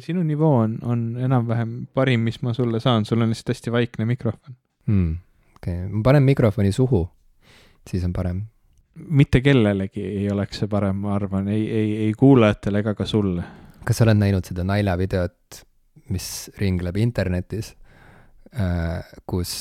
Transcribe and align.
sinu 0.00 0.22
nivoo 0.22 0.54
on, 0.62 0.78
on 0.82 1.02
enam-vähem 1.20 1.74
parim, 1.94 2.20
mis 2.20 2.40
ma 2.42 2.54
sulle 2.56 2.80
saan, 2.80 3.04
sul 3.04 3.20
on 3.20 3.32
lihtsalt 3.32 3.52
hästi 3.52 3.72
vaikne 3.72 4.06
mikrofon 4.08 4.54
mm,. 4.86 5.16
okei 5.56 5.76
okay., 5.84 5.88
ma 5.88 6.02
panen 6.02 6.22
mikrofoni 6.22 6.72
suhu, 6.72 7.04
siis 7.90 8.04
on 8.04 8.12
parem. 8.12 8.42
mitte 8.94 9.40
kellelegi 9.40 10.04
ei 10.06 10.30
oleks 10.30 10.62
see 10.62 10.70
parem, 10.72 11.04
ma 11.04 11.14
arvan, 11.16 11.48
ei, 11.48 11.68
ei, 11.70 11.96
ei 12.06 12.12
kuulajatele 12.18 12.82
ega 12.84 12.94
ka 12.94 13.06
sulle. 13.06 13.44
kas 13.84 14.00
sa 14.00 14.08
oled 14.08 14.20
näinud 14.20 14.48
seda 14.48 14.64
naljavideot, 14.64 15.62
mis 16.12 16.50
ringleb 16.60 16.96
internetis, 17.00 17.74
äh, 18.52 19.00
kus 19.26 19.54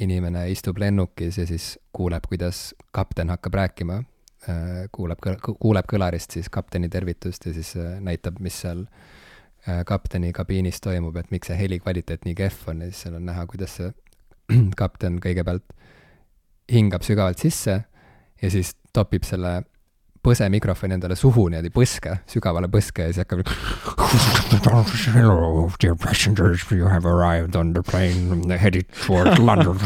inimene 0.00 0.46
istub 0.50 0.78
lennukis 0.78 1.38
ja 1.38 1.46
siis 1.46 1.74
kuuleb, 1.92 2.24
kuidas 2.28 2.70
kapten 2.94 3.32
hakkab 3.32 3.56
rääkima, 3.58 4.02
äh, 4.48 4.84
kuuleb, 4.92 5.24
kuuleb 5.50 5.88
kõlarist 5.90 6.36
siis 6.36 6.48
kapteni 6.52 6.88
tervitust 6.88 7.46
ja 7.46 7.54
siis 7.56 7.74
äh, 7.76 7.98
näitab, 8.04 8.40
mis 8.40 8.60
seal 8.62 8.84
kapteni 9.86 10.32
kabiinis 10.32 10.80
toimub, 10.80 11.16
et 11.20 11.30
miks 11.30 11.50
see 11.50 11.58
heli 11.58 11.80
kvaliteet 11.82 12.24
nii 12.24 12.36
kehv 12.38 12.68
on 12.72 12.84
ja 12.84 12.90
siis 12.90 13.04
seal 13.04 13.18
on 13.18 13.26
näha, 13.28 13.46
kuidas 13.50 13.76
see 13.80 13.90
kapten 14.80 15.18
kõigepealt 15.22 15.76
hingab 16.70 17.04
sügavalt 17.06 17.42
sisse 17.42 17.82
ja 18.42 18.50
siis 18.50 18.74
topib 18.94 19.26
selle 19.26 19.60
põse 20.24 20.46
mikrofoni 20.52 20.96
endale 20.96 21.16
suhu 21.16 21.46
niimoodi 21.48 21.72
põske, 21.72 22.18
sügavale 22.28 22.68
põske 22.72 23.06
ja 23.06 23.12
siis 23.12 23.22
hakkab. 23.24 23.48
Hello, 25.14 25.70
dear 25.80 25.96
passengers, 25.96 26.66
you 26.70 26.88
have 26.88 27.08
arrived 27.08 27.56
on 27.56 27.72
the 27.72 27.82
plane 27.82 28.50
headed 28.50 28.88
towards 29.06 29.38
London. 29.40 29.80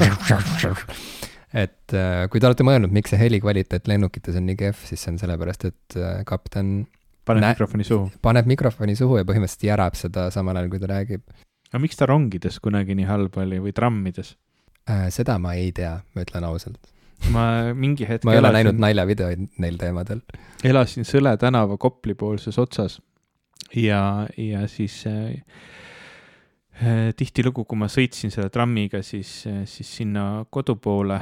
et 1.54 1.94
äh, 1.94 2.26
kui 2.30 2.42
te 2.42 2.50
olete 2.50 2.66
mõelnud, 2.66 2.90
miks 2.94 3.14
see 3.14 3.20
heli 3.20 3.38
kvaliteet 3.42 3.86
lennukites 3.90 4.34
on 4.40 4.48
nii 4.50 4.58
kehv, 4.64 4.82
siis 4.88 5.04
see 5.04 5.14
on 5.14 5.22
sellepärast, 5.22 5.70
et 5.70 5.98
äh, 6.00 6.22
kapten. 6.26 6.76
Paneb 7.28 7.46
mikrofoni 7.54 7.86
suhu. 7.88 8.08
paneb 8.22 8.48
mikrofoni 8.50 8.96
suhu 8.98 9.20
ja 9.20 9.28
põhimõtteliselt 9.28 9.68
järab 9.68 9.98
seda 9.98 10.28
samal 10.34 10.58
ajal, 10.60 10.72
kui 10.72 10.82
ta 10.82 10.90
räägib. 10.90 11.22
aga 11.70 11.82
miks 11.82 12.00
ta 12.00 12.08
rongides 12.10 12.60
kunagi 12.64 12.96
nii 12.98 13.08
halb 13.08 13.38
oli 13.42 13.60
või 13.62 13.74
trammides? 13.76 14.34
äh,? 14.88 15.08
seda 15.14 15.38
ma 15.38 15.54
ei 15.60 15.72
tea, 15.72 15.96
ma 16.14 16.26
ütlen 16.26 16.48
ausalt. 16.48 16.92
ma 17.34 17.46
mingi 17.72 18.08
hetk 18.08 18.24
ma 18.28 18.36
ei 18.36 18.42
ole 18.42 18.50
elasin, 18.52 18.60
näinud 18.60 18.84
naljavideoid 18.86 19.48
neil 19.64 19.80
teemadel. 19.80 20.22
elasin 20.64 21.08
Sõle 21.08 21.36
tänava 21.40 21.78
Kopli 21.80 22.14
poolses 22.18 22.58
otsas 22.58 23.00
ja, 23.74 24.26
ja 24.36 24.66
siis 24.68 25.04
äh, 25.06 25.40
tihtilugu, 27.16 27.62
kui 27.68 27.78
ma 27.78 27.86
sõitsin 27.90 28.32
selle 28.34 28.50
trammiga, 28.50 28.98
siis, 29.06 29.30
siis 29.70 29.90
sinna 30.00 30.44
kodu 30.50 30.74
poole, 30.82 31.20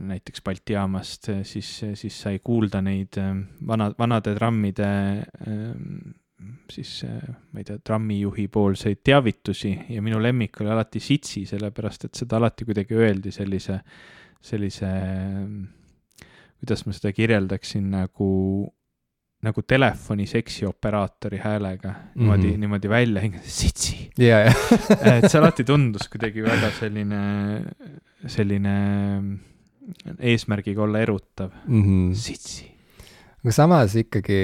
näiteks 0.00 0.44
Balti 0.44 0.76
jaamast, 0.76 1.28
siis, 1.44 1.70
siis 2.00 2.20
sai 2.26 2.40
kuulda 2.44 2.80
neid 2.84 3.18
vana, 3.68 3.90
vanade 3.98 4.32
trammide 4.38 4.90
siis 6.70 7.04
ma 7.04 7.60
ei 7.60 7.66
tea, 7.66 7.78
trammijuhi 7.84 8.46
poolseid 8.52 9.02
teavitusi. 9.04 9.72
Ja 9.94 10.02
minu 10.04 10.20
lemmik 10.22 10.60
oli 10.60 10.72
alati 10.72 11.00
Sitsi, 11.02 11.44
sellepärast 11.48 12.08
et 12.08 12.20
seda 12.20 12.38
alati 12.40 12.66
kuidagi 12.68 12.98
öeldi 12.98 13.32
sellise, 13.34 13.80
sellise, 14.44 14.90
kuidas 16.60 16.86
ma 16.86 16.96
seda 16.96 17.12
kirjeldaksin, 17.16 17.90
nagu, 17.94 18.30
nagu 19.44 19.62
telefoni 19.66 20.26
seksioperaatori 20.26 21.40
häälega 21.42 21.88
mm, 21.88 21.96
-hmm. 21.96 22.20
niimoodi, 22.20 22.56
niimoodi 22.58 22.88
välja 22.88 23.22
hingata, 23.24 23.48
Sitsi 23.48 24.10
yeah,. 24.20 24.46
Yeah. 24.46 25.16
et 25.18 25.30
see 25.30 25.40
alati 25.40 25.64
tundus 25.64 26.08
kuidagi 26.12 26.44
väga 26.44 26.70
selline, 26.78 27.20
selline 28.26 28.76
eesmärgiga 30.18 30.82
olla 30.82 31.00
erutav 31.04 31.50
mm. 31.66 31.82
-hmm. 31.82 32.14
Sitsi. 32.14 32.70
aga 33.44 33.52
samas 33.52 33.96
ikkagi 33.96 34.40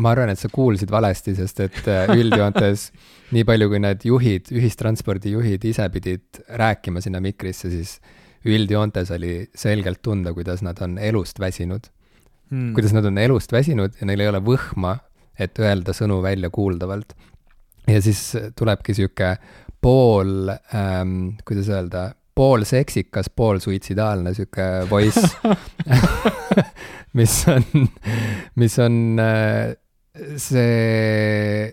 ma 0.00 0.14
arvan, 0.14 0.30
et 0.32 0.38
sa 0.38 0.48
kuulsid 0.48 0.90
valesti, 0.90 1.34
sest 1.34 1.60
et 1.60 1.88
äh, 1.90 2.10
üldjoontes 2.14 2.90
nii 3.34 3.44
palju, 3.44 3.68
kui 3.68 3.82
need 3.82 4.04
juhid, 4.04 4.50
ühistranspordijuhid 4.54 5.64
ise 5.64 5.88
pidid 5.92 6.42
rääkima 6.48 7.02
sinna 7.04 7.20
mikrisse, 7.20 7.70
siis 7.70 7.98
üldjoontes 8.48 9.10
oli 9.10 9.34
selgelt 9.54 10.00
tunda, 10.02 10.32
kuidas 10.32 10.62
nad 10.62 10.78
on 10.80 10.98
elust 10.98 11.40
väsinud 11.40 11.90
hmm.. 12.50 12.74
kuidas 12.76 12.94
nad 12.96 13.06
on 13.08 13.18
elust 13.22 13.52
väsinud 13.52 13.98
ja 14.00 14.08
neil 14.08 14.24
ei 14.24 14.30
ole 14.30 14.42
võhma, 14.44 14.96
et 15.40 15.58
öelda 15.62 15.94
sõnu 15.96 16.20
välja 16.22 16.50
kuuldavalt. 16.52 17.14
ja 17.88 18.00
siis 18.04 18.22
tulebki 18.58 18.94
sihuke 18.94 19.34
pool 19.80 20.50
ähm,, 20.52 21.40
kuidas 21.48 21.70
öelda, 21.72 22.10
pool 22.36 22.64
seksikas, 22.68 23.30
pool 23.32 23.60
suitsidaalne 23.62 24.34
sihuke 24.36 24.68
voice 24.90 25.22
mis 27.18 27.36
on, 27.48 27.64
mis 28.60 28.78
on 28.78 29.18
äh, 29.18 29.72
see, 30.36 31.70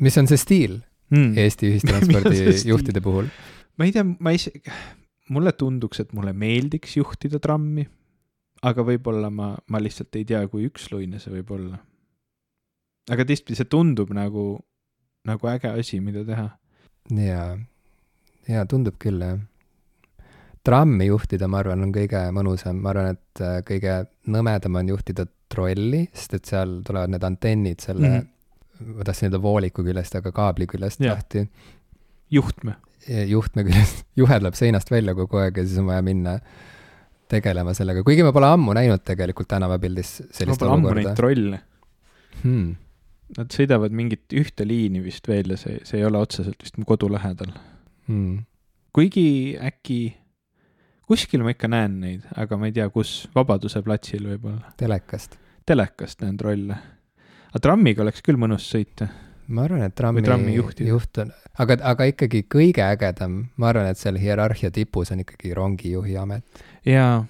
mis 0.00 0.18
on 0.20 0.30
see 0.30 0.40
stiil 0.40 0.78
mm. 1.14 1.34
Eesti 1.38 1.68
ühistranspordijuhtide 1.72 3.02
puhul? 3.04 3.28
ma 3.78 3.86
ei 3.86 3.94
tea, 3.94 4.04
ma 4.04 4.34
ise, 4.34 4.52
mulle 5.34 5.52
tunduks, 5.58 6.02
et 6.02 6.14
mulle 6.16 6.34
meeldiks 6.36 6.96
juhtida 6.98 7.40
trammi, 7.42 7.86
aga 8.62 8.84
võib-olla 8.86 9.30
ma, 9.30 9.52
ma 9.68 9.80
lihtsalt 9.82 10.16
ei 10.16 10.24
tea, 10.28 10.40
kui 10.48 10.66
üksluine 10.68 11.20
see 11.22 11.32
võib 11.36 11.52
olla. 11.56 11.78
aga 13.10 13.24
teistpidi 13.24 13.56
see 13.56 13.70
tundub 13.70 14.10
nagu, 14.14 14.48
nagu 15.28 15.52
äge 15.52 15.70
asi, 15.70 16.00
mida 16.00 16.24
teha. 16.24 16.48
jaa, 17.14 17.52
jaa, 18.48 18.66
tundub 18.66 18.98
küll, 18.98 19.22
jah 19.22 19.38
trammi 20.68 21.06
juhtida, 21.08 21.48
ma 21.48 21.62
arvan, 21.62 21.86
on 21.86 21.92
kõige 21.94 22.20
mõnusam, 22.34 22.80
ma 22.82 22.92
arvan, 22.92 23.16
et 23.16 23.42
äh, 23.44 23.60
kõige 23.66 23.94
nõmedam 24.28 24.76
on 24.80 24.90
juhtida 24.92 25.24
trolli, 25.48 26.02
sest 26.12 26.34
et 26.36 26.50
seal 26.50 26.80
tulevad 26.84 27.14
need 27.14 27.24
antennid 27.24 27.84
selle 27.84 28.08
mm, 28.08 28.18
-hmm. 28.18 28.98
ma 28.98 29.06
tahtsin 29.08 29.28
öelda 29.28 29.40
vooliku 29.42 29.84
küljest, 29.86 30.18
aga 30.18 30.32
kaabli 30.34 30.66
küljest 30.68 31.00
yeah. 31.00 31.16
lahti. 31.16 31.48
juhtme. 32.30 32.74
juhtme 33.26 33.64
küljest, 33.64 34.04
juhe 34.20 34.40
tuleb 34.40 34.58
seinast 34.58 34.90
välja 34.90 35.14
kogu 35.14 35.40
aeg 35.40 35.56
ja 35.56 35.64
siis 35.64 35.78
on 35.80 35.88
vaja 35.88 36.02
minna 36.02 36.38
tegelema 37.30 37.74
sellega, 37.76 38.04
kuigi 38.06 38.26
ma 38.26 38.34
pole 38.34 38.50
ammu 38.50 38.76
näinud 38.76 39.04
tegelikult 39.06 39.50
tänavapildis 39.54 40.12
sellist 40.30 40.62
olukorda. 40.62 40.92
ammu 40.92 41.00
neid 41.00 41.16
trolle 41.18 41.62
hmm.. 42.42 42.76
Nad 43.36 43.52
sõidavad 43.52 43.92
mingit 43.92 44.32
ühte 44.32 44.64
liini 44.64 45.02
vist 45.04 45.26
veel 45.28 45.52
ja 45.52 45.58
see, 45.60 45.82
see 45.84 45.98
ei 46.00 46.06
ole 46.08 46.16
otseselt 46.16 46.62
vist 46.64 46.78
mu 46.80 46.86
kodu 46.88 47.10
lähedal 47.12 47.50
hmm.. 48.08 48.38
kuigi 48.96 49.28
äkki 49.60 50.00
kuskil 51.08 51.44
ma 51.44 51.54
ikka 51.54 51.70
näen 51.72 51.96
neid, 52.02 52.26
aga 52.36 52.58
ma 52.60 52.68
ei 52.68 52.74
tea, 52.76 52.88
kus, 52.92 53.22
Vabaduse 53.34 53.80
platsil 53.84 54.26
võib-olla. 54.28 54.74
telekast. 54.80 55.38
telekast 55.68 56.24
näen 56.24 56.36
trolle. 56.40 56.76
aga 57.48 57.62
trammiga 57.64 58.04
oleks 58.04 58.24
küll 58.24 58.40
mõnus 58.40 58.68
sõita. 58.68 59.08
ma 59.48 59.64
arvan, 59.64 59.86
et 59.88 59.96
trammi, 59.96 60.24
trammi 60.24 60.56
juht 60.56 61.22
on, 61.22 61.32
aga, 61.64 61.78
aga 61.92 62.08
ikkagi 62.12 62.44
kõige 62.52 62.84
ägedam, 62.84 63.40
ma 63.56 63.70
arvan, 63.72 63.88
et 63.88 64.00
seal 64.00 64.20
hierarhia 64.20 64.70
tipus 64.74 65.12
on 65.14 65.24
ikkagi 65.24 65.54
rongijuhi 65.56 66.18
amet. 66.20 66.44
Jaa 66.86 67.24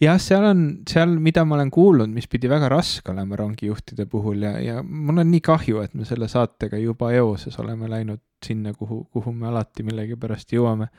jah, 0.00 0.18
seal 0.22 0.44
on, 0.48 0.64
seal, 0.88 1.16
mida 1.22 1.44
ma 1.44 1.56
olen 1.58 1.70
kuulnud, 1.74 2.10
mis 2.14 2.28
pidi 2.30 2.50
väga 2.50 2.68
raske 2.70 3.10
olema 3.12 3.36
rongijuhtide 3.36 4.06
puhul 4.10 4.46
ja, 4.46 4.56
ja 4.62 4.82
mul 4.82 5.18
on 5.22 5.30
nii 5.30 5.42
kahju, 5.44 5.82
et 5.82 5.94
me 5.98 6.06
selle 6.08 6.28
saatega 6.30 6.78
juba 6.78 7.12
eoses 7.12 7.58
oleme 7.62 7.90
läinud 7.90 8.22
sinna, 8.44 8.74
kuhu, 8.76 9.04
kuhu 9.12 9.32
me 9.32 9.48
alati 9.50 9.86
millegipärast 9.86 10.52
jõuame 10.54 10.90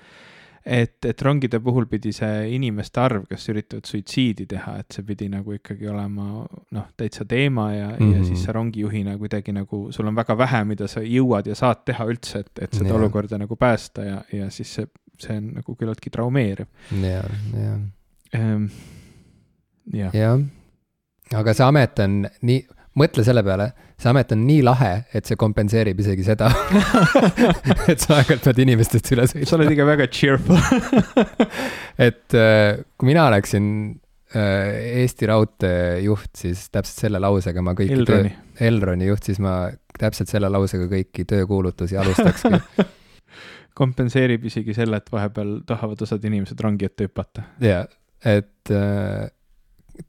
et, 0.66 0.98
et 1.06 1.22
rongide 1.22 1.60
puhul 1.62 1.86
pidi 1.90 2.12
see 2.16 2.50
inimeste 2.56 3.00
arv, 3.02 3.28
kes 3.30 3.50
üritavad 3.54 3.86
suitsiidi 3.86 4.48
teha, 4.50 4.80
et 4.82 4.98
see 4.98 5.06
pidi 5.06 5.28
nagu 5.30 5.54
ikkagi 5.54 5.88
olema 5.92 6.42
noh, 6.46 6.88
täitsa 6.98 7.26
teema 7.30 7.68
ja 7.74 7.90
mm, 7.92 7.98
-hmm. 8.00 8.14
ja 8.16 8.24
siis 8.24 8.40
mhm. 8.40 8.46
sa 8.46 8.58
rongijuhina 8.58 9.18
kuidagi 9.18 9.54
nagu, 9.54 9.92
sul 9.92 10.08
on 10.08 10.16
väga 10.16 10.38
vähe, 10.38 10.64
mida 10.66 10.88
sa 10.88 11.02
jõuad 11.06 11.48
ja 11.48 11.56
saad 11.56 11.86
teha 11.86 12.06
üldse, 12.10 12.40
et, 12.40 12.52
et 12.62 12.74
seda 12.74 12.90
ja. 12.90 12.96
olukorda 12.96 13.38
nagu 13.38 13.56
päästa 13.56 14.04
ja, 14.04 14.22
ja 14.34 14.50
siis 14.50 14.74
see, 14.76 14.88
see 15.22 15.38
on 15.40 15.52
nagu 15.60 15.76
küllaltki 15.78 16.12
traumeeriv. 16.14 16.68
jah, 16.92 17.28
jah. 17.56 17.82
Ehm, 18.36 18.70
jah. 19.94 20.16
jah, 20.16 20.40
aga 21.40 21.54
see 21.56 21.68
amet 21.68 22.02
on 22.04 22.22
nii, 22.46 22.62
mõtle 23.00 23.26
selle 23.28 23.44
peale, 23.46 23.70
see 24.00 24.12
amet 24.12 24.32
on 24.36 24.42
nii 24.48 24.64
lahe, 24.66 24.94
et 25.16 25.28
see 25.28 25.38
kompenseerib 25.40 26.00
isegi 26.04 26.26
seda 26.28 26.50
et 27.92 28.02
sa 28.02 28.20
aeg-ajalt 28.20 28.48
pead 28.50 28.64
inimestest 28.66 29.12
üle 29.16 29.28
sõitma. 29.30 29.50
sa 29.50 29.60
oled 29.60 29.76
ikka 29.76 29.88
väga 29.88 30.10
cheerful 30.12 30.60
et 32.08 32.38
äh, 32.40 32.82
kui 32.96 33.12
mina 33.12 33.28
oleksin 33.32 33.70
äh, 34.36 35.00
Eesti 35.06 35.32
Raudtee 35.32 36.02
juht, 36.06 36.32
siis 36.40 36.68
täpselt 36.72 37.08
selle 37.08 37.24
lausega 37.24 37.64
ma 37.66 37.76
kõiki 37.78 38.00
Elroni. 38.00 38.36
töö, 38.36 38.68
Elroni 38.68 39.10
juht, 39.12 39.32
siis 39.32 39.42
ma 39.44 39.58
täpselt 39.96 40.32
selle 40.32 40.52
lausega 40.52 40.90
kõiki 40.92 41.28
töökuulutusi 41.30 42.00
alustakski 42.00 42.60
kompenseerib 43.76 44.46
isegi 44.48 44.74
selle, 44.74 44.98
et 45.02 45.12
vahepeal 45.12 45.60
tahavad 45.68 46.02
osad 46.02 46.24
inimesed 46.26 46.60
rongi 46.64 46.88
ette 46.88 47.10
hüpata. 47.10 47.44
jaa, 47.62 47.84
et 48.26 48.72
äh, 48.72 49.28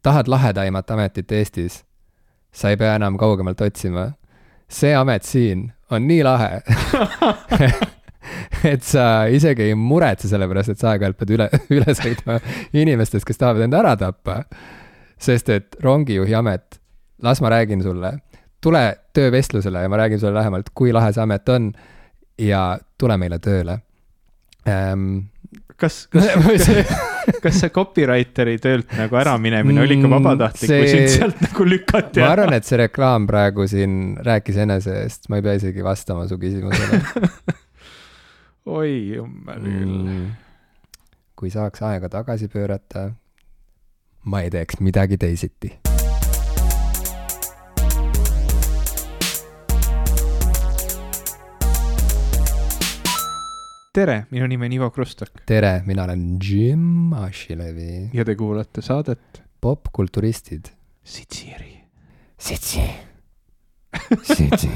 tahad 0.03 0.31
lahedaimat 0.31 0.91
ametit 0.91 1.33
Eestis 1.33 1.83
sa 2.57 2.73
ei 2.73 2.79
pea 2.81 2.95
enam 2.97 3.19
kaugemalt 3.21 3.61
otsima. 3.61 4.13
see 4.69 4.95
amet 4.95 5.23
siin 5.23 5.69
on 5.91 6.07
nii 6.09 6.23
lahe 6.27 6.63
et 8.73 8.83
sa 8.83 9.27
isegi 9.31 9.69
ei 9.69 9.75
muretse 9.79 10.29
selle 10.31 10.49
pärast, 10.51 10.73
et 10.73 10.81
sa 10.81 10.93
aeg-ajalt 10.93 11.19
pead 11.21 11.35
üle, 11.37 11.47
üle 11.77 11.95
sõitma 11.95 12.41
inimestest, 12.75 13.27
kes 13.27 13.39
tahavad 13.39 13.67
end 13.69 13.77
ära 13.79 13.95
tappa. 14.01 14.41
sest 15.19 15.49
et 15.55 15.77
rongijuhi 15.83 16.35
amet, 16.35 16.81
las 17.23 17.41
ma 17.41 17.53
räägin 17.53 17.83
sulle, 17.83 18.17
tule 18.61 18.83
töövestlusele 19.15 19.85
ja 19.85 19.89
ma 19.89 20.01
räägin 20.03 20.21
sulle 20.21 20.35
lähemalt, 20.35 20.73
kui 20.75 20.93
lahe 20.93 21.13
see 21.13 21.23
amet 21.23 21.49
on 21.49 21.71
ja 22.39 22.79
tule 22.99 23.17
meile 23.21 23.39
tööle 23.43 23.79
ähm,. 24.69 25.29
kas, 25.77 26.07
kas, 26.13 26.69
kas, 27.43 27.59
see 27.61 27.73
copywriteri 27.75 28.57
töölt 28.63 28.93
nagu 28.99 29.19
äraminemine 29.21 29.85
oli 29.85 29.99
ikka 29.99 30.13
vabatahtlik 30.13 30.71
see... 30.71 30.81
või 30.83 30.93
sind 30.93 31.13
sealt 31.15 31.43
nagu 31.45 31.69
lükati 31.69 32.23
ära? 32.23 32.29
ma 32.29 32.33
arvan, 32.37 32.57
et 32.59 32.69
see 32.69 32.81
reklaam 32.81 33.29
praegu 33.31 33.69
siin 33.71 34.17
rääkis 34.27 34.61
enese 34.67 34.97
eest, 35.05 35.31
ma 35.33 35.41
ei 35.41 35.47
pea 35.47 35.57
isegi 35.61 35.85
vastama 35.87 36.27
su 36.31 36.41
küsimusele 36.41 37.03
oi, 38.79 38.91
jummel 39.17 39.63
küll 39.69 39.95
mm,. 39.95 40.27
kui 41.37 41.53
saaks 41.53 41.85
aega 41.89 42.11
tagasi 42.13 42.49
pöörata, 42.53 43.11
ma 44.27 44.45
ei 44.45 44.53
teeks 44.53 44.81
midagi 44.85 45.21
teisiti 45.21 45.77
tere, 53.97 54.27
minu 54.31 54.47
nimi 54.51 54.67
on 54.69 54.73
Ivo 54.77 54.91
Krustok. 54.93 55.43
tere, 55.49 55.81
mina 55.87 56.05
olen 56.05 56.39
Jim 56.43 57.13
Ashilevi. 57.17 58.11
ja 58.13 58.25
te 58.25 58.35
kuulate 58.37 58.83
saadet 58.83 59.43
Popkulturistid. 59.61 60.69
Sitsiri. 61.03 61.73
Sitsi. 62.39 62.83
Sitsi 64.37 64.69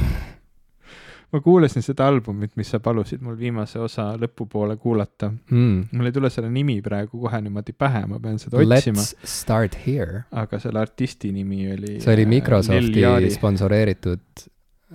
ma 1.31 1.39
kuulasin 1.45 1.85
seda 1.85 2.09
albumit, 2.11 2.57
mis 2.59 2.73
sa 2.73 2.81
palusid 2.83 3.21
mul 3.23 3.37
viimase 3.39 3.79
osa 3.79 4.09
lõpupoole 4.19 4.75
kuulata 4.81 5.29
mm.. 5.31 5.93
mul 5.93 6.09
ei 6.09 6.15
tule 6.17 6.31
selle 6.33 6.49
nimi 6.51 6.81
praegu 6.83 7.21
kohe 7.21 7.39
niimoodi 7.45 7.77
pähe, 7.79 8.03
ma 8.11 8.19
pean 8.23 8.41
seda 8.43 8.59
otsima. 8.59 9.05
Let's 9.05 9.37
start 9.37 9.77
here. 9.85 10.25
aga 10.33 10.59
selle 10.59 10.81
artisti 10.83 11.31
nimi 11.37 11.69
oli. 11.75 11.99
see 12.01 12.17
oli 12.17 12.27
äh, 12.27 12.33
Microsofti 12.39 13.35
sponsoreeritud 13.37 14.47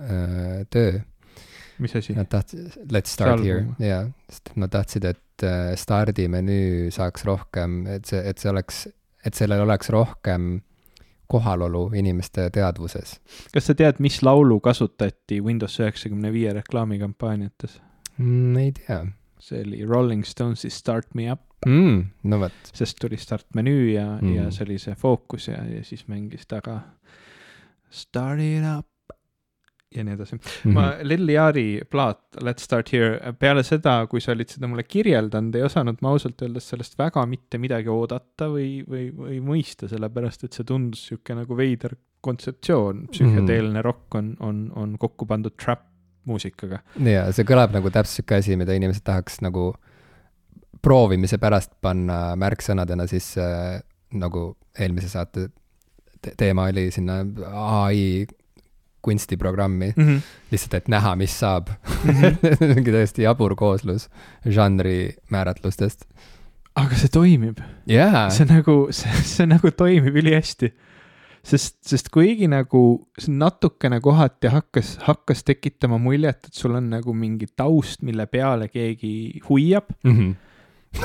äh, 0.02 0.66
töö 0.68 0.98
mis 1.78 1.96
asi? 1.98 2.14
Nad 2.16 2.30
tahtsid, 2.32 2.78
let's 2.92 3.12
start 3.16 3.44
here, 3.44 3.66
jaa, 3.82 4.04
sest 4.30 4.54
nad 4.60 4.72
tahtsid, 4.72 5.08
et 5.08 5.46
äh, 5.46 5.72
stardimenüü 5.78 6.92
saaks 6.94 7.26
rohkem, 7.28 7.84
et 7.96 8.08
see, 8.08 8.22
et 8.22 8.42
see 8.42 8.52
oleks, 8.52 8.86
et 9.26 9.38
sellel 9.38 9.64
oleks 9.66 9.92
rohkem 9.94 10.56
kohalolu 11.26 11.90
inimeste 11.94 12.48
teadvuses. 12.54 13.18
kas 13.54 13.66
sa 13.66 13.74
tead, 13.74 14.00
mis 14.02 14.20
laulu 14.22 14.60
kasutati 14.62 15.40
Windows 15.42 15.80
üheksakümne 15.80 16.32
viie 16.32 16.52
reklaamikampaaniates 16.54 17.80
mm,? 18.18 18.56
ei 18.62 18.72
tea. 18.76 19.00
see 19.42 19.62
oli 19.66 19.84
Rolling 19.86 20.24
Stonesi 20.24 20.70
Start 20.70 21.14
me 21.14 21.30
up 21.32 21.42
mm,. 21.66 22.04
no 22.22 22.40
vot. 22.40 22.72
sest 22.72 23.00
tuli 23.00 23.16
start 23.16 23.46
menüü 23.54 23.92
ja 23.92 24.06
mm., 24.20 24.34
ja 24.36 24.50
see 24.50 24.68
oli 24.68 24.78
see 24.82 24.94
fookus 24.94 25.48
ja, 25.48 25.64
ja 25.64 25.84
siis 25.84 26.06
mängis 26.08 26.46
taga 26.46 26.80
Start 27.90 28.40
it 28.42 28.64
up 28.78 28.86
ja 29.96 30.04
nii 30.04 30.16
edasi 30.16 30.36
mm. 30.36 30.40
-hmm. 30.46 30.74
ma, 30.76 30.86
Lil 31.02 31.28
Yari 31.28 31.66
plaat 31.90 32.40
Let's 32.40 32.66
Start 32.68 32.92
Here, 32.92 33.32
peale 33.38 33.62
seda, 33.66 33.98
kui 34.10 34.20
sa 34.20 34.32
olid 34.32 34.52
seda 34.52 34.68
mulle 34.70 34.84
kirjeldanud, 34.84 35.54
ei 35.54 35.66
osanud 35.66 36.02
ma 36.04 36.12
ausalt 36.14 36.42
öeldes 36.42 36.68
sellest 36.72 36.98
väga 36.98 37.26
mitte 37.26 37.58
midagi 37.62 37.92
oodata 37.92 38.50
või, 38.52 38.84
või, 38.88 39.08
või 39.16 39.40
mõista, 39.40 39.88
sellepärast 39.90 40.44
et 40.44 40.56
see 40.56 40.68
tundus 40.68 41.06
sihuke 41.08 41.34
nagu 41.34 41.56
veider 41.56 41.96
kontseptsioon, 42.26 43.06
psühhedeelne 43.12 43.70
mm 43.70 43.76
-hmm. 43.76 43.84
rock 43.84 44.14
on, 44.14 44.36
on, 44.40 44.72
on 44.76 44.96
kokku 44.98 45.26
pandud 45.26 45.54
trap 45.64 45.84
muusikaga. 46.26 46.80
ja 46.98 47.26
see 47.32 47.46
kõlab 47.46 47.74
nagu 47.76 47.90
täpselt 47.90 48.20
sihuke 48.20 48.40
asi, 48.40 48.56
mida 48.56 48.74
inimesed 48.74 49.04
tahaks 49.06 49.40
nagu 49.46 49.74
proovimise 50.82 51.38
pärast 51.38 51.72
panna 51.82 52.36
märksõnadena 52.38 53.06
sisse 53.10 53.44
nagu 54.14 54.56
eelmise 54.78 55.08
saate 55.08 55.48
teema 56.36 56.66
oli 56.70 56.90
sinna 56.90 57.20
ai 57.52 58.26
kunstiprogrammi 59.06 59.92
mm, 59.94 60.08
-hmm. 60.08 60.32
lihtsalt, 60.52 60.74
et 60.80 60.88
näha, 60.92 61.14
mis 61.16 61.38
saab 61.40 61.70
mm. 61.70 62.10
-hmm. 62.10 62.56
mingi 62.74 62.94
täiesti 62.94 63.26
jabur 63.26 63.56
kooslus 63.56 64.08
žanri 64.46 65.16
määratlustest. 65.30 66.04
aga 66.76 66.98
see 67.00 67.08
toimib 67.12 67.62
yeah.. 67.90 68.26
see 68.30 68.46
nagu, 68.48 68.88
see, 68.90 69.46
nagu 69.46 69.70
toimib 69.70 70.16
ülihästi. 70.16 70.72
sest, 71.42 71.76
sest 71.86 72.10
kuigi 72.10 72.48
nagu 72.50 73.08
see 73.18 73.32
natukene 73.32 74.00
kohati 74.00 74.50
hakkas, 74.50 74.96
hakkas 75.02 75.44
tekitama 75.44 75.98
muljet, 75.98 76.46
et 76.46 76.54
sul 76.54 76.74
on 76.74 76.90
nagu 76.90 77.14
mingi 77.14 77.46
taust, 77.56 78.02
mille 78.02 78.26
peale 78.26 78.68
keegi 78.68 79.40
huiab 79.48 79.94
mm. 80.02 80.18
-hmm 80.18 80.34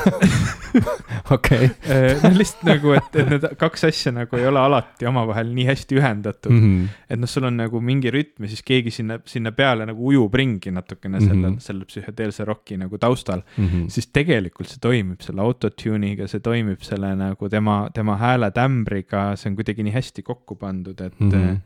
okei. 1.36 1.68
Äh, 1.90 2.24
lihtsalt 2.36 2.64
nagu, 2.66 2.94
et, 2.96 3.16
et 3.18 3.28
need 3.30 3.46
kaks 3.60 3.86
asja 3.88 4.12
nagu 4.14 4.38
ei 4.38 4.46
ole 4.48 4.60
alati 4.60 5.06
omavahel 5.08 5.52
nii 5.54 5.66
hästi 5.68 5.98
ühendatud 6.00 6.54
mm. 6.54 6.62
-hmm. 6.62 6.88
et 7.10 7.20
noh, 7.20 7.30
sul 7.30 7.46
on 7.48 7.56
nagu 7.60 7.80
mingi 7.84 8.12
rütm 8.14 8.46
ja 8.46 8.52
siis 8.52 8.64
keegi 8.66 8.90
sinna, 8.94 9.18
sinna 9.28 9.52
peale 9.52 9.86
nagu 9.88 10.06
ujub 10.08 10.34
ringi 10.34 10.70
natukene 10.70 11.18
mm 11.18 11.28
-hmm. 11.28 11.28
selle, 11.28 11.54
selle 11.58 11.84
psühhedeelse 11.84 12.44
roki 12.48 12.76
nagu 12.76 12.98
taustal 12.98 13.42
mm. 13.56 13.68
-hmm. 13.68 13.88
siis 13.88 14.06
tegelikult 14.06 14.68
see 14.68 14.80
toimib 14.80 15.20
selle 15.20 15.40
autotune'iga, 15.40 16.26
see 16.26 16.40
toimib 16.40 16.82
selle 16.82 17.14
nagu 17.16 17.48
tema, 17.48 17.88
tema 17.94 18.16
hääletämbriga, 18.16 19.36
see 19.36 19.50
on 19.50 19.56
kuidagi 19.56 19.82
nii 19.82 19.92
hästi 19.92 20.22
kokku 20.22 20.56
pandud, 20.56 21.00
et 21.00 21.20
mm. 21.20 21.30
-hmm. 21.30 21.56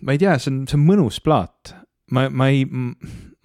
ma 0.00 0.12
ei 0.12 0.18
tea, 0.18 0.38
see 0.38 0.54
on, 0.54 0.66
see 0.68 0.78
on 0.80 0.86
mõnus 0.86 1.22
plaat 1.24 1.74
ma, 2.12 2.28
ma 2.30 2.48
ei, 2.52 2.66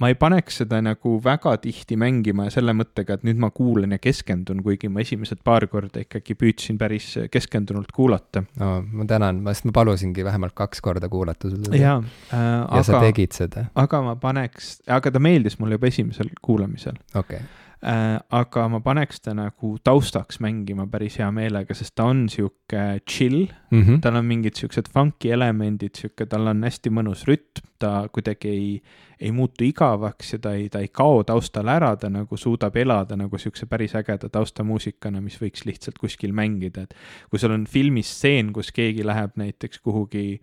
ma 0.02 0.12
ei 0.12 0.16
paneks 0.20 0.60
seda 0.62 0.80
nagu 0.86 1.16
väga 1.24 1.56
tihti 1.62 1.98
mängima 2.00 2.48
selle 2.54 2.74
mõttega, 2.78 3.18
et 3.18 3.26
nüüd 3.26 3.40
ma 3.42 3.50
kuulan 3.56 3.96
ja 3.96 4.02
keskendun, 4.02 4.62
kuigi 4.66 4.92
ma 4.94 5.02
esimesed 5.02 5.42
paar 5.48 5.66
korda 5.72 6.04
ikkagi 6.06 6.38
püüdsin 6.38 6.78
päris 6.82 7.14
keskendunult 7.34 7.94
kuulata 7.96 8.44
no,. 8.62 8.72
ma 8.86 9.08
tänan, 9.10 9.42
sest 9.50 9.70
ma 9.70 9.76
palusingi 9.80 10.26
vähemalt 10.28 10.54
kaks 10.58 10.84
korda 10.86 11.10
kuulata 11.10 11.50
sul 11.50 11.64
seda. 11.66 11.82
jaa 11.82 11.98
äh,. 12.00 12.38
ja 12.38 12.66
aga, 12.68 12.84
sa 12.86 13.02
tegid 13.08 13.38
seda. 13.38 13.68
aga 13.76 14.04
ma 14.06 14.18
paneks, 14.22 14.78
aga 15.00 15.14
ta 15.14 15.24
meeldis 15.24 15.58
mulle 15.62 15.80
juba 15.80 15.90
esimesel 15.90 16.30
kuulamisel. 16.42 17.00
okei 17.16 17.42
okay. 17.42 17.66
Aga 17.81 18.63
ma 18.74 18.79
paneks 18.81 19.19
ta 19.21 19.35
nagu 19.38 19.75
taustaks 19.85 20.39
mängima 20.41 20.88
päris 20.89 21.19
hea 21.21 21.27
meelega, 21.31 21.75
sest 21.77 21.94
ta 21.95 22.07
on 22.09 22.24
sihuke 22.29 23.01
chill. 23.06 23.45
Mm, 23.69 23.81
-hmm. 23.81 24.00
tal 24.01 24.15
on 24.15 24.25
mingid 24.25 24.56
siuksed 24.57 24.89
funky 24.94 25.29
elemendid, 25.31 25.94
sihuke, 25.95 26.25
tal 26.25 26.47
on 26.47 26.63
hästi 26.63 26.89
mõnus 26.89 27.27
rütm, 27.29 27.68
ta 27.77 28.09
kuidagi 28.09 28.50
ei, 28.50 28.81
ei 29.19 29.31
muutu 29.31 29.63
igavaks 29.63 30.33
ja 30.33 30.39
ta 30.39 30.53
ei, 30.53 30.69
ta 30.69 30.79
ei 30.79 30.88
kao 30.88 31.24
taustal 31.24 31.68
ära, 31.68 31.95
ta 31.95 32.09
nagu 32.09 32.38
suudab 32.38 32.75
elada 32.75 33.15
nagu 33.15 33.38
siukse 33.38 33.65
päris 33.65 33.94
ägeda 33.95 34.29
taustamuusikana, 34.29 35.21
mis 35.21 35.38
võiks 35.41 35.65
lihtsalt 35.65 35.97
kuskil 35.97 36.33
mängida, 36.33 36.88
et 36.88 36.95
kui 37.29 37.39
sul 37.39 37.51
on 37.51 37.68
filmis 37.68 38.09
stseen, 38.09 38.53
kus 38.53 38.71
keegi 38.71 39.06
läheb 39.06 39.38
näiteks 39.38 39.79
kuhugi 39.79 40.41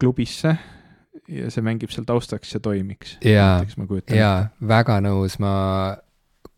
klubisse 0.00 0.56
ja 1.32 1.50
see 1.52 1.64
mängib 1.64 1.92
seal 1.94 2.06
taustaks 2.08 2.54
ja 2.56 2.60
toimiks. 2.62 3.16
jaa, 3.24 3.62
jaa, 4.12 4.36
väga 4.68 5.00
nõus, 5.04 5.38
ma 5.42 5.52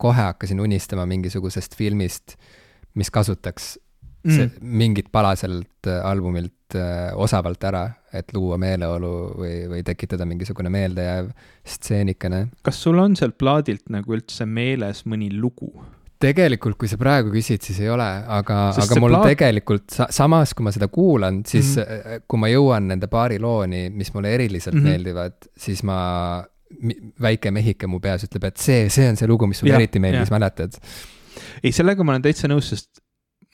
kohe 0.00 0.28
hakkasin 0.30 0.60
unistama 0.60 1.06
mingisugusest 1.08 1.76
filmist, 1.78 2.37
mis 2.98 3.10
kasutaks 3.14 3.75
mm. 4.25 4.34
see, 4.37 4.50
mingit 4.60 5.10
palaselt 5.14 5.88
äh, 5.88 6.00
albumilt 6.06 6.76
äh, 6.78 7.12
osavalt 7.14 7.64
ära, 7.64 7.84
et 8.14 8.32
luua 8.34 8.58
meeleolu 8.60 9.12
või, 9.38 9.56
või 9.70 9.82
tekitada 9.87 10.26
mingisugune 10.28 10.72
meeldejääv 10.72 11.30
stseenikene. 11.76 12.46
kas 12.66 12.82
sul 12.82 13.00
on 13.02 13.16
sealt 13.18 13.38
plaadilt 13.40 13.90
nagu 13.94 14.16
üldse 14.16 14.46
meeles 14.46 15.04
mõni 15.10 15.30
lugu? 15.34 15.72
Tegelikult, 16.24 16.78
kui 16.80 16.90
sa 16.90 16.98
praegu 17.00 17.32
küsid, 17.34 17.62
siis 17.66 17.80
ei 17.84 17.90
ole, 17.92 18.06
aga, 18.38 18.58
aga 18.84 18.98
mul 19.02 19.16
plaat... 19.16 19.28
tegelikult 19.34 19.94
sa, 19.94 20.08
samas, 20.14 20.54
kui 20.56 20.66
ma 20.66 20.72
seda 20.74 20.88
kuulan, 20.92 21.42
siis 21.48 21.74
mm 21.76 21.84
-hmm. 21.84 22.24
kui 22.30 22.42
ma 22.42 22.50
jõuan 22.52 22.88
nende 22.92 23.10
paari 23.12 23.38
looni, 23.42 23.86
mis 23.94 24.12
mulle 24.14 24.34
eriliselt 24.34 24.74
mm 24.74 24.80
-hmm. 24.80 24.90
meeldivad, 24.90 25.38
siis 25.66 25.82
ma, 25.82 25.98
väike 27.22 27.50
mehike 27.54 27.86
mu 27.86 28.00
peas 28.00 28.24
ütleb, 28.26 28.48
et 28.50 28.56
see, 28.56 28.88
see 28.88 29.08
on 29.08 29.16
see 29.20 29.28
lugu, 29.30 29.46
mis 29.46 29.58
sulle 29.62 29.76
eriti 29.76 30.02
meeldis, 30.02 30.32
mäletad? 30.34 30.80
ei, 31.62 31.72
sellega 31.72 32.04
ma 32.04 32.14
olen 32.14 32.22
täitsa 32.22 32.48
nõus, 32.50 32.70
sest 32.74 33.03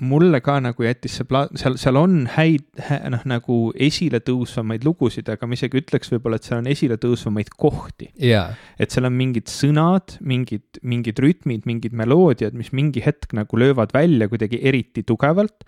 mulle 0.00 0.40
ka 0.44 0.56
nagu 0.62 0.84
jättis 0.84 1.18
see 1.18 1.28
pla-, 1.28 1.48
seal, 1.58 1.76
seal 1.80 1.98
on 2.00 2.24
häid 2.34 2.64
hä,, 2.80 3.00
noh, 3.12 3.24
nagu 3.28 3.58
esiletõusvamaid 3.88 4.86
lugusid, 4.86 5.28
aga 5.32 5.48
ma 5.48 5.58
isegi 5.58 5.80
ütleks 5.82 6.12
võib-olla, 6.14 6.40
et 6.40 6.48
seal 6.48 6.60
on 6.62 6.70
esiletõusvamaid 6.72 7.52
kohti. 7.60 8.10
Yeah.. 8.20 8.56
et 8.80 8.94
seal 8.94 9.08
on 9.08 9.16
mingid 9.18 9.50
sõnad, 9.52 10.16
mingid, 10.20 10.80
mingid 10.82 11.20
rütmid, 11.22 11.66
mingid 11.68 11.96
meloodiad, 11.96 12.56
mis 12.58 12.72
mingi 12.76 13.04
hetk 13.04 13.34
nagu 13.36 13.60
löövad 13.60 13.94
välja 13.96 14.30
kuidagi 14.30 14.60
eriti 14.66 15.04
tugevalt, 15.06 15.66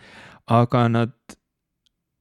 aga 0.53 0.87
nad 0.93 1.17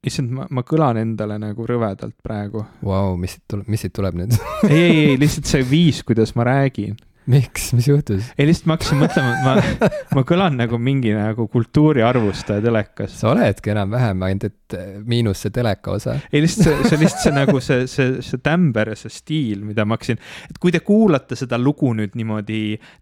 issand, 0.08 0.34
ma, 0.34 0.48
ma 0.50 0.66
kõlan 0.66 1.00
endale 1.02 1.38
nagu 1.42 1.66
rõvedalt 1.68 2.18
praegu. 2.26 2.66
Vau, 2.86 3.16
mis 3.22 3.38
siit 3.38 3.46
tuleb, 3.52 3.70
mis 3.72 3.86
siit 3.86 3.94
tuleb 3.96 4.18
nüüd? 4.18 4.36
Ei, 4.68 4.82
ei, 4.82 5.00
ei, 5.12 5.16
lihtsalt 5.22 5.50
see 5.50 5.66
viis, 5.68 6.02
kuidas 6.08 6.36
ma 6.38 6.48
räägin 6.48 6.98
miks, 7.32 7.70
mis 7.78 7.88
juhtus? 7.90 8.30
ei, 8.38 8.48
lihtsalt 8.50 8.70
ma 8.70 8.78
hakkasin 8.78 9.00
mõtlema, 9.02 9.36
et 9.36 9.46
ma, 9.46 9.90
ma 10.18 10.24
kõlan 10.28 10.58
nagu 10.60 10.80
mingi 10.82 11.14
nagu 11.16 11.48
kultuuriarvustaja 11.52 12.64
telekas. 12.64 13.16
sa 13.20 13.32
oledki 13.32 13.74
enam-vähem, 13.74 14.26
ainult 14.28 14.50
et 14.50 14.78
eh, 14.78 14.92
miinus 15.08 15.46
see 15.46 15.56
teleka 15.56 15.96
osa. 15.98 16.18
ei, 16.32 16.44
lihtsalt 16.44 16.68
see, 16.68 16.92
see 16.92 17.02
lihtsalt 17.02 17.26
see 17.28 17.36
nagu 17.36 17.64
see, 17.64 17.88
see, 17.92 18.20
see 18.26 18.44
tämber 18.44 18.94
ja 18.94 19.00
see 19.00 19.14
stiil, 19.14 19.66
mida 19.68 19.88
ma 19.88 19.98
hakkasin, 19.98 20.22
et 20.52 20.62
kui 20.62 20.74
te 20.76 20.84
kuulate 20.86 21.40
seda 21.40 21.60
lugu 21.62 21.94
nüüd 21.98 22.18
niimoodi 22.20 22.62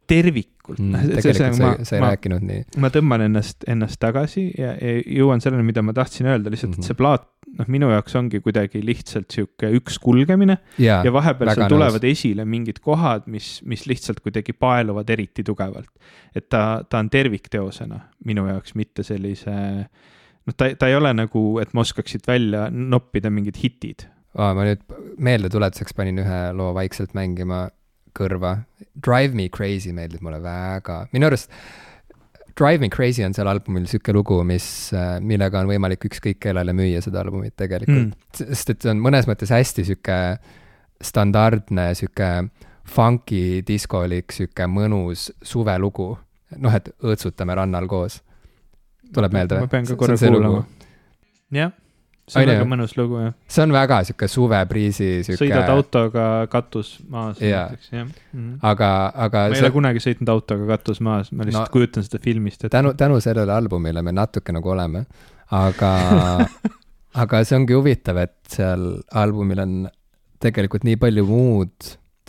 tervikuna, 0.10 0.59
tegelikult 0.76 0.80
mm,. 0.80 1.00
See- 1.00 1.22
see- 1.22 1.34
tegelikult 1.34 1.58
sa, 1.58 1.66
ma- 1.66 1.84
sa 1.90 1.96
ei 1.96 2.02
ma- 2.04 2.10
rääkinud 2.14 2.46
nii. 2.50 2.64
ma 2.78 2.90
tõmban 2.94 3.22
ennast, 3.26 3.64
ennast 3.68 4.00
tagasi 4.00 4.46
ja, 4.58 4.76
ja 4.80 4.94
jõuan 5.20 5.42
selleni, 5.44 5.64
mida 5.64 5.82
ma 5.82 5.94
tahtsin 5.94 6.28
öelda, 6.30 6.50
lihtsalt 6.54 6.76
Mhm. 6.78 6.80
et 6.80 6.90
see 6.92 6.98
plaat, 7.00 7.26
noh, 7.58 7.66
minu 7.68 7.90
jaoks 7.90 8.16
ongi 8.16 8.40
kuidagi 8.46 8.82
lihtsalt 8.86 9.30
sihuke 9.32 9.72
üks 9.80 9.98
kulgemine 10.00 10.58
jaa 10.78 11.02
ja 11.04 11.12
vahepeal 11.12 11.50
seal 11.56 11.66
nõus. 11.66 11.74
tulevad 11.76 12.04
esile 12.04 12.46
mingid 12.46 12.80
kohad, 12.80 13.26
mis, 13.28 13.62
mis 13.66 13.86
lihtsalt 13.90 14.20
kuidagi 14.22 14.54
paeluvad 14.54 15.10
eriti 15.10 15.44
tugevalt. 15.44 15.90
et 16.36 16.50
ta, 16.50 16.84
ta 16.90 17.00
on 17.00 17.10
tervikteosena 17.10 18.00
minu 18.26 18.46
jaoks, 18.48 18.76
mitte 18.76 19.04
sellise, 19.04 19.52
noh, 20.46 20.54
ta, 20.56 20.70
ta 20.76 20.88
ei 20.88 20.96
ole 20.96 21.14
nagu, 21.14 21.60
et 21.60 21.74
ma 21.74 21.82
oskaks 21.82 22.12
siit 22.12 22.28
välja 22.28 22.70
noppida 22.72 23.30
mingid 23.34 23.58
hitid. 23.64 24.06
aa, 24.38 24.54
ma 24.54 24.64
nüüd 24.64 24.82
meeldetuletuseks 25.18 25.94
panin 25.98 26.20
ühe 26.22 26.40
loo 26.54 26.74
vaikselt 26.78 27.16
mängima 27.18 27.70
kõrva. 28.20 28.58
Drive 28.94 29.38
me 29.38 29.48
crazy 29.54 29.94
meeldib 29.96 30.26
mulle 30.26 30.42
väga, 30.44 31.06
minu 31.16 31.32
arust 31.32 31.54
Drive 32.60 32.82
me 32.82 32.90
crazy 32.92 33.24
on 33.24 33.32
seal 33.32 33.48
albumil 33.48 33.86
sihuke 33.88 34.12
lugu, 34.12 34.42
mis, 34.44 34.66
millega 35.24 35.62
on 35.62 35.70
võimalik 35.70 36.04
ükskõik 36.10 36.42
kellele 36.44 36.74
müüa 36.76 37.00
seda 37.04 37.22
albumit 37.24 37.56
tegelikult 37.60 38.10
mm.. 38.10 38.50
sest 38.52 38.74
et 38.74 38.84
see 38.84 38.92
on 38.92 39.00
mõnes 39.04 39.30
mõttes 39.30 39.54
hästi 39.56 39.86
sihuke 39.88 40.18
standardne 41.00 41.94
sihuke 41.96 42.32
funky 42.90 43.62
diskolik 43.68 44.36
sihuke 44.36 44.68
mõnus 44.68 45.30
suvelugu. 45.46 46.18
noh, 46.58 46.76
et 46.76 46.90
õõtsutame 47.00 47.56
rannal 47.56 47.88
koos. 47.88 48.20
tuleb 49.14 49.34
meelde 49.34 49.62
ma 49.62 49.68
või? 49.68 49.72
pean 49.78 49.88
ka 49.88 50.00
korra 50.04 50.18
kuulama. 50.20 50.64
jah, 51.56 51.72
see 52.30 52.44
on 52.44 52.50
väga 52.52 52.66
mõnus 52.72 52.96
lugu 52.98 53.20
jah. 53.24 53.34
see 53.52 53.64
on 53.66 53.74
väga 53.76 54.00
sihuke 54.08 54.28
suvepriisi 54.32 55.10
sihuke. 55.28 55.40
sõidad 55.44 55.70
autoga 55.74 56.26
katus 56.54 56.96
maas 57.10 57.42
Jaa. 57.42 57.68
näiteks, 57.70 57.92
jah 57.92 58.08
mm.. 58.34 58.58
aga, 58.72 58.90
aga 59.28 59.46
ma 59.50 59.56
ei 59.60 59.64
ole 59.66 59.72
kunagi 59.76 60.04
sõitnud 60.06 60.30
autoga 60.36 60.68
katus 60.76 61.02
maas, 61.06 61.32
ma 61.32 61.44
lihtsalt 61.48 61.68
No, 61.70 61.74
kujutan 61.74 62.04
seda 62.08 62.22
filmist 62.24 62.64
ette. 62.64 62.74
tänu, 62.78 62.94
tänu 63.00 63.20
sellele 63.24 63.54
albumile 63.54 64.02
me 64.06 64.12
natuke 64.16 64.54
nagu 64.56 64.70
oleme, 64.76 65.06
aga, 65.52 65.94
aga 67.24 67.44
see 67.48 67.58
ongi 67.58 67.74
huvitav, 67.78 68.18
et 68.22 68.36
seal 68.54 68.92
albumil 69.12 69.60
on 69.66 69.74
tegelikult 70.40 70.86
nii 70.88 70.96
palju 71.02 71.26
muud, 71.28 71.74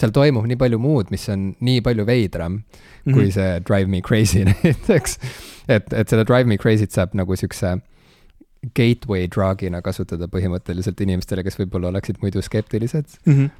seal 0.01 0.11
toimub 0.17 0.47
nii 0.49 0.57
palju 0.59 0.79
muud, 0.83 1.11
mis 1.15 1.29
on 1.31 1.51
nii 1.61 1.83
palju 1.87 2.07
veidram 2.09 2.61
mm 2.61 2.89
Mhm. 3.01 3.11
-hmm. 3.11 3.15
kui 3.17 3.31
see 3.33 3.61
Drive 3.65 3.89
Me 3.89 4.01
Crazy 4.05 4.43
näiteks. 4.49 5.15
et, 5.69 5.93
et 5.93 6.09
seda 6.09 6.25
Drive 6.29 6.45
Me 6.45 6.57
Crazy't 6.61 6.93
saab 6.93 7.15
nagu 7.17 7.33
siukse 7.37 7.79
gateway 8.77 9.27
drug'ina 9.33 9.81
kasutada 9.85 10.29
põhimõtteliselt 10.29 11.01
inimestele, 11.01 11.45
kes 11.47 11.59
võib-olla 11.61 11.91
oleksid 11.93 12.21
muidu 12.23 12.43
skeptilised 12.45 13.17
mm. 13.25 13.35
-hmm. 13.35 13.51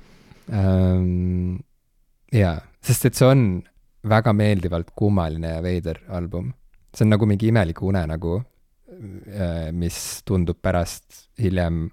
ähm,. 0.53 1.61
jaa, 2.33 2.59
sest 2.85 3.09
et 3.09 3.19
see 3.19 3.29
on 3.29 3.45
väga 4.09 4.33
meeldivalt 4.37 4.93
kummaline 4.97 5.57
ja 5.57 5.63
veider 5.63 6.01
album. 6.09 6.53
see 6.95 7.05
on 7.07 7.15
nagu 7.15 7.27
mingi 7.27 7.49
imelik 7.49 7.83
unenägu, 7.83 8.41
mis 9.73 10.23
tundub 10.27 10.59
pärast 10.63 11.29
hiljem 11.39 11.89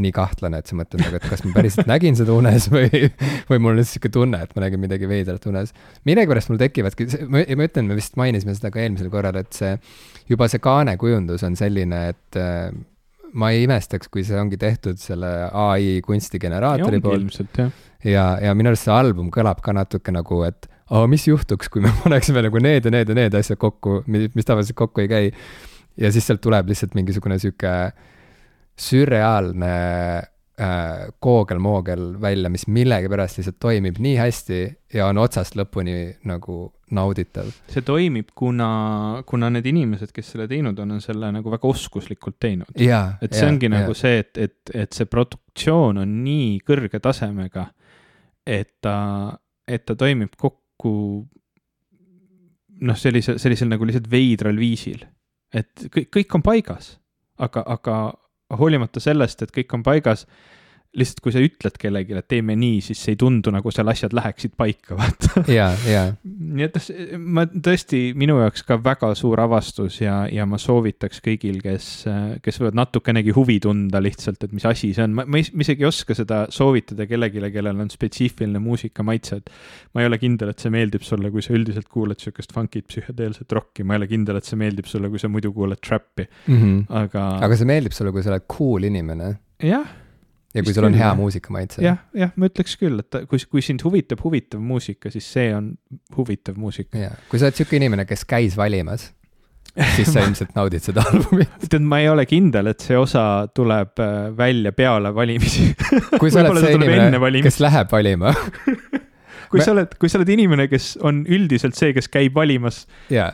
nii 0.00 0.12
kahtlane, 0.14 0.60
et 0.60 0.70
sa 0.70 0.76
mõtled 0.78 1.02
nagu, 1.02 1.18
et 1.18 1.28
kas 1.30 1.44
ma 1.46 1.52
päriselt 1.56 1.88
nägin 1.92 2.18
seda 2.18 2.34
unes 2.36 2.68
või, 2.72 3.06
või 3.50 3.60
mul 3.60 3.74
on 3.74 3.80
lihtsalt 3.80 3.96
sihuke 3.96 4.12
tunne, 4.14 4.42
et 4.44 4.52
ma 4.56 4.66
nägin 4.66 4.82
midagi 4.82 5.08
veidrat 5.10 5.46
unes. 5.50 5.72
millegipärast 6.08 6.52
mul 6.52 6.60
tekivadki, 6.60 7.08
ma 7.32 7.44
ma 7.46 7.68
ütlen, 7.70 7.88
me 7.88 7.96
vist 7.98 8.18
mainisime 8.20 8.56
seda 8.56 8.72
ka 8.74 8.82
eelmisel 8.82 9.10
korral, 9.12 9.38
et 9.40 9.56
see, 9.56 9.72
juba 10.30 10.50
see 10.52 10.62
kaanekujundus 10.62 11.46
on 11.46 11.56
selline, 11.58 12.02
et 12.12 12.40
äh, 12.40 12.68
ma 13.36 13.50
ei 13.54 13.64
imestaks, 13.66 14.10
kui 14.12 14.24
see 14.26 14.38
ongi 14.40 14.58
tehtud 14.60 15.00
selle 15.00 15.32
ai 15.50 16.00
kunstigeneraatori 16.04 17.00
poolt 17.04 17.58
jah. 17.58 17.70
ja, 18.04 18.26
ja 18.42 18.56
minu 18.56 18.72
arust 18.72 18.88
see 18.88 18.94
album 18.94 19.30
kõlab 19.34 19.62
ka 19.64 19.74
natuke 19.76 20.14
nagu, 20.14 20.42
et 20.48 20.68
aa, 20.90 21.06
mis 21.10 21.26
juhtuks, 21.28 21.70
kui 21.72 21.84
me 21.84 21.92
paneksime 22.04 22.44
nagu 22.46 22.62
need 22.62 22.86
ja 22.86 22.92
need 22.94 23.12
ja 23.12 23.18
need 23.18 23.38
asjad 23.38 23.60
kokku, 23.62 24.02
mis 24.06 24.48
tavaliselt 24.48 24.78
kokku 24.78 25.04
ei 25.04 25.10
käi. 25.10 25.32
ja 25.96 26.12
siis 26.12 26.26
sealt 26.28 26.42
tuleb 26.44 26.68
lihtsalt 26.68 26.94
mingisugune 26.98 27.38
sihuke 27.40 27.72
sürreaalne 28.76 29.74
äh, 30.60 31.08
koogel-moogel 31.20 32.20
välja, 32.20 32.50
mis 32.52 32.66
millegipärast 32.68 33.40
lihtsalt 33.40 33.58
toimib 33.60 34.00
nii 34.02 34.16
hästi 34.20 34.60
ja 34.94 35.08
on 35.10 35.20
otsast 35.20 35.56
lõpuni 35.56 35.96
nagu 36.28 36.58
nauditav. 36.96 37.48
see 37.72 37.82
toimib, 37.86 38.30
kuna, 38.34 39.22
kuna 39.26 39.50
need 39.50 39.66
inimesed, 39.66 40.12
kes 40.14 40.34
selle 40.34 40.46
teinud 40.50 40.78
on, 40.82 40.96
on 40.96 41.00
selle 41.04 41.30
nagu 41.34 41.50
väga 41.52 41.68
oskuslikult 41.68 42.38
teinud. 42.40 42.70
et 42.76 43.34
see 43.34 43.48
ongi 43.48 43.70
nagu 43.72 43.96
see, 43.96 44.20
et, 44.22 44.36
et, 44.38 44.74
et 44.84 44.92
see 44.92 45.08
produktsioon 45.10 46.02
on 46.04 46.18
nii 46.24 46.60
kõrge 46.66 47.00
tasemega, 47.02 47.66
et 48.46 48.76
ta, 48.84 48.98
et 49.66 49.84
ta 49.86 49.96
toimib 49.98 50.36
kokku 50.38 50.94
noh, 52.80 52.98
sellise, 52.98 53.38
sellisel 53.42 53.72
nagu 53.72 53.88
lihtsalt 53.88 54.08
veidral 54.10 54.58
viisil. 54.60 55.02
et 55.54 55.88
kõik, 55.92 56.10
kõik 56.12 56.38
on 56.38 56.44
paigas, 56.44 56.96
aga, 57.42 57.64
aga 57.76 57.96
hoolimata 58.54 59.00
sellest, 59.02 59.42
et 59.42 59.54
kõik 59.54 59.74
on 59.74 59.82
paigas, 59.86 60.26
lihtsalt 60.96 61.20
kui 61.24 61.32
sa 61.34 61.42
ütled 61.44 61.76
kellelegi, 61.80 62.14
et 62.16 62.28
teeme 62.30 62.56
nii, 62.58 62.80
siis 62.84 63.02
ei 63.12 63.16
tundu 63.20 63.52
nagu 63.54 63.70
seal 63.74 63.88
asjad 63.92 64.14
läheksid 64.16 64.54
paika, 64.56 64.96
vaata. 65.00 65.42
jaa, 65.52 65.70
jaa, 65.88 66.06
nii 66.24 66.66
et 66.66 66.78
noh, 66.78 66.88
ma 67.36 67.44
tõesti, 67.46 68.00
minu 68.18 68.38
jaoks 68.40 68.64
ka 68.66 68.78
väga 68.82 69.12
suur 69.18 69.40
avastus 69.44 70.00
ja, 70.02 70.22
ja 70.32 70.46
ma 70.48 70.58
soovitaks 70.60 71.20
kõigil, 71.24 71.60
kes, 71.64 71.88
kes 72.44 72.60
võivad 72.62 72.78
natukenegi 72.80 73.34
huvi 73.36 73.58
tunda 73.62 74.00
lihtsalt, 74.04 74.42
et 74.48 74.54
mis 74.56 74.66
asi 74.68 74.92
see 74.96 75.04
on, 75.06 75.14
ma, 75.20 75.26
ma, 75.28 75.42
isegi 75.42 75.84
ei 75.84 75.90
oska 75.90 76.16
seda 76.16 76.44
soovitada 76.54 77.06
kellelegi, 77.08 77.42
kellel 77.54 77.84
on 77.84 77.92
spetsiifiline 77.92 78.60
muusikamaitse, 78.62 79.40
et 79.42 79.52
ma 79.94 80.02
ei 80.04 80.10
ole 80.10 80.18
kindel, 80.22 80.50
et 80.52 80.62
see 80.64 80.72
meeldib 80.74 81.04
sulle, 81.06 81.30
kui 81.34 81.44
sa 81.44 81.54
üldiselt 81.56 81.88
kuulad 81.92 82.20
sihukest 82.22 82.52
funkit 82.56 82.88
psühhedeelset 82.90 83.52
rokki, 83.56 83.84
ma 83.84 83.94
ei 83.96 84.02
ole 84.02 84.08
kindel, 84.10 84.40
et 84.40 84.48
see 84.48 84.58
meeldib 84.60 84.88
sulle, 84.90 85.10
kui 85.12 85.20
sa 85.22 85.28
muidu 85.32 85.52
kuulad 85.56 85.80
trappi, 85.84 86.26
Mhm. 86.46 86.86
aga, 86.88 87.26
aga 87.44 87.56
see 87.58 87.68
meeldib 87.68 87.92
sulle, 87.96 88.12
kui 88.14 88.22
sa 88.24 88.32
oled 88.32 88.46
cool 88.50 88.84
inimene. 88.88 89.32
Jah, 89.62 89.86
ja 90.56 90.64
kui 90.64 90.74
sul 90.74 90.86
on 90.88 90.94
küll, 90.94 91.00
hea 91.00 91.10
jah. 91.10 91.18
muusikamaitse. 91.18 91.84
jah, 91.84 92.00
jah, 92.16 92.32
ma 92.36 92.48
ütleks 92.50 92.76
küll, 92.80 93.02
et 93.02 93.20
kui, 93.30 93.42
kui 93.50 93.64
sind 93.64 93.84
huvitab 93.86 94.22
huvitav 94.24 94.62
muusika, 94.64 95.12
siis 95.12 95.28
see 95.36 95.52
on 95.56 95.74
huvitav 96.16 96.58
muusika. 96.60 96.96
jaa, 97.06 97.14
kui 97.30 97.40
sa 97.40 97.50
oled 97.50 97.60
sihuke 97.60 97.78
inimene, 97.78 98.06
kes 98.08 98.24
käis 98.28 98.56
valimas, 98.58 99.10
siis 99.96 100.12
sa 100.12 100.22
ilmselt 100.26 100.54
naudid 100.56 100.86
seda 100.86 101.04
albumit. 101.10 101.52
tead, 101.66 101.84
ma 101.84 102.00
ei 102.04 102.10
ole 102.12 102.26
kindel, 102.28 102.72
et 102.72 102.84
see 102.84 102.98
osa 102.98 103.24
tuleb 103.54 104.02
äh, 104.02 104.14
välja 104.36 104.72
peale 104.76 105.12
valimisi. 105.14 105.68
kui 106.20 106.32
sa 106.32 106.46
oled 106.46 106.64
see 106.64 106.78
inimene, 106.78 107.42
kes 107.46 107.60
läheb 107.64 107.92
valima 107.92 108.34
kui 109.50 109.60
Me- 109.60 109.64
sa 109.64 109.74
oled, 109.74 109.96
kui 110.00 110.10
sa 110.10 110.20
oled 110.20 110.30
inimene, 110.34 110.68
kes 110.70 110.94
on 111.06 111.24
üldiselt 111.30 111.76
see, 111.78 111.92
kes 111.96 112.08
käib 112.12 112.34
valimas 112.36 112.84
ja, 113.12 113.30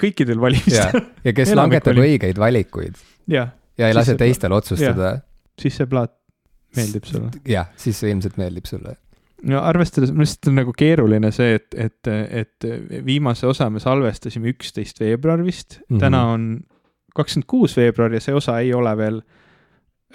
kõikidel 0.00 0.40
valimistel,, 0.42 1.04
ja 1.22 1.34
kes 1.36 1.52
langetab 1.58 2.00
õigeid 2.02 2.40
valikuid 2.40 2.98
jah, 3.30 3.52
ja 3.78 3.88
ei 3.88 3.94
Siis 3.94 4.00
lase 4.00 4.16
teistel 4.20 4.54
otsustada, 4.56 5.14
siis 5.60 5.78
see 5.78 5.88
plaat 5.90 6.14
meeldib 6.76 7.04
sulle. 7.08 7.30
jah, 7.48 7.68
siis 7.76 8.00
see 8.00 8.10
ilmselt 8.12 8.36
meeldib 8.40 8.66
sulle. 8.70 8.96
no 9.42 9.60
arvestades, 9.66 10.12
minu 10.14 10.22
arust 10.26 10.48
on 10.48 10.54
nagu 10.60 10.72
keeruline 10.78 11.30
see, 11.34 11.54
et, 11.58 11.74
et, 11.74 12.08
et 12.42 12.66
viimase 13.06 13.46
osa 13.46 13.70
me 13.70 13.80
salvestasime 13.82 14.52
üksteist 14.54 15.00
veebruar 15.00 15.44
vist 15.44 15.78
mm, 15.78 15.82
Mhm. 15.82 15.96
-hmm. 15.96 16.00
täna 16.00 16.24
on 16.32 16.60
kakskümmend 17.14 17.46
kuus 17.46 17.76
veebruar 17.76 18.12
ja 18.14 18.20
see 18.20 18.34
osa 18.34 18.58
ei 18.60 18.74
ole 18.74 18.96
veel 18.96 19.22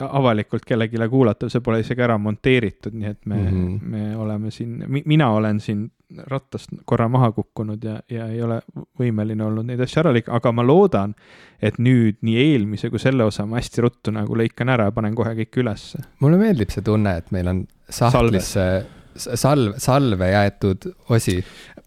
avalikult 0.06 0.66
kellelegi 0.68 1.10
kuulatav, 1.10 1.52
see 1.52 1.64
pole 1.64 1.82
isegi 1.84 2.04
ära 2.04 2.18
monteeritud, 2.22 2.96
nii 2.98 3.10
et 3.10 3.26
me 3.26 3.36
mm. 3.36 3.48
-hmm. 3.52 3.94
me 3.94 4.18
oleme 4.18 4.52
siin, 4.52 4.84
mina 5.06 5.30
olen 5.32 5.60
siin 5.60 5.88
rattast 6.28 6.70
korra 6.86 7.08
maha 7.08 7.32
kukkunud 7.32 7.84
ja, 7.84 8.00
ja 8.10 8.28
ei 8.28 8.42
ole 8.42 8.62
võimeline 9.00 9.44
olnud 9.44 9.68
neid 9.68 9.82
asju 9.84 10.00
ära 10.00 10.14
lõikama, 10.16 10.38
aga 10.40 10.52
ma 10.52 10.64
loodan, 10.64 11.16
et 11.62 11.78
nüüd 11.78 12.22
nii 12.22 12.38
eelmise 12.44 12.90
kui 12.90 13.00
selle 13.00 13.24
osa 13.28 13.46
ma 13.46 13.60
hästi 13.60 13.82
ruttu 13.82 14.14
nagu 14.16 14.38
lõikan 14.38 14.70
ära 14.70 14.88
ja 14.88 14.92
panen 14.96 15.16
kohe 15.16 15.34
kõik 15.42 15.60
ülesse. 15.64 16.00
mulle 16.20 16.38
meeldib 16.38 16.72
see 16.72 16.82
tunne, 16.82 17.18
et 17.18 17.32
meil 17.36 17.48
on 17.48 17.66
sahtlisse 17.90 18.86
salv, 19.18 19.76
salve 19.82 20.30
jäetud 20.32 20.88
osi 21.16 21.38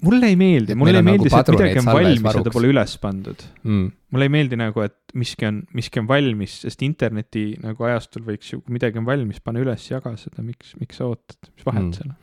mulle 0.04 0.30
ei 0.32 0.36
meeldi, 0.40 0.74
mulle 0.78 1.00
ei 1.00 1.04
meeldi 1.04 1.28
nagu 1.28 1.32
see, 1.32 1.42
et 1.44 1.52
midagi 1.54 1.80
on 1.82 1.88
valmis 1.90 2.24
ja 2.24 2.42
ta 2.46 2.52
pole 2.54 2.70
üles 2.72 2.94
pandud. 3.02 3.42
mm.. 3.66 3.86
mulle 4.14 4.28
ei 4.28 4.32
meeldi 4.32 4.58
nagu, 4.60 4.84
et 4.86 5.14
miski 5.20 5.48
on, 5.48 5.62
miski 5.76 6.00
on 6.02 6.08
valmis, 6.10 6.56
sest 6.64 6.84
interneti 6.86 7.44
nagu 7.62 7.88
ajastul 7.88 8.24
võiks 8.28 8.52
ju, 8.54 8.60
kui 8.64 8.76
midagi 8.78 9.00
on 9.00 9.08
valmis, 9.08 9.42
pane 9.44 9.62
üles, 9.64 9.86
jaga 9.90 10.14
seda, 10.20 10.44
miks, 10.46 10.74
miks 10.80 11.00
sa 11.00 11.08
ootad, 11.10 11.40
mis 11.54 11.66
vahet 11.68 11.82
Mm. 11.84 11.92
seal 11.96 12.12
on? 12.12 12.16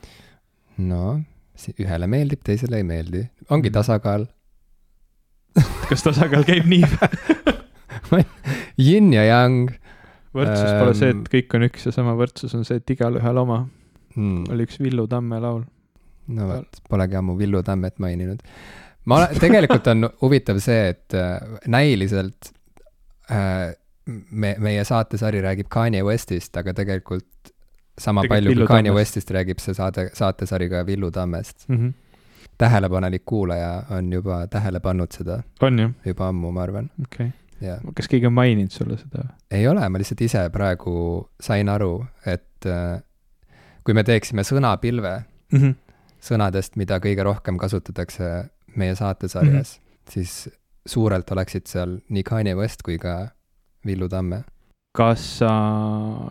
no 0.90 1.04
ühele 1.82 2.06
meeldib, 2.06 2.44
teisele 2.46 2.78
ei 2.78 2.86
meeldi, 2.86 3.24
ongi 3.50 3.72
Mm. 3.72 3.78
tasakaal. 3.80 4.28
kas 5.90 6.06
tasakaal 6.06 6.46
käib 6.46 6.68
nii 6.70 6.86
või? 8.12 8.24
Yin 8.88 9.10
ja 9.16 9.24
yang 9.26 9.72
võrdsus 10.38 10.74
pole 10.78 10.94
see, 10.98 11.10
Ähm. 11.14 11.24
et 11.24 11.32
kõik 11.34 11.56
on 11.58 11.66
üks 11.66 11.88
ja 11.90 11.94
sama, 11.96 12.14
võrdsus 12.20 12.54
on 12.58 12.66
see, 12.68 12.78
et 12.78 12.94
igalühel 12.94 13.42
oma, 13.42 13.64
mm.. 14.18 14.52
oli 14.54 14.68
üks 14.68 14.82
Villu 14.84 15.08
Tamme 15.08 15.40
laul. 15.44 15.64
no 16.28 16.52
vot, 16.52 16.84
polegi 16.90 17.18
ammu 17.20 17.38
Villu 17.40 17.64
Tammet 17.64 18.00
maininud. 18.04 18.44
ma 19.06 19.22
olen, 19.22 19.40
tegelikult 19.44 19.88
on 19.94 20.10
huvitav 20.22 20.62
see, 20.64 20.94
et 20.94 21.18
äh, 21.18 21.60
näiliselt 21.68 22.52
äh, 23.32 23.76
me, 24.32 24.56
meie 24.60 24.84
saatesari 24.88 25.42
räägib 25.44 25.70
Kanye 25.70 26.04
Westist, 26.04 26.56
aga 26.58 26.74
tegelikult 26.74 27.54
sama 27.98 28.24
Tegelikult 28.24 28.36
palju 28.36 28.54
Villu 28.54 28.66
kui 28.66 28.76
Kanye 28.76 28.92
Tammest. 28.92 29.16
Westist 29.16 29.34
räägib 29.36 29.64
see 29.64 29.78
saade, 29.78 30.10
saatesari 30.18 30.70
ka 30.70 30.86
Villu 30.86 31.12
Tammest. 31.12 31.70
Mm 31.70 31.78
-hmm. 31.78 31.94
tähelepanelik 32.58 33.22
kuulaja 33.26 33.84
on 33.90 34.14
juba 34.14 34.48
tähele 34.48 34.80
pannud 34.80 35.12
seda 35.12 35.44
on 35.62 35.80
jah, 35.80 35.92
juba 36.06 36.28
ammu, 36.28 36.52
ma 36.52 36.62
arvan, 36.64 36.90
okei 37.04 37.28
okay.. 37.62 37.92
kas 37.96 38.08
keegi 38.08 38.26
on 38.26 38.34
maininud 38.34 38.72
sulle 38.72 38.98
seda? 38.98 39.24
ei 39.52 39.68
ole, 39.68 39.90
ma 39.90 39.98
lihtsalt 39.98 40.22
ise 40.22 40.50
praegu 40.50 41.30
sain 41.42 41.70
aru, 41.70 42.06
et 42.26 42.66
äh, 42.66 43.02
kui 43.88 43.96
me 43.96 44.04
teeksime 44.04 44.44
sõnapilve 44.44 45.14
sõnadest, 46.28 46.76
mida 46.76 47.00
kõige 47.00 47.24
rohkem 47.24 47.56
kasutatakse 47.62 48.50
meie 48.76 48.96
saatesarjas 49.00 49.78
mm, 49.78 49.84
-hmm. 49.84 50.12
siis 50.12 50.50
suurelt 50.88 51.32
oleksid 51.32 51.68
seal 51.72 51.98
nii 52.10 52.24
Kanye 52.28 52.56
West 52.56 52.84
kui 52.84 52.98
ka 53.00 53.30
Villu 53.86 54.10
Tamme. 54.10 54.44
kas 54.98 55.24
sa, 55.40 55.52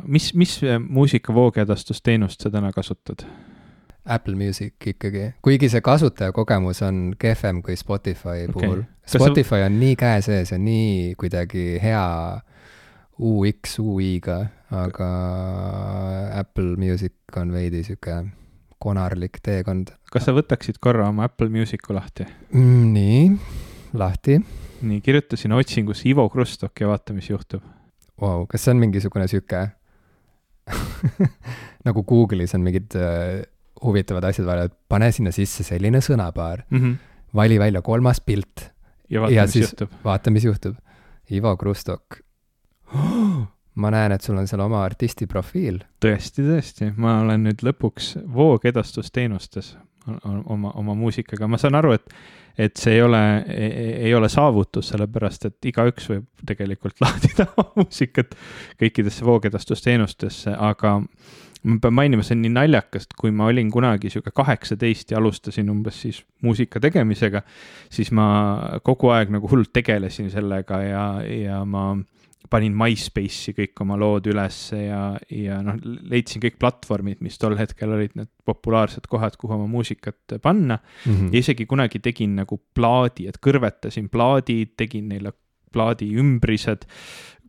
mis, 0.04 0.34
mis 0.34 0.60
muusika 0.88 1.34
voogedastusteenust 1.34 2.40
sa 2.40 2.50
täna 2.50 2.72
kasutad? 2.72 3.24
Apple 4.06 4.34
Music 4.34 4.74
ikkagi, 4.86 5.32
kuigi 5.42 5.68
see 5.68 5.80
kasutajakogemus 5.80 6.82
on 6.82 7.14
kehvem 7.18 7.62
kui 7.62 7.76
Spotify 7.76 8.44
Okei. 8.48 8.52
puhul. 8.52 8.82
Spotify 9.06 9.64
on 9.66 9.80
nii 9.80 9.96
käe 9.96 10.20
sees 10.22 10.52
ja 10.52 10.58
nii 10.58 11.14
kuidagi 11.18 11.80
hea 11.82 12.40
UX, 13.18 13.78
UI-ga, 13.78 14.46
aga 14.70 15.10
Apple 16.38 16.76
Music 16.76 17.15
on 17.36 17.52
veidi 17.54 17.82
sihuke 17.86 18.18
konarlik 18.82 19.40
teekond 19.44 19.90
kas 20.12 20.28
sa 20.28 20.34
võtaksid 20.36 20.78
korra 20.82 21.08
oma 21.10 21.26
Apple 21.26 21.50
Music'u 21.52 21.96
lahti? 21.96 22.26
mm,. 22.52 22.92
nii, 22.92 23.24
lahti 23.96 24.38
nii, 24.82 25.00
kirjutasin 25.04 25.56
otsingusse 25.56 26.08
Ivo 26.10 26.28
Krustok 26.30 26.80
ja 26.80 26.92
vaata, 26.92 27.16
mis 27.16 27.30
juhtub. 27.30 27.64
wow,. 28.20 28.46
kas 28.50 28.66
see 28.66 28.76
on 28.76 28.84
mingisugune 28.84 29.26
sihuke 29.30 29.66
nagu 31.86 32.02
Google'is 32.02 32.54
on 32.54 32.64
mingid 32.66 32.94
äh, 32.98 33.42
huvitavad 33.82 34.24
asjad 34.30 34.46
vaja, 34.48 34.70
et 34.70 34.74
pane 34.88 35.10
sinna 35.14 35.32
sisse 35.34 35.66
selline 35.66 36.00
sõnapaar, 36.04 36.64
vali 37.36 37.58
välja 37.60 37.82
kolmas 37.86 38.20
pilt, 38.24 38.70
ja 39.12 39.22
vaata, 39.22 39.46
mis 39.46 39.56
juhtub. 39.62 39.98
vaata, 40.04 40.32
mis 40.34 40.46
juhtub. 40.48 40.78
Ivo 41.30 41.56
Krustok. 41.56 42.20
ma 43.76 43.90
näen, 43.92 44.14
et 44.16 44.24
sul 44.24 44.38
on 44.40 44.48
seal 44.48 44.62
oma 44.64 44.82
artisti 44.84 45.28
profiil. 45.30 45.82
tõesti, 46.02 46.44
tõesti, 46.46 46.92
ma 46.96 47.20
olen 47.22 47.46
nüüd 47.48 47.64
lõpuks 47.66 48.14
voogedastusteenustes 48.34 49.74
oma, 50.24 50.72
oma 50.74 50.94
muusikaga, 50.94 51.48
ma 51.50 51.58
saan 51.60 51.76
aru, 51.78 51.96
et, 51.96 52.14
et 52.58 52.76
see 52.80 52.96
ei 52.96 53.02
ole, 53.02 53.22
ei 53.50 54.14
ole 54.14 54.28
saavutus, 54.32 54.92
sellepärast 54.92 55.48
et 55.50 55.70
igaüks 55.72 56.10
võib 56.12 56.46
tegelikult 56.46 57.00
laadida 57.04 57.48
muusikat 57.76 58.36
kõikidesse 58.80 59.26
voogedastusteenustesse, 59.26 60.54
aga 60.56 61.00
ma 61.66 61.78
pean 61.82 61.96
mainima, 61.98 62.24
see 62.24 62.36
on 62.36 62.44
nii 62.44 62.54
naljakas, 62.54 63.08
et 63.08 63.16
kui 63.18 63.32
ma 63.34 63.48
olin 63.50 63.70
kunagi 63.74 64.10
sihuke 64.12 64.30
kaheksateist 64.34 65.12
ja 65.12 65.20
alustasin 65.20 65.70
umbes 65.72 65.98
siis 66.04 66.22
muusika 66.46 66.80
tegemisega, 66.82 67.42
siis 67.92 68.12
ma 68.14 68.26
kogu 68.86 69.10
aeg 69.14 69.32
nagu 69.34 69.50
hullult 69.50 69.72
tegelesin 69.74 70.30
sellega 70.30 70.80
ja, 70.84 71.06
ja 71.26 71.64
ma 71.66 71.90
panin 72.50 72.74
MySpace'i 72.78 73.54
kõik 73.56 73.84
oma 73.84 73.98
lood 74.00 74.26
ülesse 74.30 74.80
ja, 74.86 75.00
ja 75.32 75.60
noh, 75.64 75.78
leidsin 75.82 76.42
kõik 76.44 76.58
platvormid, 76.62 77.22
mis 77.24 77.38
tol 77.38 77.56
hetkel 77.58 77.94
olid 77.96 78.16
need 78.18 78.30
populaarsed 78.46 79.08
kohad, 79.10 79.38
kuhu 79.40 79.56
oma 79.58 79.66
muusikat 79.70 80.38
panna 80.42 80.78
Mhm. 81.06 81.30
ja 81.32 81.38
isegi 81.38 81.66
kunagi 81.66 82.00
tegin 82.02 82.36
nagu 82.36 82.60
plaadi, 82.74 83.28
et 83.28 83.38
kõrvetasin 83.42 84.08
plaadid, 84.12 84.76
tegin 84.76 85.08
neile 85.08 85.32
plaadi 85.72 86.08
ümbrised, 86.16 86.86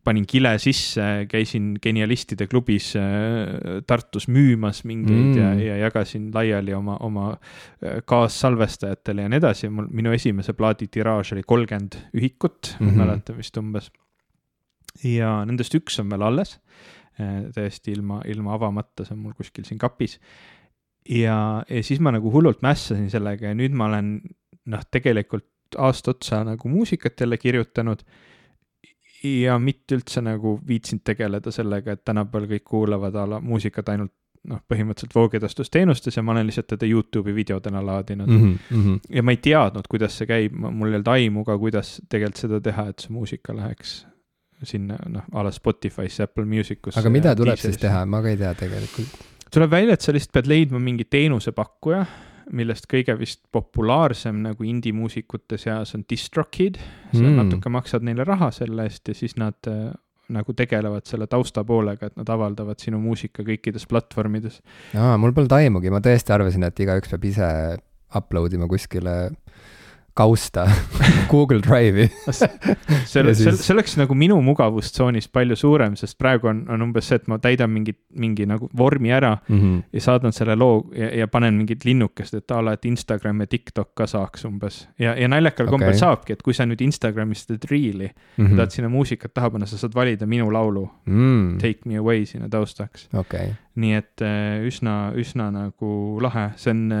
panin 0.04 0.24
kile 0.28 0.54
sisse, 0.62 1.04
käisin 1.28 1.74
genialistide 1.82 2.46
klubis 2.48 2.92
äh, 2.96 3.82
Tartus 3.86 4.28
müümas 4.28 4.84
mingeid 4.88 5.34
mm. 5.34 5.38
ja 5.38 5.48
Mm., 5.48 5.64
ja 5.66 5.76
jagasin 5.84 6.30
laiali 6.34 6.74
oma, 6.74 6.96
oma 7.04 7.30
äh, 7.32 8.00
kaassalvestajatele 8.08 9.26
ja 9.26 9.32
nii 9.32 9.40
edasi, 9.42 9.70
mul, 9.72 9.88
minu 9.90 10.12
esimese 10.16 10.54
plaadi 10.56 10.88
tiraaž 10.92 11.34
oli 11.36 11.44
kolmkümmend 11.46 11.98
ühikut 12.14 12.76
mm. 12.78 12.86
-hmm. 12.86 13.00
mäletan 13.02 13.36
vist 13.36 13.56
umbes. 13.56 13.90
Ja 15.04 15.42
nendest 15.46 15.74
üks 15.78 15.98
on 16.02 16.10
veel 16.10 16.24
alles, 16.26 16.58
täiesti 17.54 17.92
ilma, 17.96 18.20
ilma 18.30 18.54
avamata, 18.54 19.04
see 19.04 19.16
on 19.16 19.24
mul 19.24 19.34
kuskil 19.38 19.66
siin 19.66 19.78
kapis. 19.78 20.18
ja, 21.08 21.64
ja 21.68 21.82
siis 21.82 22.00
ma 22.00 22.12
nagu 22.14 22.30
hullult 22.30 22.62
mässasin 22.62 23.10
sellega 23.10 23.50
ja 23.50 23.58
nüüd 23.58 23.74
ma 23.74 23.88
olen 23.90 24.20
noh, 24.68 24.84
tegelikult 24.90 25.48
aasta 25.78 26.10
otsa 26.14 26.44
nagu 26.44 26.68
muusikat 26.68 27.20
jälle 27.20 27.36
kirjutanud 27.36 28.04
ja 29.24 29.58
mitte 29.58 29.98
üldse 29.98 30.22
nagu 30.22 30.58
viitsinud 30.68 31.02
tegeleda 31.04 31.50
sellega, 31.52 31.92
et 31.96 32.04
tänapäeval 32.06 32.48
kõik 32.52 32.64
kuulavad 32.64 33.16
a 33.18 33.26
la 33.34 33.40
muusikat 33.42 33.90
ainult 33.94 34.14
noh, 34.48 34.60
põhimõtteliselt 34.70 35.16
voogedastusteenustes 35.16 36.16
ja 36.16 36.22
ma 36.22 36.32
olen 36.36 36.46
lihtsalt 36.48 36.70
teda 36.70 36.86
Youtube'i 36.86 37.34
videodena 37.34 37.82
laadinud 37.84 38.30
mm. 38.30 38.44
mm. 38.44 38.84
-hmm. 38.84 39.00
ja 39.10 39.22
ma 39.22 39.34
ei 39.34 39.40
teadnud, 39.42 39.88
kuidas 39.90 40.18
see 40.18 40.28
käib, 40.30 40.54
mul 40.54 40.92
ei 40.92 41.00
olnud 41.00 41.10
aimu 41.14 41.44
ka, 41.44 41.58
kuidas 41.58 41.98
tegelikult 42.08 42.44
seda 42.44 42.60
teha, 42.60 42.88
et 42.92 43.04
see 43.04 43.12
muusika 43.12 43.56
läheks 43.56 43.98
sinna 44.66 44.96
noh, 45.06 45.26
a 45.32 45.42
la 45.46 45.50
Spotify'sse, 45.54 46.22
Apple 46.28 46.44
Music 46.48 46.86
usse. 46.86 46.98
aga 47.00 47.10
mida 47.10 47.34
tuleb 47.38 47.58
siis 47.60 47.78
teha, 47.78 48.04
ma 48.06 48.22
ka 48.24 48.32
ei 48.32 48.36
tea 48.40 48.54
tegelikult. 48.58 49.12
tuleb 49.54 49.70
välja, 49.70 49.94
et 49.94 50.00
sa 50.04 50.12
lihtsalt 50.12 50.32
pead 50.32 50.50
leidma 50.50 50.80
mingi 50.82 51.04
teenusepakkuja, 51.04 52.02
millest 52.52 52.86
kõige 52.88 53.14
vist 53.18 53.42
populaarsem 53.52 54.42
nagu 54.42 54.64
indie-muusikute 54.64 55.58
seas 55.60 55.94
on 55.94 56.04
DistroKid. 56.08 56.78
sa 57.12 57.22
Mm. 57.22 57.36
natuke 57.36 57.68
maksad 57.68 58.02
neile 58.02 58.24
raha 58.24 58.50
selle 58.50 58.84
eest 58.88 59.08
ja 59.08 59.14
siis 59.14 59.36
nad 59.36 59.54
äh, 59.68 59.92
nagu 60.28 60.52
tegelevad 60.52 61.06
selle 61.08 61.26
taustapoolega, 61.26 62.06
et 62.06 62.16
nad 62.16 62.28
avaldavad 62.28 62.78
sinu 62.80 62.98
muusika 63.00 63.42
kõikides 63.42 63.86
platvormides. 63.88 64.60
aa, 64.94 65.16
mul 65.16 65.32
polnud 65.32 65.52
aimugi, 65.52 65.90
ma 65.90 66.00
tõesti 66.04 66.32
arvasin, 66.34 66.64
et 66.64 66.80
igaüks 66.80 67.08
peab 67.08 67.24
ise 67.24 67.48
upload 68.16 68.52
ima 68.52 68.68
kuskile 68.68 69.30
kausta 70.18 70.66
Google 71.32 71.60
Drive'i. 71.62 72.08
see, 72.32 73.22
Ja 73.28 73.34
see, 73.34 73.52
oleks 73.74 73.96
nagu 74.00 74.14
minu 74.18 74.38
mugavustsoonist 74.44 75.30
palju 75.34 75.56
suurem, 75.58 75.94
sest 75.98 76.16
praegu 76.18 76.48
on, 76.50 76.64
on 76.72 76.82
umbes 76.88 77.08
see, 77.10 77.18
et 77.20 77.28
ma 77.30 77.38
täidan 77.42 77.70
mingi, 77.72 77.94
mingi 78.18 78.46
nagu 78.48 78.68
vormi 78.76 79.12
ära 79.14 79.36
Mm 79.48 79.58
-hmm. 79.60 79.82
ja 79.92 80.00
saadan 80.00 80.32
selle 80.32 80.56
loo 80.56 80.90
ja, 80.96 81.08
ja 81.18 81.26
panen 81.28 81.54
mingit 81.54 81.84
linnukest, 81.84 82.34
et 82.34 82.50
a 82.50 82.60
la, 82.64 82.72
et 82.72 82.84
Instagram 82.84 83.40
ja 83.40 83.46
TikTok 83.46 83.94
ka 83.94 84.06
saaks 84.06 84.44
umbes. 84.44 84.88
ja, 84.98 85.14
ja 85.14 85.28
naljakal 85.28 85.66
okay. 85.66 85.78
kombel 85.78 85.94
saabki, 85.98 86.32
et 86.32 86.42
kui 86.42 86.54
sa 86.54 86.66
nüüd 86.66 86.80
Instagramis 86.84 87.46
teed 87.46 87.64
reel'i 87.70 88.08
mm, 88.08 88.46
-hmm. 88.46 88.56
tahad 88.56 88.70
sinna 88.70 88.88
muusikat 88.88 89.34
taha 89.34 89.50
panna, 89.50 89.66
sa 89.66 89.78
saad 89.78 89.94
valida 89.94 90.26
minu 90.26 90.50
laulu 90.52 90.90
mm.. 91.06 91.58
Take 91.58 91.78
me 91.86 91.96
away 91.96 92.24
sinna 92.26 92.48
taustaks. 92.48 93.08
okei, 93.14 93.54
nii 93.76 93.94
et 93.94 94.22
äh, 94.22 94.66
üsna, 94.66 95.12
üsna 95.14 95.50
nagu 95.52 96.18
lahe, 96.22 96.50
see 96.56 96.70
on, 96.70 96.92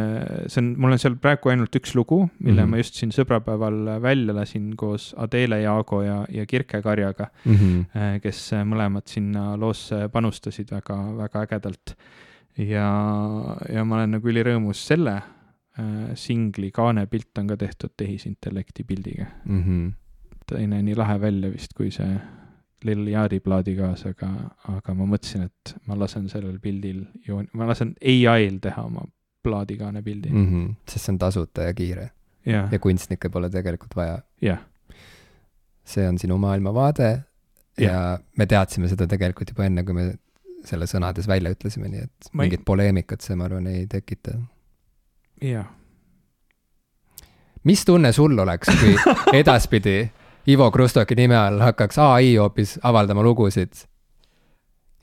see 0.46 0.62
on, 0.62 0.74
mul 0.78 0.92
on 0.92 0.98
seal 0.98 1.16
praegu 1.16 1.48
ainult 1.48 1.76
üks 1.76 1.94
lugu, 1.94 2.28
mille 2.38 2.52
mm 2.52 2.56
Mhm. 2.58 2.66
-hmm. 2.66 2.70
ma 2.70 2.76
just 2.76 2.94
siin 2.94 3.07
sõbrapäeval 3.14 4.00
välja 4.02 4.34
lasin 4.34 4.70
koos 4.76 5.14
Adele 5.16 5.60
Jaago 5.62 6.02
ja, 6.02 6.24
ja 6.32 6.46
Kirke 6.46 6.82
Karjaga, 6.82 7.28
Mhm. 7.44 8.20
kes 8.22 8.50
mõlemad 8.64 9.06
sinna 9.06 9.56
loosse 9.56 10.08
panustasid 10.12 10.70
väga, 10.70 10.96
väga 11.16 11.42
ägedalt. 11.46 11.94
ja, 12.58 12.88
ja 13.72 13.84
ma 13.84 13.96
olen 14.00 14.10
nagu 14.16 14.28
ülirõõmus 14.28 14.80
selle 14.88 15.12
äh, 15.78 16.14
singli 16.18 16.70
kaanepilt 16.74 17.38
on 17.38 17.46
ka 17.46 17.56
tehtud 17.56 17.92
tehisintellekti 17.96 18.84
pildiga. 18.84 19.26
Mhm. 19.44 19.88
ta 20.48 20.56
ei 20.58 20.66
näe 20.66 20.82
nii 20.82 20.94
lahe 20.96 21.18
välja 21.20 21.50
vist, 21.52 21.74
kui 21.76 21.90
see 21.92 22.18
Lil 22.84 23.08
Yachty 23.10 23.40
plaadi 23.44 23.74
kaas, 23.76 24.06
aga, 24.06 24.28
aga 24.68 24.94
ma 24.94 25.04
mõtlesin, 25.04 25.42
et 25.44 25.74
ma 25.86 25.94
lasen 25.98 26.28
sellel 26.30 26.58
pildil 26.62 27.02
joon-, 27.26 27.48
ma 27.52 27.66
lasen 27.66 27.94
ai-l 28.00 28.58
teha 28.62 28.82
oma 28.86 29.02
plaadikaane 29.44 30.02
pildi 30.02 30.30
mm.. 30.30 30.44
Mhm. 30.46 30.70
sest 30.88 31.04
see 31.04 31.12
on 31.12 31.18
tasuta 31.18 31.62
ja 31.68 31.74
kiire 31.74 32.10
jah, 32.48 32.68
ja 32.72 32.78
kunstnikke 32.82 33.28
pole 33.30 33.50
tegelikult 33.52 33.94
vaja. 33.98 34.18
jah, 34.42 34.58
see 35.84 36.06
on 36.08 36.18
sinu 36.20 36.38
maailmavaade 36.42 37.10
ja 37.78 38.18
me 38.36 38.46
teadsime 38.50 38.88
seda 38.90 39.06
tegelikult 39.06 39.52
juba 39.54 39.68
enne, 39.68 39.84
kui 39.86 39.94
me 39.94 40.06
selle 40.66 40.88
sõnades 40.90 41.28
välja 41.30 41.52
ütlesime, 41.54 41.88
nii 41.92 42.00
et 42.08 42.30
Ma 42.32 42.42
ei- 42.42 42.48
mingit 42.50 42.64
poleemikat 42.66 43.22
see, 43.24 43.36
ma 43.38 43.46
arvan, 43.46 43.66
ei 43.70 43.86
tekita. 43.86 44.34
jah. 45.44 45.68
mis 47.64 47.84
tunne 47.84 48.12
sul 48.12 48.38
oleks, 48.38 48.68
kui 48.80 48.96
edaspidi 49.40 49.98
Ivo 50.48 50.70
Krustoki 50.72 51.14
nime 51.18 51.36
all 51.36 51.60
hakkaks 51.60 51.98
ai 52.00 52.34
hoopis 52.40 52.78
avaldama 52.82 53.22
lugusid? 53.26 53.72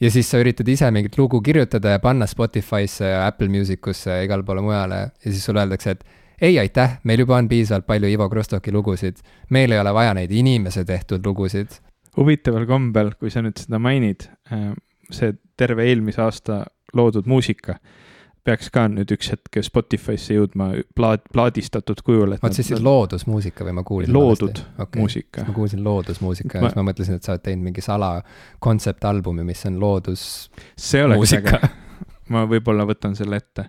ja 0.02 0.10
siis 0.12 0.28
sa 0.30 0.40
üritad 0.44 0.68
ise 0.68 0.90
mingit 0.92 1.16
lugu 1.18 1.40
kirjutada 1.42 1.94
ja 1.96 2.00
panna 2.04 2.26
Spotify'sse 2.28 3.08
ja 3.14 3.26
Apple 3.30 3.48
Music 3.48 3.86
usse 3.88 4.12
ja 4.12 4.24
igale 4.26 4.44
poole 4.44 4.62
mujale 4.66 4.98
ja 5.00 5.32
siis 5.32 5.46
sulle 5.46 5.62
öeldakse, 5.64 5.92
et 5.96 6.04
ei 6.42 6.60
aitäh, 6.60 7.00
meil 7.04 7.20
juba 7.24 7.38
on 7.38 7.50
piisavalt 7.50 7.86
palju 7.86 8.10
Ivo 8.12 8.30
Krustoki 8.30 8.72
lugusid, 8.72 9.22
meil 9.50 9.72
ei 9.72 9.80
ole 9.80 9.94
vaja 9.94 10.14
neid 10.14 10.32
inimese 10.32 10.86
tehtud 10.86 11.26
lugusid. 11.26 11.80
huvitaval 12.18 12.66
kombel, 12.66 13.12
kui 13.20 13.30
sa 13.30 13.44
nüüd 13.44 13.60
seda 13.60 13.80
mainid, 13.80 14.30
see 15.12 15.34
terve 15.58 15.86
eelmise 15.88 16.22
aasta 16.22 16.64
loodud 16.96 17.28
muusika 17.28 17.76
peaks 18.46 18.70
ka 18.74 18.86
nüüd 18.92 19.10
üks 19.16 19.32
hetk 19.34 19.58
Spotify'sse 19.66 20.36
jõudma 20.38 20.70
plaat, 20.98 21.24
plaadistatud 21.34 22.02
kujul, 22.06 22.36
et 22.36 22.44
vot 22.44 22.54
siis 22.54 22.70
loodusmuusika 22.78 23.66
või 23.66 23.74
ma 23.80 23.84
kuulsin 23.88 24.14
loodud 24.14 24.62
okay. 24.78 25.02
muusika 25.02 25.48
ma. 25.48 25.56
kuulsin 25.56 25.82
loodusmuusika 25.86 26.60
Ma- 26.60 26.62
ja 26.62 26.70
siis 26.70 26.78
ma 26.78 26.86
mõtlesin, 26.92 27.18
et 27.18 27.26
sa 27.26 27.34
oled 27.34 27.46
teinud 27.46 27.66
mingi 27.72 27.82
sala 27.86 28.12
kontseptalbumi, 28.64 29.46
mis 29.48 29.66
on 29.70 29.80
loodus. 29.82 30.28
see 30.78 31.02
oleks 31.04 31.24
muusika. 31.24 31.72
Ma 32.34 32.46
võib-olla 32.50 32.86
võtan 32.88 33.16
selle 33.18 33.38
ette. 33.42 33.68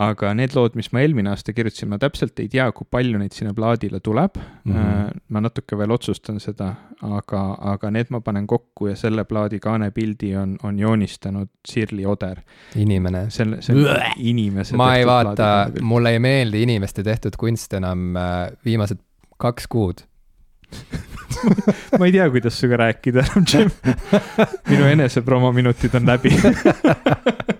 aga 0.00 0.30
need 0.34 0.54
lood, 0.56 0.76
mis 0.78 0.88
ma 0.94 1.02
eelmine 1.04 1.32
aasta 1.32 1.52
kirjutasin, 1.52 1.90
ma 1.90 1.98
täpselt 2.00 2.38
ei 2.40 2.48
tea, 2.48 2.70
kui 2.72 2.86
palju 2.88 3.18
neid 3.20 3.34
sinna 3.36 3.52
plaadile 3.56 4.00
tuleb 4.00 4.38
mm. 4.38 4.72
-hmm. 4.72 5.20
ma 5.28 5.42
natuke 5.44 5.76
veel 5.78 5.92
otsustan 5.92 6.40
seda, 6.40 6.70
aga, 7.02 7.42
aga 7.74 7.90
need 7.90 8.10
ma 8.10 8.20
panen 8.24 8.46
kokku 8.46 8.88
ja 8.88 8.96
selle 8.96 9.24
plaadi 9.24 9.60
kaanepildi 9.60 10.34
on, 10.36 10.56
on 10.62 10.78
joonistanud 10.78 11.48
Sirli 11.68 12.06
Oder. 12.06 12.40
inimene. 12.76 13.26
selle, 13.30 13.60
on 13.70 13.86
inimese. 14.16 14.76
ma 14.76 14.94
ei 14.96 15.06
vaata, 15.06 15.70
mulle 15.82 16.12
ei 16.16 16.18
meeldi 16.18 16.62
inimeste 16.62 17.02
tehtud 17.02 17.36
kunst 17.36 17.72
enam 17.74 18.16
äh, 18.16 18.48
viimased 18.64 18.98
kaks 19.40 19.66
kuud 19.66 20.06
ma 21.98 22.06
ei 22.06 22.12
tea, 22.12 22.28
kuidas 22.30 22.58
sinuga 22.60 22.76
rääkida 22.84 23.24
enam, 23.24 23.46
Jim. 23.52 23.70
minu 24.70 24.84
enesepromominutid 24.94 25.94
on 25.94 26.06
läbi 26.06 26.34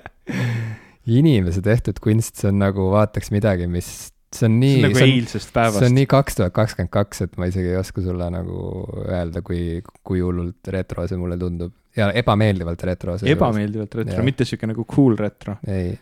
inimese 1.09 1.63
tehtud 1.65 2.01
kunst, 2.03 2.37
see 2.41 2.51
on 2.51 2.59
nagu 2.61 2.91
vaataks 2.93 3.31
midagi, 3.35 3.69
mis, 3.71 4.11
see 4.35 4.47
on 4.49 4.59
nii. 4.61 4.75
see 4.75 4.83
on 4.83 4.89
nagu 4.89 5.05
eilsest 5.07 5.53
päevast. 5.55 5.81
see 5.81 5.91
on 5.91 5.97
nii 5.99 6.09
kaks 6.11 6.39
tuhat 6.39 6.55
kakskümmend 6.57 6.93
kaks, 6.95 7.25
et 7.27 7.39
ma 7.41 7.49
isegi 7.51 7.73
ei 7.73 7.79
oska 7.81 8.05
sulle 8.05 8.29
nagu 8.35 8.61
öelda, 9.07 9.43
kui, 9.47 9.81
kui 10.07 10.23
hullult 10.25 10.73
retro 10.75 11.07
see 11.11 11.21
mulle 11.21 11.39
tundub 11.41 11.75
ja 11.97 12.11
ebameeldivalt 12.21 12.85
retro. 12.87 13.17
ebameeldivalt 13.27 13.99
retro, 14.03 14.23
mitte 14.27 14.47
sihuke 14.49 14.71
nagu 14.71 14.85
cool 14.91 15.17
retro. 15.19 15.57
ei 15.67 15.93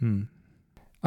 hmm. 0.00 0.22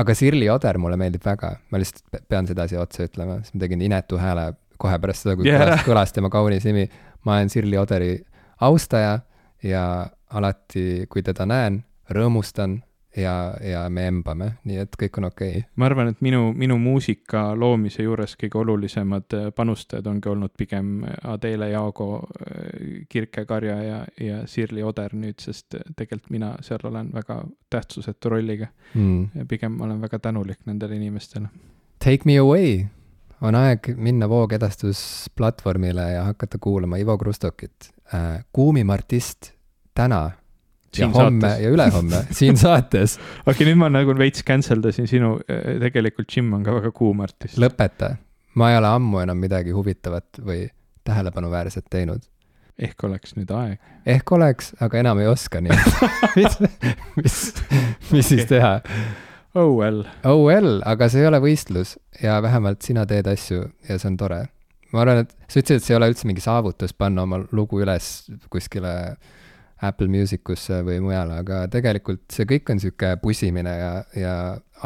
aga 0.02 0.16
Sirli 0.16 0.50
Oder 0.50 0.80
mulle 0.82 1.00
meeldib 1.02 1.26
väga, 1.26 1.56
ma 1.72 1.82
lihtsalt 1.82 2.24
pean 2.30 2.48
sedasi 2.48 2.80
otsa 2.80 3.08
ütlema, 3.10 3.42
sest 3.42 3.58
ma 3.58 3.66
tegin 3.66 3.84
inetu 3.90 4.20
hääle 4.22 4.52
kohe 4.82 4.98
pärast 5.02 5.26
seda, 5.26 5.36
kui 5.38 5.50
yeah. 5.50 5.62
kõlas, 5.62 5.86
kõlas 5.86 6.16
tema 6.16 6.32
kaunis 6.34 6.66
nimi. 6.70 6.88
ma 7.28 7.38
olen 7.38 7.52
Sirli 7.54 7.78
Oderi 7.78 8.16
austaja 8.62 9.20
ja 9.64 9.84
alati, 10.32 11.06
kui 11.10 11.24
teda 11.26 11.46
näen, 11.50 11.82
rõõmustan 12.12 12.80
ja, 13.18 13.54
ja 13.62 13.90
me 13.90 14.06
embame, 14.08 14.48
nii 14.68 14.78
et 14.84 14.96
kõik 15.00 15.20
on 15.20 15.28
okei 15.28 15.50
okay.. 15.58 15.64
ma 15.76 15.88
arvan, 15.90 16.12
et 16.14 16.22
minu, 16.24 16.52
minu 16.58 16.78
muusika 16.82 17.52
loomise 17.58 18.06
juures 18.06 18.38
kõige 18.40 18.60
olulisemad 18.62 19.36
äh, 19.38 19.50
panustajad 19.56 20.08
ongi 20.08 20.32
olnud 20.32 20.54
pigem 20.58 21.02
Adele 21.28 21.72
Jaago, 21.74 22.10
äh, 22.40 23.04
Kirke 23.10 23.46
Karja 23.46 23.78
ja, 23.84 24.00
ja 24.20 24.42
Sirli 24.48 24.84
Oder 24.84 25.16
nüüd, 25.18 25.40
sest 25.44 25.76
tegelikult 25.96 26.32
mina 26.32 26.54
seal 26.64 26.88
olen 26.88 27.12
väga 27.14 27.42
tähtsusetu 27.70 28.32
rolliga 28.36 28.72
mm.. 28.94 29.48
pigem 29.48 29.80
olen 29.82 30.02
väga 30.02 30.20
tänulik 30.20 30.66
nendele 30.66 30.96
inimestele. 30.96 31.52
Take 32.02 32.26
me 32.26 32.38
away 32.40 32.86
on 33.42 33.56
aeg 33.56 33.94
minna 33.98 34.30
voogedastusplatvormile 34.30 36.12
ja 36.12 36.24
hakata 36.30 36.58
kuulama 36.62 36.98
Ivo 37.02 37.18
Krustokit 37.18 37.92
äh,. 38.14 38.46
kuumim 38.54 38.90
artist 38.90 39.52
täna 39.94 40.30
ja 40.98 41.08
homme 41.12 41.48
saates. 41.48 41.64
ja 41.64 41.70
ülehomme 41.72 42.24
siin 42.32 42.58
saates. 42.60 43.16
okei 43.20 43.54
okay,, 43.54 43.70
nüüd 43.70 43.80
ma 43.80 43.90
nagu 43.94 44.16
veits 44.18 44.44
cancel 44.48 44.84
dasin 44.84 45.08
sinu, 45.10 45.38
äh, 45.48 45.78
tegelikult 45.84 46.36
Jim 46.36 46.52
on 46.58 46.66
ka 46.68 46.76
väga 46.80 46.92
kuum 46.96 47.24
artist. 47.26 47.60
lõpeta, 47.62 48.16
ma 48.56 48.72
ei 48.74 48.80
ole 48.82 48.92
ammu 48.92 49.24
enam 49.24 49.42
midagi 49.42 49.76
huvitavat 49.76 50.44
või 50.46 50.68
tähelepanuväärset 51.08 51.90
teinud. 51.90 52.28
ehk 52.82 53.04
oleks 53.04 53.36
nüüd 53.38 53.52
aeg? 53.56 53.82
ehk 54.06 54.32
oleks, 54.32 54.74
aga 54.82 55.04
enam 55.04 55.20
ei 55.24 55.32
oska, 55.32 55.62
nii 55.62 55.76
et 55.76 56.16
mis, 56.38 56.62
mis, 57.18 57.42
mis 58.12 58.34
siis 58.36 58.48
teha 58.50 58.80
Oh 59.54 59.76
well. 59.76 60.06
Oh 60.24 60.46
well, 60.46 60.80
aga 60.88 61.10
see 61.12 61.26
ei 61.26 61.28
ole 61.28 61.42
võistlus 61.44 61.98
ja 62.24 62.38
vähemalt 62.44 62.86
sina 62.88 63.04
teed 63.08 63.28
asju 63.28 63.66
ja 63.90 63.98
see 64.00 64.08
on 64.08 64.16
tore. 64.20 64.46
ma 64.92 65.04
arvan, 65.04 65.26
et 65.26 65.32
sa 65.48 65.60
ütlesid, 65.60 65.82
et 65.82 65.86
see 65.86 65.94
ei 65.94 65.98
ole 65.98 66.08
üldse 66.12 66.28
mingi 66.28 66.44
saavutus 66.44 66.94
panna 66.96 67.26
oma 67.28 67.42
lugu 67.52 67.82
üles 67.84 68.30
kuskile 68.52 68.94
Apple 69.82 70.08
Music 70.14 70.50
usse 70.54 70.82
või 70.86 71.00
mujale, 71.02 71.40
aga 71.42 71.64
tegelikult 71.74 72.28
see 72.34 72.46
kõik 72.50 72.70
on 72.70 72.78
niisugune 72.78 73.18
pusimine 73.22 73.74
ja, 73.78 73.92
ja 74.18 74.36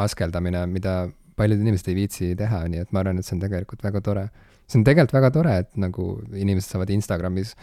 askeldamine, 0.02 0.64
mida 0.72 1.02
paljud 1.36 1.60
inimesed 1.60 1.90
ei 1.92 1.98
viitsi 1.98 2.30
teha, 2.38 2.62
nii 2.72 2.84
et 2.86 2.94
ma 2.96 3.02
arvan, 3.02 3.20
et 3.20 3.28
see 3.28 3.36
on 3.36 3.42
tegelikult 3.42 3.84
väga 3.84 4.00
tore. 4.04 4.28
see 4.66 4.80
on 4.80 4.86
tegelikult 4.88 5.18
väga 5.18 5.30
tore, 5.34 5.58
et 5.64 5.76
nagu 5.76 6.08
inimesed 6.34 6.72
saavad 6.72 6.90
Instagramis 6.90 7.54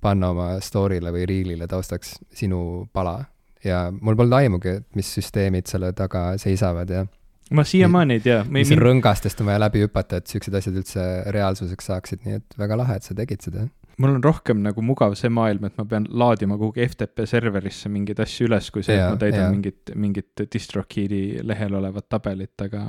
panna 0.00 0.32
oma 0.32 0.48
story'le 0.64 1.12
või 1.12 1.26
reel'ile 1.28 1.68
taustaks 1.68 2.16
sinu 2.34 2.88
pala 2.92 3.18
ja 3.64 3.90
mul 3.92 4.16
polnud 4.16 4.38
aimugi, 4.40 4.80
et 4.80 4.86
mis 4.96 5.08
süsteemid 5.18 5.68
selle 5.68 5.92
taga 5.96 6.30
seisavad 6.40 6.90
ja 6.90 7.04
ma 7.50 7.64
siiamaani 7.64 8.18
ei 8.18 8.24
tea. 8.24 8.40
mis 8.48 8.70
rõngastest 8.78 9.42
on 9.42 9.50
vaja 9.50 9.60
läbi 9.66 9.84
hüpata, 9.84 10.20
et 10.20 10.30
siuksed 10.30 10.54
asjad 10.54 10.80
üldse 10.80 11.06
reaalsuseks 11.34 11.90
saaksid, 11.90 12.24
nii 12.24 12.40
et 12.40 12.58
väga 12.58 12.78
lahe, 12.80 12.98
et 13.00 13.06
sa 13.06 13.16
tegid 13.18 13.42
seda. 13.44 13.66
Mul 14.00 14.16
on 14.16 14.24
rohkem 14.24 14.62
nagu 14.64 14.82
mugav 14.84 15.14
see 15.18 15.30
maailm, 15.32 15.66
et 15.68 15.76
ma 15.78 15.84
pean 15.88 16.06
laadima 16.22 16.56
kuhugi 16.60 16.84
FTP 16.86 17.26
serverisse 17.28 17.90
mingeid 17.92 18.22
asju 18.24 18.48
üles, 18.48 18.70
kui 18.74 18.84
see, 18.86 18.96
et 18.96 19.04
ma 19.06 19.18
täidan 19.20 19.46
ja. 19.46 19.50
mingit, 19.52 19.92
mingit 20.00 20.44
DistroKidi 20.52 21.40
lehel 21.46 21.76
olevat 21.78 22.08
tabelit, 22.12 22.54
aga 22.66 22.86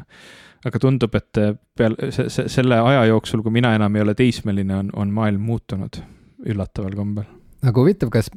aga 0.67 0.82
tundub, 0.82 1.15
et 1.17 1.41
peale, 1.78 2.12
see, 2.13 2.30
see, 2.30 2.47
selle 2.52 2.78
aja 2.78 3.06
jooksul, 3.10 3.41
kui 3.45 3.56
mina 3.56 3.74
enam 3.78 3.95
ei 3.97 4.06
ole 4.06 4.15
teismeline, 4.17 4.76
on, 4.78 4.91
on 5.04 5.13
maailm 5.15 5.43
muutunud 5.50 6.02
üllataval 6.52 6.95
kombel. 6.97 7.28
aga 7.62 7.76
huvitav, 7.84 8.13
kas 8.13 8.32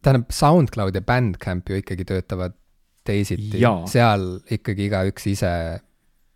tähendab, 0.00 0.30
SoundCloud 0.34 0.96
ja 0.96 1.04
Bandcamp 1.06 1.68
ju 1.70 1.80
ikkagi 1.80 2.06
töötavad 2.08 2.56
teisiti, 3.06 3.60
seal 3.90 4.26
ikkagi 4.52 4.88
igaüks 4.88 5.26
ise 5.32 5.52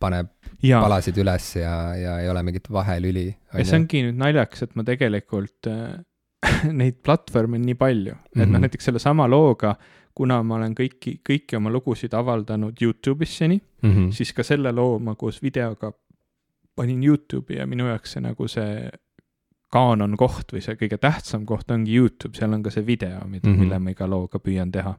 paneb 0.02 0.32
ja. 0.64 0.80
palasid 0.84 1.18
üles 1.20 1.50
ja, 1.60 1.74
ja 1.98 2.16
ei 2.22 2.30
ole 2.32 2.42
mingit 2.46 2.70
vahelüli. 2.72 3.26
ja 3.52 3.64
see 3.64 3.80
ongi 3.82 4.04
nüüd 4.08 4.20
naljakas, 4.20 4.66
et 4.66 4.74
ma 4.78 4.86
tegelikult 4.86 5.70
äh, 5.70 5.98
neid 6.80 7.00
platvorme 7.04 7.60
on 7.60 7.68
nii 7.68 7.78
palju, 7.80 8.14
et 8.14 8.36
mm 8.36 8.40
-hmm. 8.40 8.46
noh, 8.46 8.58
mhm. 8.58 8.66
näiteks 8.68 8.90
sellesama 8.90 9.28
looga, 9.30 9.74
kuna 10.14 10.42
ma 10.42 10.58
olen 10.60 10.74
kõiki, 10.78 11.18
kõiki 11.28 11.56
oma 11.58 11.72
lugusid 11.74 12.14
avaldanud 12.14 12.80
Youtube'is 12.80 13.38
seni 13.38 13.58
mm, 13.58 13.90
-hmm. 13.90 14.10
siis 14.12 14.32
ka 14.32 14.42
selle 14.42 14.72
loo 14.72 14.98
ma 14.98 15.14
koos 15.14 15.42
videoga 15.42 15.92
panin 16.76 17.02
Youtube'i 17.02 17.58
ja 17.58 17.66
minu 17.66 17.86
jaoks 17.86 18.12
see 18.12 18.22
nagu 18.22 18.48
see 18.48 18.90
kaanon 19.74 20.16
koht 20.16 20.54
või 20.54 20.62
see 20.62 20.78
kõige 20.78 20.98
tähtsam 21.02 21.46
koht 21.46 21.70
ongi 21.74 21.96
Youtube, 21.96 22.36
seal 22.38 22.52
on 22.54 22.62
ka 22.62 22.70
see 22.70 22.86
video, 22.86 23.24
mida 23.26 23.48
mm, 23.48 23.54
-hmm. 23.54 23.58
mille 23.58 23.78
ma 23.78 23.90
iga 23.90 24.06
looga 24.10 24.38
püüan 24.38 24.70
teha. 24.72 24.94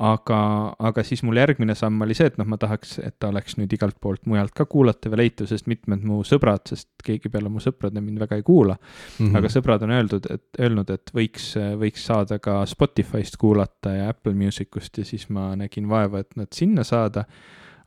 Aga, 0.00 0.40
aga 0.80 1.02
siis 1.04 1.20
mul 1.26 1.36
järgmine 1.36 1.74
samm 1.76 2.00
oli 2.04 2.14
see, 2.16 2.30
et 2.30 2.38
noh, 2.40 2.48
ma 2.48 2.56
tahaks, 2.60 2.96
et 3.04 3.16
ta 3.20 3.28
oleks 3.28 3.58
nüüd 3.58 3.72
igalt 3.76 3.98
poolt 4.00 4.24
mujalt 4.30 4.54
ka 4.56 4.64
kuulatav 4.70 5.14
ja 5.14 5.20
leitav, 5.20 5.48
sest 5.50 5.68
mitmed 5.70 6.04
mu 6.08 6.22
sõbrad, 6.26 6.64
sest 6.72 6.88
keegi 7.04 7.32
peale 7.32 7.52
mu 7.52 7.60
sõprade 7.62 8.00
mind 8.04 8.22
väga 8.22 8.38
ei 8.40 8.46
kuula 8.46 8.78
mm, 8.78 9.18
-hmm. 9.18 9.36
aga 9.38 9.52
sõbrad 9.52 9.84
on 9.84 9.94
öeldud, 9.98 10.30
et, 10.32 10.44
öelnud, 10.60 10.90
et 10.96 11.12
võiks, 11.16 11.52
võiks 11.80 12.06
saada 12.08 12.40
ka 12.40 12.62
Spotify'st 12.66 13.36
kuulata 13.40 13.94
ja 13.96 14.08
Apple 14.14 14.34
Music 14.34 14.76
ust 14.76 14.98
ja 14.98 15.04
siis 15.04 15.28
ma 15.28 15.52
nägin 15.56 15.88
vaeva, 15.88 16.24
et 16.24 16.36
nad 16.36 16.48
sinna 16.54 16.84
saada 16.84 17.26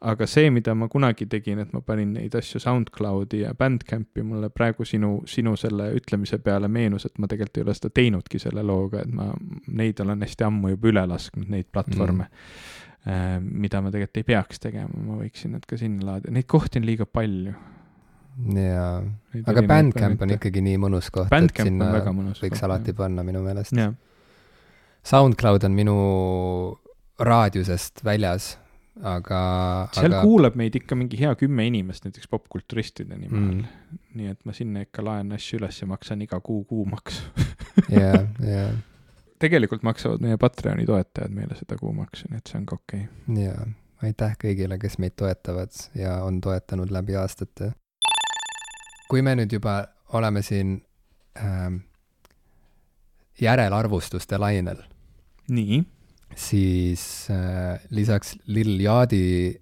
aga 0.04 0.28
see, 0.28 0.50
mida 0.52 0.74
ma 0.76 0.88
kunagi 0.92 1.26
tegin, 1.32 1.62
et 1.64 1.74
ma 1.76 1.80
panin 1.86 2.14
neid 2.18 2.36
asju 2.36 2.60
SoundCloudi 2.62 3.44
ja 3.44 3.54
BandCampi, 3.58 4.24
mulle 4.28 4.50
praegu 4.54 4.86
sinu, 4.88 5.16
sinu 5.30 5.56
selle 5.60 5.90
ütlemise 5.98 6.40
peale 6.44 6.68
meenus, 6.72 7.08
et 7.08 7.20
ma 7.24 7.30
tegelikult 7.32 7.60
ei 7.60 7.66
ole 7.68 7.76
seda 7.78 7.92
teinudki 8.02 8.42
selle 8.42 8.66
looga, 8.68 9.04
et 9.04 9.14
ma 9.16 9.30
neid 9.80 10.02
olen 10.04 10.26
hästi 10.26 10.48
ammu 10.48 10.74
juba 10.74 10.90
üle 10.92 11.04
lasknud, 11.14 11.48
neid 11.54 11.70
platvorme 11.72 12.28
mm.. 12.28 13.52
mida 13.64 13.84
ma 13.84 13.94
tegelikult 13.94 14.22
ei 14.22 14.28
peaks 14.28 14.64
tegema, 14.64 15.06
ma 15.08 15.20
võiksin 15.22 15.56
nad 15.56 15.68
ka 15.68 15.80
sinna 15.80 16.12
laadida, 16.12 16.34
neid 16.36 16.50
kohti 16.52 16.82
on 16.82 16.90
liiga 16.90 17.08
palju. 17.08 17.54
Jaa, 18.58 18.96
aga 19.46 19.62
Bandcamp 19.70 20.24
on 20.26 20.34
ikkagi 20.36 20.64
nii 20.66 20.80
mõnus 20.82 21.12
koht, 21.14 21.30
et 21.30 21.62
sinna 21.62 21.92
võiks 21.94 22.42
koht, 22.42 22.64
alati 22.66 22.92
jah. 22.92 22.98
panna 23.04 23.24
minu 23.24 23.44
meelest. 23.46 23.78
SoundCloud 25.04 25.68
on 25.68 25.76
minu 25.78 25.96
raadiusest 27.24 28.02
väljas 28.08 28.56
aga. 29.02 29.42
seal 29.96 30.12
aga... 30.12 30.22
kuulab 30.26 30.58
meid 30.60 30.76
ikka 30.78 30.98
mingi 30.98 31.18
hea 31.20 31.34
kümme 31.40 31.66
inimest, 31.68 32.06
näiteks 32.06 32.30
popkulturistide 32.32 33.18
nime 33.18 33.38
all 33.38 33.52
mm.. 33.56 34.02
nii 34.20 34.34
et 34.34 34.42
ma 34.46 34.56
sinna 34.56 34.84
ikka 34.86 35.06
laen 35.06 35.34
asju 35.36 35.60
üles 35.62 35.82
ja 35.82 35.88
maksan 35.90 36.22
iga 36.26 36.40
kuu 36.46 36.64
kuumaksu. 36.70 37.24
jah, 38.02 38.28
jah. 38.44 38.76
tegelikult 39.42 39.86
maksavad 39.88 40.22
meie 40.24 40.38
Patreoni 40.42 40.86
toetajad 40.90 41.34
meile 41.34 41.58
seda 41.60 41.78
kuumaksu, 41.80 42.30
nii 42.30 42.44
et 42.44 42.52
see 42.52 42.60
on 42.62 42.68
ka 42.70 42.78
okei 42.78 43.08
okay.. 43.08 43.48
jaa, 43.48 43.66
aitäh 44.06 44.38
kõigile, 44.46 44.78
kes 44.82 45.00
meid 45.02 45.18
toetavad 45.20 45.74
ja 45.98 46.20
on 46.28 46.42
toetanud 46.42 46.94
läbi 46.94 47.18
aastate. 47.18 47.74
kui 49.10 49.26
me 49.26 49.36
nüüd 49.40 49.58
juba 49.58 49.82
oleme 50.14 50.42
siin 50.46 50.78
ähm, 51.42 51.82
järelarvustuste 53.42 54.38
lainel. 54.38 54.86
nii 55.50 55.82
siis 56.40 57.28
äh, 57.32 57.80
lisaks 57.90 58.36
Lil 58.46 58.80
Yachty 58.82 59.60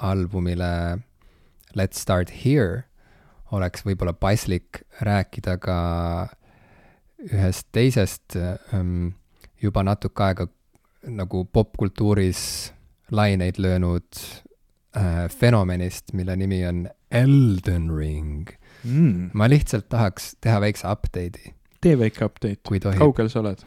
albumile 0.00 1.00
Let's 1.76 2.00
Start 2.02 2.30
Here 2.44 2.84
oleks 3.54 3.84
võib-olla 3.86 4.14
paslik 4.14 4.82
rääkida 5.02 5.56
ka 5.62 5.78
ühest 7.20 7.68
teisest 7.74 8.36
ähm, 8.38 9.12
juba 9.60 9.82
natuke 9.84 10.24
aega 10.24 10.46
nagu 11.10 11.44
popkultuuris 11.52 12.72
laineid 13.10 13.58
löönud 13.58 14.08
äh, 14.96 15.28
fenomenist, 15.28 16.12
mille 16.12 16.36
nimi 16.36 16.62
on 16.66 16.88
Elden 17.10 17.90
Ring 17.96 18.50
mm.. 18.84 19.30
ma 19.34 19.48
lihtsalt 19.50 19.88
tahaks 19.90 20.34
teha 20.40 20.60
väikse 20.62 20.88
update'i. 20.88 21.54
tee 21.80 21.96
väike 21.98 22.24
update, 22.24 22.80
kaugel 22.98 23.32
sa 23.32 23.42
oled? 23.42 23.64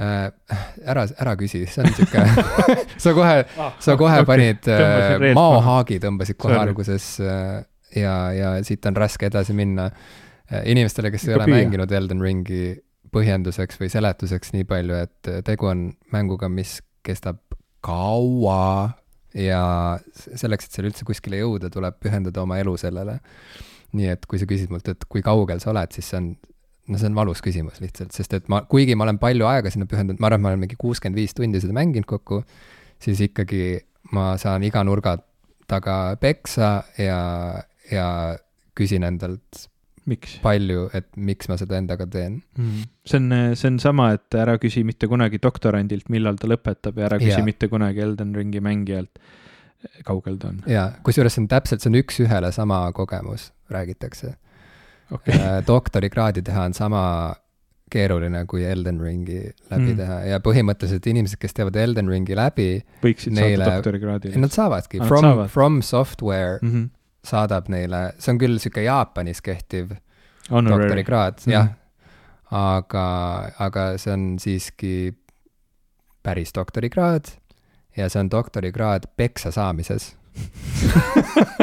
Äh, 0.00 0.56
ära, 0.88 1.04
ära 1.20 1.34
küsi, 1.40 1.62
see 1.68 1.84
on 1.84 1.92
sihuke, 1.96 2.24
sa 3.04 3.12
kohe, 3.16 3.36
Ah, 3.60 3.74
sa 3.82 3.96
kohe 4.00 4.22
okay. 4.22 4.28
panid 4.32 4.70
äh, 4.72 5.28
maohaagi 5.36 6.00
tõmbasid 6.02 6.38
kohe 6.40 6.56
Sorry. 6.56 6.68
alguses 6.70 7.08
äh, 7.20 7.60
ja, 8.00 8.14
ja 8.36 8.52
siit 8.66 8.86
on 8.88 8.96
raske 8.98 9.28
edasi 9.30 9.56
minna. 9.56 9.90
inimestele, 10.66 11.12
kes 11.14 11.28
ei 11.28 11.30
Ikka 11.30 11.36
ole 11.38 11.44
püüa. 11.46 11.56
mänginud 11.60 11.92
Elden 11.94 12.22
Ringi 12.24 12.62
põhjenduseks 13.14 13.78
või 13.78 13.88
seletuseks 13.92 14.50
nii 14.56 14.64
palju, 14.66 14.96
et 15.06 15.28
tegu 15.46 15.68
on 15.70 15.84
mänguga, 16.10 16.48
mis 16.50 16.80
kestab 17.06 17.38
kaua 17.86 18.90
ja 19.34 19.60
selleks, 20.10 20.66
et 20.66 20.74
seal 20.74 20.88
üldse 20.90 21.06
kuskile 21.06 21.38
jõuda, 21.38 21.70
tuleb 21.70 22.00
pühendada 22.02 22.42
oma 22.42 22.58
elu 22.58 22.74
sellele. 22.82 23.20
nii 23.94 24.06
et 24.12 24.26
kui 24.30 24.38
sa 24.38 24.46
küsid 24.46 24.70
mult, 24.70 24.86
et 24.90 25.06
kui 25.10 25.22
kaugel 25.22 25.58
sa 25.62 25.70
oled, 25.72 25.90
siis 25.94 26.06
see 26.10 26.18
on, 26.18 26.26
no 26.90 26.98
see 27.00 27.10
on 27.10 27.16
valus 27.18 27.42
küsimus 27.44 27.80
lihtsalt, 27.82 28.12
sest 28.16 28.36
et 28.36 28.50
ma, 28.52 28.62
kuigi 28.70 28.96
ma 28.98 29.06
olen 29.06 29.20
palju 29.22 29.48
aega 29.48 29.72
sinna 29.72 29.88
pühendanud, 29.90 30.20
ma 30.20 30.30
arvan, 30.30 30.40
et 30.40 30.44
ma 30.44 30.52
olen 30.52 30.62
mingi 30.66 30.78
kuuskümmend 30.80 31.18
viis 31.18 31.36
tundi 31.36 31.62
seda 31.62 31.76
mänginud 31.76 32.08
kokku, 32.10 32.42
siis 33.02 33.22
ikkagi 33.30 33.80
ma 34.16 34.32
saan 34.40 34.64
iga 34.66 34.82
nurga 34.86 35.16
taga 35.70 35.96
peksa 36.20 36.80
ja, 36.98 37.20
ja 37.90 38.06
küsin 38.78 39.06
endalt 39.06 39.68
miks? 40.10 40.38
palju, 40.44 40.88
et 40.96 41.08
miks 41.20 41.50
ma 41.50 41.58
seda 41.60 41.78
endaga 41.80 42.06
teen. 42.10 42.40
see 43.06 43.20
on, 43.20 43.30
see 43.58 43.70
on 43.70 43.78
sama, 43.82 44.10
et 44.16 44.38
ära 44.38 44.56
küsi 44.62 44.82
mitte 44.86 45.08
kunagi 45.10 45.40
doktorandilt, 45.42 46.10
millal 46.12 46.40
ta 46.40 46.50
lõpetab 46.50 46.98
ja 46.98 47.08
ära 47.10 47.20
küsi 47.20 47.36
yeah. 47.36 47.46
mitte 47.46 47.70
kunagi 47.72 48.02
Elden 48.04 48.34
Ringi 48.36 48.62
mängijalt, 48.64 49.22
kaugel 50.06 50.38
ta 50.40 50.52
on. 50.52 50.62
jaa, 50.70 50.90
kusjuures 51.06 51.36
see 51.36 51.44
on 51.44 51.50
täpselt, 51.52 51.84
see 51.84 51.92
on 51.92 52.00
üks-ühele 52.02 52.52
sama 52.56 52.82
kogemus, 52.96 53.50
räägitakse. 53.72 54.34
okay., 55.12 55.34
doktorikraadi 55.66 56.42
teha 56.42 56.62
on 56.64 56.74
sama 56.74 57.34
keeruline 57.90 58.44
kui 58.46 58.62
Elden 58.64 59.00
Ringi 59.02 59.40
läbi 59.70 59.82
Mm. 59.82 59.88
mm. 59.90 59.96
teha 59.96 60.18
ja 60.30 60.38
põhimõtteliselt 60.38 61.06
inimesed, 61.10 61.38
kes 61.42 61.52
teevad 61.56 61.76
Elden 61.76 62.08
Ringi 62.08 62.36
läbi, 62.38 62.68
võiksid 63.02 63.32
neile- 63.34 63.64
saada 63.64 63.76
doktorikraadi. 63.80 64.36
nad 64.38 64.50
saavadki 64.54 65.00
Ah,, 65.00 65.06
From 65.08 65.48
From 65.48 65.80
Software 65.82 66.58
mm 66.62 66.70
-hmm. 66.70 66.88
saadab 67.24 67.68
neile, 67.68 68.12
see 68.18 68.32
on 68.32 68.38
küll 68.38 68.58
sihuke 68.58 68.82
Jaapanis 68.86 69.40
kehtiv 69.42 69.90
Honorary. 70.50 70.82
doktorikraad 70.86 71.34
Mhm. 71.46 71.50
jah. 71.52 71.68
aga, 72.52 73.50
aga 73.58 73.98
see 73.98 74.12
on 74.12 74.36
siiski 74.38 75.14
päris 76.22 76.52
doktorikraad 76.54 77.24
ja 77.96 78.08
see 78.08 78.20
on 78.20 78.28
doktorikraad 78.30 79.04
peksa 79.16 79.50
saamises 79.50 80.14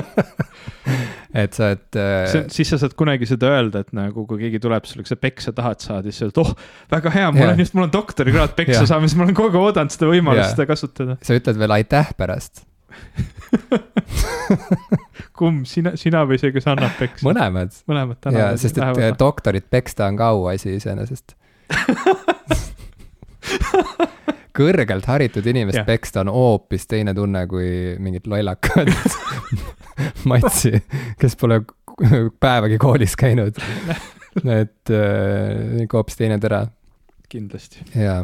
et 1.38 1.58
sa 1.58 1.72
oled 1.72 2.00
see, 2.32 2.44
siis 2.54 2.68
sa 2.74 2.78
saad 2.82 2.96
kunagi 3.00 3.26
seda 3.30 3.46
öelda, 3.56 3.78
et 3.86 3.92
nagu 3.96 4.26
kui 4.30 4.38
keegi 4.42 4.62
tuleb 4.64 4.84
sulle, 4.90 5.04
kui 5.06 5.12
sa 5.12 5.20
peksa 5.20 5.54
tahad 5.58 5.80
saada, 5.84 6.06
siis 6.10 6.20
sa 6.24 6.30
ütled, 6.30 6.42
oh, 6.44 6.52
väga 6.94 7.10
hea, 7.14 7.28
mul 7.36 7.52
on 7.52 7.60
just, 7.62 7.74
mul 7.78 7.88
on 7.88 7.94
doktorikraad 7.94 8.52
peksa 8.58 8.84
saamises, 8.90 9.16
ma 9.20 9.22
olen 9.28 9.38
kogu 9.38 9.52
aeg 9.52 9.58
oodanud 9.70 9.92
seda 9.94 10.06
võimalust 10.12 10.50
seda 10.56 10.66
kasutada. 10.70 11.14
sa 11.26 11.32
ütled 11.38 11.58
veel 11.62 11.74
aitäh 11.78 12.08
pärast, 12.20 12.56
kumb, 15.38 15.60
sina, 15.70 15.90
sina 16.00 16.20
või 16.28 16.38
see, 16.42 16.52
kes 16.56 16.66
annab 16.72 16.94
peksa? 17.00 17.24
mõlemad. 17.28 17.72
mõlemad 17.90 18.18
tänavad. 18.24 18.58
sest 18.62 18.76
et 18.80 18.84
äh, 18.84 18.90
doktorit 19.20 19.68
peksta 19.70 20.02
on 20.10 20.16
ka 20.20 20.26
auasi 20.36 20.68
iseenesest. 20.80 21.28
kõrgelt 24.58 25.06
haritud 25.06 25.46
inimest 25.46 25.82
Jah. 25.82 25.88
peksta 25.88 26.24
on 26.24 26.32
hoopis 26.34 26.88
teine 26.90 27.14
tunne 27.18 27.44
kui 27.50 27.96
mingit 28.02 28.28
lollakat 28.30 28.90
matsi, 30.30 30.74
kes 31.20 31.38
pole 31.40 31.62
päevagi 32.40 32.80
koolis 32.82 33.16
käinud. 33.20 33.62
et 34.60 34.92
äh, 34.94 35.80
ikka 35.84 36.02
hoopis 36.02 36.20
teine 36.20 36.38
tera, 36.42 36.66
kindlasti. 37.30 37.86
jaa. 37.96 38.22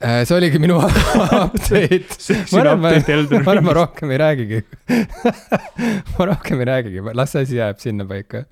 see 0.00 0.36
oligi 0.36 0.60
minu 0.60 0.76
update. 1.44 2.18
sinu 2.18 2.60
arvan, 2.60 2.84
ma- 2.84 3.40
ma 3.46 3.56
ma 3.64 3.74
rohkem 3.80 4.12
ei 4.12 4.20
räägigi. 4.20 4.60
ma 6.18 6.30
rohkem 6.32 6.62
ei 6.62 6.70
räägigi, 6.72 7.04
las 7.16 7.36
asi 7.36 7.60
jääb 7.60 7.80
sinnapaika 7.80 8.44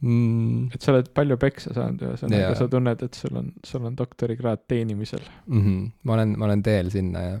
mm,. 0.00 0.70
et 0.74 0.82
sa 0.82 0.94
oled 0.94 1.10
palju 1.14 1.38
peksa 1.40 1.74
saanud, 1.76 2.02
ühesõnaga 2.06 2.54
sa 2.58 2.68
tunned, 2.70 3.04
et 3.04 3.18
sul 3.18 3.38
on, 3.40 3.50
sul 3.66 3.86
on 3.88 3.96
doktorikraad 3.98 4.64
teenimisel. 4.70 5.22
Mm 5.46 5.62
-hmm. 5.64 5.90
ma 6.04 6.18
olen, 6.18 6.34
ma 6.38 6.50
olen 6.50 6.62
teel 6.62 6.90
sinna 6.94 7.24
ja. 7.24 7.38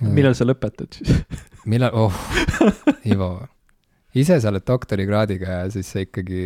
Millal 0.00 0.36
sa 0.38 0.46
lõpetad 0.48 1.00
siis? 1.00 1.22
millal, 1.70 1.94
oh, 1.94 2.14
Ivo, 3.08 3.32
ise 4.16 4.40
sa 4.40 4.52
oled 4.52 4.64
doktorikraadiga 4.66 5.62
ja 5.62 5.70
siis 5.72 5.90
sa 5.92 6.04
ikkagi, 6.04 6.44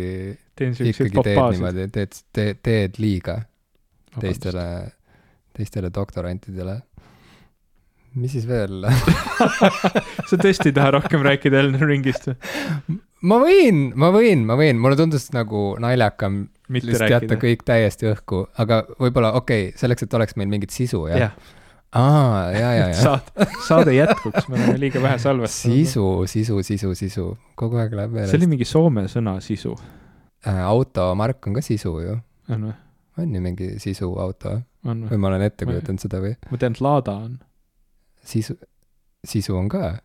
ikkagi 0.59 1.21
teed 1.21 1.39
niimoodi, 1.39 1.89
teed, 1.93 2.23
teed, 2.35 2.63
teed 2.65 2.99
liiga 3.01 3.39
teistele, 4.19 4.91
teistele 5.55 5.91
doktorantidele. 5.93 6.81
mis 8.15 8.31
siis 8.31 8.45
veel? 8.47 8.85
sa 10.29 10.37
tõesti 10.39 10.71
ei 10.71 10.75
taha 10.75 10.93
rohkem 10.99 11.25
rääkida 11.25 11.59
Elden 11.59 11.87
Ringist 11.87 12.29
või? 12.29 12.99
ma 13.27 13.39
võin, 13.41 13.89
ma 13.99 14.11
võin, 14.15 14.45
ma 14.47 14.55
võin, 14.59 14.79
mulle 14.79 14.99
tundus 14.99 15.27
nagu 15.35 15.73
naljakam 15.83 16.45
mitte 16.69 16.91
lihtsalt 16.91 17.11
jätta 17.11 17.35
rääkida. 17.35 17.41
kõik 17.43 17.67
täiesti 17.67 18.09
õhku, 18.11 18.45
aga 18.61 18.83
võib-olla 18.99 19.33
okei 19.39 19.69
okay,, 19.69 19.79
selleks, 19.79 20.05
et 20.05 20.17
oleks 20.17 20.39
meil 20.39 20.51
mingit 20.51 20.75
sisu, 20.75 21.05
jah 21.11 21.27
ja.? 21.27 21.31
aa, 21.95 22.45
ja, 22.51 22.71
ja, 22.75 22.87
ja. 22.91 23.01
saade, 23.01 23.49
saade 23.67 23.97
jätkuks, 23.97 24.49
me 24.51 24.59
oleme 24.59 24.79
liiga 24.85 25.01
vähe 25.03 25.19
salvestanud. 25.21 25.75
sisu, 25.83 26.07
sisu, 26.31 26.63
sisu, 26.63 26.95
sisu, 26.95 27.29
kogu 27.55 27.79
aeg 27.83 27.95
läheb 27.97 28.17
see 28.25 28.39
oli 28.41 28.51
mingi 28.55 28.67
soome 28.67 29.07
sõna 29.11 29.39
sisu, 29.43 29.75
Äh, 30.45 30.61
automark 30.61 31.47
on 31.47 31.55
ka 31.57 31.61
sisu 31.65 31.91
ju, 32.03 32.15
on 32.53 32.65
või? 32.67 32.73
on 33.17 33.31
ju 33.33 33.39
mingi 33.41 33.67
sisuauto 33.81 34.51
on 34.85 35.05
või 35.09 35.17
ma 35.17 35.31
olen 35.31 35.45
ette 35.47 35.65
kujutanud 35.65 36.03
seda 36.03 36.19
või? 36.21 36.35
ma 36.51 36.59
tean, 36.61 36.75
et 36.75 36.81
Lada 36.85 37.15
on. 37.25 37.39
sisu, 38.21 38.53
sisu 39.25 39.55
on 39.57 39.71
ka. 39.73 39.95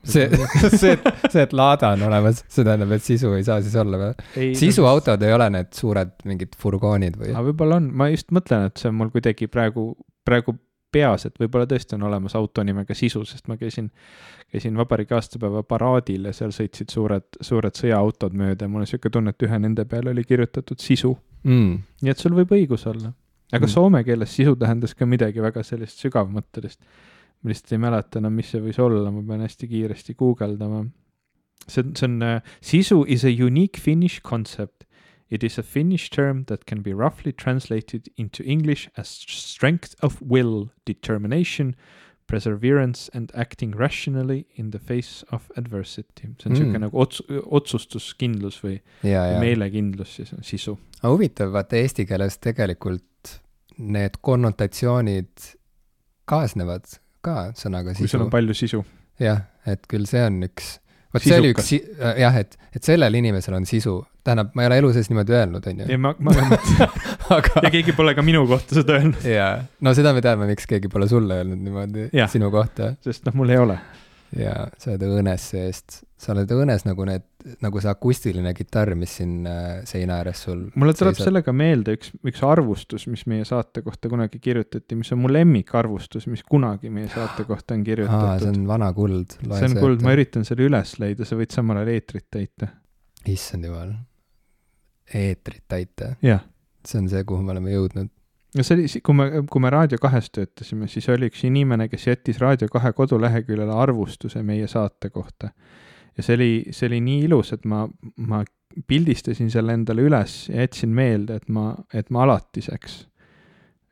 see, 0.00 0.30
see, 0.80 0.94
see, 1.28 1.42
et 1.42 1.52
laada 1.52 1.90
on 1.92 2.06
olemas, 2.08 2.40
see 2.48 2.64
tähendab, 2.64 2.94
et 2.96 3.04
sisu 3.04 3.34
ei 3.36 3.44
saa 3.44 3.58
siis 3.60 3.76
olla 3.82 4.00
või? 4.00 4.48
sisuautod 4.56 5.26
ei 5.28 5.36
ole 5.36 5.50
need 5.58 5.68
suured 5.76 6.14
mingid 6.24 6.56
furgoonid 6.56 7.20
või? 7.20 7.34
aga 7.34 7.44
võib-olla 7.50 7.82
on, 7.82 7.90
ma 7.92 8.08
just 8.14 8.32
mõtlen, 8.32 8.70
et 8.70 8.80
see 8.80 8.88
on 8.88 8.96
mul 9.02 9.12
kuidagi 9.12 9.50
praegu, 9.52 9.90
praegu 10.24 10.56
peas, 10.96 11.26
et 11.28 11.36
võib-olla 11.40 11.68
tõesti 11.68 11.96
on 11.98 12.06
olemas 12.08 12.36
auto 12.38 12.64
nimega 12.64 12.96
Sisu, 12.96 13.24
sest 13.28 13.50
ma 13.50 13.58
käisin, 13.60 13.90
käisin 14.52 14.76
vabariigi 14.78 15.16
aastapäeva 15.16 15.62
paraadil 15.68 16.30
ja 16.30 16.32
seal 16.36 16.54
sõitsid 16.56 16.92
suured, 16.92 17.28
suured 17.44 17.76
sõjaautod 17.76 18.36
mööda 18.36 18.64
ja 18.64 18.72
mul 18.72 18.82
on 18.82 18.86
niisugune 18.86 19.16
tunne, 19.18 19.34
et 19.34 19.46
ühe 19.48 19.60
nende 19.62 19.84
peale 19.90 20.14
oli 20.14 20.24
kirjutatud 20.24 20.80
Sisu. 20.82 21.12
mm.. 21.44 21.78
nii 22.02 22.14
et 22.14 22.22
sul 22.22 22.36
võib 22.38 22.54
õigus 22.56 22.86
olla. 22.88 23.12
aga 23.52 23.66
Mm. 23.66 23.72
soome 23.72 24.04
keeles 24.04 24.32
sisu 24.34 24.56
tähendas 24.58 24.94
ka 24.94 25.06
midagi 25.06 25.42
väga 25.42 25.62
sellist 25.62 26.00
sügavmõttelist. 26.02 26.80
ma 27.42 27.52
lihtsalt 27.52 27.72
ei 27.76 27.78
mäleta 27.78 28.18
enam, 28.18 28.32
mis 28.32 28.48
see 28.50 28.62
võis 28.64 28.78
olla, 28.82 29.10
ma 29.12 29.22
pean 29.22 29.44
hästi 29.44 29.68
kiiresti 29.68 30.14
guugeldama. 30.14 30.86
see 31.68 31.82
on, 31.82 31.94
see 31.94 32.08
on 32.08 32.22
uh,, 32.22 32.40
sisu 32.60 33.04
is 33.08 33.24
a 33.24 33.30
unique 33.30 33.80
Finnish 33.80 34.22
concept. 34.22 34.85
It 35.30 35.42
is 35.42 35.58
a 35.58 35.62
Finnish 35.62 36.10
term 36.10 36.44
that 36.44 36.66
can 36.66 36.82
be 36.82 36.92
roughly 36.94 37.32
translated 37.32 38.08
into 38.16 38.44
English 38.44 38.88
as 38.96 39.08
strength 39.28 39.94
of 40.02 40.20
will, 40.22 40.68
determination, 40.84 41.74
perseverance 42.26 43.10
and 43.14 43.30
acting 43.34 43.74
rationally 43.76 44.46
in 44.56 44.70
the 44.70 44.78
face 44.78 45.24
of 45.32 45.50
adversity. 45.56 46.22
see 46.22 46.28
on 46.28 46.52
Mm. 46.52 46.52
niisugune 46.52 46.78
nagu 46.78 46.98
ots-, 46.98 47.22
otsustuskindlus 47.46 48.60
või 48.64 48.80
ja, 49.02 49.24
ja. 49.32 49.40
meelekindlus, 49.40 50.16
siis 50.16 50.32
on 50.32 50.42
sisu. 50.42 50.78
aga 51.02 51.12
huvitav, 51.12 51.52
vaata 51.52 51.76
eesti 51.76 52.06
keeles 52.06 52.38
tegelikult 52.38 53.40
need 53.78 54.18
konnotatsioonid 54.20 55.52
kaasnevad 56.24 56.86
ka 57.22 57.52
sõnaga 57.58 57.94
kui 57.94 58.06
sul 58.06 58.08
sisu 58.08 58.24
on. 58.24 58.30
palju 58.30 58.54
sisu. 58.54 58.84
jah, 59.22 59.44
et 59.66 59.86
küll 59.90 60.06
see 60.06 60.22
on 60.22 60.42
üks, 60.46 60.78
vot 61.14 61.24
see 61.24 61.38
oli 61.38 61.52
üks, 61.54 61.72
jah, 62.20 62.38
et, 62.42 62.56
et 62.74 62.86
sellel 62.86 63.14
inimesel 63.20 63.56
on 63.58 63.66
sisu, 63.68 63.98
tähendab, 64.26 64.50
ma 64.56 64.64
ei 64.64 64.70
ole 64.70 64.80
elu 64.82 64.92
sees 64.96 65.10
niimoodi 65.12 65.36
öelnud, 65.36 65.68
on 65.70 65.84
ja 65.84 65.90
ju, 65.90 66.00
ma, 66.02 66.14
ma 66.18 66.34
ka 66.36 66.46
mõtlen, 66.50 66.96
aga 67.38 67.62
ja 67.66 67.72
keegi 67.78 67.94
pole 67.96 68.16
ka 68.18 68.24
minu 68.26 68.42
kohta 68.50 68.80
seda 68.80 68.98
öelnud, 68.98 69.28
jaa, 69.30 69.52
no 69.86 69.94
seda 69.98 70.14
me 70.16 70.24
teame, 70.24 70.48
miks 70.50 70.68
keegi 70.70 70.90
pole 70.92 71.08
sulle 71.10 71.42
öelnud 71.42 71.62
niimoodi 71.62 72.10
Jah. 72.16 72.30
sinu 72.30 72.50
kohta. 72.54 72.94
Sest 73.04 73.26
noh, 73.28 73.36
mul 73.38 73.54
ei 73.54 73.62
ole. 73.62 73.78
Ja 74.34 74.54
sa 74.80 74.90
oled 74.92 75.04
õõnes 75.06 75.44
seest, 75.52 76.00
sa 76.18 76.32
oled 76.34 76.50
õõnes 76.50 76.84
nagu 76.86 77.04
need, 77.06 77.24
nagu 77.62 77.80
see 77.82 77.90
akustiline 77.90 78.52
kitarr, 78.56 78.96
mis 78.98 79.16
siin 79.20 79.46
äh, 79.48 79.84
seina 79.88 80.18
ääres 80.20 80.42
sul 80.46 80.64
mulle 80.74 80.96
tuleb 80.96 81.14
seisab. 81.14 81.28
sellega 81.28 81.54
meelde 81.56 81.94
üks, 81.98 82.10
üks 82.26 82.42
arvustus, 82.46 83.06
mis 83.10 83.26
meie 83.30 83.46
saate 83.48 83.84
kohta 83.86 84.10
kunagi 84.12 84.40
kirjutati, 84.42 84.98
mis 84.98 85.12
on 85.14 85.22
mu 85.22 85.30
lemmikarvustus, 85.32 86.26
mis 86.32 86.42
kunagi 86.46 86.90
meie 86.92 87.10
saate 87.12 87.46
kohta 87.48 87.76
on 87.76 87.80
aa, 87.80 87.84
see 87.84 87.92
kirjutatud. 87.92 88.48
on 88.50 88.66
vana 88.72 88.90
kuld. 88.96 89.38
see 89.38 89.70
on 89.70 89.78
kuld, 89.78 90.04
ma 90.06 90.16
üritan 90.16 90.48
selle 90.48 90.66
üles 90.70 90.96
leida, 91.02 91.28
sa 91.28 91.38
võid 91.38 91.54
samal 91.54 91.82
ajal 91.82 91.94
eetrit 91.94 92.28
täita. 92.34 92.72
issand 93.30 93.70
jumal, 93.70 93.94
eetrit 95.14 95.64
täita, 95.70 96.14
see 96.22 97.02
on 97.02 97.10
see, 97.12 97.24
kuhu 97.28 97.46
me 97.46 97.54
oleme 97.56 97.74
jõudnud. 97.74 98.10
Ja 98.56 98.64
see 98.64 98.76
oli, 98.76 99.00
kui 99.04 99.14
me, 99.14 99.26
kui 99.50 99.60
me 99.62 99.70
Raadio 99.70 99.98
kahes 100.00 100.30
töötasime, 100.34 100.88
siis 100.88 101.08
oli 101.12 101.28
üks 101.30 101.44
inimene, 101.46 101.88
kes 101.92 102.06
jättis 102.06 102.40
Raadio 102.40 102.68
kahe 102.72 102.92
koduleheküljele 102.96 103.74
arvustuse 103.74 104.42
meie 104.42 104.68
saate 104.68 105.10
kohta. 105.10 105.50
ja 106.16 106.22
see 106.22 106.34
oli, 106.34 106.50
see 106.70 106.88
oli 106.88 107.00
nii 107.04 107.24
ilus, 107.28 107.52
et 107.52 107.64
ma, 107.68 107.84
ma 108.16 108.42
pildistasin 108.86 109.50
selle 109.50 109.76
endale 109.76 110.04
üles 110.04 110.48
ja 110.48 110.64
jätsin 110.64 110.92
meelde, 110.94 111.36
et 111.40 111.48
ma, 111.48 111.74
et 111.94 112.10
ma 112.10 112.24
alatiseks, 112.24 113.06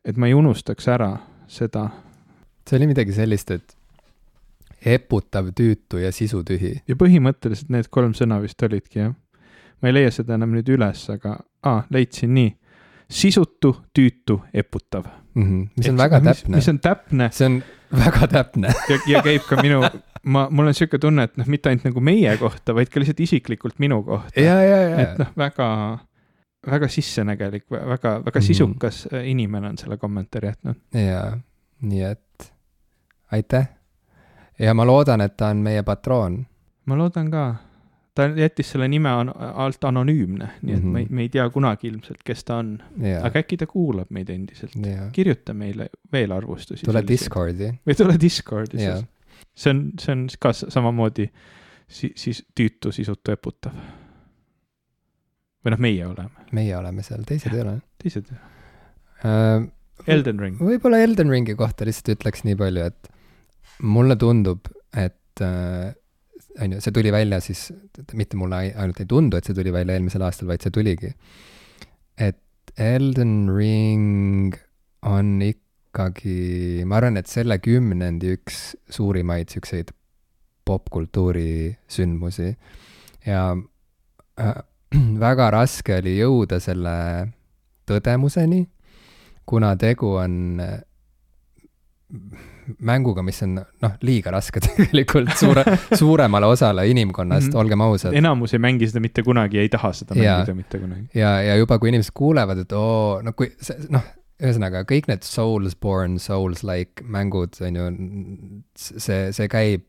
et 0.05 0.17
ma 0.17 0.29
ei 0.29 0.35
unustaks 0.35 0.89
ära 0.89 1.15
seda. 1.49 1.89
see 2.69 2.79
oli 2.79 2.91
midagi 2.93 3.13
sellist, 3.13 3.51
et 3.51 3.77
eputav, 4.85 5.49
tüütu 5.57 6.01
ja 6.03 6.13
sisutühi. 6.13 6.75
ja 6.89 6.97
põhimõtteliselt 6.97 7.73
need 7.73 7.89
kolm 7.91 8.13
sõna 8.17 8.41
vist 8.43 8.63
olidki, 8.63 8.99
jah. 8.99 9.15
ma 9.81 9.91
ei 9.91 9.99
leia 9.99 10.13
seda 10.13 10.37
enam 10.39 10.53
nüüd 10.57 10.69
üles, 10.69 11.07
aga 11.11 11.39
aa, 11.65 11.85
leidsin 11.91 12.35
nii. 12.35 12.53
Sisutu, 13.11 13.77
tüütu, 13.95 14.41
eputav 14.55 15.05
mm. 15.35 15.43
-hmm. 15.43 15.69
mis 15.77 15.89
on 15.89 15.95
Eks, 15.95 15.99
väga 15.99 16.21
täpne. 16.21 16.57
mis 16.57 16.69
on 16.69 16.79
täpne. 16.79 17.29
see 17.33 17.47
on 17.47 17.63
väga 18.05 18.29
täpne 18.29 18.69
ja, 18.89 18.99
ja 19.07 19.23
käib 19.23 19.47
ka 19.49 19.59
minu, 19.63 19.83
ma, 20.23 20.49
mul 20.51 20.67
on 20.67 20.75
sihuke 20.75 20.99
tunne, 20.99 21.29
et 21.29 21.37
noh, 21.37 21.47
mitte 21.47 21.71
ainult 21.71 21.85
nagu 21.89 22.01
meie 22.01 22.37
kohta, 22.41 22.75
vaid 22.75 22.91
ka 22.93 23.01
lihtsalt 23.01 23.21
isiklikult 23.21 23.79
minu 23.79 24.03
kohta. 24.03 24.41
et 24.41 25.19
noh, 25.21 25.33
väga, 25.37 25.69
väga 26.71 26.89
sissenägelik, 26.89 27.67
väga, 27.71 28.19
väga 28.25 28.41
mhm. 28.41 28.47
sisukas 28.47 29.05
mm 29.11 29.19
-hmm. 29.19 29.31
inimene 29.35 29.69
on 29.69 29.79
selle 29.79 29.97
kommentaari 29.97 30.49
jätnud. 30.49 30.81
jaa, 30.95 31.39
nii 31.83 32.03
et 32.03 32.53
aitäh. 33.33 33.69
ja 34.59 34.75
ma 34.75 34.87
loodan, 34.87 35.21
et 35.21 35.37
ta 35.37 35.49
on 35.49 35.57
meie 35.57 35.83
patroon. 35.83 36.47
ma 36.87 36.99
loodan 36.99 37.31
ka 37.31 37.55
ta 38.15 38.27
jättis 38.39 38.71
selle 38.71 38.87
nime 38.89 39.11
alt 39.11 39.85
anonüümne, 39.85 40.49
nii 40.63 40.75
et 40.75 40.83
mm 40.83 40.85
-hmm. 40.85 40.93
me 40.93 41.01
ei, 41.01 41.07
mhm. 41.07 41.15
me 41.15 41.23
ei 41.23 41.29
tea 41.29 41.49
kunagi 41.51 41.89
ilmselt, 41.89 42.23
kes 42.25 42.45
ta 42.45 42.61
on 42.63 42.77
yeah.. 43.01 43.25
aga 43.27 43.43
äkki 43.43 43.59
ta 43.59 43.67
kuulab 43.67 44.11
meid 44.11 44.31
endiselt 44.31 44.77
yeah.. 44.77 45.11
kirjuta 45.13 45.55
meile 45.55 45.89
veel 46.13 46.33
arvustusi. 46.33 46.87
tule 46.87 47.03
Discordi. 47.09 47.73
või 47.87 47.97
tule 47.99 48.19
Discordi 48.21 48.83
yeah., 48.83 49.03
see 49.55 49.71
on, 49.71 49.85
see 50.01 50.13
on 50.13 50.27
ka 50.41 50.53
samamoodi 50.53 51.29
si-, 51.89 52.13
siis 52.17 52.45
tüütu, 52.55 52.93
sisutu, 52.93 53.35
eputav. 53.35 53.73
või 55.65 55.75
noh, 55.75 55.81
meie 55.81 56.07
oleme. 56.07 56.47
meie 56.53 56.77
oleme 56.77 57.03
seal, 57.03 57.25
teised 57.27 57.53
ja, 57.53 57.59
ei 57.59 57.67
ole. 57.67 57.79
teised 58.03 58.31
uh,. 58.31 59.67
Elden 60.07 60.41
Ring. 60.41 60.59
võib-olla 60.59 60.99
Elden 61.03 61.31
Ringi 61.31 61.55
kohta 61.55 61.87
lihtsalt 61.87 62.17
ütleks 62.19 62.43
nii 62.45 62.57
palju, 62.59 62.89
et 62.91 63.11
mulle 63.83 64.17
tundub, 64.21 64.67
et 64.97 65.43
uh, 65.43 65.93
on 66.61 66.77
ju, 66.77 66.81
see 66.81 66.95
tuli 66.95 67.13
välja 67.13 67.41
siis, 67.43 67.67
mitte 68.15 68.39
mulle 68.39 68.61
ainult 68.73 69.01
ei 69.03 69.09
tundu, 69.11 69.39
et 69.39 69.49
see 69.49 69.57
tuli 69.57 69.73
välja 69.75 69.97
eelmisel 69.97 70.23
aastal, 70.27 70.49
vaid 70.51 70.65
see 70.65 70.75
tuligi. 70.75 71.15
et 72.19 72.41
Elden 72.79 73.51
Ring 73.55 74.55
on 75.07 75.43
ikkagi, 75.43 76.83
ma 76.87 76.99
arvan, 76.99 77.19
et 77.21 77.31
selle 77.31 77.59
kümnendi 77.63 78.35
üks 78.39 78.75
suurimaid 78.91 79.53
siukseid 79.53 79.93
popkultuuri 80.65 81.77
sündmusi 81.91 82.55
ja 83.27 83.43
äh, 84.41 84.63
väga 85.27 85.51
raske 85.55 85.99
oli 86.01 86.17
jõuda 86.19 86.61
selle 86.63 86.97
tõdemuseni, 87.89 88.65
kuna 89.47 89.75
tegu 89.77 90.15
on 90.23 90.63
äh, 90.65 90.81
mänguga, 92.79 93.23
mis 93.25 93.41
on 93.45 93.57
noh, 93.59 93.95
liiga 94.07 94.33
raske 94.35 94.63
tegelikult 94.65 95.35
suure, 95.39 95.65
suuremale 95.93 96.49
osale 96.51 96.87
inimkonnast 96.91 97.49
mm, 97.49 97.53
-hmm. 97.53 97.61
olgem 97.61 97.81
ausad. 97.81 98.15
enamus 98.15 98.55
ei 98.55 98.63
mängi 98.63 98.89
seda 98.91 99.01
mitte 99.05 99.23
kunagi 99.23 99.57
ja 99.57 99.63
ei 99.63 99.73
taha 99.73 99.93
seda 99.93 100.19
ja, 100.19 100.39
mängida 100.39 100.55
mitte 100.55 100.79
kunagi. 100.79 101.07
ja, 101.15 101.41
ja 101.43 101.57
juba, 101.57 101.79
kui 101.79 101.93
inimesed 101.93 102.15
kuulevad, 102.15 102.65
et 102.65 102.73
oo, 102.73 103.21
no 103.23 103.33
kui 103.33 103.53
noh, 103.89 104.05
ühesõnaga 104.43 104.83
kõik 104.89 105.07
need 105.09 105.23
Soulsborne, 105.23 106.19
Souls-like 106.19 107.05
mängud, 107.07 107.55
on 107.63 107.79
ju, 107.79 107.87
see, 108.77 109.31
see 109.33 109.49
käib, 109.49 109.87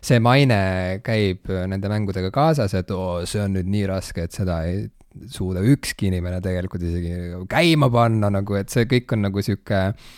see 0.00 0.18
maine 0.22 0.62
käib 1.04 1.52
nende 1.68 1.92
mängudega 1.92 2.32
kaasas, 2.34 2.74
et 2.78 2.90
oo, 2.90 3.22
see 3.28 3.42
on 3.44 3.56
nüüd 3.58 3.68
nii 3.70 3.86
raske, 3.92 4.24
et 4.26 4.32
seda 4.32 4.62
ei 4.68 4.86
suuda 5.28 5.60
ükski 5.60 6.08
inimene 6.08 6.40
tegelikult 6.40 6.84
isegi 6.88 7.44
käima 7.52 7.90
panna 7.92 8.30
nagu, 8.32 8.56
et 8.56 8.72
see 8.72 8.88
kõik 8.88 9.12
on 9.12 9.26
nagu 9.26 9.44
sihuke 9.44 9.80
äh, 9.90 10.12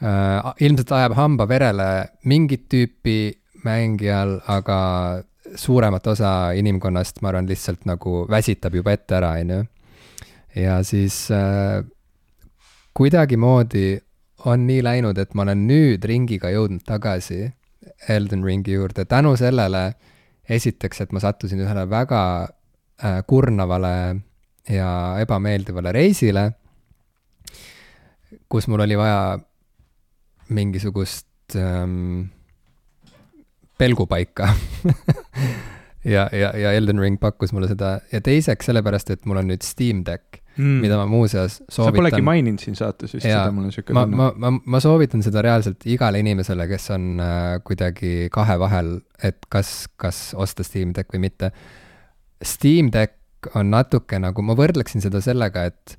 ilmselt 0.00 0.92
ajab 0.94 1.16
hamba 1.18 1.48
verele 1.50 1.88
mingit 2.24 2.68
tüüpi 2.70 3.32
mängijal, 3.64 4.38
aga 4.46 4.78
suuremat 5.56 6.06
osa 6.06 6.52
inimkonnast, 6.54 7.22
ma 7.22 7.32
arvan, 7.32 7.48
lihtsalt 7.48 7.86
nagu 7.88 8.24
väsitab 8.30 8.76
juba 8.78 8.94
ette 8.94 9.16
ära, 9.18 9.32
on 9.40 9.50
ju. 9.54 9.64
ja 10.62 10.82
siis 10.82 11.30
äh, 11.30 11.84
kuidagimoodi 12.94 13.98
on 14.46 14.66
nii 14.66 14.82
läinud, 14.84 15.18
et 15.18 15.34
ma 15.34 15.42
olen 15.46 15.66
nüüd 15.68 16.04
ringiga 16.04 16.50
jõudnud 16.54 16.84
tagasi 16.86 17.48
Elden 18.08 18.44
Ringi 18.44 18.76
juurde 18.76 19.04
tänu 19.04 19.34
sellele, 19.36 19.92
esiteks, 20.48 21.00
et 21.02 21.12
ma 21.12 21.20
sattusin 21.22 21.60
ühele 21.64 21.84
väga 21.90 22.22
äh, 22.44 23.20
kurnavale 23.26 24.20
ja 24.68 24.90
ebameeldivale 25.22 25.92
reisile, 25.92 26.50
kus 28.48 28.68
mul 28.68 28.84
oli 28.84 28.96
vaja 28.98 29.38
mingisugust 30.54 31.56
ähm, 31.56 32.28
pelgupaika 33.78 34.50
ja, 36.14 36.28
ja, 36.32 36.52
ja 36.56 36.72
Elden 36.72 37.00
Ring 37.00 37.18
pakkus 37.20 37.52
mulle 37.52 37.68
seda 37.70 37.98
ja 38.12 38.20
teiseks 38.24 38.70
sellepärast, 38.70 39.10
et 39.14 39.26
mul 39.28 39.40
on 39.42 39.50
nüüd 39.52 39.64
Steam 39.66 40.04
Deck 40.06 40.40
mm., 40.56 40.80
mida 40.82 40.98
ma 41.00 41.06
muuseas 41.10 41.58
soovitan. 41.68 41.92
sa 41.92 41.98
polegi 41.98 42.24
maininud 42.24 42.62
siin 42.62 42.78
saates 42.78 43.14
vist 43.16 43.26
seda, 43.26 43.50
mul 43.54 43.68
on 43.68 43.74
tunne. 43.74 43.94
ma, 43.98 44.06
ma, 44.06 44.30
ma, 44.32 44.52
ma 44.76 44.82
soovitan 44.82 45.22
seda 45.26 45.42
reaalselt 45.44 45.86
igale 45.90 46.22
inimesele, 46.24 46.68
kes 46.70 46.90
on 46.96 47.06
äh, 47.22 47.44
kuidagi 47.66 48.14
kahe 48.34 48.58
vahel, 48.60 48.98
et 49.22 49.48
kas, 49.52 49.86
kas 50.00 50.32
osta 50.38 50.66
Steam 50.66 50.94
Deck 50.96 51.14
või 51.14 51.28
mitte. 51.28 51.52
Steam 52.44 52.92
Deck 52.94 53.50
on 53.58 53.70
natuke 53.70 54.18
nagu, 54.22 54.42
ma 54.42 54.56
võrdleksin 54.58 55.02
seda 55.04 55.22
sellega, 55.24 55.68
et, 55.70 55.96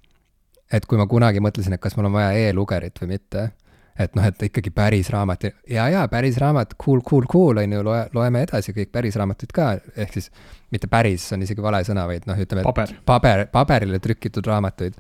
et 0.71 0.85
kui 0.85 0.99
ma 0.99 1.07
kunagi 1.09 1.43
mõtlesin, 1.43 1.75
et 1.75 1.83
kas 1.83 1.95
mul 1.97 2.09
on 2.12 2.19
vaja 2.19 2.35
e-lugerit 2.49 2.99
või 3.03 3.15
mitte 3.15 3.49
et 3.99 4.15
noh, 4.15 4.25
et 4.25 4.45
ikkagi 4.47 4.71
päris 4.75 5.09
raamat 5.13 5.49
ja, 5.49 5.88
ja 5.91 6.05
päris 6.12 6.38
raamat, 6.39 6.75
cool, 6.81 7.01
cool, 7.05 7.27
cool, 7.29 7.59
on 7.62 7.75
ju, 7.75 7.81
loe, 7.85 8.03
loeme 8.15 8.43
edasi 8.47 8.73
kõik 8.75 8.93
päris 8.95 9.17
raamatuid 9.19 9.51
ka, 9.55 9.71
ehk 9.99 10.15
siis 10.15 10.29
mitte 10.73 10.88
päris, 10.91 11.25
on 11.35 11.43
isegi 11.43 11.63
vale 11.63 11.81
sõna, 11.88 12.05
vaid 12.09 12.27
noh, 12.29 12.39
ütleme, 12.39 12.63
paber, 12.67 12.95
paber, 13.07 13.45
paberile 13.51 13.99
trükitud 14.03 14.47
raamatuid. 14.47 14.97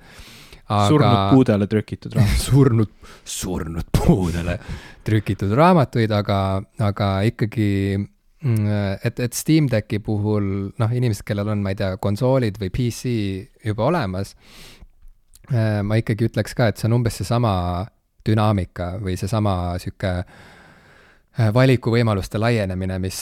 Aga... 0.69 0.85
surnud 0.85 1.31
puudele 1.33 1.65
trükitud 1.65 2.13
raamatuid 2.13 2.41
surnud, 2.51 2.89
surnud 3.25 3.87
puudele 3.95 4.59
trükitud 5.07 5.53
raamatuid, 5.57 6.11
aga, 6.13 6.39
aga 6.85 7.07
ikkagi 7.25 7.69
mm, 7.97 8.99
et, 9.07 9.23
et 9.25 9.37
Steam 9.37 9.69
Decki 9.71 9.97
puhul 10.05 10.51
noh, 10.77 10.91
inimesed, 10.93 11.25
kellel 11.25 11.49
on, 11.55 11.63
ma 11.65 11.73
ei 11.73 11.79
tea, 11.79 11.95
konsoolid 12.03 12.59
või 12.61 12.69
PC 12.75 13.15
juba 13.65 13.87
olemas, 13.87 14.35
äh, 15.49 15.79
ma 15.81 15.97
ikkagi 16.03 16.29
ütleks 16.29 16.53
ka, 16.53 16.69
et 16.69 16.77
see 16.77 16.91
on 16.91 16.99
umbes 16.99 17.17
seesama 17.17 17.55
dünaamika 18.29 18.93
või 19.01 19.17
seesama 19.19 19.75
sihuke 19.81 20.13
äh, 20.21 21.51
valikuvõimaluste 21.53 22.41
laienemine, 22.41 22.99
mis 23.03 23.19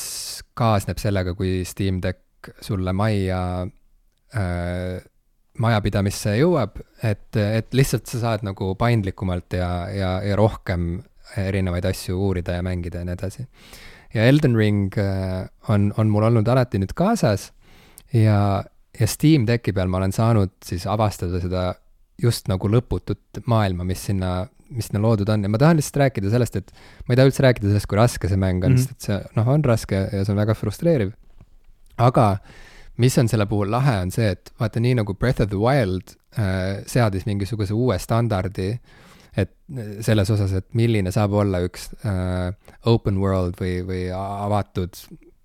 kaasneb 0.57 0.99
sellega, 1.01 1.35
kui 1.37 1.61
Steam 1.65 2.01
Deck 2.03 2.51
sulle 2.61 2.93
majja 2.95 3.41
äh,, 4.35 4.97
majapidamisse 5.57 6.35
jõuab, 6.37 6.77
et, 7.03 7.35
et 7.37 7.73
lihtsalt 7.75 8.07
sa 8.09 8.21
saad 8.21 8.45
nagu 8.45 8.73
paindlikumalt 8.77 9.57
ja, 9.57 9.71
ja, 9.93 10.11
ja 10.25 10.37
rohkem 10.37 10.99
erinevaid 11.37 11.85
asju 11.89 12.17
uurida 12.27 12.57
ja 12.57 12.63
mängida 12.63 13.01
ja 13.01 13.07
nii 13.07 13.15
edasi. 13.17 13.47
ja 14.13 14.25
Elden 14.29 14.55
Ring 14.55 14.97
äh, 14.97 15.47
on, 15.69 15.91
on 15.97 16.11
mul 16.13 16.27
olnud 16.29 16.47
alati 16.47 16.79
nüüd 16.79 16.93
kaasas 16.95 17.51
ja, 18.13 18.63
ja 18.99 19.07
Steam 19.07 19.47
Decki 19.47 19.73
peal 19.73 19.89
ma 19.91 19.99
olen 19.99 20.15
saanud 20.15 20.53
siis 20.65 20.87
avastada 20.87 21.41
seda 21.43 21.73
just 22.21 22.47
nagu 22.47 22.69
lõputut 22.71 23.43
maailma, 23.45 23.85
mis 23.85 24.05
sinna 24.09 24.47
mis 24.69 24.89
sinna 24.89 25.01
loodud 25.03 25.29
on 25.31 25.45
ja 25.45 25.51
ma 25.51 25.59
tahan 25.61 25.79
lihtsalt 25.79 26.01
rääkida 26.03 26.31
sellest, 26.33 26.55
et 26.59 26.71
ma 27.07 27.13
ei 27.13 27.19
taha 27.19 27.31
üldse 27.31 27.43
rääkida 27.45 27.71
sellest, 27.71 27.89
kui 27.89 27.99
raske 27.99 28.29
see 28.31 28.39
mäng 28.39 28.63
on 28.63 28.73
mm, 28.73 28.77
-hmm. 28.77 28.85
sest 28.87 28.95
et 28.95 29.09
see 29.09 29.39
noh, 29.39 29.51
on 29.53 29.65
raske 29.65 30.01
ja 30.11 30.23
see 30.23 30.33
on 30.33 30.41
väga 30.41 30.55
frustreeriv. 30.57 31.13
aga 31.97 32.27
mis 32.97 33.17
on 33.17 33.29
selle 33.29 33.45
puhul 33.45 33.71
lahe, 33.71 33.99
on 34.01 34.11
see, 34.11 34.31
et 34.35 34.51
vaata, 34.59 34.81
nii 34.83 34.97
nagu 35.01 35.13
Breath 35.13 35.41
of 35.41 35.49
the 35.49 35.59
Wild 35.61 36.15
äh, 36.37 36.83
seadis 36.89 37.25
mingisuguse 37.29 37.73
uue 37.73 37.99
standardi, 38.01 38.71
et 39.37 39.53
selles 40.01 40.29
osas, 40.33 40.53
et 40.57 40.65
milline 40.73 41.11
saab 41.13 41.35
olla 41.37 41.61
üks 41.65 41.91
äh, 42.01 42.49
open 42.89 43.19
world 43.21 43.59
või, 43.61 43.83
või 43.85 44.07
avatud 44.17 44.97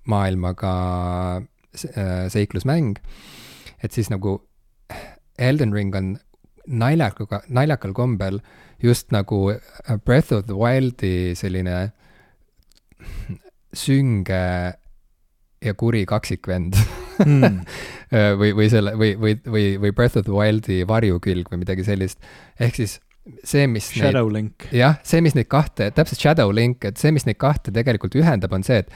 maailmaga 0.08 0.72
äh, 1.36 2.26
seiklusmäng, 2.32 2.96
et 3.84 3.92
siis 3.92 4.08
nagu 4.12 4.40
Elden 5.38 5.72
Ring 5.74 5.94
on 5.96 6.14
naljaka, 6.66 7.42
naljakal 7.50 7.92
kombel 7.96 8.40
just 8.82 9.12
nagu 9.14 9.44
äh, 9.54 9.98
Breath 10.04 10.32
of 10.34 10.46
the 10.46 10.56
Wildi 10.58 11.34
selline 11.38 11.92
sünge 13.72 14.42
ja 15.62 15.74
kuri 15.78 16.02
kaksikvend 16.06 16.76
mm. 17.22 17.62
või, 18.40 18.50
või 18.58 18.68
selle, 18.70 18.96
või, 18.98 19.14
või, 19.18 19.36
või, 19.46 19.64
või 19.80 19.94
Breath 19.94 20.18
of 20.18 20.26
the 20.26 20.34
Wildi 20.34 20.82
varjukülg 20.88 21.50
või 21.52 21.62
midagi 21.62 21.86
sellist. 21.86 22.20
ehk 22.60 22.80
siis 22.80 22.98
see, 23.46 23.68
mis 23.70 23.88
Shadow 23.94 24.26
neid, 24.26 24.34
Link. 24.36 24.66
jah, 24.74 24.98
see, 25.06 25.22
mis 25.24 25.36
neid 25.38 25.48
kahte, 25.52 25.90
täpselt 25.94 26.22
Shadow 26.22 26.52
Link, 26.54 26.84
et 26.88 26.98
see, 27.00 27.12
mis 27.14 27.26
neid 27.28 27.38
kahte 27.40 27.74
tegelikult 27.74 28.16
ühendab, 28.18 28.54
on 28.54 28.66
see, 28.66 28.82
et 28.82 28.90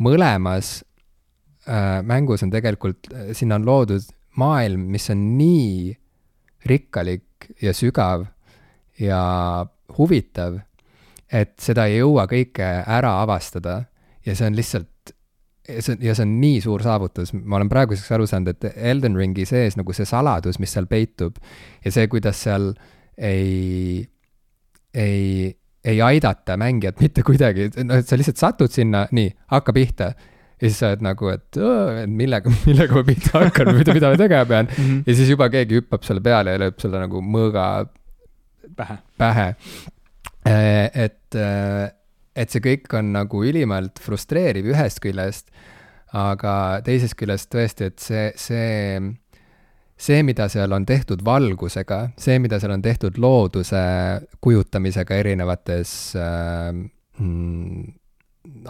mõlemas 0.00 0.80
äh, 1.64 2.00
mängus 2.06 2.44
on 2.44 2.52
tegelikult, 2.52 3.08
sinna 3.36 3.56
on 3.60 3.68
loodud 3.68 4.04
maailm, 4.40 4.84
mis 4.92 5.08
on 5.12 5.24
nii 5.38 5.96
rikkalik 6.68 7.50
ja 7.64 7.72
sügav 7.76 8.28
ja 9.00 9.20
huvitav, 9.98 10.60
et 11.30 11.54
seda 11.62 11.86
ei 11.88 12.00
jõua 12.00 12.26
kõike 12.30 12.68
ära 12.84 13.16
avastada 13.22 13.84
ja 14.26 14.36
see 14.36 14.50
on 14.50 14.58
lihtsalt, 14.58 15.12
see 15.70 15.94
on, 15.94 16.00
ja 16.04 16.14
see 16.16 16.26
on 16.26 16.34
nii 16.42 16.62
suur 16.64 16.84
saavutus, 16.84 17.32
ma 17.34 17.58
olen 17.58 17.70
praeguseks 17.72 18.16
aru 18.16 18.26
saanud, 18.30 18.52
et 18.54 18.80
Elden 18.92 19.18
Ringi 19.18 19.46
sees 19.48 19.78
nagu 19.80 19.94
see 19.96 20.08
saladus, 20.08 20.60
mis 20.62 20.74
seal 20.74 20.88
peitub 20.90 21.38
ja 21.84 21.94
see, 21.94 22.08
kuidas 22.12 22.42
seal 22.46 22.72
ei, 23.16 24.02
ei, 24.94 25.54
ei 25.84 26.02
aidata 26.04 26.58
mängijat 26.60 27.00
mitte 27.04 27.24
kuidagi, 27.26 27.70
noh, 27.84 28.02
et 28.02 28.10
sa 28.10 28.18
lihtsalt 28.20 28.42
satud 28.42 28.74
sinna, 28.74 29.06
nii, 29.16 29.32
hakka 29.54 29.74
pihta 29.76 30.12
ja 30.60 30.68
siis 30.68 30.82
sa 30.82 30.90
oled 30.90 31.06
nagu, 31.06 31.30
et 31.32 31.60
millega, 32.10 32.52
millega 32.68 32.98
ma 32.98 33.06
pihta 33.06 33.46
hakkan, 33.46 33.72
mida, 33.78 33.96
mida 33.96 34.12
ma 34.12 34.20
tegema 34.20 34.50
pean 34.50 34.68
mm. 34.68 34.82
-hmm. 34.82 35.02
ja 35.06 35.16
siis 35.16 35.32
juba 35.32 35.48
keegi 35.52 35.80
hüppab 35.80 36.04
selle 36.04 36.20
peale 36.24 36.56
ja 36.56 36.60
lööb 36.66 36.82
sulle 36.82 37.00
nagu 37.00 37.22
mõõga 37.24 37.70
pähe, 38.76 38.98
pähe. 39.18 39.48
Äh, 40.46 40.90
et, 40.94 41.36
äh, 41.36 41.90
et 42.36 42.52
see 42.52 42.62
kõik 42.64 42.92
on 42.96 43.12
nagu 43.12 43.42
ülimalt 43.44 44.00
frustreeriv 44.00 44.70
ühest 44.72 45.02
küljest, 45.04 45.50
aga 46.16 46.54
teisest 46.86 47.16
küljest 47.18 47.50
tõesti, 47.52 47.90
et 47.90 48.02
see, 48.02 48.24
see, 48.40 49.00
see, 50.00 50.22
mida 50.26 50.48
seal 50.50 50.72
on 50.72 50.86
tehtud 50.88 51.22
valgusega, 51.26 52.00
see, 52.20 52.38
mida 52.42 52.60
seal 52.62 52.74
on 52.74 52.82
tehtud 52.82 53.20
looduse 53.20 53.82
kujutamisega 54.40 55.20
erinevates 55.20 55.94
äh, 56.18 56.72
mm, 56.72 57.84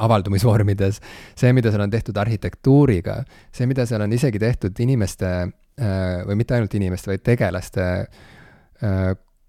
avaldumisvormides, 0.03 1.01
see, 1.39 1.55
mida 1.57 1.71
seal 1.71 1.87
on 1.87 1.95
tehtud 1.95 2.19
arhitektuuriga, 2.19 3.21
see, 3.55 3.71
mida 3.71 3.87
seal 3.89 4.03
on 4.05 4.13
isegi 4.19 4.43
tehtud 4.43 4.83
inimeste 4.83 5.33
äh, 5.47 6.23
või 6.27 6.43
mitte 6.43 6.59
ainult 6.59 6.75
inimeste, 6.77 7.15
vaid 7.15 7.27
tegelaste 7.31 7.91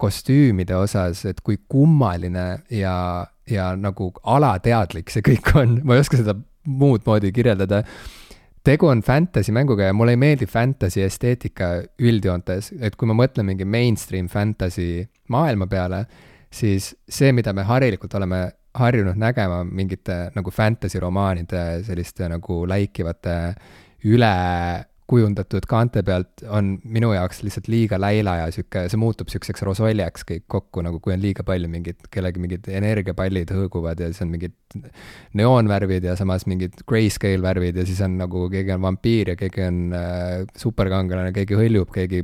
kostüümide 0.01 0.75
osas, 0.79 1.25
et 1.29 1.41
kui 1.45 1.59
kummaline 1.69 2.45
ja, 2.73 2.95
ja 3.49 3.71
nagu 3.77 4.11
alateadlik 4.23 5.13
see 5.13 5.25
kõik 5.25 5.53
on, 5.59 5.77
ma 5.85 5.97
ei 5.97 6.03
oska 6.03 6.19
seda 6.19 6.35
muud 6.67 7.05
moodi 7.05 7.31
kirjeldada. 7.33 7.83
tegu 8.63 8.87
on 8.87 9.01
fantasy 9.01 9.51
mänguga 9.51 9.89
ja 9.89 9.93
mulle 9.93 10.13
ei 10.15 10.21
meeldi 10.21 10.45
fantasy 10.45 11.01
esteetika 11.05 11.73
üldjoontes, 11.99 12.73
et 12.81 12.95
kui 12.95 13.09
ma 13.09 13.17
mõtlen 13.17 13.47
mingi 13.49 13.65
mainstream 13.65 14.27
fantasy 14.29 15.05
maailma 15.29 15.67
peale, 15.67 16.05
siis 16.51 16.91
see, 17.09 17.31
mida 17.31 17.53
me 17.53 17.63
harilikult 17.63 18.13
oleme 18.19 18.43
harjunud 18.77 19.17
nägema 19.19 19.63
mingite 19.67 20.31
nagu 20.35 20.51
fantasy 20.51 20.99
romaanide 20.99 21.81
selliste 21.83 22.29
nagu 22.31 22.63
läikivate 22.67 23.37
üle 24.07 24.35
kujundatud 25.09 25.65
kaante 25.69 26.03
pealt 26.07 26.43
on 26.47 26.73
minu 26.83 27.11
jaoks 27.13 27.41
lihtsalt 27.43 27.67
liiga 27.71 27.99
läila 27.99 28.37
ja 28.41 28.49
sihuke, 28.53 28.85
see 28.91 28.99
muutub 29.01 29.31
siukseks 29.31 29.63
rosoljaks 29.67 30.25
kõik 30.27 30.45
kokku, 30.51 30.83
nagu 30.85 31.01
kui 31.03 31.15
on 31.15 31.23
liiga 31.23 31.43
palju 31.47 31.69
mingit, 31.71 32.05
kellegi 32.13 32.43
mingid 32.43 32.69
energiapallid 32.71 33.51
hõõguvad 33.55 33.99
ja 33.99 34.11
siis 34.11 34.23
on 34.25 34.31
mingid 34.31 34.55
neoonvärvid 35.37 36.07
ja 36.07 36.15
samas 36.19 36.47
mingid 36.47 36.83
grayscale 36.87 37.43
värvid 37.43 37.81
ja 37.81 37.87
siis 37.87 37.99
on 38.05 38.19
nagu 38.21 38.45
keegi 38.53 38.75
on 38.77 38.85
vampiir 38.85 39.33
ja 39.33 39.39
keegi 39.39 39.65
on 39.67 39.81
äh, 39.97 40.37
superkangelane, 40.59 41.33
keegi 41.35 41.59
hõljub, 41.59 41.91
keegi 41.95 42.23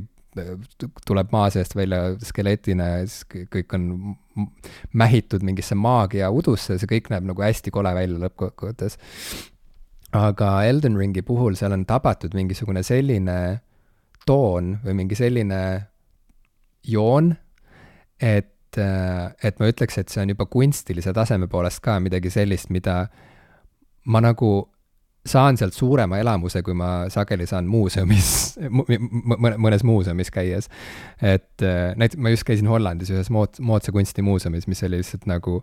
tuleb 1.06 1.32
maa 1.32 1.48
seest 1.50 1.74
välja 1.76 2.00
skeletina 2.24 2.88
ja 2.92 3.06
siis 3.06 3.46
kõik 3.52 3.74
on 3.76 4.16
mähitud 4.96 5.44
mingisse 5.46 5.76
maagia 5.78 6.30
udusse, 6.34 6.78
see 6.78 6.90
kõik 6.90 7.10
näeb 7.12 7.26
nagu 7.30 7.42
hästi 7.42 7.72
kole 7.74 7.92
välja 7.96 8.20
lõppkokkuvõttes. 8.22 8.98
Aga 10.16 10.52
Elden 10.64 10.96
Ringi 10.96 11.22
puhul 11.22 11.56
seal 11.58 11.74
on 11.76 11.84
tabatud 11.88 12.34
mingisugune 12.36 12.82
selline 12.86 13.38
toon 14.28 14.76
või 14.84 14.96
mingi 15.02 15.16
selline 15.18 15.60
joon, 16.88 17.34
et, 18.20 18.78
et 18.78 19.60
ma 19.60 19.68
ütleks, 19.68 19.98
et 20.00 20.08
see 20.12 20.22
on 20.22 20.32
juba 20.32 20.48
kunstilise 20.48 21.12
taseme 21.16 21.48
poolest 21.50 21.82
ka 21.84 21.98
midagi 22.00 22.32
sellist, 22.32 22.72
mida 22.72 23.02
ma 24.08 24.22
nagu 24.24 24.52
saan 25.28 25.58
sealt 25.60 25.76
suurema 25.76 26.18
elamuse, 26.22 26.62
kui 26.64 26.76
ma 26.78 27.08
sageli 27.12 27.46
saan 27.48 27.68
muuseumis, 27.68 28.30
mõnes 29.64 29.84
muuseumis 29.84 30.32
käies. 30.32 30.70
et 31.20 31.64
äh, 31.64 31.92
näiteks 31.96 32.22
ma 32.22 32.32
just 32.32 32.48
käisin 32.48 32.70
Hollandis 32.70 33.12
ühes 33.12 33.28
mood-, 33.34 33.60
moodsa 33.60 33.92
kunsti 33.92 34.24
muuseumis, 34.24 34.68
mis 34.70 34.82
oli 34.88 35.02
lihtsalt 35.02 35.28
nagu 35.28 35.60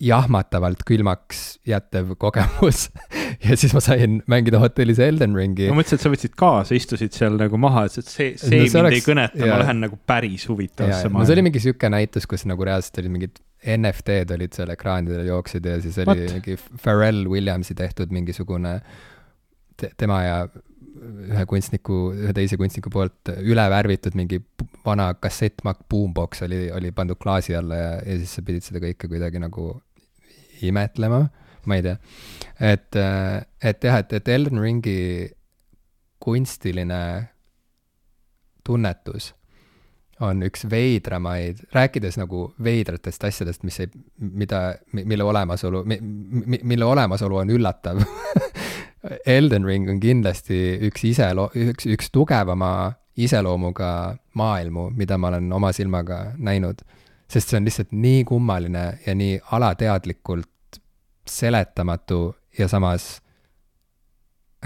jahmatavalt 0.00 0.80
külmaks 0.88 1.58
jätev 1.68 2.14
kogemus 2.20 2.86
ja 3.46 3.56
siis 3.60 3.74
ma 3.76 3.82
sain 3.84 4.20
mängida 4.30 4.60
hotellis 4.62 5.00
Elden 5.02 5.36
Ringi. 5.36 5.68
ma 5.68 5.76
mõtlesin, 5.80 6.00
et 6.00 6.06
sa 6.06 6.12
võtsid 6.12 6.36
kaasa, 6.40 6.76
istusid 6.78 7.16
seal 7.16 7.36
nagu 7.40 7.60
maha, 7.60 7.84
et 7.90 7.98
see, 8.00 8.32
see 8.40 8.56
no, 8.56 8.64
mind 8.64 8.78
oleks, 8.80 8.96
ei 8.96 9.04
kõneta, 9.04 9.42
ma 9.44 9.60
lähen 9.60 9.84
nagu 9.84 10.00
päris 10.08 10.48
huvitavasse 10.48 11.08
maailma. 11.08 11.20
no 11.20 11.28
see 11.28 11.36
oli 11.36 11.46
mingi 11.50 11.62
sihuke 11.66 11.92
näitus, 11.92 12.28
kus 12.30 12.46
nagu 12.48 12.68
reaalselt 12.68 13.02
olid 13.02 13.14
mingid 13.18 13.42
NFT-d 13.76 14.38
olid 14.38 14.56
seal 14.56 14.72
ekraanidel 14.72 15.28
jooksid 15.28 15.68
ja 15.68 15.76
siis 15.84 16.00
oli 16.00 16.16
What? 16.24 16.34
mingi 16.38 16.56
Pharrell 16.80 17.28
Williamsi 17.28 17.76
tehtud 17.76 18.12
mingisugune 18.16 18.78
te, 19.76 19.92
tema 20.00 20.22
ja 20.24 20.40
ühe 21.00 21.44
kunstniku, 21.48 21.98
ühe 22.16 22.32
teise 22.36 22.58
kunstniku 22.60 22.92
poolt 22.92 23.30
üle 23.44 23.64
värvitud 23.72 24.16
mingi 24.18 24.40
vana 24.84 25.10
kassettmakk 25.20 25.84
boombox 25.92 26.44
oli, 26.46 26.66
oli 26.72 26.92
pandud 26.96 27.20
klaasi 27.20 27.56
alla 27.56 27.78
ja, 27.78 27.92
ja 28.04 28.18
siis 28.20 28.34
sa 28.36 28.44
pidid 28.44 28.64
seda 28.66 28.82
kõike 28.82 29.08
kuidagi 29.08 29.40
nagu 29.42 29.70
imetlema, 30.68 31.24
ma 31.66 31.76
ei 31.76 31.84
tea. 31.84 31.96
et, 32.60 32.96
et 33.62 33.84
jah, 33.84 34.00
et, 34.00 34.12
et 34.12 34.28
Elden 34.28 34.60
Ringi 34.60 35.30
kunstiline 36.20 37.02
tunnetus 38.64 39.32
on 40.20 40.42
üks 40.44 40.66
veidramaid, 40.68 41.62
rääkides 41.72 42.18
nagu 42.20 42.50
veidratest 42.62 43.24
asjadest, 43.24 43.62
mis 43.64 43.80
ei, 43.80 43.88
mida, 44.20 44.74
mille 44.92 45.24
olemasolu, 45.24 45.80
mille 45.86 46.84
olemasolu 46.84 47.40
on 47.40 47.52
üllatav 47.56 48.02
Elden 49.26 49.64
Ring 49.64 49.88
on 49.88 50.00
kindlasti 50.00 50.58
üks 50.90 51.04
iselo-, 51.08 51.48
üks, 51.56 51.86
üks 51.88 52.10
tugevama 52.12 52.92
iseloomuga 53.20 54.16
maailmu, 54.36 54.90
mida 54.96 55.18
ma 55.18 55.30
olen 55.32 55.52
oma 55.52 55.72
silmaga 55.76 56.34
näinud. 56.38 56.82
Sest 57.30 57.52
see 57.52 57.60
on 57.60 57.68
lihtsalt 57.68 57.92
nii 57.94 58.24
kummaline 58.28 58.84
ja 59.06 59.14
nii 59.14 59.38
alateadlikult 59.56 60.80
seletamatu 61.30 62.22
ja 62.58 62.66
samas 62.68 63.20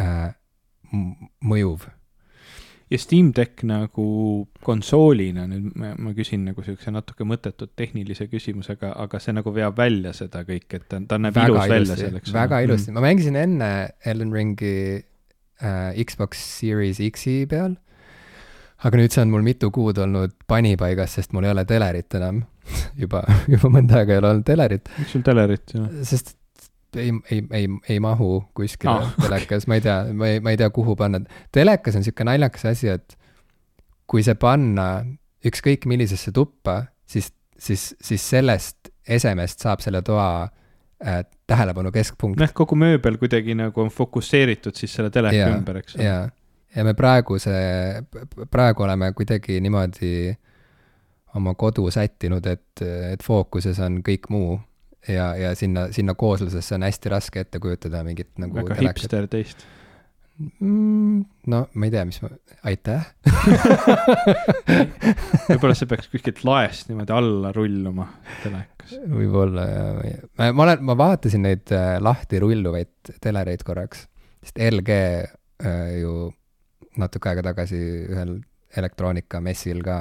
äh, 0.00 0.32
mõjuv 1.44 1.84
ja 2.90 2.98
Steam 3.00 3.32
Deck 3.36 3.64
nagu 3.66 4.06
konsoolina, 4.64 5.46
nüüd 5.50 5.74
ma, 5.80 5.92
ma 5.98 6.12
küsin 6.16 6.44
nagu 6.46 6.62
niisuguse 6.62 6.92
natuke 6.94 7.26
mõttetut 7.28 7.72
tehnilise 7.78 8.28
küsimusega, 8.30 8.92
aga 9.04 9.20
see 9.22 9.34
nagu 9.36 9.52
veab 9.54 9.78
välja 9.78 10.14
seda 10.16 10.44
kõike, 10.46 10.80
et 10.80 10.86
ta, 10.88 11.00
ta 11.08 11.18
näeb 11.20 11.36
väga 11.36 11.50
ilus 11.50 11.72
välja 11.72 11.98
selleks. 11.98 12.34
väga 12.34 12.60
mm. 12.60 12.68
ilusti 12.68 12.90
mm., 12.90 12.98
ma 12.98 13.04
mängisin 13.06 13.40
enne 13.40 13.70
Elden 14.04 14.32
Ringi 14.34 14.76
äh, 15.00 16.04
Xbox 16.04 16.44
Series 16.60 17.00
X-i 17.10 17.44
peal, 17.50 17.76
aga 18.84 19.00
nüüd 19.00 19.14
see 19.14 19.24
on 19.24 19.32
mul 19.32 19.46
mitu 19.46 19.72
kuud 19.74 20.00
olnud 20.04 20.36
panipaigas, 20.50 21.16
sest 21.18 21.34
mul 21.36 21.48
ei 21.48 21.54
ole 21.56 21.64
telerit 21.68 22.20
enam 22.20 22.44
juba, 23.02 23.24
juba 23.50 23.70
mõnda 23.72 24.00
aega 24.00 24.16
ei 24.16 24.22
ole 24.22 24.32
olnud 24.34 24.48
telerit. 24.48 24.88
miks 24.98 25.14
sul 25.16 25.26
telerit 25.26 25.74
ei 25.74 25.82
ole? 25.82 26.06
sest 26.08 26.36
ei, 26.96 27.10
ei, 27.30 27.42
ei, 27.50 27.68
ei 27.88 28.00
mahu 28.00 28.44
kuskile 28.54 28.92
oh, 28.92 29.12
telekas, 29.18 29.66
ma 29.66 29.78
ei 29.78 29.84
tea, 29.84 29.98
ma 30.14 30.30
ei, 30.30 30.40
ma 30.44 30.54
ei 30.54 30.60
tea, 30.60 30.70
kuhu 30.74 30.96
panna. 30.98 31.20
telekas 31.52 31.98
on 31.98 32.06
sihuke 32.06 32.26
naljakas 32.26 32.68
asi, 32.70 32.92
et 32.94 33.16
kui 34.10 34.22
see 34.22 34.36
panna 34.38 34.88
ükskõik 35.44 35.88
millisesse 35.90 36.32
tuppa, 36.34 36.84
siis, 37.06 37.32
siis, 37.58 37.92
siis 38.00 38.28
sellest 38.36 38.92
esemest 39.08 39.64
saab 39.64 39.82
selle 39.84 40.00
toa 40.04 40.28
äh, 40.44 41.24
tähelepanu 41.46 41.92
keskpunkt. 41.92 42.40
noh, 42.40 42.54
kogu 42.56 42.78
mööbel 42.78 43.18
kuidagi 43.20 43.56
nagu 43.58 43.84
on 43.84 43.92
fokusseeritud 43.92 44.76
siis 44.78 44.94
selle 44.96 45.12
teleka 45.14 45.42
ja, 45.42 45.50
ümber, 45.56 45.82
eks 45.82 45.98
ole. 45.98 46.08
ja 46.74 46.86
me 46.86 46.94
praegu 46.98 47.38
see, 47.42 48.00
praegu 48.50 48.86
oleme 48.86 49.12
kuidagi 49.16 49.60
niimoodi 49.64 50.14
oma 51.34 51.54
kodu 51.58 51.88
sättinud, 51.90 52.46
et, 52.46 52.82
et 53.12 53.22
fookuses 53.22 53.80
on 53.82 53.98
kõik 54.06 54.30
muu 54.30 54.60
ja, 55.08 55.36
ja 55.36 55.54
sinna, 55.58 55.88
sinna 55.92 56.14
kooslusesse 56.14 56.74
on 56.74 56.84
hästi 56.86 57.12
raske 57.12 57.44
ette 57.44 57.60
kujutada 57.62 58.02
mingit 58.06 58.30
nagu 58.40 58.56
väga 58.56 58.78
telekat. 58.78 59.02
hipster 59.02 59.26
teist 59.30 59.64
mm,. 60.38 61.24
no 61.52 61.60
ma 61.74 61.88
ei 61.88 61.94
tea, 61.94 62.04
mis 62.08 62.20
ma, 62.24 62.30
aitäh 62.70 63.02
võib-olla 65.48 65.74
see 65.78 65.90
peaks 65.90 66.10
kuskilt 66.12 66.44
laest 66.46 66.90
niimoodi 66.90 67.16
alla 67.16 67.52
rulluma 67.56 68.08
telekas. 68.42 68.96
võib-olla 69.02 69.66
jah, 69.68 70.22
ma, 70.38 70.50
ma 70.52 70.68
olen, 70.68 70.86
ma 70.90 70.98
vaatasin 71.00 71.42
neid 71.48 71.74
äh, 71.74 71.96
lahti 72.02 72.40
rulluvaid 72.42 73.14
telereid 73.24 73.66
korraks, 73.66 74.06
sest 74.44 74.62
LG 74.70 74.90
äh, 74.94 75.92
ju 76.00 76.30
natuke 77.00 77.30
aega 77.30 77.42
tagasi 77.50 77.80
ühel 78.06 78.38
elektroonikamessil 78.74 79.84
ka 79.86 79.96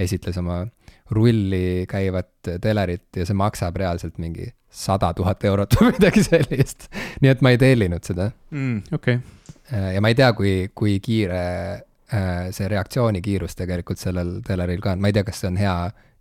esitles 0.00 0.38
oma 0.40 0.62
rulli 1.10 1.84
käivat 1.90 2.50
telerit 2.62 3.16
ja 3.16 3.26
see 3.26 3.36
maksab 3.36 3.76
reaalselt 3.80 4.18
mingi 4.22 4.48
sada 4.70 5.10
tuhat 5.14 5.44
eurot 5.44 5.74
või 5.80 5.94
midagi 5.96 6.22
sellist. 6.24 6.86
nii 7.20 7.32
et 7.32 7.40
ma 7.42 7.54
ei 7.54 7.58
tellinud 7.60 8.06
seda. 8.06 8.30
Mm,. 8.54 8.82
okei. 8.94 9.18
Okay.. 9.18 9.94
ja 9.94 10.02
ma 10.02 10.12
ei 10.12 10.18
tea, 10.18 10.30
kui, 10.38 10.54
kui 10.74 10.98
kiire 11.02 11.40
äh, 11.74 12.46
see 12.54 12.70
reaktsioonikiirus 12.70 13.58
tegelikult 13.58 14.02
sellel 14.02 14.38
teleril 14.46 14.82
ka 14.84 14.94
on, 14.94 15.02
ma 15.02 15.10
ei 15.10 15.18
tea, 15.18 15.26
kas 15.26 15.42
see 15.42 15.50
on 15.50 15.58
hea 15.60 15.74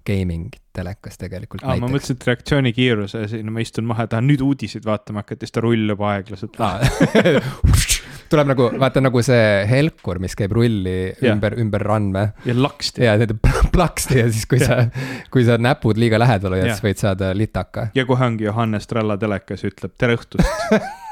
gaming 0.09 0.49
telekas 0.73 1.19
tegelikult 1.21 1.63
Aa, 1.67 1.75
ma 1.77 1.89
mõtlesin, 1.91 2.17
et 2.17 2.27
reaktsioonikiiruse, 2.29 3.23
siin 3.29 3.51
ma 3.53 3.61
istun 3.63 3.85
maha, 3.89 4.07
tahan 4.09 4.29
nüüd 4.29 4.41
uudiseid 4.45 4.85
vaatama 4.87 5.23
hakata, 5.23 5.45
siis 5.45 5.55
ta 5.55 5.63
rullub 5.65 6.01
aeglaselt 6.09 6.57
tuleb 8.29 8.51
nagu, 8.51 8.67
vaata 8.79 9.01
nagu 9.03 9.21
see 9.25 9.65
helkur, 9.69 10.19
mis 10.23 10.35
käib 10.37 10.53
rulli 10.55 10.95
yeah. 11.09 11.33
ümber, 11.33 11.55
ümber 11.61 11.83
randme. 11.85 12.25
ja 12.45 12.55
laksti. 12.57 13.03
ja 13.05 13.15
need 13.19 13.35
plaksti 13.75 14.19
ja 14.21 14.27
siis, 14.31 14.45
kui 14.49 14.61
yeah. 14.61 14.89
sa, 14.89 15.25
kui 15.33 15.45
sa 15.47 15.57
näpud 15.61 15.99
liiga 16.01 16.19
lähedal 16.21 16.55
hoiad 16.55 16.69
yeah., 16.69 16.77
siis 16.77 16.85
võid 16.85 17.03
saada 17.03 17.31
litaka. 17.37 17.89
ja 17.97 18.05
kohe 18.09 18.25
ongi 18.25 18.47
Johannes 18.47 18.89
Tralla 18.89 19.17
telekas 19.21 19.65
ütleb 19.67 19.95
tere 19.97 20.17
õhtust 20.19 20.45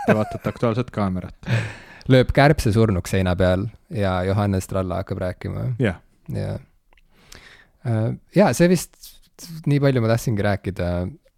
Te 0.08 0.16
vaatate 0.16 0.48
Aktuaalset 0.48 0.92
Kaamerat. 0.96 1.52
lööb 2.08 2.30
kärbse 2.36 2.72
surnuks 2.72 3.12
seina 3.12 3.36
peal 3.36 3.68
ja 3.92 4.22
Johannes 4.28 4.70
Tralla 4.70 5.02
hakkab 5.02 5.24
rääkima. 5.26 5.72
jah 5.82 6.00
yeah.. 6.34 6.60
ja, 7.86 8.20
ja 8.36 8.52
see 8.58 8.70
vist, 8.72 8.96
nii 9.68 9.82
palju 9.84 10.04
ma 10.04 10.14
tahtsingi 10.14 10.46
rääkida 10.46 10.92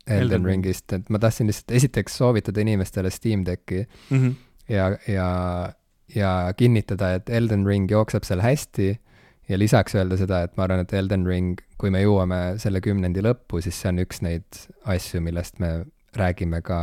Elden, 0.10 0.22
Elden 0.24 0.46
Ringist, 0.46 0.94
et 0.94 1.10
ma 1.14 1.20
tahtsin 1.22 1.50
lihtsalt 1.50 1.74
esiteks 1.78 2.16
soovitada 2.18 2.62
inimestele 2.64 3.12
Steam 3.14 3.46
Decki 3.46 3.84
mm. 3.86 4.22
-hmm 4.22 4.38
ja, 4.70 4.90
ja, 5.08 5.30
ja 6.16 6.32
kinnitada, 6.58 7.14
et 7.18 7.30
Elden 7.30 7.66
Ring 7.68 7.90
jookseb 7.92 8.26
seal 8.28 8.44
hästi 8.44 8.90
ja 9.50 9.58
lisaks 9.58 9.96
öelda 9.98 10.18
seda, 10.20 10.44
et 10.46 10.56
ma 10.58 10.68
arvan, 10.68 10.84
et 10.86 10.94
Elden 10.94 11.26
Ring, 11.28 11.62
kui 11.82 11.92
me 11.94 12.04
jõuame 12.04 12.60
selle 12.62 12.82
kümnendi 12.86 13.24
lõppu, 13.26 13.64
siis 13.66 13.80
see 13.82 13.92
on 13.94 14.04
üks 14.04 14.22
neid 14.26 14.62
asju, 14.90 15.22
millest 15.26 15.60
me 15.64 15.74
räägime 16.18 16.62
ka 16.66 16.80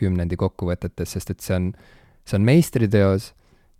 kümnendi 0.00 0.36
kokkuvõtetes, 0.40 1.16
sest 1.16 1.34
et 1.34 1.44
see 1.44 1.56
on, 1.56 1.70
see 2.28 2.36
on 2.40 2.46
meistriteos, 2.48 3.30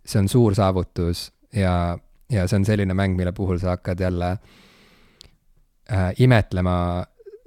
see 0.05 0.21
on 0.21 0.29
suur 0.31 0.57
saavutus 0.57 1.29
ja, 1.53 1.97
ja 2.33 2.47
see 2.47 2.61
on 2.61 2.67
selline 2.67 2.95
mäng, 2.97 3.17
mille 3.17 3.33
puhul 3.37 3.61
sa 3.61 3.75
hakkad 3.75 4.01
jälle 4.01 4.31
äh, 5.91 6.11
imetlema 6.17 6.75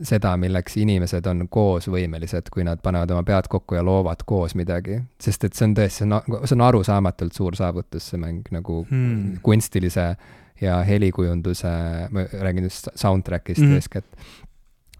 seda, 0.02 0.34
milleks 0.40 0.76
inimesed 0.80 1.26
on 1.30 1.46
koos 1.52 1.86
võimelised, 1.92 2.48
kui 2.52 2.64
nad 2.66 2.80
panevad 2.82 3.12
oma 3.14 3.22
pead 3.26 3.48
kokku 3.50 3.76
ja 3.78 3.82
loovad 3.86 4.24
koos 4.26 4.54
midagi. 4.58 5.00
sest 5.20 5.44
et 5.44 5.54
see 5.54 5.68
on 5.68 5.74
tõesti, 5.78 6.02
see 6.02 6.08
on, 6.08 6.38
on 6.42 6.64
arusaamatult 6.68 7.36
suur 7.36 7.56
saavutus, 7.58 8.10
see 8.10 8.20
mäng 8.20 8.48
nagu 8.54 8.82
hmm. 8.88 9.38
kunstilise 9.42 10.14
ja 10.60 10.78
helikujunduse, 10.86 11.74
ma 12.10 12.26
räägin 12.32 12.68
just 12.68 12.88
soundtrack'ist 12.94 13.62
hmm. 13.62 13.74
eeskätt. 13.74 14.06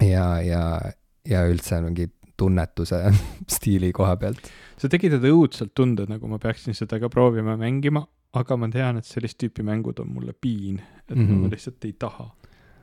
ja, 0.03 0.41
ja, 0.43 0.65
ja 1.29 1.47
üldse 1.49 1.81
mingi 1.83 2.09
tunnetuse 2.37 3.03
stiili 3.57 3.93
koha 3.93 4.17
pealt. 4.17 4.51
sa 4.79 4.91
tekitada 4.91 5.31
õudselt 5.31 5.75
tunde, 5.75 6.07
nagu 6.11 6.31
ma 6.31 6.39
peaksin 6.43 6.75
seda 6.75 7.01
ka 7.03 7.11
proovima 7.11 7.59
mängima, 7.59 8.07
aga 8.35 8.57
ma 8.59 8.71
tean, 8.71 8.99
et 8.99 9.11
sellist 9.11 9.39
tüüpi 9.43 9.67
mängud 9.67 9.99
on 10.03 10.11
mulle 10.15 10.35
piin, 10.35 10.81
et 11.09 11.17
mm 11.17 11.27
-hmm. 11.27 11.45
ma 11.45 11.51
lihtsalt 11.51 11.85
ei 11.85 11.95
taha 11.99 12.31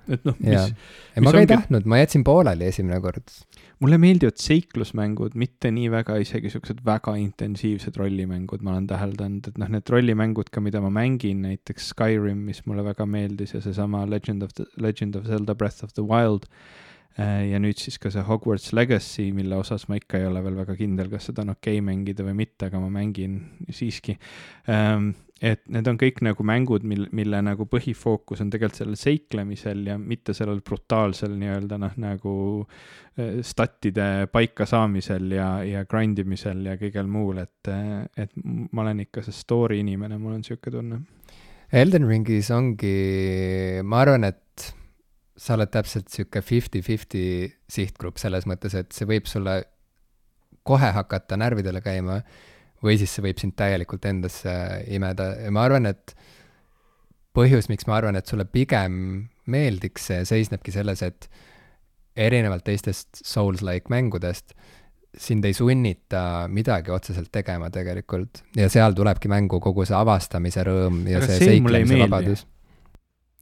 et 0.09 0.25
noh, 0.25 0.37
mis. 0.41 0.73
ma 1.21 1.33
ka 1.33 1.41
ei 1.43 1.49
tahtnud, 1.49 1.87
ma 1.89 2.01
jätsin 2.01 2.23
pooleli 2.27 2.67
esimene 2.69 2.99
kord. 3.03 3.33
mulle 3.81 3.97
meeldivad 4.01 4.37
seiklusmängud, 4.41 5.35
mitte 5.41 5.71
nii 5.73 5.89
väga 5.93 6.17
isegi 6.21 6.51
siuksed 6.53 6.83
väga 6.85 7.15
intensiivsed 7.21 7.97
rollimängud, 7.97 8.61
ma 8.65 8.75
olen 8.75 8.87
täheldanud, 8.89 9.49
et 9.51 9.57
noh, 9.61 9.71
need 9.73 9.89
rollimängud 9.89 10.51
ka, 10.53 10.63
mida 10.63 10.83
ma 10.83 10.91
mängin, 10.93 11.41
näiteks 11.47 11.91
Skyrim, 11.93 12.45
mis 12.49 12.63
mulle 12.67 12.85
väga 12.85 13.07
meeldis 13.09 13.55
ja 13.55 13.63
seesama 13.63 14.05
Legend 14.09 14.45
of 14.47 14.55
the, 14.57 14.67
Legend 14.81 15.17
of 15.19 15.27
Zelda 15.29 15.57
Breath 15.57 15.83
of 15.83 15.95
the 15.97 16.05
Wild 16.05 16.45
äh, 17.17 17.49
ja 17.51 17.59
nüüd 17.61 17.81
siis 17.81 17.97
ka 18.01 18.13
see 18.13 18.23
Hogwarts 18.25 18.71
Legacy, 18.77 19.31
mille 19.35 19.57
osas 19.57 19.87
ma 19.89 19.97
ikka 19.99 20.21
ei 20.21 20.29
ole 20.29 20.45
veel 20.45 20.61
väga 20.61 20.77
kindel, 20.79 21.09
kas 21.13 21.31
seda 21.31 21.45
on 21.45 21.55
okei 21.55 21.79
okay 21.79 21.89
mängida 21.89 22.25
või 22.27 22.37
mitte, 22.45 22.69
aga 22.69 22.81
ma 22.83 22.93
mängin 22.93 23.41
siiski 23.73 24.17
ähm, 24.69 25.13
et 25.41 25.63
need 25.73 25.87
on 25.89 25.97
kõik 25.97 26.19
nagu 26.21 26.43
mängud, 26.45 26.83
mil, 26.85 27.07
mille 27.17 27.39
nagu 27.41 27.65
põhifookus 27.65 28.43
on 28.43 28.51
tegelikult 28.53 28.77
sellel 28.77 28.99
seiklemisel 29.01 29.79
ja 29.89 29.95
mitte 29.97 30.35
sellel 30.37 30.61
brutaalsel 30.61 31.33
nii-öelda 31.33 31.79
noh, 31.81 31.95
nagu 32.03 32.33
äh, 32.61 33.39
statide 33.45 34.27
paika 34.31 34.67
saamisel 34.69 35.33
ja, 35.33 35.47
ja 35.65 35.81
grind 35.89 36.21
imisel 36.21 36.61
ja 36.69 36.77
kõigel 36.77 37.09
muul, 37.09 37.41
et, 37.41 37.71
et 38.21 38.37
ma 38.43 38.85
olen 38.85 39.01
ikka 39.07 39.25
see 39.25 39.33
story 39.39 39.81
inimene, 39.81 40.21
mul 40.21 40.37
on 40.37 40.45
sihuke 40.45 40.73
tunne. 40.73 41.01
Elden 41.71 42.05
Ringis 42.05 42.51
ongi, 42.51 42.95
ma 43.87 44.01
arvan, 44.03 44.27
et 44.27 44.71
sa 45.41 45.55
oled 45.55 45.71
täpselt 45.73 46.11
sihuke 46.13 46.43
fifty-fifty 46.45 47.25
sihtgrupp 47.71 48.19
selles 48.21 48.45
mõttes, 48.45 48.75
et 48.77 48.91
see 48.93 49.07
võib 49.09 49.25
sulle 49.25 49.55
kohe 50.67 50.91
hakata 50.93 51.39
närvidele 51.41 51.81
käima 51.81 52.19
või 52.85 52.97
siis 52.99 53.13
see 53.15 53.25
võib 53.25 53.41
sind 53.41 53.55
täielikult 53.59 54.05
endasse 54.09 54.53
imeda. 54.91 55.31
Ja 55.45 55.53
ma 55.53 55.65
arvan, 55.67 55.87
et 55.89 56.15
põhjus, 57.37 57.69
miks 57.71 57.87
ma 57.89 57.99
arvan, 57.99 58.17
et 58.19 58.29
sulle 58.29 58.47
pigem 58.49 58.93
meeldiks 59.51 60.09
see, 60.11 60.21
seisnebki 60.27 60.73
selles, 60.73 61.03
et 61.05 61.29
erinevalt 62.19 62.65
teistest 62.67 63.23
Souls-like 63.23 63.91
mängudest, 63.93 64.55
sind 65.17 65.45
ei 65.45 65.53
sunnita 65.55 66.47
midagi 66.51 66.91
otseselt 66.93 67.31
tegema 67.35 67.69
tegelikult. 67.73 68.43
Ja 68.55 68.69
seal 68.71 68.95
tulebki 68.95 69.31
mängu 69.31 69.59
kogu 69.63 69.85
see 69.87 69.97
avastamise 69.97 70.63
rõõm 70.67 71.03
ja 71.09 71.19
Aga 71.19 71.29
see, 71.29 71.39
see 71.39 71.53
seiklemise 71.55 72.03
vabadus 72.05 72.45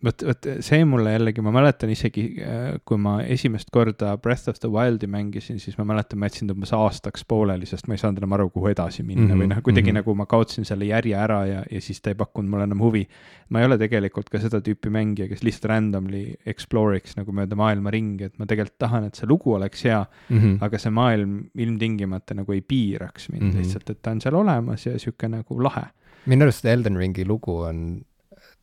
vot, 0.06 0.24
vot 0.28 0.48
see 0.66 0.86
mulle 0.88 1.14
jällegi, 1.14 1.44
ma 1.44 1.52
mäletan 1.54 1.92
isegi, 1.94 2.24
äh, 2.44 2.78
kui 2.88 3.00
ma 3.02 3.18
esimest 3.24 3.72
korda 3.74 4.16
Breath 4.22 4.50
of 4.52 4.60
the 4.62 4.70
Wildi 4.72 5.10
mängisin, 5.12 5.60
siis 5.62 5.78
ma 5.80 5.86
mäletan, 5.88 6.20
ma 6.22 6.30
jätsin 6.30 6.52
umbes 6.54 6.72
aastaks 6.76 7.26
pooleli, 7.28 7.68
sest 7.70 7.90
ma 7.90 7.98
ei 7.98 8.02
saanud 8.02 8.22
enam 8.22 8.38
aru, 8.38 8.50
kuhu 8.54 8.72
edasi 8.72 9.04
minna 9.04 9.26
mm 9.26 9.32
-hmm, 9.32 9.44
või 9.44 9.52
noh, 9.54 9.62
kuidagi 9.66 9.92
mm 9.92 9.98
-hmm. 9.98 10.02
nagu 10.02 10.16
ma 10.16 10.26
kaotasin 10.26 10.66
selle 10.66 10.90
järje 10.90 11.16
ära 11.18 11.40
ja, 11.46 11.64
ja 11.72 11.82
siis 11.82 12.02
ta 12.02 12.14
ei 12.14 12.20
pakkunud 12.20 12.50
mulle 12.50 12.64
enam 12.70 12.82
huvi. 12.82 13.08
ma 13.50 13.60
ei 13.60 13.66
ole 13.66 13.78
tegelikult 13.78 14.30
ka 14.30 14.40
seda 14.40 14.62
tüüpi 14.62 14.90
mängija, 14.90 15.28
kes 15.28 15.44
lihtsalt 15.44 15.66
randomly 15.66 16.36
explore'iks 16.46 17.18
nagu 17.18 17.32
mööda 17.32 17.56
maailma 17.56 17.90
ringi, 17.92 18.24
et 18.24 18.38
ma 18.40 18.46
tegelikult 18.46 18.78
tahan, 18.78 19.04
et 19.04 19.16
see 19.16 19.28
lugu 19.28 19.54
oleks 19.54 19.84
hea 19.84 20.06
mm, 20.30 20.38
-hmm. 20.38 20.58
aga 20.62 20.78
see 20.78 20.92
maailm 20.92 21.50
ilmtingimata 21.56 22.34
nagu 22.34 22.52
ei 22.54 22.62
piiraks 22.62 23.30
mind 23.30 23.44
mm 23.44 23.50
-hmm. 23.50 23.58
lihtsalt, 23.58 23.90
et 23.90 24.02
ta 24.02 24.12
on 24.12 24.22
seal 24.22 24.36
olemas 24.36 24.86
ja 24.86 25.00
sihuke 25.00 25.28
nagu 25.28 25.64
lahe 25.64 25.90
minu 26.26 26.46
arust 26.46 26.66
Elden 26.66 26.98
Ringi 26.98 27.26
lugu 27.26 27.56
on 27.66 28.02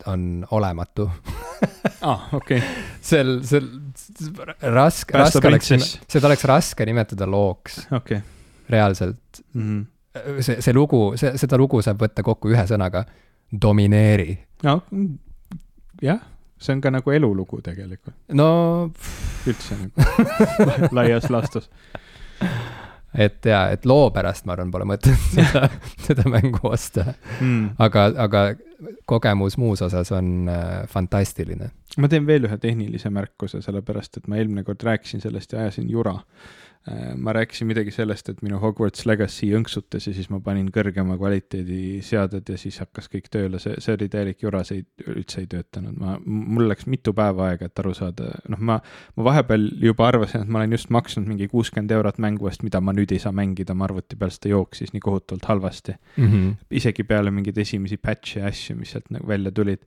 on 0.05 0.45
olematu 0.51 1.09
ah, 2.01 2.27
okei 2.33 2.57
okay.. 2.57 2.61
sel, 3.01 3.39
sel 3.47 3.67
raske, 4.61 5.17
raske 5.17 5.47
oleks, 5.47 5.71
seda 6.07 6.29
oleks 6.29 6.45
raske 6.49 6.85
nimetada 6.85 7.27
looks 7.29 7.79
okay.. 7.91 8.21
reaalselt 8.69 9.41
mm. 9.53 9.63
-hmm. 9.63 10.41
see, 10.41 10.61
see 10.61 10.73
lugu, 10.73 11.13
see, 11.17 11.33
seda 11.37 11.57
lugu 11.57 11.81
saab 11.81 12.01
võtta 12.01 12.23
kokku 12.23 12.53
ühe 12.53 12.65
sõnaga, 12.69 13.05
domineeri. 13.51 14.37
no 14.63 14.81
jah, 16.01 16.21
see 16.57 16.75
on 16.77 16.81
ka 16.81 16.91
nagu 16.93 17.11
elulugu 17.11 17.61
tegelikult. 17.61 18.15
no. 18.33 18.91
üldse 19.47 19.79
nagu 19.81 20.91
laias 20.97 21.29
laastus 21.33 21.71
et 23.17 23.45
jaa, 23.45 23.69
et 23.73 23.85
loo 23.89 24.09
pärast 24.13 24.45
ma 24.45 24.55
arvan, 24.55 24.71
pole 24.71 24.87
mõtet 24.89 25.17
seda, 25.35 25.67
seda 26.05 26.27
mängu 26.29 26.61
osta 26.69 27.05
mm.. 27.39 27.77
aga, 27.81 28.09
aga 28.27 28.43
kogemus 29.05 29.57
muus 29.57 29.81
osas 29.81 30.11
on 30.11 30.49
äh, 30.49 30.87
fantastiline. 30.87 31.71
ma 31.97 32.07
teen 32.07 32.27
veel 32.27 32.45
ühe 32.45 32.57
tehnilise 32.61 33.09
märkuse, 33.09 33.61
sellepärast 33.61 34.17
et 34.19 34.27
ma 34.27 34.37
eelmine 34.37 34.63
kord 34.63 34.83
rääkisin 34.83 35.21
sellest 35.23 35.53
ja 35.53 35.65
ajasin 35.65 35.89
jura 35.89 36.19
ma 37.17 37.33
rääkisin 37.33 37.67
midagi 37.67 37.91
sellest, 37.91 38.29
et 38.29 38.41
minu 38.45 38.59
Hogwarts 38.61 39.05
Legacy 39.09 39.49
jõnksutas 39.51 40.07
ja 40.07 40.13
siis 40.15 40.29
ma 40.31 40.39
panin 40.43 40.69
kõrgema 40.73 41.17
kvaliteedi 41.19 41.99
seaded 42.05 42.47
ja 42.47 42.57
siis 42.59 42.77
hakkas 42.79 43.09
kõik 43.11 43.27
tööle, 43.33 43.59
see, 43.59 43.75
see 43.83 43.95
oli 43.97 44.07
täielik 44.11 44.43
jura, 44.45 44.63
see 44.67 44.81
ei, 44.81 44.85
üldse 45.15 45.41
ei 45.43 45.49
töötanud, 45.51 45.97
ma, 45.99 46.15
mul 46.23 46.69
läks 46.71 46.87
mitu 46.87 47.11
päeva 47.17 47.49
aega, 47.51 47.67
et 47.67 47.83
aru 47.83 47.93
saada, 47.97 48.31
noh, 48.51 48.61
ma, 48.69 48.79
ma 49.17 49.27
vahepeal 49.27 49.67
juba 49.83 50.07
arvasin, 50.07 50.45
et 50.45 50.53
ma 50.53 50.61
olen 50.61 50.77
just 50.77 50.91
maksnud 50.93 51.27
mingi 51.27 51.49
kuuskümmend 51.51 51.91
eurot 51.97 52.21
mängu 52.23 52.47
eest, 52.47 52.63
mida 52.67 52.81
ma 52.83 52.95
nüüd 52.95 53.11
ei 53.11 53.21
saa 53.23 53.35
mängida, 53.35 53.75
ma 53.75 53.87
arvuti 53.89 54.19
peal 54.19 54.31
seda 54.33 54.53
jooksis 54.53 54.95
nii 54.95 55.03
kohutavalt 55.03 55.51
halvasti. 55.51 55.97
Mm. 56.15 56.31
-hmm. 56.31 56.55
isegi 56.71 57.03
peale 57.03 57.31
mingeid 57.31 57.57
esimesi 57.57 57.97
patch'e 57.97 58.39
ja 58.39 58.47
asju, 58.47 58.77
mis 58.79 58.95
sealt 58.95 59.11
nagu 59.11 59.27
välja 59.27 59.51
tulid. 59.51 59.83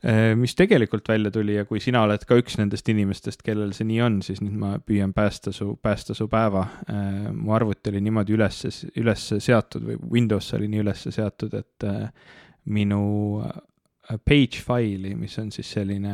Äh, 0.00 0.36
mis 0.36 0.54
tegelikult 0.56 1.08
välja 1.08 1.30
tuli 1.30 1.54
ja 1.54 1.64
kui 1.68 1.80
sina 1.80 2.00
oled 2.06 2.22
ka 2.24 2.38
üks 2.40 2.56
nendest 2.56 2.88
inimestest, 2.88 3.42
kellel 3.44 3.74
see 3.76 3.84
nii 3.84 4.00
on, 4.00 4.22
siis 4.24 4.40
nüüd 4.40 4.56
ma 4.56 4.78
püüan 4.80 5.12
päästa 5.12 5.52
su, 5.52 5.74
päästa 5.82 6.16
su 6.16 6.19
päeva. 6.28 6.66
Äh, 6.90 7.30
mu 7.32 7.54
arvuti 7.56 7.92
oli 7.92 8.02
niimoodi 8.04 8.36
üles, 8.36 8.60
üles 9.00 9.26
seatud 9.38 9.86
või 9.86 9.98
Windows 10.18 10.52
oli 10.58 10.68
nii 10.68 10.84
üles 10.84 11.08
seatud, 11.08 11.54
et 11.54 11.88
äh, 11.88 12.06
minu 12.70 13.02
page 14.24 14.58
faili, 14.64 15.14
mis 15.14 15.38
on 15.38 15.50
siis 15.54 15.68
selline, 15.76 16.12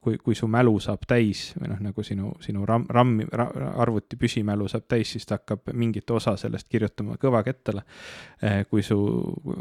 kui, 0.00 0.16
kui 0.22 0.36
su 0.36 0.46
mälu 0.50 0.78
saab 0.80 1.04
täis 1.08 1.50
või 1.58 1.68
noh, 1.72 1.80
nagu 1.84 2.04
sinu, 2.06 2.30
sinu 2.40 2.64
RAM, 2.68 2.86
RAM 2.88 3.18
ra,, 3.32 3.48
arvuti 3.84 4.16
püsimälu 4.20 4.68
saab 4.70 4.86
täis, 4.88 5.12
siis 5.12 5.28
ta 5.28 5.38
hakkab 5.38 5.72
mingit 5.76 6.10
osa 6.10 6.36
sellest 6.40 6.70
kirjutama 6.72 7.18
kõvakettale. 7.20 7.84
Kui 8.70 8.82
su, 8.86 8.98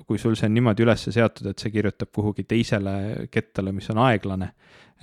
kui 0.07 0.21
sul 0.21 0.37
see 0.39 0.47
on 0.47 0.55
niimoodi 0.57 0.85
üles 0.85 1.07
seatud, 1.09 1.49
et 1.51 1.59
see 1.59 1.73
kirjutab 1.73 2.11
kuhugi 2.15 2.47
teisele 2.47 3.27
kettale, 3.31 3.75
mis 3.75 3.89
on 3.91 3.99
aeglane, 4.05 4.53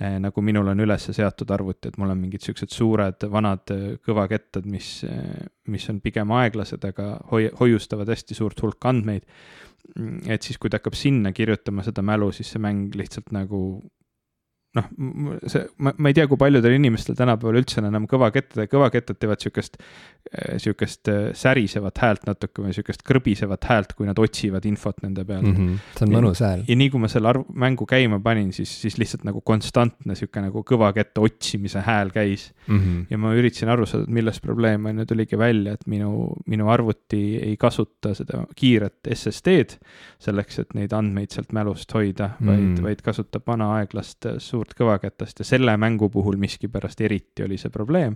nagu 0.01 0.41
minul 0.41 0.71
on 0.71 0.81
üles 0.81 1.07
seatud 1.13 1.51
arvuti, 1.53 1.91
et 1.91 1.97
mul 2.01 2.13
on 2.13 2.19
mingid 2.21 2.45
siuksed 2.45 2.73
suured 2.73 3.25
vanad 3.31 3.73
eh, 3.73 3.87
kõvakettad, 4.05 4.65
mis, 4.69 5.01
eh, 5.07 5.47
mis 5.71 5.87
on 5.91 5.99
pigem 6.03 6.31
aeglased, 6.37 6.85
aga 6.87 7.13
hoi-, 7.31 7.51
hoiustavad 7.59 8.09
hästi 8.09 8.37
suurt 8.37 8.61
hulka 8.63 8.89
andmeid. 8.89 9.27
et 10.29 10.45
siis, 10.45 10.57
kui 10.61 10.69
ta 10.69 10.77
hakkab 10.79 10.95
sinna 10.95 11.33
kirjutama 11.35 11.83
seda 11.83 12.03
mälu, 12.05 12.29
siis 12.31 12.51
see 12.53 12.61
mäng 12.61 12.93
lihtsalt 12.95 13.31
nagu 13.35 13.81
noh, 14.77 14.87
see, 15.51 15.65
ma, 15.83 15.91
ma 15.99 16.11
ei 16.11 16.15
tea, 16.15 16.25
kui 16.31 16.39
paljudel 16.39 16.77
inimestel 16.77 17.15
tänapäeval 17.19 17.59
üldse 17.59 17.81
on 17.81 17.89
enam 17.89 18.05
kõvakettad 18.09 18.63
ja 18.63 18.69
kõvakettad 18.71 19.17
teevad 19.19 19.41
sihukest, 19.43 19.75
eh, 20.31 20.53
sihukest 20.63 21.11
eh, 21.11 21.19
särisevat 21.35 21.99
häält 21.99 22.23
natuke 22.29 22.63
või 22.63 22.71
sihukest 22.75 23.03
krõbisevat 23.07 23.67
häält, 23.67 23.91
kui 23.97 24.07
nad 24.07 24.19
otsivad 24.21 24.65
infot 24.69 25.01
nende 25.03 25.25
pealt 25.27 25.43
mm. 25.43 25.57
-hmm. 25.57 25.81
see 25.97 26.07
on 26.07 26.15
mõnus 26.15 26.43
hääl. 26.45 26.63
ja 26.69 26.77
nii 26.79 26.91
kui 26.93 27.03
ma 27.03 27.09
selle 27.11 27.31
arv, 27.33 27.43
mängu 27.51 27.87
käima 27.89 28.21
panin, 28.23 28.53
siis, 28.55 28.71
siis 28.85 28.95
lihtsalt 29.01 29.25
nagu 29.27 29.41
konstantne 29.43 30.15
sihuke 30.15 30.45
nagu 30.45 30.63
kõvaketta 30.67 31.25
otsimise 31.27 31.83
hääl 31.83 32.13
käis 32.15 32.53
mm. 32.67 32.79
-hmm. 32.79 33.03
ja 33.11 33.19
ma 33.19 33.35
üritasin 33.35 33.73
aru 33.75 33.85
saada, 33.85 34.07
et 34.07 34.15
milles 34.21 34.39
probleem 34.39 34.85
on 34.85 35.03
ja 35.03 35.05
tuligi 35.05 35.37
välja, 35.37 35.73
et 35.73 35.83
minu, 35.87 36.31
minu 36.47 36.69
arvuti 36.71 37.41
ei 37.43 37.57
kasuta 37.57 38.13
seda 38.15 38.45
kiiret 38.55 39.11
SSD-d 39.15 39.75
selleks, 40.19 40.63
et 40.63 40.73
neid 40.79 40.95
andmeid 40.95 41.35
sealt 41.35 41.51
mälust 41.51 41.91
hoida 41.93 42.29
mm, 42.39 42.47
-hmm. 42.47 42.51
vaid, 42.51 42.83
vaid 42.83 43.01
kasutab 43.03 43.43
vana 43.47 43.73
aeglast 43.75 44.31
suurt 44.37 44.60
suurt 44.61 44.77
kõvakätest 44.77 45.41
ja 45.41 45.47
selle 45.47 45.73
mängu 45.77 46.09
puhul 46.09 46.37
miskipärast 46.37 47.01
eriti 47.01 47.45
oli 47.45 47.57
see 47.57 47.71
probleem. 47.73 48.15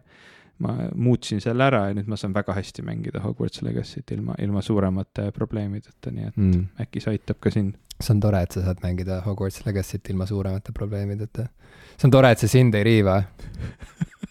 ma 0.59 0.71
muutsin 0.95 1.41
selle 1.43 1.65
ära 1.65 1.81
ja 1.89 1.95
nüüd 1.97 2.07
ma 2.07 2.15
saan 2.15 2.31
väga 2.31 2.53
hästi 2.55 2.79
mängida 2.87 3.19
Hogwarts 3.19 3.59
Legacy't 3.61 4.13
ilma, 4.15 4.37
ilma 4.39 4.61
suuremate 4.63 5.25
probleemideta, 5.35 6.13
nii 6.15 6.27
et 6.29 6.37
mm. 6.37 6.61
äkki 6.79 7.01
see 7.03 7.11
aitab 7.11 7.41
ka 7.43 7.51
sind. 7.51 7.75
see 7.99 8.13
on 8.13 8.21
tore, 8.23 8.39
et 8.41 8.55
sa 8.55 8.63
saad 8.63 8.79
mängida 8.83 9.19
Hogwarts 9.25 9.65
Legacy't 9.65 10.09
ilma 10.13 10.25
suuremate 10.25 10.71
probleemideta. 10.71 11.49
see 11.97 12.07
on 12.07 12.15
tore, 12.15 12.31
et 12.31 12.39
see 12.39 12.47
sind 12.47 12.75
ei 12.75 12.87
riiva 12.87 13.17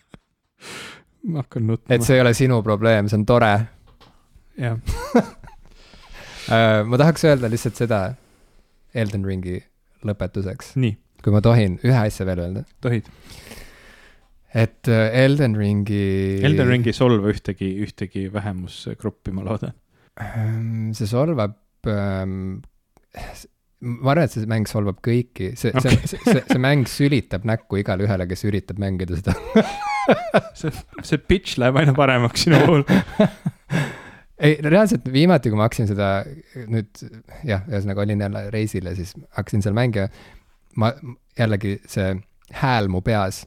ma 1.29 1.43
hakkan 1.45 1.67
nutma. 1.67 1.93
et 1.95 2.03
see 2.07 2.17
ei 2.17 2.25
ole 2.25 2.33
sinu 2.35 2.63
probleem, 2.63 3.09
see 3.09 3.21
on 3.21 3.27
tore. 3.29 3.53
jah 4.57 4.79
äh, 6.55 6.81
ma 6.89 7.05
tahaks 7.05 7.29
öelda 7.29 7.53
lihtsalt 7.53 7.85
seda 7.85 8.05
Elden 8.95 9.29
Ringi 9.29 9.61
lõpetuseks. 10.09 10.79
nii 10.81 10.97
kui 11.25 11.33
ma 11.35 11.41
tohin 11.45 11.79
ühe 11.85 11.97
asja 11.97 12.27
veel 12.29 12.45
öelda. 12.45 12.65
tohid. 12.85 13.09
et 14.55 14.93
äh, 14.93 15.25
Elden 15.25 15.57
Ringi. 15.59 16.05
Elden 16.45 16.71
Ring 16.71 16.87
ei 16.87 16.97
solva 16.97 17.33
ühtegi, 17.33 17.73
ühtegi 17.87 18.29
vähemusgruppi, 18.33 19.35
ma 19.35 19.47
loodan. 19.49 19.75
Ähm, 20.21 20.93
see 20.95 21.09
solvab 21.11 21.57
ähm, 21.91 22.61
ma 23.85 24.13
arvan, 24.15 24.29
et 24.29 24.35
see 24.35 24.47
mäng 24.51 24.69
solvab 24.69 25.01
kõiki, 25.05 25.53
see 25.59 25.73
okay., 25.75 25.99
see, 26.05 26.21
see, 26.23 26.45
see 26.47 26.61
mäng 26.63 26.87
sülitab 26.91 27.45
näkku 27.49 27.81
igale 27.81 28.07
ühele, 28.07 28.29
kes 28.31 28.47
üritab 28.49 28.81
mängida 28.83 29.19
seda 29.19 29.35
see, 30.61 30.71
see 31.03 31.21
pitch 31.21 31.59
läheb 31.61 31.81
aina 31.81 31.97
paremaks 31.97 32.47
sinu 32.47 32.61
puhul 32.65 32.87
ei, 34.39 34.57
reaalselt 34.65 35.07
viimati, 35.13 35.51
kui 35.51 35.61
ma 35.61 35.69
hakkasin 35.69 35.91
seda 35.91 36.09
nüüd 36.71 37.05
jah, 37.47 37.67
ühesõnaga 37.69 38.07
olin 38.07 38.25
jälle 38.27 38.47
reisil 38.55 38.89
ja 38.91 38.95
siis 38.97 39.15
hakkasin 39.37 39.65
seal 39.67 39.77
mängima 39.77 40.09
ma 40.77 40.93
jällegi 41.39 41.79
see 41.91 42.15
hääl 42.63 42.89
mu 42.93 43.01
peas 43.05 43.45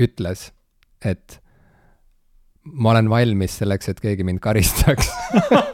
ütles, 0.00 0.50
et 1.04 1.38
ma 2.64 2.92
olen 2.92 3.10
valmis 3.10 3.58
selleks, 3.60 3.90
et 3.90 4.00
keegi 4.00 4.24
mind 4.24 4.40
karistaks 4.42 5.10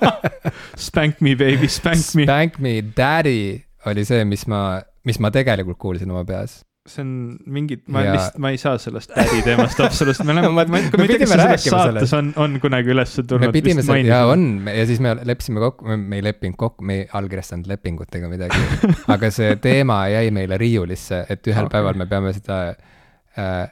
Spank 0.89 1.21
me 1.21 1.35
baby, 1.37 1.69
spank 1.69 2.01
me. 2.15 2.25
Spank 2.25 2.59
me 2.63 2.79
daddy 2.97 3.59
oli 3.87 4.05
see, 4.09 4.25
mis 4.25 4.47
ma, 4.51 4.81
mis 5.07 5.19
ma 5.21 5.31
tegelikult 5.35 5.79
kuulsin 5.83 6.11
oma 6.11 6.25
peas 6.29 6.63
see 6.91 7.05
on 7.05 7.13
mingid, 7.55 7.85
ma 7.93 8.03
ja... 8.05 8.15
lihtsalt, 8.17 8.39
ma 8.43 8.53
ei 8.55 8.61
saa 8.61 8.79
sellest 8.83 9.13
tädi 9.15 9.43
teemast 9.47 9.81
absoluutselt, 9.85 10.27
me 10.29 10.35
oleme, 10.35 10.51
ma, 10.59 10.65
ma, 10.65 10.81
ma 10.83 11.05
ei 11.05 11.13
tea, 11.13 11.21
kas 11.23 11.35
selles 11.35 11.67
saates 11.69 12.15
on, 12.19 12.33
on 12.41 12.59
kunagi 12.63 12.95
üles 12.95 13.15
tulnud. 13.21 13.47
me 13.47 13.53
pidime 13.55 13.85
seda, 13.85 13.99
jaa 14.09 14.33
on, 14.33 14.47
ja 14.73 14.87
siis 14.89 15.03
me 15.05 15.15
leppisime 15.29 15.63
kokku, 15.63 15.89
me 15.95 16.21
ei 16.21 16.27
leppinud 16.27 16.59
kokku, 16.61 16.87
me 16.89 17.01
ei 17.01 17.07
allkirjastanud 17.21 17.71
lepingut 17.71 18.19
ega 18.21 18.31
midagi 18.33 18.89
aga 19.15 19.33
see 19.35 19.55
teema 19.63 20.01
jäi 20.13 20.33
meile 20.35 20.61
riiulisse, 20.61 21.25
et 21.29 21.53
ühel 21.53 21.69
okay. 21.69 21.79
päeval 21.79 22.01
me 22.01 22.09
peame 22.11 22.35
seda 22.37 22.61
äh, 22.73 23.63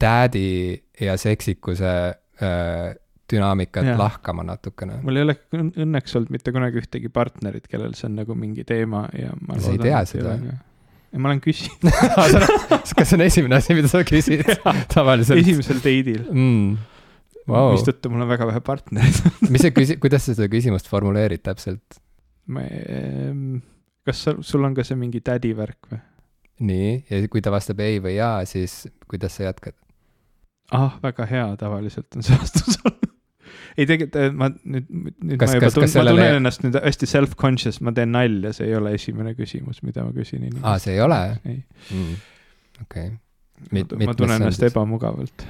daddy 0.00 0.78
ja 1.00 1.16
seksikuse 1.20 1.94
äh, 2.42 2.96
dünaamikat 3.32 3.86
ja. 3.86 3.98
lahkama 3.98 4.42
natukene. 4.42 4.98
mul 5.02 5.20
ei 5.20 5.26
ole 5.26 5.36
õnneks 5.52 6.16
olnud 6.18 6.34
mitte 6.34 6.52
kunagi 6.54 6.82
ühtegi 6.82 7.10
partnerit, 7.12 7.68
kellel 7.70 7.94
see 7.98 8.08
on 8.10 8.18
nagu 8.20 8.34
mingi 8.38 8.64
teema 8.68 9.06
ja 9.16 9.32
ma 9.46 9.58
sa 9.60 9.74
ei 9.74 9.82
tea 9.82 10.02
seda? 10.08 10.36
Ma 11.18 11.30
olen 11.30 11.40
küsinud 11.42 11.90
kas 12.96 13.08
see 13.10 13.16
on 13.16 13.24
esimene 13.24 13.58
asi, 13.58 13.74
mida 13.74 13.90
sa 13.90 14.02
küsid 14.06 14.44
tavaliselt? 14.94 15.40
esimesel 15.42 15.82
date'il 15.82 16.22
mm.. 16.28 16.78
Wow. 17.50 17.72
mistõttu 17.74 18.12
mul 18.12 18.22
on 18.22 18.30
väga 18.30 18.46
vähe 18.50 18.62
partnereid 18.62 19.18
mis 19.52 19.64
see 19.64 19.74
küsi-, 19.74 19.98
kuidas 20.02 20.26
sa 20.26 20.36
seda 20.36 20.50
küsimust 20.52 20.90
formuleerid 20.90 21.42
täpselt? 21.46 21.98
ma 22.50 22.62
ehm,, 22.66 23.58
kas 24.06 24.24
sa, 24.26 24.36
sul 24.46 24.66
on 24.66 24.76
ka 24.76 24.86
see 24.86 24.98
mingi 24.98 25.22
tädi 25.24 25.52
värk 25.56 25.90
või? 25.90 26.02
nii, 26.70 26.90
ja 27.08 27.22
kui 27.32 27.42
ta 27.42 27.52
vastab 27.54 27.80
ei 27.82 27.98
või 28.04 28.18
jaa, 28.18 28.44
siis 28.46 28.84
kuidas 29.10 29.38
sa 29.38 29.48
jätkad? 29.48 29.74
ah, 30.76 31.00
väga 31.02 31.26
hea 31.30 31.48
tavaliselt 31.58 32.18
on 32.18 32.26
see 32.26 32.38
vastus 32.38 32.78
olnud 32.84 33.10
ei 33.80 33.88
tegelikult 33.88 34.18
äh, 34.20 34.34
ma 34.36 34.50
nüüd, 34.50 34.90
nüüd 34.90 35.40
kas, 35.40 35.54
ma 35.54 35.58
juba 35.58 35.70
tun, 35.72 35.84
ma 35.84 35.88
tunnen 35.88 35.94
sellele... 35.94 36.28
ennast 36.36 36.64
nüüd 36.66 36.78
hästi 36.80 37.08
self-conscious, 37.10 37.80
ma 37.86 37.94
teen 37.96 38.14
nalja, 38.16 38.52
see 38.56 38.68
ei 38.68 38.76
ole 38.78 38.94
esimene 38.98 39.34
küsimus, 39.38 39.82
mida 39.86 40.04
ma 40.06 40.14
küsin 40.16 40.44
inimestelt. 40.44 40.68
aa, 40.68 40.78
see 40.82 40.96
ei 40.96 41.04
ole? 41.04 41.20
ei 41.48 41.58
mm.. 41.58 42.16
okei. 42.86 43.10
Mit, 43.76 43.92
ma 43.92 44.16
tunnen 44.16 44.40
ennast 44.40 44.62
siis? 44.62 44.72
ebamugavalt 44.72 45.44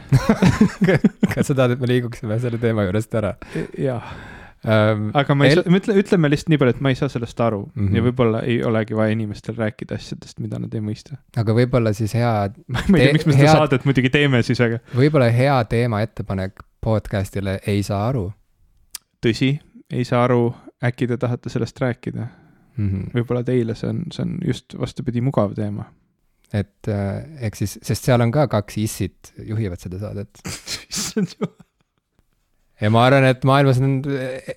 kas 1.31 1.47
sa 1.47 1.55
tahad, 1.55 1.77
et 1.77 1.83
me 1.83 1.91
liiguksime 1.93 2.41
selle 2.43 2.59
teema 2.63 2.89
juurest 2.89 3.15
ära? 3.21 3.37
jah 3.79 4.15
um,. 4.65 5.05
aga 5.15 5.37
ma 5.39 5.47
ei 5.47 5.55
el... 5.55 5.63
saa, 5.63 5.77
ütle, 5.79 5.95
ütleme 6.03 6.31
lihtsalt 6.33 6.51
nii 6.51 6.61
palju, 6.61 6.75
et 6.75 6.81
ma 6.85 6.93
ei 6.93 6.99
saa 6.99 7.13
sellest 7.13 7.39
aru 7.47 7.61
mm 7.69 7.85
-hmm. 7.85 7.97
ja 7.97 8.05
võib-olla 8.09 8.41
ei 8.43 8.59
olegi 8.67 8.99
vaja 8.99 9.15
inimestel 9.15 9.55
rääkida 9.61 10.01
asjadest, 10.01 10.41
mida 10.43 10.59
nad 10.59 10.75
ei 10.75 10.83
mõista. 10.85 11.21
aga 11.39 11.55
võib-olla 11.57 11.95
siis 11.97 12.15
hea 12.19 12.33
ma 12.73 12.83
ei 12.99 13.07
tea, 13.07 13.13
miks 13.15 13.31
me 13.31 13.39
seda 13.39 13.47
hea... 13.47 13.55
saadet 13.63 13.87
muidugi 13.87 14.11
teeme 14.11 14.43
siis, 14.43 14.61
aga. 14.67 14.83
võib-olla 14.97 15.31
hea 15.31 15.63
teema 15.71 16.03
ettepanek 16.03 16.67
podcast'ile 16.81 17.59
ei 17.67 17.83
saa 17.83 18.09
aru. 18.09 18.31
tõsi, 19.27 19.53
ei 19.93 20.05
saa 20.05 20.25
aru, 20.25 20.51
äkki 20.85 21.09
te 21.11 21.17
tahate 21.21 21.53
sellest 21.53 21.81
rääkida 21.81 22.27
mm 22.77 22.89
-hmm.? 22.89 23.11
võib-olla 23.15 23.43
teile 23.45 23.75
see 23.75 23.91
on, 23.91 24.05
see 24.13 24.25
on 24.25 24.39
just 24.47 24.77
vastupidi 24.79 25.21
mugav 25.21 25.55
teema. 25.55 25.91
et 26.53 26.89
äh, 26.89 27.25
ehk 27.47 27.57
siis, 27.57 27.79
sest 27.83 28.05
seal 28.05 28.21
on 28.21 28.33
ka 28.33 28.47
kaks 28.49 28.79
issit 28.79 29.33
juhivad 29.47 29.79
seda 29.79 29.99
saadet 29.99 30.41
issand 30.91 31.37
jumal. 31.37 31.55
ja 32.81 32.91
ma 32.91 33.05
arvan, 33.07 33.25
et 33.25 33.45
maailmas 33.45 33.81
on 33.81 34.03
äh, 34.09 34.55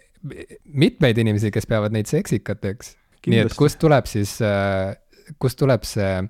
mitmeid 0.63 1.17
inimesi, 1.17 1.51
kes 1.51 1.67
peavad 1.67 1.91
neid 1.91 2.07
seksikateks. 2.07 2.95
nii 3.27 3.43
et 3.43 3.53
kust 3.57 3.79
tuleb 3.79 4.07
siis 4.07 4.39
äh,, 4.41 4.95
kust 5.39 5.59
tuleb 5.59 5.83
see 5.83 6.23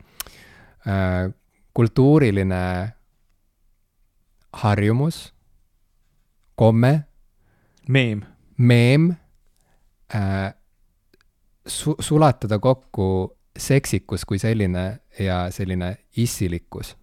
äh, 0.88 1.30
kultuuriline 1.74 2.94
harjumus 4.54 5.33
komme. 6.56 7.04
meem. 7.88 8.22
meem 8.58 9.14
äh,. 10.16 10.54
Su-, 11.68 11.96
sulatada 12.00 12.60
kokku 12.60 13.38
seksikus 13.58 14.26
kui 14.28 14.40
selline 14.40 15.00
ja 15.20 15.46
selline 15.52 15.98
issilikkus. 16.18 16.98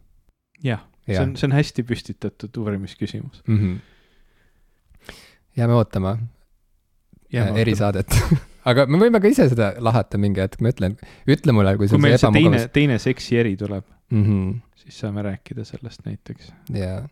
jah 0.65 0.83
ja., 1.07 1.15
see 1.15 1.23
on, 1.23 1.37
see 1.37 1.49
on 1.49 1.57
hästi 1.57 1.85
püstitatud 1.87 2.57
uurimisküsimus 2.61 3.43
mm. 3.47 3.59
-hmm. 3.59 5.15
jääme 5.57 5.75
ootama 5.75 6.19
ja, 7.33 7.45
äh, 7.45 7.57
erisaadet 7.57 8.19
aga 8.71 8.87
me 8.87 9.01
võime 9.01 9.21
ka 9.21 9.31
ise 9.33 9.49
seda 9.49 9.73
lahata 9.79 10.19
mingi 10.19 10.43
hetk, 10.43 10.61
ma 10.61 10.75
ütlen, 10.75 10.99
ütle 11.29 11.55
mulle, 11.57 11.77
kui 11.81 11.89
kui 11.89 12.03
meil 12.03 12.19
see 12.21 12.35
teine, 12.37 12.67
teine 12.69 12.99
seksi 12.99 13.41
eri 13.41 13.57
tuleb 13.57 13.87
mm, 14.11 14.25
-hmm. 14.25 14.61
siis 14.85 15.01
saame 15.01 15.23
rääkida 15.23 15.65
sellest 15.65 16.05
näiteks. 16.07 16.53
jaa 16.75 17.07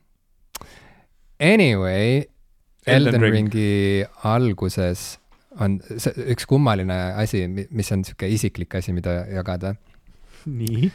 Anyway, 1.41 2.27
Elden, 2.87 3.15
Elden 3.15 3.33
Ringi 3.33 4.05
alguses 4.27 5.19
on 5.63 5.79
see 5.99 6.27
üks 6.35 6.47
kummaline 6.51 6.97
asi, 7.19 7.45
mis 7.49 7.93
on 7.95 8.03
sihuke 8.07 8.29
isiklik 8.31 8.75
asi, 8.79 8.95
mida 8.97 9.23
jagada. 9.31 9.75
nii? 10.47 10.91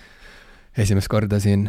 esimest 0.77 1.07
korda 1.11 1.37
siin 1.39 1.67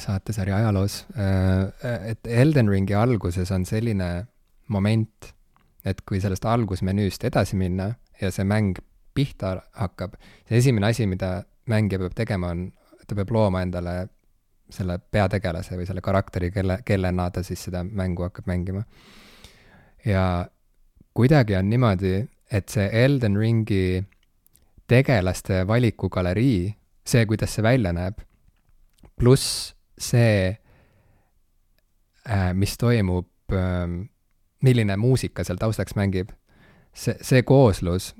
saatesarja 0.00 0.56
ajaloos, 0.62 1.02
äh, 1.18 2.10
et 2.10 2.26
Elden 2.26 2.70
Ringi 2.72 2.94
alguses 2.96 3.50
on 3.52 3.66
selline 3.68 4.10
moment, 4.72 5.30
et 5.84 6.00
kui 6.08 6.20
sellest 6.22 6.46
algusmenüüst 6.48 7.26
edasi 7.28 7.58
minna 7.60 7.92
ja 8.20 8.30
see 8.32 8.46
mäng 8.48 8.80
pihta 9.14 9.58
hakkab, 9.76 10.16
see 10.48 10.62
esimene 10.62 10.90
asi, 10.90 11.06
mida 11.06 11.44
mängija 11.70 12.00
peab 12.00 12.16
tegema, 12.16 12.52
on, 12.56 12.70
ta 13.06 13.18
peab 13.18 13.30
looma 13.34 13.62
endale 13.66 14.06
selle 14.70 14.98
peategelase 14.98 15.76
või 15.78 15.86
selle 15.86 16.02
karakteri, 16.02 16.50
kelle, 16.50 16.80
kellena 16.84 17.30
ta 17.30 17.42
siis 17.46 17.62
seda 17.68 17.84
mängu 17.84 18.26
hakkab 18.26 18.48
mängima. 18.50 18.82
ja 20.04 20.46
kuidagi 21.14 21.56
on 21.56 21.70
niimoodi, 21.70 22.26
et 22.52 22.68
see 22.68 22.88
Elden 23.04 23.36
Ringi 23.36 24.04
tegelaste 24.86 25.66
valikugalerii, 25.66 26.76
see, 27.06 27.26
kuidas 27.26 27.54
see 27.54 27.62
välja 27.62 27.92
näeb, 27.96 28.20
pluss 29.18 29.74
see, 29.98 30.52
mis 32.54 32.76
toimub, 32.78 33.56
milline 34.62 34.96
muusika 34.96 35.44
seal 35.44 35.58
taustaks 35.60 35.96
mängib. 35.96 36.30
see, 36.96 37.16
see 37.20 37.42
kooslus, 37.42 38.14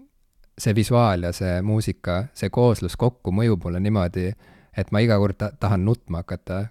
see 0.59 0.75
visuaal 0.75 1.23
ja 1.23 1.33
see 1.33 1.63
muusika, 1.63 2.27
see 2.35 2.51
kooslus 2.53 2.97
kokku 2.97 3.33
mõjub 3.33 3.65
mulle 3.65 3.81
niimoodi, 3.81 4.33
et 4.77 4.93
ma 4.93 5.03
iga 5.05 5.19
kord 5.19 5.39
ta 5.41 5.51
tahan 5.61 5.85
nutma 5.85 6.23
hakata, 6.25 6.67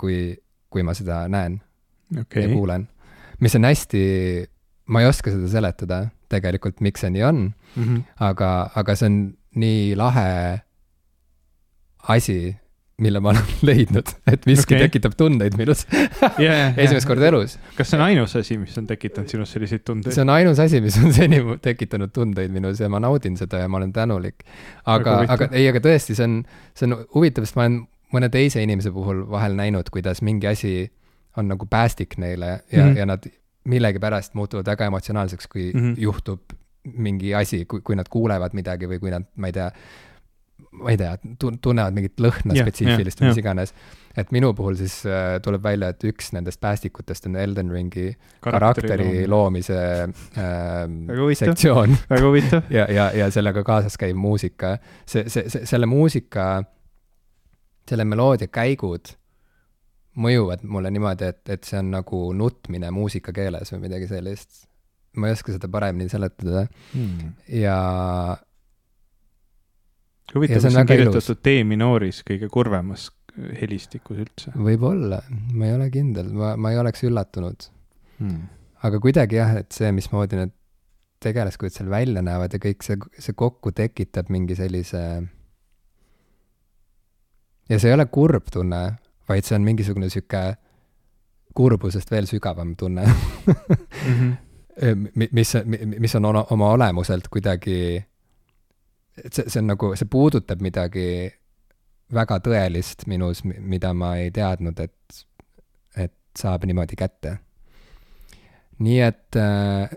kui, 0.00 0.36
kui 0.70 0.82
ma 0.86 0.94
seda 0.96 1.24
näen 1.32 1.60
okay. 2.20 2.44
ja 2.44 2.52
kuulen. 2.52 2.88
mis 3.40 3.56
on 3.56 3.64
hästi, 3.64 4.02
ma 4.86 5.02
ei 5.02 5.08
oska 5.08 5.32
seda 5.34 5.48
seletada 5.48 6.02
tegelikult, 6.32 6.80
miks 6.84 7.04
see 7.04 7.10
nii 7.14 7.24
on 7.26 7.42
mm, 7.48 7.82
-hmm. 7.82 8.04
aga, 8.28 8.70
aga 8.74 8.96
see 8.96 9.10
on 9.10 9.18
nii 9.56 9.96
lahe 9.96 10.60
asi, 12.08 12.56
mille 13.02 13.20
ma 13.20 13.32
olen 13.34 13.56
leidnud, 13.68 14.12
et 14.32 14.46
miski 14.48 14.74
okay. 14.74 14.86
tekitab 14.88 15.16
tundeid 15.20 15.56
minus 15.60 15.84
yeah, 16.40 16.72
esimest 16.72 17.02
yeah. 17.02 17.08
korda 17.10 17.28
elus. 17.28 17.58
kas 17.76 17.90
see 17.92 17.98
on 17.98 18.04
ainus 18.06 18.36
asi, 18.40 18.56
mis 18.60 18.76
on 18.80 18.86
tekitanud 18.88 19.32
sinus 19.32 19.52
selliseid 19.52 19.84
tundeid? 19.84 20.16
see 20.16 20.24
on 20.24 20.32
ainus 20.32 20.60
asi, 20.62 20.80
mis 20.84 20.96
on 21.02 21.12
seni 21.18 21.42
tekitanud 21.62 22.14
tundeid 22.16 22.54
minus 22.54 22.80
ja 22.80 22.88
ma 22.92 23.00
naudin 23.04 23.36
seda 23.36 23.60
ja 23.64 23.68
ma 23.68 23.80
olen 23.82 23.92
tänulik. 23.92 24.46
aga, 24.84 25.18
aga 25.36 25.50
ei, 25.52 25.68
aga 25.68 25.82
tõesti, 25.84 26.16
see 26.16 26.28
on, 26.28 26.40
see 26.76 26.88
on 26.88 26.98
huvitav, 27.14 27.44
sest 27.44 27.60
ma 27.60 27.66
olen 27.68 27.82
mõne 28.16 28.30
teise 28.32 28.62
inimese 28.64 28.92
puhul 28.94 29.26
vahel 29.28 29.58
näinud, 29.58 29.90
kuidas 29.92 30.22
mingi 30.24 30.48
asi 30.48 30.76
on 31.36 31.50
nagu 31.52 31.68
päästik 31.68 32.16
neile 32.22 32.46
ja 32.72 32.84
mm, 32.84 32.92
-hmm. 32.92 32.96
ja 32.96 33.06
nad 33.06 33.28
millegipärast 33.66 34.34
muutuvad 34.34 34.66
väga 34.66 34.86
emotsionaalseks, 34.86 35.46
kui 35.46 35.72
mm 35.74 35.80
-hmm. 35.80 36.00
juhtub 36.00 36.40
mingi 36.84 37.34
asi, 37.34 37.64
kui, 37.64 37.80
kui 37.80 37.96
nad 37.96 38.08
kuulevad 38.10 38.54
midagi 38.54 38.86
või 38.86 39.00
kui 39.02 39.10
nad, 39.10 39.26
ma 39.36 39.50
ei 39.50 39.52
tea, 39.52 39.70
ma 40.76 40.92
ei 40.92 40.98
tea, 41.00 41.14
tunnevad 41.38 41.96
mingit 41.96 42.20
lõhna 42.22 42.54
yeah, 42.54 42.66
spetsiifilist 42.66 43.18
yeah, 43.18 43.22
või 43.22 43.32
mis 43.32 43.40
yeah. 43.40 43.44
iganes. 43.44 43.74
et 44.16 44.32
minu 44.32 44.52
puhul 44.56 44.78
siis 44.78 44.98
äh, 45.08 45.36
tuleb 45.44 45.64
välja, 45.64 45.90
et 45.92 46.06
üks 46.08 46.32
nendest 46.36 46.60
päästikutest 46.60 47.28
on 47.30 47.36
Elden 47.40 47.72
Ringi 47.72 48.08
karakteri, 48.44 48.88
karakteri 48.88 49.26
loomise 49.30 49.80
äh, 50.06 51.34
sektsioon. 51.42 51.96
väga 52.10 52.24
huvitav 52.24 52.70
ja, 52.78 52.88
ja, 52.92 53.10
ja 53.16 53.30
sellega 53.34 53.64
kaasas 53.66 53.98
käiv 54.00 54.16
muusika. 54.20 54.76
see, 55.04 55.28
see, 55.28 55.48
see, 55.52 55.68
selle 55.68 55.88
muusika, 55.90 56.64
selle 57.88 58.08
meloodia 58.08 58.52
käigud 58.52 59.16
mõjuvad 60.16 60.64
mulle 60.64 60.90
niimoodi, 60.94 61.28
et, 61.32 61.42
et 61.52 61.68
see 61.68 61.78
on 61.80 61.92
nagu 61.98 62.20
nutmine 62.36 62.90
muusikakeeles 62.94 63.72
või 63.74 63.86
midagi 63.86 64.08
sellist. 64.10 64.64
ma 65.16 65.30
ei 65.30 65.36
oska 65.36 65.54
seda 65.54 65.68
paremini 65.72 66.12
seletada 66.12 66.66
hmm. 66.92 67.32
ja. 67.60 67.76
Huvitav, 70.34 70.60
kas 70.60 70.72
see 70.72 70.82
on 70.82 70.90
kirjutatud 70.90 71.40
D-minooris 71.44 72.22
kõige 72.26 72.50
kurvemas 72.52 73.08
helistikus 73.60 74.20
üldse? 74.24 74.52
võib-olla, 74.56 75.22
ma 75.52 75.68
ei 75.68 75.76
ole 75.76 75.88
kindel, 75.94 76.30
ma, 76.34 76.54
ma 76.60 76.72
ei 76.72 76.80
oleks 76.80 77.04
üllatunud 77.06 77.68
hmm.. 78.18 78.44
aga 78.88 79.00
kuidagi 79.02 79.40
jah, 79.40 79.56
et 79.62 79.76
see, 79.76 79.92
mismoodi 79.94 80.40
need 80.40 80.54
tegelaskujuid 81.22 81.74
seal 81.74 81.90
välja 81.92 82.22
näevad 82.24 82.52
ja 82.52 82.60
kõik 82.62 82.84
see, 82.84 82.98
see 83.20 83.36
kokku 83.36 83.72
tekitab 83.76 84.30
mingi 84.32 84.56
sellise 84.58 85.02
ja 87.70 87.78
see 87.78 87.90
ei 87.90 87.96
ole 87.96 88.06
kurb 88.12 88.50
tunne, 88.52 88.82
vaid 89.28 89.46
see 89.46 89.56
on 89.58 89.66
mingisugune 89.66 90.10
sihuke 90.12 90.42
kurbusest 91.56 92.10
veel 92.12 92.28
sügavam 92.28 92.74
tunne 92.76 93.06
mm. 93.06 94.18
-hmm. 94.18 95.30
mis, 95.32 95.54
mis 95.98 96.14
on 96.18 96.28
oma 96.34 96.70
olemuselt 96.76 97.28
kuidagi, 97.32 98.04
see, 99.30 99.46
see 99.48 99.60
on 99.62 99.70
nagu, 99.72 99.92
see 99.98 100.08
puudutab 100.10 100.62
midagi 100.64 101.08
väga 102.14 102.38
tõelist 102.44 103.06
minus, 103.10 103.42
mida 103.44 103.92
ma 103.96 104.14
ei 104.20 104.30
teadnud, 104.34 104.78
et, 104.80 105.20
et 105.96 106.14
saab 106.38 106.66
niimoodi 106.68 106.98
kätte. 106.98 107.38
nii 108.78 108.98
et 109.00 109.38
äh, 109.40 109.94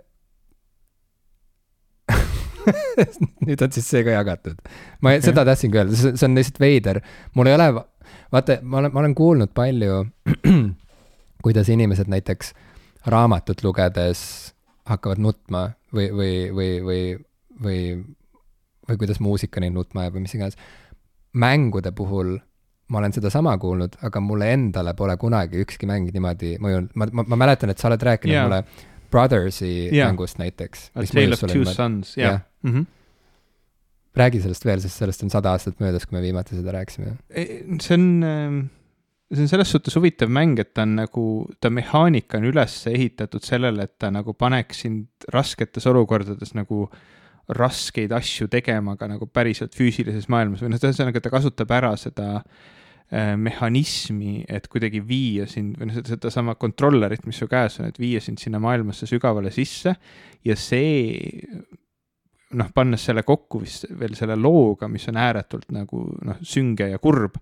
nüüd 3.48 3.62
on 3.62 3.72
siis 3.76 3.88
see 3.88 4.04
ka 4.08 4.16
jagatud. 4.16 4.60
ma 5.02 5.14
okay. 5.16 5.26
seda 5.30 5.46
tahtsingi 5.48 5.82
öelda, 5.82 5.98
see 6.00 6.28
on 6.28 6.38
lihtsalt 6.38 6.62
veider, 6.64 7.02
mul 7.36 7.52
ei 7.52 7.58
ole 7.58 7.72
vaata, 7.76 8.60
ma 8.62 8.82
olen, 8.82 8.94
ma 8.94 9.04
olen 9.04 9.16
kuulnud 9.18 9.54
palju, 9.56 10.06
kuidas 11.46 11.70
inimesed 11.70 12.10
näiteks 12.12 12.54
raamatut 13.10 13.64
lugedes 13.64 14.22
hakkavad 14.90 15.22
nutma 15.22 15.70
või, 15.94 16.10
või, 16.16 16.34
või, 16.56 16.72
või, 16.86 17.04
või, 17.64 17.82
või 18.90 19.02
kuidas 19.04 19.22
muusika 19.24 19.64
neid 19.64 19.76
nutma 19.76 20.06
ajab 20.06 20.18
või 20.18 20.28
mis 20.28 20.36
iganes. 20.38 20.60
mängude 21.34 21.92
puhul 21.96 22.38
ma 22.90 22.98
olen 22.98 23.14
sedasama 23.14 23.58
kuulnud, 23.62 24.00
aga 24.02 24.20
mulle 24.20 24.54
endale 24.54 24.96
pole 24.98 25.18
kunagi 25.18 25.62
ükski 25.62 25.86
mäng 25.90 26.10
niimoodi 26.14 26.56
mõjunud, 26.62 26.94
ma, 26.96 27.08
ma, 27.14 27.26
ma 27.34 27.38
mäletan, 27.46 27.70
et 27.70 27.78
sa 27.78 27.88
oled 27.92 28.02
rääkinud 28.02 28.34
yeah. 28.34 28.48
mulle 28.48 28.64
Brothersi 29.10 29.90
yeah. 29.90 30.10
mängust 30.10 30.38
näiteks. 30.42 30.90
A 30.94 31.06
Tale 31.06 31.38
of 31.38 31.46
Two 31.50 31.66
Sons, 31.66 32.16
jah. 32.18 32.42
Mhm 32.66 32.88
räägi 34.20 34.42
sellest 34.44 34.66
veel, 34.68 34.82
sest 34.84 35.00
sellest 35.02 35.24
on 35.26 35.32
sada 35.34 35.54
aastat 35.56 35.80
möödas, 35.84 36.08
kui 36.08 36.18
me 36.18 36.24
viimati 36.24 36.58
seda 36.58 36.74
rääkisime. 36.76 37.16
see 37.84 37.96
on, 37.96 38.70
see 39.32 39.46
on 39.46 39.52
selles 39.52 39.72
suhtes 39.72 39.96
huvitav 39.98 40.32
mäng, 40.34 40.60
et 40.62 40.74
ta 40.74 40.86
on 40.88 40.98
nagu, 41.00 41.26
ta 41.62 41.72
mehaanika 41.74 42.40
on 42.40 42.50
üles 42.50 42.80
ehitatud 42.92 43.46
sellele, 43.46 43.86
et 43.88 43.98
ta 44.02 44.12
nagu 44.14 44.34
paneks 44.34 44.84
sind 44.86 45.30
rasketes 45.34 45.88
olukordades 45.90 46.56
nagu 46.58 46.88
raskeid 47.50 48.12
asju 48.14 48.48
tegema 48.52 48.96
ka 48.98 49.08
nagu 49.10 49.28
päriselt 49.34 49.74
füüsilises 49.78 50.30
maailmas 50.30 50.62
või 50.64 50.74
noh, 50.74 50.82
ühesõnaga 50.82 51.22
ta 51.24 51.32
kasutab 51.34 51.72
ära 51.74 51.92
seda 51.98 52.30
äh, 52.40 53.34
mehhanismi, 53.40 54.44
et 54.48 54.70
kuidagi 54.70 55.02
viia 55.06 55.48
sind 55.50 55.80
või 55.80 55.90
noh, 55.90 56.00
sedasama 56.06 56.58
controller'it, 56.62 57.26
mis 57.26 57.42
su 57.42 57.50
käes 57.50 57.80
on, 57.82 57.90
et 57.90 58.00
viia 58.02 58.22
sind 58.22 58.42
sinna 58.42 58.62
maailmasse 58.62 59.10
sügavale 59.10 59.54
sisse 59.56 59.96
ja 60.46 60.58
see 60.60 61.10
noh, 62.58 62.70
pannes 62.74 63.04
selle 63.06 63.24
kokku 63.26 63.62
vist 63.64 63.86
veel 64.00 64.16
selle 64.18 64.38
looga, 64.40 64.90
mis 64.92 65.08
on 65.12 65.20
ääretult 65.22 65.70
nagu 65.76 66.06
noh, 66.26 66.40
sünge 66.42 66.90
ja 66.90 67.02
kurb. 67.02 67.38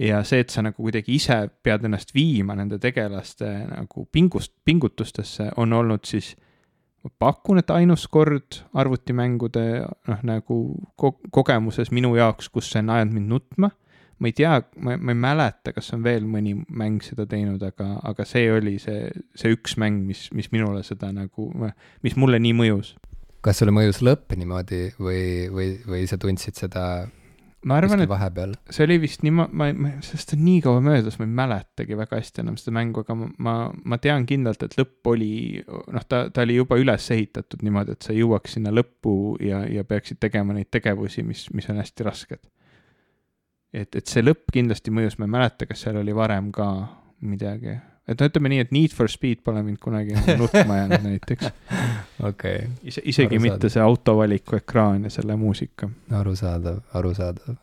ja 0.00 0.22
see, 0.24 0.40
et 0.40 0.52
sa 0.52 0.62
nagu 0.64 0.80
kuidagi 0.80 1.12
ise 1.16 1.42
pead 1.62 1.84
ennast 1.84 2.14
viima 2.16 2.56
nende 2.56 2.78
tegelaste 2.80 3.48
nagu 3.68 4.06
pingust, 4.12 4.54
pingutustesse, 4.64 5.50
on 5.60 5.72
olnud 5.76 6.08
siis 6.08 6.32
ma 7.04 7.12
pakun, 7.26 7.60
et 7.62 7.70
ainus 7.74 8.06
kord 8.12 8.60
arvutimängude 8.76 9.66
noh, 10.08 10.24
nagu 10.26 10.56
ko 11.00 11.14
kogemuses 11.32 11.92
minu 11.94 12.14
jaoks, 12.18 12.50
kus 12.52 12.70
see 12.72 12.82
on 12.82 12.92
ajanud 12.96 13.16
mind 13.16 13.34
nutma. 13.34 13.70
ma 14.20 14.28
ei 14.28 14.34
tea, 14.36 14.58
ma, 14.84 14.98
ma 15.00 15.14
ei 15.14 15.16
mäleta, 15.16 15.72
kas 15.72 15.94
on 15.96 16.02
veel 16.04 16.26
mõni 16.28 16.52
mäng 16.68 17.00
seda 17.00 17.24
teinud, 17.24 17.62
aga, 17.64 17.94
aga 18.04 18.26
see 18.28 18.50
oli 18.52 18.74
see, 18.82 19.08
see 19.32 19.54
üks 19.54 19.78
mäng, 19.80 20.02
mis, 20.04 20.26
mis 20.36 20.50
minule 20.52 20.82
seda 20.84 21.08
nagu, 21.16 21.46
mis 22.04 22.18
mulle 22.20 22.42
nii 22.42 22.58
mõjus 22.58 22.98
kas 23.40 23.62
sulle 23.62 23.72
mõjus 23.72 24.02
lõpp 24.04 24.34
niimoodi 24.36 24.82
või, 25.00 25.22
või, 25.48 25.70
või 25.88 26.04
sa 26.10 26.18
tundsid 26.20 26.58
seda 26.60 26.84
ma 27.64 27.76
arvan, 27.76 28.00
et 28.00 28.08
vahepeal? 28.08 28.54
see 28.72 28.84
oli 28.86 28.96
vist 29.02 29.24
nii, 29.24 29.32
ma, 29.36 29.46
ma, 29.52 29.68
ma, 29.76 29.90
sest 30.04 30.34
on 30.36 30.44
nii 30.46 30.62
kaua 30.64 30.80
möödas, 30.84 31.18
ma 31.20 31.26
ei 31.26 31.34
mäletagi 31.40 31.98
väga 31.98 32.20
hästi 32.20 32.44
enam 32.44 32.56
seda 32.60 32.74
mängu, 32.76 33.04
aga 33.04 33.16
ma, 33.18 33.28
ma, 33.46 33.54
ma 33.92 33.98
tean 34.02 34.24
kindlalt, 34.28 34.64
et 34.64 34.76
lõpp 34.80 35.10
oli, 35.12 35.32
noh, 35.66 36.06
ta, 36.08 36.22
ta 36.32 36.46
oli 36.46 36.56
juba 36.56 36.78
üles 36.80 37.10
ehitatud 37.16 37.64
niimoodi, 37.66 37.96
et 37.96 38.08
sa 38.08 38.16
jõuaks 38.16 38.56
sinna 38.56 38.72
lõppu 38.74 39.14
ja, 39.44 39.62
ja 39.68 39.84
peaksid 39.88 40.20
tegema 40.22 40.56
neid 40.56 40.70
tegevusi, 40.72 41.24
mis, 41.26 41.46
mis 41.56 41.68
on 41.72 41.82
hästi 41.82 42.08
rasked. 42.08 42.42
et, 43.72 43.92
et 43.94 44.06
see 44.06 44.24
lõpp 44.24 44.50
kindlasti 44.54 44.94
mõjus, 44.94 45.18
ma 45.20 45.28
ei 45.28 45.36
mäleta, 45.36 45.68
kas 45.68 45.84
seal 45.84 46.00
oli 46.00 46.16
varem 46.16 46.50
ka 46.54 46.70
midagi, 47.20 47.76
et 48.08 48.20
no 48.20 48.28
ütleme 48.30 48.52
nii, 48.52 48.64
et 48.64 48.74
Need 48.74 48.94
for 48.96 49.10
Speed 49.12 49.42
pole 49.46 49.62
mind 49.66 49.80
kunagi 49.82 50.16
nutma 50.38 50.78
jäänud 50.80 51.04
näiteks. 51.08 51.50
okei 52.22 52.28
okay.. 52.28 52.68
ise, 52.82 53.02
isegi 53.04 53.36
arusaadav. 53.36 53.42
mitte 53.46 53.72
see 53.72 53.82
autovaliku 53.82 54.60
ekraan 54.60 55.04
ja 55.04 55.10
selle 55.10 55.36
muusika. 55.36 55.90
arusaadav, 56.20 56.80
arusaadav. 56.94 57.58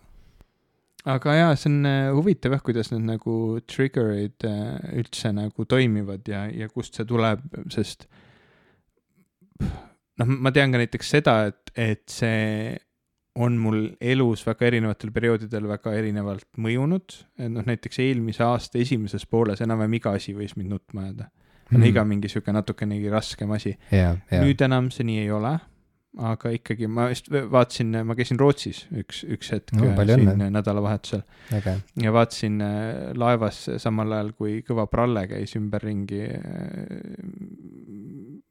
aga 1.05 1.35
jaa, 1.39 1.55
see 1.55 1.73
on 1.73 1.89
äh, 1.89 2.11
huvitav 2.15 2.57
jah, 2.57 2.63
kuidas 2.63 2.93
need 2.93 3.07
nagu 3.09 3.35
trigger'id 3.73 4.47
äh, 4.47 4.95
üldse 5.01 5.33
nagu 5.35 5.65
toimivad 5.65 6.27
ja, 6.29 6.45
ja 6.51 6.69
kust 6.69 6.99
see 6.99 7.07
tuleb, 7.07 7.43
sest 7.73 8.07
noh, 9.61 10.27
ma 10.27 10.53
tean 10.55 10.73
ka 10.73 10.81
näiteks 10.81 11.15
seda, 11.17 11.39
et, 11.51 11.73
et 11.75 12.03
see 12.11 12.75
on 13.37 13.57
mul 13.61 13.81
elus 14.01 14.43
väga 14.47 14.67
erinevatel 14.71 15.11
perioodidel 15.13 15.67
väga 15.69 15.93
erinevalt 15.97 16.47
mõjunud, 16.63 17.17
et 17.37 17.51
noh, 17.53 17.65
näiteks 17.67 18.01
eelmise 18.01 18.45
aasta 18.45 18.81
esimeses 18.81 19.27
pooles 19.29 19.61
enam-vähem 19.65 19.97
iga 19.99 20.15
asi 20.17 20.33
võis 20.37 20.55
mind 20.57 20.73
nutma 20.73 21.05
ajada 21.05 21.27
mm. 21.27 21.77
-hmm. 21.77 21.89
iga 21.91 22.05
mingi 22.05 22.29
sihuke 22.31 22.53
natukenegi 22.53 23.09
raskem 23.13 23.51
asi 23.51 23.77
yeah,. 23.93 24.17
Yeah. 24.31 24.45
nüüd 24.45 24.61
enam 24.65 24.91
see 24.91 25.05
nii 25.07 25.19
ei 25.25 25.31
ole, 25.31 25.53
aga 26.17 26.51
ikkagi 26.55 26.87
ma 26.89 27.09
just 27.11 27.29
vaatasin, 27.29 27.99
ma 28.07 28.15
käisin 28.17 28.39
Rootsis 28.39 28.85
üks, 29.03 29.23
üks 29.23 29.51
hetk 29.53 29.75
no, 29.77 29.91
siin 30.05 30.43
nädalavahetusel 30.53 31.21
okay.. 31.57 31.77
ja 32.01 32.13
vaatasin 32.13 32.61
äh, 32.61 33.11
laevas 33.13 33.67
samal 33.77 34.11
ajal, 34.17 34.33
kui 34.37 34.61
Kõva 34.67 34.87
Pralle 34.89 35.27
käis 35.29 35.55
ümberringi 35.59 36.23
äh, 36.25 36.41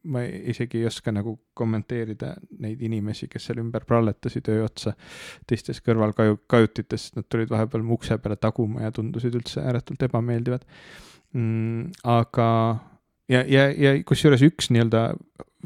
ma 0.07 0.23
isegi 0.25 0.81
ei 0.81 0.89
oska 0.89 1.13
nagu 1.15 1.37
kommenteerida 1.57 2.35
neid 2.63 2.83
inimesi, 2.87 3.29
kes 3.33 3.49
seal 3.49 3.61
ümber 3.63 3.87
pralletasid 3.89 4.49
öö 4.53 4.65
otsa 4.67 4.95
teistes 5.49 5.83
kõrvalkaju-, 5.85 6.43
kajutites, 6.51 7.11
nad 7.17 7.29
tulid 7.29 7.53
vahepeal 7.53 7.85
mu 7.87 7.99
ukse 7.99 8.19
peale 8.23 8.39
taguma 8.41 8.87
ja 8.87 8.95
tundusid 8.95 9.35
üldse 9.39 9.65
ääretult 9.65 10.03
ebameeldivad 10.09 10.67
mm,. 11.33 11.91
aga 12.05 12.49
ja, 13.29 13.43
ja, 13.43 13.69
ja 13.73 13.97
kusjuures 14.07 14.45
üks 14.47 14.71
nii-öelda 14.75 15.09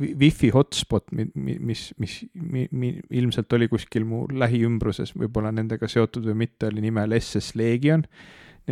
wifi 0.00 0.48
hotspot, 0.54 1.10
mis, 1.12 1.58
mis, 1.60 1.82
mis 2.00 2.14
mi, 2.34 2.66
mi, 2.72 2.94
ilmselt 3.20 3.52
oli 3.52 3.68
kuskil 3.68 4.06
mu 4.08 4.24
lähiümbruses, 4.32 5.12
võib-olla 5.18 5.52
nendega 5.52 5.88
seotud 5.90 6.24
või 6.30 6.46
mitte, 6.46 6.70
oli 6.70 6.84
nimel 6.86 7.12
SS 7.18 7.56
Legion 7.60 8.06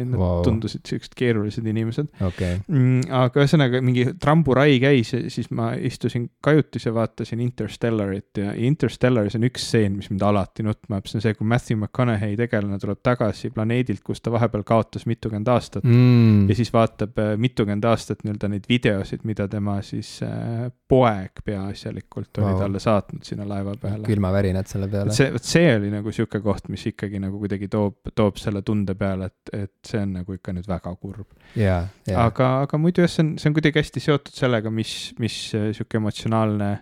Need 0.04 0.20
wow. 0.20 0.42
tundusid 0.46 0.84
siuksed 0.88 1.14
keerulised 1.18 1.66
inimesed 1.66 2.10
okay.. 2.24 2.60
Mm, 2.66 3.06
aga 3.14 3.42
ühesõnaga 3.42 3.82
mingi 3.84 4.06
tramburai 4.20 4.78
käis 4.82 5.12
ja 5.14 5.20
siis 5.32 5.50
ma 5.54 5.70
istusin 5.74 6.28
kajutis 6.44 6.88
ja 6.88 6.94
vaatasin 6.96 7.42
Interstellarit 7.44 8.40
ja 8.40 8.54
Interstellaris 8.68 9.38
on 9.38 9.46
üks 9.48 9.68
stseen, 9.68 9.98
mis 9.98 10.10
mind 10.12 10.24
alati 10.26 10.66
nutma 10.66 10.98
ajab, 10.98 11.10
see 11.10 11.18
on 11.18 11.26
see, 11.26 11.36
kui 11.38 11.48
Matthew 11.48 11.78
McConaughey 11.78 12.36
tegelane 12.38 12.78
tuleb 12.82 13.02
tagasi 13.04 13.52
planeedilt, 13.54 14.02
kus 14.06 14.22
ta 14.22 14.32
vahepeal 14.34 14.64
kaotas 14.68 15.06
mitukümmend 15.10 15.50
aastat 15.52 15.86
mm. 15.86 16.48
ja 16.50 16.58
siis 16.58 16.72
vaatab 16.74 17.18
äh, 17.22 17.34
mitukümmend 17.40 17.86
aastat 17.88 18.24
nii-öelda 18.24 18.52
neid 18.54 18.68
videosid, 18.70 19.24
mida 19.28 19.48
tema 19.50 19.78
siis 19.86 20.18
äh, 20.26 20.68
poeg 20.88 21.42
peaasjalikult 21.44 22.40
wow. 22.40 22.48
oli 22.48 22.62
talle 22.62 22.82
saatnud 22.82 23.26
sinna 23.26 23.46
laeva 23.48 23.74
peale. 23.80 24.06
külmavärinad 24.06 24.68
selle 24.70 24.88
peale. 24.92 25.14
see, 25.14 25.30
vot 25.34 25.44
see 25.44 25.68
oli 25.76 25.92
nagu 25.92 26.12
sihuke 26.14 26.40
koht, 26.44 26.70
mis 26.72 26.86
ikkagi 26.90 27.20
nagu 27.22 27.40
kuidagi 27.40 27.68
toob, 27.72 28.12
toob 28.16 28.40
selle 28.40 28.62
tunde 28.66 28.94
peale, 28.98 29.30
et, 29.30 29.54
et 29.64 29.87
see 29.88 30.00
on 30.04 30.16
nagu 30.20 30.36
ikka 30.36 30.54
nüüd 30.56 30.68
väga 30.68 30.94
kurb 31.00 31.26
yeah,. 31.56 31.88
Yeah. 32.08 32.24
aga, 32.24 32.50
aga 32.66 32.80
muidu 32.80 33.04
jah, 33.04 33.12
see 33.12 33.24
on, 33.24 33.30
see 33.40 33.50
on 33.50 33.56
kuidagi 33.56 33.80
hästi 33.82 34.02
seotud 34.04 34.36
sellega, 34.36 34.72
mis, 34.74 34.94
mis 35.22 35.38
sihuke 35.52 36.00
emotsionaalne 36.00 36.72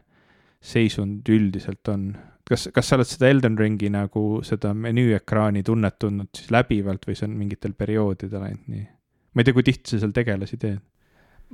seisund 0.67 1.29
üldiselt 1.31 1.89
on. 1.93 2.09
kas, 2.49 2.69
kas 2.75 2.91
sa 2.91 2.99
oled 2.99 3.09
seda 3.09 3.31
Elden 3.31 3.59
Ringi 3.59 3.91
nagu 3.93 4.43
seda 4.47 4.73
menüüekraani 4.75 5.63
tunnet 5.67 5.99
tundnud 6.03 6.31
siis 6.37 6.51
läbivalt 6.55 7.07
või 7.07 7.19
see 7.19 7.29
on 7.29 7.39
mingitel 7.39 7.77
perioodidel 7.79 8.49
ainult 8.49 8.69
nii? 8.73 8.85
ma 9.37 9.43
ei 9.43 9.49
tea, 9.49 9.57
kui 9.57 9.67
tihti 9.67 9.93
sa 9.93 10.03
seal 10.03 10.15
tegelasi 10.17 10.59
teed? 10.63 10.83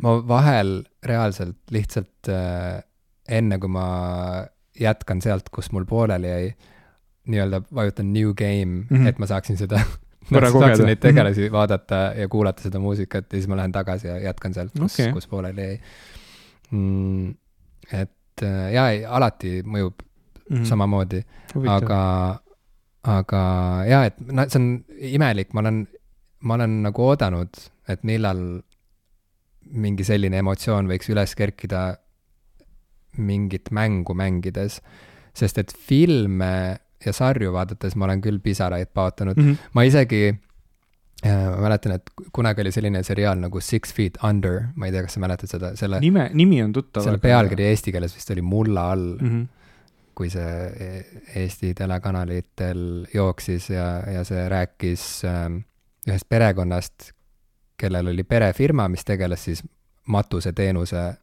ma 0.03 0.17
vahel 0.29 0.81
reaalselt 1.05 1.75
lihtsalt 1.75 2.31
äh, 2.33 2.81
enne, 3.29 3.59
kui 3.61 3.71
ma 3.73 3.87
jätkan 4.79 5.21
sealt, 5.23 5.51
kus 5.53 5.71
mul 5.73 5.85
pooleli 5.89 6.31
jäi, 6.31 6.53
nii-öelda 7.33 7.63
vajutan 7.75 8.13
new 8.13 8.33
game 8.35 8.65
mm, 8.65 8.87
-hmm. 8.91 9.09
et 9.09 9.19
ma 9.19 9.29
saaksin 9.31 9.57
seda 9.57 9.83
korra 10.29 10.51
kogeda. 10.55 10.87
neid 10.87 11.03
tegelasi 11.03 11.51
vaadata 11.53 12.01
ja 12.19 12.29
kuulata 12.29 12.67
seda 12.67 12.81
muusikat 12.83 13.29
ja 13.31 13.39
siis 13.39 13.49
ma 13.51 13.59
lähen 13.61 13.73
tagasi 13.73 14.09
ja 14.09 14.19
jätkan 14.29 14.55
sealt, 14.55 14.73
kus 14.79 14.99
okay., 14.99 15.13
kus 15.13 15.29
pooleli 15.31 15.67
jäi 15.67 15.81
mm,. 16.71 17.35
et 17.93 18.45
äh, 18.47 18.73
jaa, 18.75 18.89
ei, 18.95 19.05
alati 19.05 19.61
mõjub 19.63 20.03
mm 20.03 20.57
-hmm. 20.57 20.69
samamoodi, 20.69 21.23
aga, 21.69 22.03
aga 23.03 23.43
jaa, 23.89 24.05
et 24.11 24.21
noh, 24.21 24.49
see 24.49 24.61
on 24.61 24.69
imelik, 25.13 25.53
ma 25.53 25.65
olen, 25.65 25.87
ma 26.41 26.55
olen 26.61 26.83
nagu 26.89 27.09
oodanud, 27.09 27.65
et 27.89 28.05
millal 28.05 28.63
mingi 29.73 30.05
selline 30.05 30.39
emotsioon 30.43 30.89
võiks 30.91 31.09
üles 31.13 31.35
kerkida 31.39 31.97
mingit 33.17 33.71
mängu 33.71 34.15
mängides, 34.15 34.81
sest 35.35 35.59
et 35.59 35.73
filme 35.73 36.79
ja 37.07 37.13
sarju 37.13 37.53
vaadates 37.53 37.97
ma 37.97 38.09
olen 38.09 38.23
küll 38.25 38.41
pisaraid 38.43 38.91
paotanud 38.95 39.37
mm, 39.37 39.49
-hmm. 39.49 39.71
ma 39.73 39.83
isegi 39.89 40.23
äh, 40.29 41.51
ma 41.51 41.57
mäletan, 41.67 41.97
et 41.99 42.11
kunagi 42.33 42.61
oli 42.61 42.73
selline 42.73 43.03
seriaal 43.03 43.41
nagu 43.41 43.61
Six 43.61 43.95
Feet 43.95 44.19
Under, 44.29 44.61
ma 44.75 44.87
ei 44.87 44.93
tea, 44.93 45.03
kas 45.07 45.19
sa 45.19 45.25
mäletad 45.25 45.51
seda, 45.51 45.73
selle 45.77 46.01
nime, 46.01 46.31
nimi 46.35 46.63
on 46.63 46.73
tuttav. 46.73 47.05
selle 47.05 47.19
pealkiri 47.23 47.67
eesti 47.71 47.93
keeles 47.93 48.15
vist 48.17 48.31
oli 48.31 48.43
Mulla 48.43 48.91
all 48.93 49.17
mm, 49.21 49.29
-hmm. 49.29 49.47
kui 50.15 50.31
see 50.31 50.55
e-, 50.87 51.23
Eesti 51.43 51.75
telekanalitel 51.75 53.07
jooksis 53.15 53.71
ja, 53.71 54.03
ja 54.13 54.25
see 54.25 54.49
rääkis 54.49 55.25
äh, 55.25 55.51
ühest 56.09 56.29
perekonnast, 56.29 57.13
kellel 57.77 58.07
oli 58.07 58.25
perefirma, 58.25 58.89
mis 58.89 59.05
tegeles 59.05 59.45
siis 59.45 59.63
matuseteenuse 60.07 61.15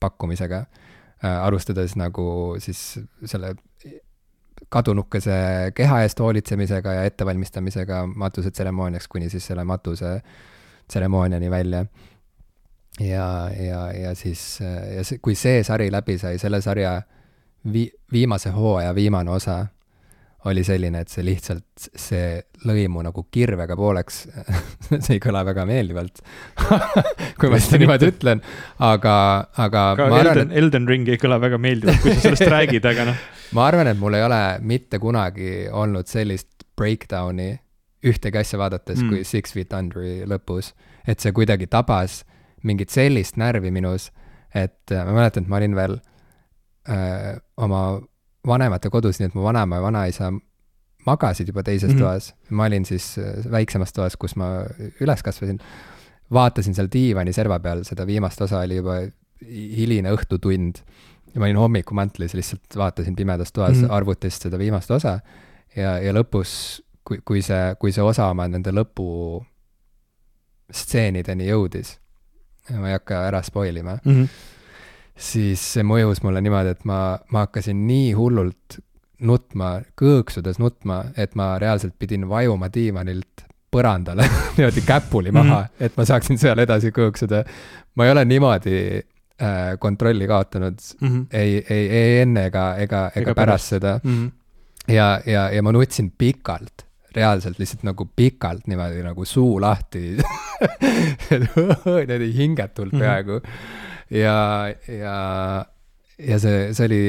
pakkumisega 0.00 0.56
äh,, 0.56 1.44
alustades 1.44 1.96
nagu 1.96 2.56
siis 2.58 3.00
selle 3.24 3.54
kadunukese 4.68 5.36
keha 5.74 6.02
eest 6.02 6.20
hoolitsemisega 6.20 6.92
ja 6.92 7.04
ettevalmistamisega 7.04 8.06
matusetseremooniaks 8.06 9.08
kuni 9.08 9.30
siis 9.30 9.46
selle 9.46 9.64
matuse 9.64 10.20
tseremooniani 10.88 11.50
välja. 11.50 11.86
ja, 13.00 13.50
ja, 13.68 13.92
ja 13.92 14.14
siis, 14.14 14.60
ja 14.96 15.04
see, 15.04 15.18
kui 15.18 15.34
see 15.34 15.62
sari 15.64 15.90
läbi 15.92 16.18
sai, 16.18 16.38
selle 16.38 16.60
sarja 16.60 17.02
vi-, 17.72 17.92
viimase 18.12 18.50
hooaja 18.50 18.94
viimane 18.94 19.30
osa 19.30 19.66
oli 20.46 20.62
selline, 20.66 21.00
et 21.02 21.10
see 21.10 21.24
lihtsalt, 21.26 21.88
see 21.98 22.38
lõi 22.68 22.86
mu 22.92 23.02
nagu 23.04 23.24
kirvega 23.32 23.76
pooleks 23.78 24.22
see 25.04 25.16
ei 25.16 25.22
kõla 25.22 25.42
väga 25.46 25.64
meeldivalt 25.68 26.22
kui 27.40 27.50
ma 27.50 27.60
seda 27.62 27.80
niimoodi 27.82 28.10
ütlen, 28.12 28.42
aga, 28.84 29.16
aga. 29.56 29.84
ka 29.98 30.06
Elden 30.06 30.18
arvan, 30.20 30.42
et..., 30.44 30.56
Elden 30.60 30.88
Ring 30.90 31.10
ei 31.10 31.20
kõla 31.22 31.40
väga 31.42 31.60
meeldivalt, 31.62 32.02
kui 32.04 32.14
sa 32.14 32.28
sellest 32.28 32.52
räägid, 32.56 32.86
aga 32.92 33.08
noh. 33.10 33.22
ma 33.58 33.68
arvan, 33.70 33.90
et 33.90 34.00
mul 34.00 34.18
ei 34.18 34.26
ole 34.26 34.40
mitte 34.66 35.00
kunagi 35.02 35.54
olnud 35.72 36.10
sellist 36.10 36.66
breakdown'i 36.78 37.54
ühtegi 38.06 38.38
asja 38.38 38.60
vaadates 38.60 39.00
mm. 39.00 39.10
kui 39.10 39.24
Six 39.26 39.56
Feet 39.56 39.72
Underi 39.74 40.20
lõpus. 40.28 40.74
et 41.08 41.22
see 41.22 41.34
kuidagi 41.34 41.66
tabas 41.70 42.20
mingit 42.66 42.92
sellist 42.94 43.38
närvi 43.40 43.72
minus, 43.74 44.10
et 44.54 44.92
ma 44.92 45.16
mäletan, 45.16 45.46
et 45.46 45.50
ma 45.50 45.58
olin 45.58 45.74
veel 45.78 45.96
öö, 45.96 46.94
äh, 46.94 47.32
oma 47.62 47.98
vanemate 48.46 48.90
kodus, 48.90 49.20
nii 49.20 49.30
et 49.30 49.34
mu 49.34 49.44
vanaema 49.46 49.80
ja 49.80 49.82
vanaisa 49.82 50.32
magasid 51.06 51.48
juba 51.48 51.62
teises 51.62 51.90
mm 51.90 51.96
-hmm. 51.96 52.00
toas, 52.00 52.34
ma 52.50 52.64
olin 52.64 52.84
siis 52.84 53.18
äh, 53.18 53.50
väiksemas 53.50 53.92
toas, 53.92 54.16
kus 54.16 54.36
ma 54.36 54.64
üles 55.00 55.22
kasvasin. 55.22 55.60
vaatasin 56.32 56.74
seal 56.74 56.88
diivani 56.92 57.32
serva 57.32 57.60
peal, 57.60 57.84
seda 57.84 58.06
viimast 58.06 58.40
osa 58.40 58.58
oli 58.58 58.76
juba 58.76 58.94
hiline 59.76 60.10
õhtutund 60.10 60.80
ja 61.34 61.40
ma 61.40 61.46
olin 61.46 61.56
hommikumantlis, 61.56 62.34
lihtsalt 62.34 62.76
vaatasin 62.76 63.16
pimedas 63.16 63.52
toas 63.52 63.76
mm 63.76 63.84
-hmm. 63.84 63.92
arvutist 63.92 64.42
seda 64.42 64.58
viimast 64.58 64.90
osa 64.90 65.20
ja, 65.76 65.98
ja 65.98 66.12
lõpus, 66.12 66.82
kui, 67.04 67.20
kui 67.24 67.42
see, 67.42 67.76
kui 67.78 67.92
see 67.92 68.02
osa 68.02 68.26
oma 68.26 68.48
nende 68.48 68.70
lõpu 68.70 69.44
stseenideni 70.72 71.46
jõudis, 71.46 71.98
ma 72.74 72.88
ei 72.88 72.98
hakka 72.98 73.26
ära 73.28 73.42
spoil 73.42 73.76
ima 73.76 73.98
mm, 74.04 74.12
-hmm 74.12 74.28
siis 75.16 75.62
see 75.74 75.84
mõjus 75.86 76.20
mulle 76.24 76.42
niimoodi, 76.44 76.74
et 76.76 76.84
ma, 76.88 77.16
ma 77.32 77.46
hakkasin 77.46 77.86
nii 77.88 78.12
hullult 78.16 78.78
nutma, 79.26 79.80
kõõksudes 79.96 80.60
nutma, 80.60 81.06
et 81.16 81.34
ma 81.38 81.54
reaalselt 81.60 81.96
pidin 81.98 82.26
vajuma 82.28 82.68
diivanilt 82.72 83.46
põrandale 83.72 84.28
niimoodi 84.56 84.84
käpuli 84.86 85.32
maha 85.32 85.60
mm, 85.60 85.66
-hmm. 85.66 85.84
et 85.88 85.96
ma 85.96 86.04
saaksin 86.08 86.38
seal 86.38 86.58
edasi 86.62 86.92
kõõksuda. 86.94 87.44
ma 87.94 88.06
ei 88.06 88.12
ole 88.12 88.24
niimoodi 88.24 88.76
äh, 89.42 89.78
kontrolli 89.78 90.26
kaotanud 90.26 90.78
mm 91.00 91.08
-hmm. 91.08 91.26
ei, 91.32 91.64
ei, 91.70 91.88
ei 91.88 92.20
enne 92.20 92.46
ega, 92.46 92.76
ega, 92.76 93.10
ega 93.16 93.34
pärast, 93.34 93.36
pärast 93.36 93.74
seda 93.74 94.00
mm. 94.02 94.12
-hmm. 94.12 94.92
ja, 94.94 95.20
ja, 95.26 95.50
ja 95.50 95.62
ma 95.62 95.72
nutsin 95.72 96.12
pikalt, 96.18 96.86
reaalselt 97.16 97.58
lihtsalt 97.58 97.82
nagu 97.82 98.08
pikalt 98.16 98.66
niimoodi 98.66 99.02
nagu 99.02 99.24
suu 99.24 99.60
lahti 99.60 100.16
niimoodi 101.30 102.32
hingetult 102.36 102.92
mhm. 102.92 103.00
peaaegu 103.00 103.32
mm. 103.32 103.50
-hmm 103.50 103.94
ja, 104.10 104.36
ja, 104.90 105.16
ja 106.18 106.38
see, 106.42 106.70
see 106.76 106.88
oli, 106.88 107.00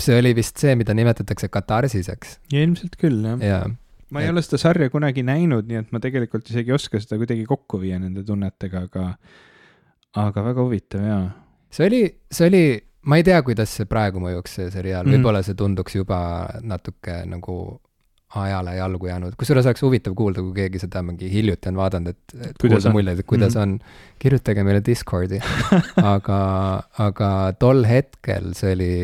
see 0.00 0.18
oli 0.18 0.34
vist 0.38 0.62
see, 0.62 0.74
mida 0.78 0.94
nimetatakse 0.96 1.50
katarsiseks. 1.52 2.38
ilmselt 2.54 2.98
küll, 3.00 3.20
jah 3.26 3.44
ja. 3.44 3.60
ma 4.12 4.22
ei 4.22 4.30
et... 4.30 4.34
ole 4.34 4.44
seda 4.44 4.60
sarja 4.62 4.90
kunagi 4.92 5.24
näinud, 5.26 5.68
nii 5.68 5.82
et 5.82 5.92
ma 5.94 6.02
tegelikult 6.02 6.48
isegi 6.52 6.72
ei 6.72 6.78
oska 6.78 7.00
seda 7.02 7.20
kuidagi 7.20 7.46
kokku 7.48 7.82
viia 7.82 8.00
nende 8.02 8.24
tunnetega, 8.28 8.86
aga, 8.88 9.06
aga 10.24 10.48
väga 10.50 10.66
huvitav 10.66 11.06
jaa. 11.06 11.22
see 11.72 11.88
oli, 11.90 12.02
see 12.32 12.50
oli, 12.50 12.64
ma 13.08 13.20
ei 13.20 13.28
tea, 13.28 13.40
kuidas 13.46 13.78
see 13.78 13.88
praegu 13.90 14.22
mõjuks, 14.22 14.58
see 14.60 14.74
seriaal 14.74 15.06
mm., 15.06 15.18
võib-olla 15.18 15.44
see 15.46 15.58
tunduks 15.58 15.98
juba 16.00 16.20
natuke 16.62 17.22
nagu 17.28 17.56
ajale 18.40 18.76
jalgu 18.76 19.08
jäänud, 19.08 19.34
kusjuures 19.38 19.66
oleks 19.68 19.82
huvitav 19.84 20.14
kuulda, 20.16 20.42
kui 20.44 20.54
keegi 20.56 20.80
seda 20.82 21.02
mingi 21.04 21.28
hiljuti 21.32 21.68
on 21.68 21.80
vaadanud, 21.80 22.14
et, 22.14 22.36
et 22.48 22.60
kuidas 22.60 22.86
kuulda 22.86 22.94
muljeid, 22.96 23.20
et 23.20 23.28
kuidas 23.28 23.56
mm 23.56 23.60
-hmm. 23.60 23.82
on. 23.82 24.18
kirjutage 24.18 24.64
meile 24.64 24.80
Discordi 24.86 25.40
aga, 26.14 26.38
aga 26.98 27.30
tol 27.58 27.84
hetkel 27.88 28.54
see 28.56 28.72
oli, 28.76 28.94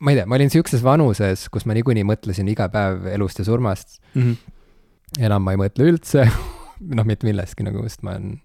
ma 0.00 0.10
ei 0.10 0.16
tea, 0.18 0.26
ma 0.26 0.34
olin 0.34 0.50
sihukeses 0.50 0.82
vanuses, 0.84 1.48
kus 1.48 1.66
ma 1.66 1.78
niikuinii 1.78 2.04
mõtlesin 2.04 2.50
iga 2.50 2.68
päev 2.68 3.06
elust 3.06 3.38
ja 3.38 3.44
surmast 3.44 4.00
mm. 4.14 4.22
-hmm. 4.22 5.24
enam 5.30 5.42
ma 5.42 5.54
ei 5.54 5.62
mõtle 5.62 5.86
üldse 5.92 6.26
noh, 6.98 7.04
mitte 7.04 7.26
millestki 7.26 7.62
nagu, 7.62 7.86
sest 7.88 8.02
ma 8.02 8.18
olen 8.18 8.40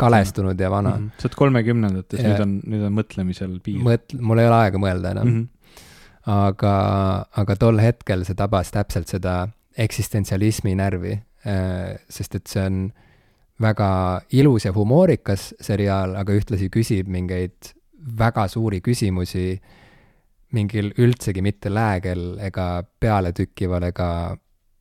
kalestunud 0.00 0.60
ja 0.60 0.70
vana 0.70 0.96
mm. 0.96 1.06
-hmm. 1.06 1.20
sa 1.20 1.28
oled 1.28 1.36
kolmekümnendates, 1.44 2.24
nüüd 2.24 2.40
on, 2.40 2.60
nüüd 2.66 2.88
on 2.88 2.92
mõtlemisel 2.96 3.60
piir. 3.60 3.84
mõt-, 3.84 4.16
mul 4.20 4.38
ei 4.38 4.48
ole 4.48 4.62
aega 4.64 4.78
mõelda 4.78 5.16
enam 5.16 5.28
mm. 5.28 5.40
-hmm 5.40 5.56
aga, 6.30 6.74
aga 7.42 7.56
tol 7.58 7.80
hetkel 7.82 8.24
see 8.26 8.38
tabas 8.38 8.72
täpselt 8.74 9.10
seda 9.10 9.34
eksistentsialismi 9.80 10.74
närvi, 10.78 11.14
äh, 11.48 11.98
sest 12.10 12.36
et 12.38 12.50
see 12.50 12.64
on 12.66 12.80
väga 13.60 13.90
ilus 14.36 14.66
ja 14.66 14.72
humoorikas 14.76 15.50
seriaal, 15.60 16.16
aga 16.20 16.34
ühtlasi 16.36 16.70
küsib 16.72 17.10
mingeid 17.12 17.74
väga 18.18 18.46
suuri 18.48 18.80
küsimusi 18.80 19.60
mingil 20.56 20.90
üldsegi 20.98 21.42
mitte 21.44 21.70
läägel 21.70 22.40
ega 22.42 22.82
pealetükkival 23.00 23.84
ega, 23.90 24.08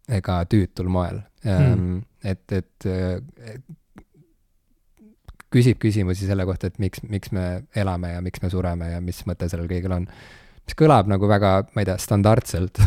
ega 0.10 0.38
tüütul 0.50 0.88
moel 0.90 1.20
mm.. 1.44 2.00
et, 2.24 2.56
et 2.56 2.88
küsib 5.54 5.80
küsimusi 5.82 6.28
selle 6.30 6.46
kohta, 6.48 6.70
et 6.70 6.80
miks, 6.82 7.04
miks 7.10 7.34
me 7.36 7.46
elame 7.78 8.14
ja 8.16 8.22
miks 8.26 8.42
me 8.44 8.52
sureme 8.54 8.94
ja 8.94 9.02
mis 9.02 9.22
mõte 9.30 9.50
sellel 9.50 9.70
kõigel 9.70 9.96
on. 9.98 10.08
Mis 10.70 10.78
kõlab 10.78 11.10
nagu 11.10 11.30
väga, 11.30 11.54
ma 11.74 11.82
ei 11.82 11.90
tea, 11.90 11.98
standardselt 12.02 12.80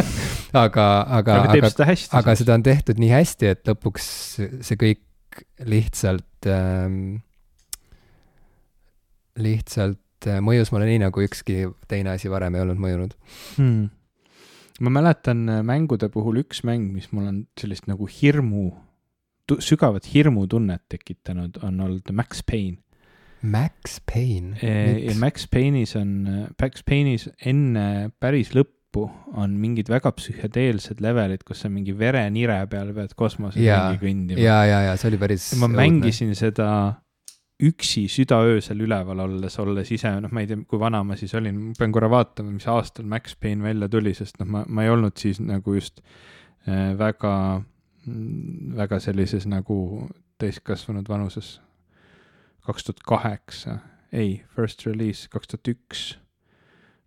aga, 0.64 0.86
aga, 1.18 1.40
aga, 1.42 1.58
aga, 1.66 1.98
aga 2.20 2.36
seda 2.38 2.54
on 2.54 2.64
tehtud 2.66 3.02
nii 3.02 3.10
hästi, 3.10 3.50
et 3.50 3.66
lõpuks 3.70 4.06
see 4.62 4.78
kõik 4.78 5.02
lihtsalt 5.66 6.46
ähm,, 6.46 7.18
lihtsalt 9.42 10.30
äh, 10.30 10.38
mõjus 10.44 10.70
mulle 10.70 10.86
nii, 10.92 11.02
nagu 11.08 11.26
ükski 11.26 11.66
teine 11.90 12.14
asi 12.14 12.30
varem 12.30 12.54
ei 12.54 12.62
olnud 12.62 12.78
mõjunud 12.78 13.18
hmm. 13.58 13.90
ma 14.86 14.94
mäletan 14.94 15.42
äh, 15.50 15.64
mängude 15.66 16.06
puhul 16.14 16.38
üks 16.44 16.62
mäng, 16.62 16.92
mis 16.94 17.10
mul 17.10 17.26
on 17.32 17.44
sellist 17.58 17.90
nagu 17.90 18.06
hirmu 18.06 18.70
sügavat 19.44 20.06
hirmutunnet 20.08 20.86
tekitanud, 20.88 21.58
on 21.62 21.80
olnud 21.84 22.08
Max 22.16 22.40
Payne. 22.48 22.78
Max 23.44 23.98
Payne? 24.08 24.56
ja 24.60 25.14
Max 25.20 25.48
Payne'is 25.50 25.94
on, 26.00 26.14
Max 26.60 26.84
Payne'is 26.88 27.28
enne 27.44 28.10
päris 28.20 28.54
lõppu 28.56 29.06
on 29.34 29.56
mingid 29.58 29.90
väga 29.90 30.12
psühhedeelsed 30.16 31.02
levelid, 31.04 31.42
kus 31.46 31.64
sa 31.64 31.70
mingi 31.72 31.94
verenire 31.98 32.60
peal 32.70 32.92
pead 32.96 33.16
kosmoses 33.18 33.60
ringi 33.60 34.02
kõndima. 34.02 34.40
ja, 34.40 34.60
ja, 34.68 34.82
ja 34.88 34.98
see 35.00 35.12
oli 35.12 35.20
päris. 35.22 35.48
ma 35.58 35.68
õudne. 35.68 35.80
mängisin 35.82 36.34
seda 36.38 36.68
üksi 37.64 38.08
südaöösel 38.10 38.80
üleval 38.82 39.20
olles, 39.24 39.58
olles 39.62 39.90
ise, 39.94 40.10
noh, 40.20 40.32
ma 40.34 40.42
ei 40.42 40.48
tea, 40.50 40.64
kui 40.68 40.80
vana 40.82 41.04
ma 41.06 41.16
siis 41.18 41.32
olin, 41.38 41.60
ma 41.68 41.76
pean 41.78 41.92
korra 41.94 42.10
vaatama, 42.10 42.50
mis 42.54 42.66
aastal 42.70 43.06
Max 43.10 43.36
Payne 43.38 43.66
välja 43.66 43.88
tuli, 43.90 44.14
sest 44.16 44.40
noh, 44.42 44.50
ma, 44.50 44.64
ma 44.66 44.86
ei 44.86 44.90
olnud 44.90 45.14
siis 45.20 45.38
nagu 45.42 45.76
just 45.76 46.02
äh, 46.66 46.90
väga 46.98 47.34
Mm, 48.06 48.74
väga 48.76 48.98
sellises 49.00 49.46
nagu 49.48 50.08
täiskasvanud 50.38 51.08
vanuses. 51.08 51.60
Kaks 52.64 52.88
tuhat 52.88 53.04
kaheksa, 53.06 53.78
ei, 54.12 54.42
first 54.56 54.86
release 54.86 55.28
kaks 55.32 55.52
tuhat 55.52 55.74
üks. 55.74 56.06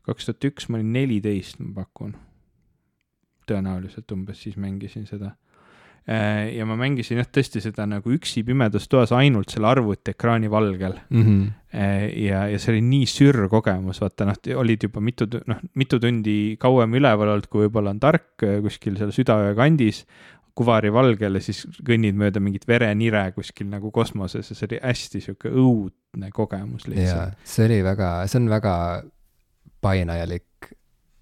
kaks 0.07 0.29
tuhat 0.29 0.47
üks 0.51 0.69
ma 0.69 0.79
olin 0.79 0.93
neliteist, 0.95 1.59
ma 1.63 1.81
pakun. 1.81 2.15
tõenäoliselt 3.47 4.11
umbes 4.11 4.41
siis 4.43 4.57
mängisin 4.59 5.05
seda. 5.07 5.37
Äh, 6.07 6.53
ja 6.55 6.65
ma 6.67 6.75
mängisin 6.79 7.19
jah, 7.19 7.27
tõesti 7.31 7.59
seda 7.63 7.83
nagu 7.87 8.11
üksi 8.15 8.43
pimedas 8.47 8.85
toas 8.87 9.11
ainult 9.15 9.51
selle 9.51 9.67
arvutiekraani 9.67 10.47
valgel 10.51 10.93
mm. 11.09 11.23
-hmm. 11.23 11.49
ja, 12.23 12.45
ja 12.47 12.59
see 12.63 12.71
oli 12.71 12.83
nii 12.87 13.09
sürr 13.11 13.49
kogemus, 13.51 13.99
vaata 13.99 14.29
noh, 14.29 14.39
olid 14.55 14.85
juba 14.87 15.03
mitu, 15.03 15.27
noh, 15.51 15.59
mitu 15.75 15.99
tundi 15.99 16.55
kauem 16.59 16.95
üleval 16.95 17.33
olnud, 17.33 17.49
kui 17.51 17.65
võib-olla 17.65 17.91
on 17.91 17.99
tark 17.99 18.43
äh, 18.47 18.61
kuskil 18.63 18.95
seal 18.95 19.11
südaöö 19.11 19.51
kandis 19.55 20.05
kuvari 20.57 20.91
valgel 20.93 21.39
ja 21.39 21.43
siis 21.43 21.63
kõnnid 21.85 22.17
mööda 22.19 22.41
mingit 22.43 22.67
verenire 22.69 23.27
kuskil 23.35 23.69
nagu 23.71 23.91
kosmoses 23.95 24.51
ja 24.51 24.57
see 24.57 24.69
oli 24.71 24.81
hästi 24.83 25.23
sihuke 25.27 25.51
õudne 25.53 26.31
kogemus 26.33 26.87
lihtsalt. 26.89 27.37
see 27.47 27.67
oli 27.69 27.83
väga, 27.85 28.13
see 28.31 28.41
on 28.41 28.49
väga 28.51 28.73
painajalik 29.85 30.71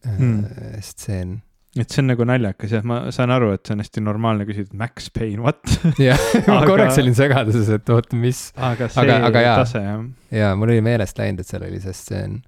hmm. 0.05 0.79
stseen 0.85 1.39
et 1.75 1.91
see 1.91 2.01
on 2.03 2.11
nagu 2.13 2.25
naljakas 2.27 2.71
jah, 2.77 2.83
ma 2.87 3.01
saan 3.15 3.33
aru, 3.35 3.51
et 3.57 3.67
see 3.67 3.75
on 3.75 3.83
hästi 3.83 4.03
normaalne 4.03 4.47
küsida, 4.47 4.71
et 4.71 4.79
Max 4.79 5.09
Payne, 5.11 5.43
what? 5.43 5.59
jah, 6.07 6.21
ma 6.47 6.61
korraks 6.67 6.99
olin 7.01 7.17
segaduses, 7.17 7.71
et 7.75 7.91
oot, 7.91 8.15
mis. 8.15 8.47
aga 8.55 8.87
see 8.91 9.03
aga, 9.03 9.17
aga 9.29 9.45
tase 9.61 9.83
jah. 9.83 10.05
jaa, 10.39 10.53
mul 10.59 10.71
oli 10.71 10.83
meelest 10.85 11.19
läinud, 11.19 11.43
et 11.43 11.51
seal 11.51 11.67
oli 11.67 11.81
see 11.83 11.97
stseen 11.97 12.39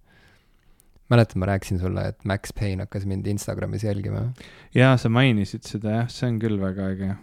mäletad, 1.12 1.40
ma 1.40 1.50
rääkisin 1.52 1.80
sulle, 1.80 2.08
et 2.12 2.26
Max 2.28 2.54
Payne 2.60 2.86
hakkas 2.86 3.06
mind 3.10 3.28
Instagramis 3.28 3.84
jälgima? 3.84 4.28
jaa, 4.76 4.98
sa 4.98 5.10
mainisid 5.10 5.68
seda 5.68 6.02
jah, 6.02 6.10
see 6.12 6.30
on 6.32 6.40
küll 6.42 6.60
väga 6.62 6.90
äge 6.96 7.14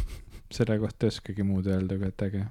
selle 0.56 0.78
kohta 0.82 1.06
ei 1.08 1.14
oskagi 1.14 1.46
muud 1.46 1.68
öelda, 1.70 1.98
kui 2.00 2.08
et 2.08 2.26
äge. 2.28 2.44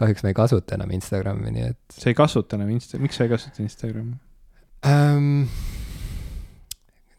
kahjuks 0.00 0.24
ma 0.24 0.32
ei 0.32 0.38
kasuta 0.38 0.78
enam 0.78 0.96
Instagrami, 0.96 1.54
nii 1.56 1.68
et. 1.74 1.80
sa 1.94 2.10
ei 2.10 2.18
kasuta 2.18 2.58
enam 2.58 2.72
Insta-, 2.74 3.00
miks 3.02 3.20
sa 3.20 3.26
ei 3.26 3.32
kasuta 3.34 3.62
Instagrami 3.64 4.16
um,? 4.86 5.46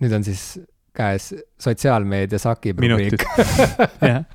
nüüd 0.02 0.18
on 0.18 0.26
siis 0.26 0.56
käes 0.96 1.30
sotsiaalmeedia 1.62 2.40
sakib 2.42 2.80
rubriik. 2.84 3.24
jah, 4.10 4.26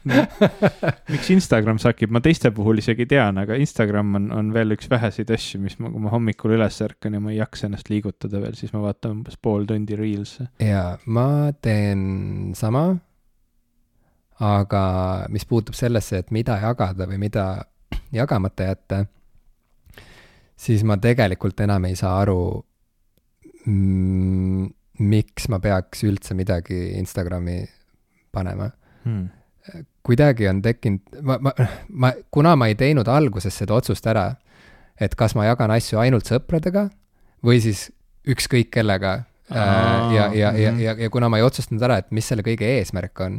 miks 1.12 1.28
Instagram 1.34 1.80
sakib, 1.82 2.12
ma 2.14 2.22
teiste 2.24 2.50
puhul 2.56 2.80
isegi 2.80 3.06
tean, 3.10 3.40
aga 3.42 3.58
Instagram 3.60 4.14
on, 4.20 4.30
on 4.32 4.52
veel 4.54 4.72
üks 4.76 4.88
väheseid 4.90 5.30
asju, 5.36 5.60
mis 5.62 5.76
ma, 5.82 5.90
kui 5.92 6.04
ma 6.06 6.12
hommikul 6.14 6.56
üles 6.56 6.80
ärkan 6.86 7.18
ja 7.18 7.20
ma 7.22 7.34
ei 7.34 7.40
jaksa 7.40 7.68
ennast 7.68 7.90
liigutada 7.92 8.40
veel, 8.40 8.56
siis 8.56 8.72
ma 8.72 8.84
vaatan 8.86 9.18
umbes 9.18 9.36
pool 9.42 9.68
tundi 9.68 9.98
Reels'e. 9.98 10.48
jaa, 10.64 10.94
ma 11.06 11.28
teen 11.62 12.54
sama. 12.56 12.88
aga 14.40 14.82
mis 15.32 15.44
puutub 15.48 15.76
sellesse, 15.76 16.24
et 16.24 16.32
mida 16.32 16.58
jagada 16.60 17.06
või 17.08 17.20
mida 17.20 17.46
jagamata 18.12 18.70
jätta, 18.70 19.04
siis 20.56 20.84
ma 20.88 20.96
tegelikult 21.00 21.60
enam 21.64 21.84
ei 21.88 21.96
saa 21.96 22.16
aru 22.24 22.40
mm, 23.66 24.66
miks 24.98 25.48
ma 25.52 25.60
peaks 25.62 26.04
üldse 26.06 26.36
midagi 26.38 26.96
Instagrami 26.96 27.60
panema 28.32 28.70
hmm. 29.04 29.28
kuidagi 30.06 30.48
on 30.48 30.62
tekkinud, 30.64 31.20
ma, 31.22 31.38
ma, 31.42 31.52
ma, 31.88 32.12
kuna 32.30 32.54
ma 32.56 32.70
ei 32.70 32.76
teinud 32.78 33.08
alguses 33.08 33.56
seda 33.56 33.76
otsust 33.76 34.06
ära, 34.08 34.30
et 35.00 35.14
kas 35.18 35.36
ma 35.36 35.48
jagan 35.48 35.74
asju 35.74 36.00
ainult 36.00 36.28
sõpradega 36.28 36.88
või 37.44 37.60
siis 37.64 37.88
ükskõik 38.26 38.72
kellega 38.74 39.22
Aa, 39.46 40.10
ja, 40.10 40.24
ja, 40.34 40.50
ja, 40.58 40.72
ja, 40.74 40.92
ja 40.98 41.10
kuna 41.10 41.28
ma 41.30 41.38
ei 41.38 41.44
otsustanud 41.46 41.84
ära, 41.86 42.00
et 42.02 42.08
mis 42.10 42.26
selle 42.26 42.42
kõige 42.42 42.66
eesmärk 42.80 43.20
on, 43.22 43.36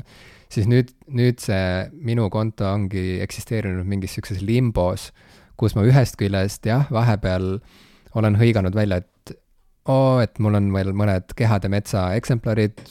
siis 0.53 0.67
nüüd, 0.71 0.93
nüüd 1.11 1.41
see 1.43 1.87
minu 1.91 2.29
konto 2.31 2.69
ongi 2.69 3.17
eksisteerinud 3.25 3.83
mingis 3.87 4.15
sihukeses 4.15 4.45
limbos, 4.47 5.09
kus 5.59 5.75
ma 5.75 5.83
ühest 5.87 6.15
küljest 6.19 6.69
jah, 6.69 6.87
vahepeal 6.93 7.57
olen 8.15 8.39
hõiganud 8.39 8.77
välja, 8.77 9.01
et 9.01 9.09
oo, 9.87 10.19
et 10.23 10.39
mul 10.43 10.59
on 10.59 10.71
veel 10.73 10.93
mõned 10.97 11.35
Kehade 11.37 11.69
metsa 11.71 12.09
eksemplarid 12.17 12.81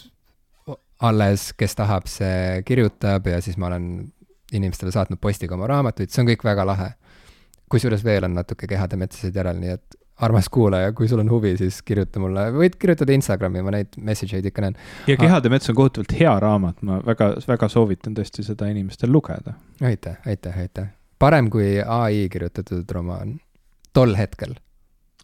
alles, 1.05 1.51
kes 1.59 1.76
tahab, 1.76 2.09
see 2.09 2.62
kirjutab 2.66 3.26
ja 3.28 3.40
siis 3.44 3.59
ma 3.61 3.68
olen 3.68 3.90
inimestele 4.57 4.92
saatnud 4.94 5.20
postiga 5.20 5.57
oma 5.57 5.68
raamatuid, 5.68 6.12
see 6.12 6.22
on 6.22 6.30
kõik 6.30 6.44
väga 6.47 6.64
lahe. 6.66 6.90
kusjuures 7.70 8.05
veel 8.05 8.24
on 8.24 8.36
natuke 8.38 8.68
Kehade 8.70 8.97
metsasid 8.97 9.36
järel, 9.36 9.59
nii 9.61 9.74
et 9.74 9.97
armas 10.22 10.49
kuulaja, 10.49 10.92
kui 10.97 11.09
sul 11.09 11.20
on 11.20 11.30
huvi, 11.30 11.57
siis 11.61 11.82
kirjuta 11.84 12.20
mulle, 12.22 12.47
võid 12.55 12.78
kirjutada 12.80 13.12
Instagrami, 13.12 13.61
ma 13.62 13.74
neid 13.74 13.99
message 14.01 14.38
eid 14.38 14.47
ikka 14.49 14.64
näen. 14.64 14.76
ja 15.07 15.16
Kehade 15.20 15.53
mets 15.53 15.68
on 15.68 15.76
kohutavalt 15.76 16.14
hea 16.16 16.32
raamat, 16.40 16.80
ma 16.86 17.01
väga, 17.05 17.34
väga 17.49 17.68
soovitan 17.68 18.16
tõesti 18.16 18.47
seda 18.47 18.70
inimestel 18.72 19.12
lugeda. 19.12 19.59
aitäh, 19.82 20.16
aitäh, 20.26 20.59
aitäh. 20.59 20.94
parem 21.18 21.51
kui 21.51 21.82
ai 21.82 22.28
kirjutatud 22.32 22.88
romaan, 22.97 23.40
tol 23.92 24.16
hetkel 24.16 24.57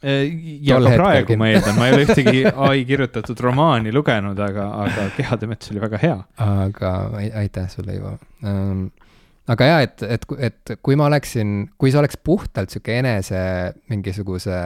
Äh, 0.03 0.25
ja 0.67 0.81
ka 0.83 0.95
praegu 0.99 1.37
ma 1.39 1.49
eeldan, 1.53 1.77
ma 1.79 1.87
ei 1.87 1.95
ole 1.95 2.07
ühtegi 2.09 2.43
ai 2.69 2.83
kirjutatud 2.89 3.39
romaani 3.45 3.93
lugenud, 3.95 4.39
aga, 4.43 4.67
aga 4.87 5.07
Kehade 5.15 5.47
mets 5.51 5.71
oli 5.71 5.83
väga 5.83 6.01
hea. 6.03 6.17
aga 6.43 6.91
aitäh 7.39 7.69
sulle, 7.71 7.95
Ivo 8.01 8.17
um, 8.43 8.89
aga 9.53 9.69
jaa, 9.71 9.83
et, 9.87 10.03
et, 10.03 10.27
et 10.51 10.75
kui 10.83 10.99
ma 10.99 11.07
oleksin, 11.11 11.69
kui 11.79 11.93
see 11.93 12.03
oleks 12.03 12.19
puhtalt 12.19 12.75
sihuke 12.75 12.99
enese 12.99 13.43
mingisuguse 13.93 14.63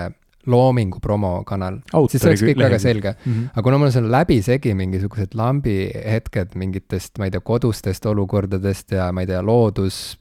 loomingu 0.46 1.00
promokanal, 1.02 1.80
siis 2.06 2.22
see 2.22 2.30
oleks 2.30 2.44
kõik 2.46 2.60
väga 2.62 2.78
selge 2.78 3.12
mm. 3.12 3.32
-hmm. 3.32 3.48
aga 3.52 3.62
kuna 3.66 3.78
mul 3.80 3.90
on 3.90 3.96
seal 3.96 4.06
läbisegi 4.12 4.74
mingisugused 4.78 5.34
lambi 5.34 5.90
hetked 5.90 6.54
mingitest, 6.54 7.18
ma 7.18 7.26
ei 7.26 7.34
tea, 7.34 7.42
kodustest 7.44 8.06
olukordadest 8.06 8.94
ja 8.94 9.10
ma 9.12 9.26
ei 9.26 9.34
tea, 9.34 9.42
loodus 9.42 10.16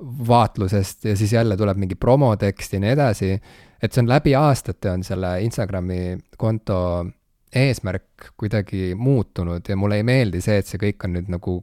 vaatlusest 0.00 1.04
ja 1.04 1.16
siis 1.16 1.32
jälle 1.32 1.56
tuleb 1.56 1.76
mingi 1.76 1.94
promotekst 1.94 2.72
ja 2.72 2.80
nii 2.80 2.90
edasi, 2.94 3.32
et 3.82 3.92
see 3.92 4.02
on 4.02 4.08
läbi 4.10 4.34
aastate 4.38 4.90
on 4.90 5.04
selle 5.04 5.32
Instagrami 5.42 6.18
konto 6.38 6.78
eesmärk 7.54 8.32
kuidagi 8.36 8.94
muutunud 8.94 9.68
ja 9.68 9.76
mulle 9.76 9.96
ei 9.96 10.06
meeldi 10.06 10.40
see, 10.44 10.58
et 10.60 10.66
see 10.66 10.80
kõik 10.80 11.06
on 11.06 11.16
nüüd 11.16 11.30
nagu 11.32 11.58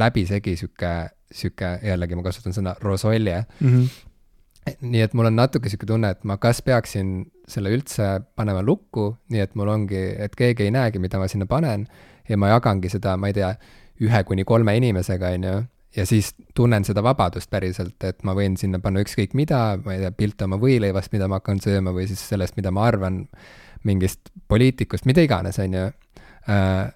läbisegi 0.00 0.56
sihuke, 0.56 0.92
sihuke, 1.32 1.72
jällegi 1.84 2.18
ma 2.18 2.24
kasutan 2.26 2.54
sõna 2.56 2.74
rosolje 2.80 3.42
mm. 3.60 3.68
-hmm. 3.68 4.76
nii 4.80 5.02
et 5.06 5.14
mul 5.14 5.30
on 5.30 5.36
natuke 5.36 5.68
sihuke 5.68 5.86
tunne, 5.86 6.10
et 6.10 6.24
ma 6.24 6.36
kas 6.36 6.62
peaksin 6.62 7.30
selle 7.48 7.70
üldse 7.74 8.20
panema 8.36 8.62
lukku, 8.62 9.16
nii 9.28 9.40
et 9.40 9.54
mul 9.54 9.68
ongi, 9.68 10.02
et 10.18 10.34
keegi 10.36 10.68
ei 10.68 10.70
näegi, 10.70 10.98
mida 10.98 11.18
ma 11.18 11.28
sinna 11.28 11.46
panen 11.46 11.86
ja 12.28 12.36
ma 12.36 12.48
jagangi 12.48 12.88
seda, 12.88 13.16
ma 13.16 13.30
ei 13.30 13.36
tea, 13.36 13.54
ühe 14.00 14.24
kuni 14.24 14.44
kolme 14.44 14.76
inimesega, 14.76 15.34
on 15.36 15.44
ju, 15.44 15.62
ja 15.96 16.06
siis 16.06 16.32
tunnen 16.54 16.84
seda 16.86 17.02
vabadust 17.02 17.50
päriselt, 17.50 17.98
et 18.06 18.22
ma 18.26 18.34
võin 18.38 18.56
sinna 18.60 18.78
panna 18.82 19.02
ükskõik 19.04 19.34
mida, 19.38 19.78
ma 19.84 19.96
ei 19.96 20.04
tea, 20.04 20.12
pilte 20.14 20.46
oma 20.46 20.60
võileivast, 20.62 21.12
mida 21.12 21.28
ma 21.28 21.40
hakkan 21.40 21.60
sööma, 21.62 21.94
või 21.96 22.06
siis 22.10 22.22
sellest, 22.30 22.56
mida 22.56 22.72
ma 22.74 22.86
arvan 22.86 23.24
mingist 23.88 24.30
poliitikust, 24.48 25.06
mida 25.08 25.24
iganes, 25.24 25.58
on 25.62 25.76
ju. 25.76 25.86
Äh, 26.50 26.90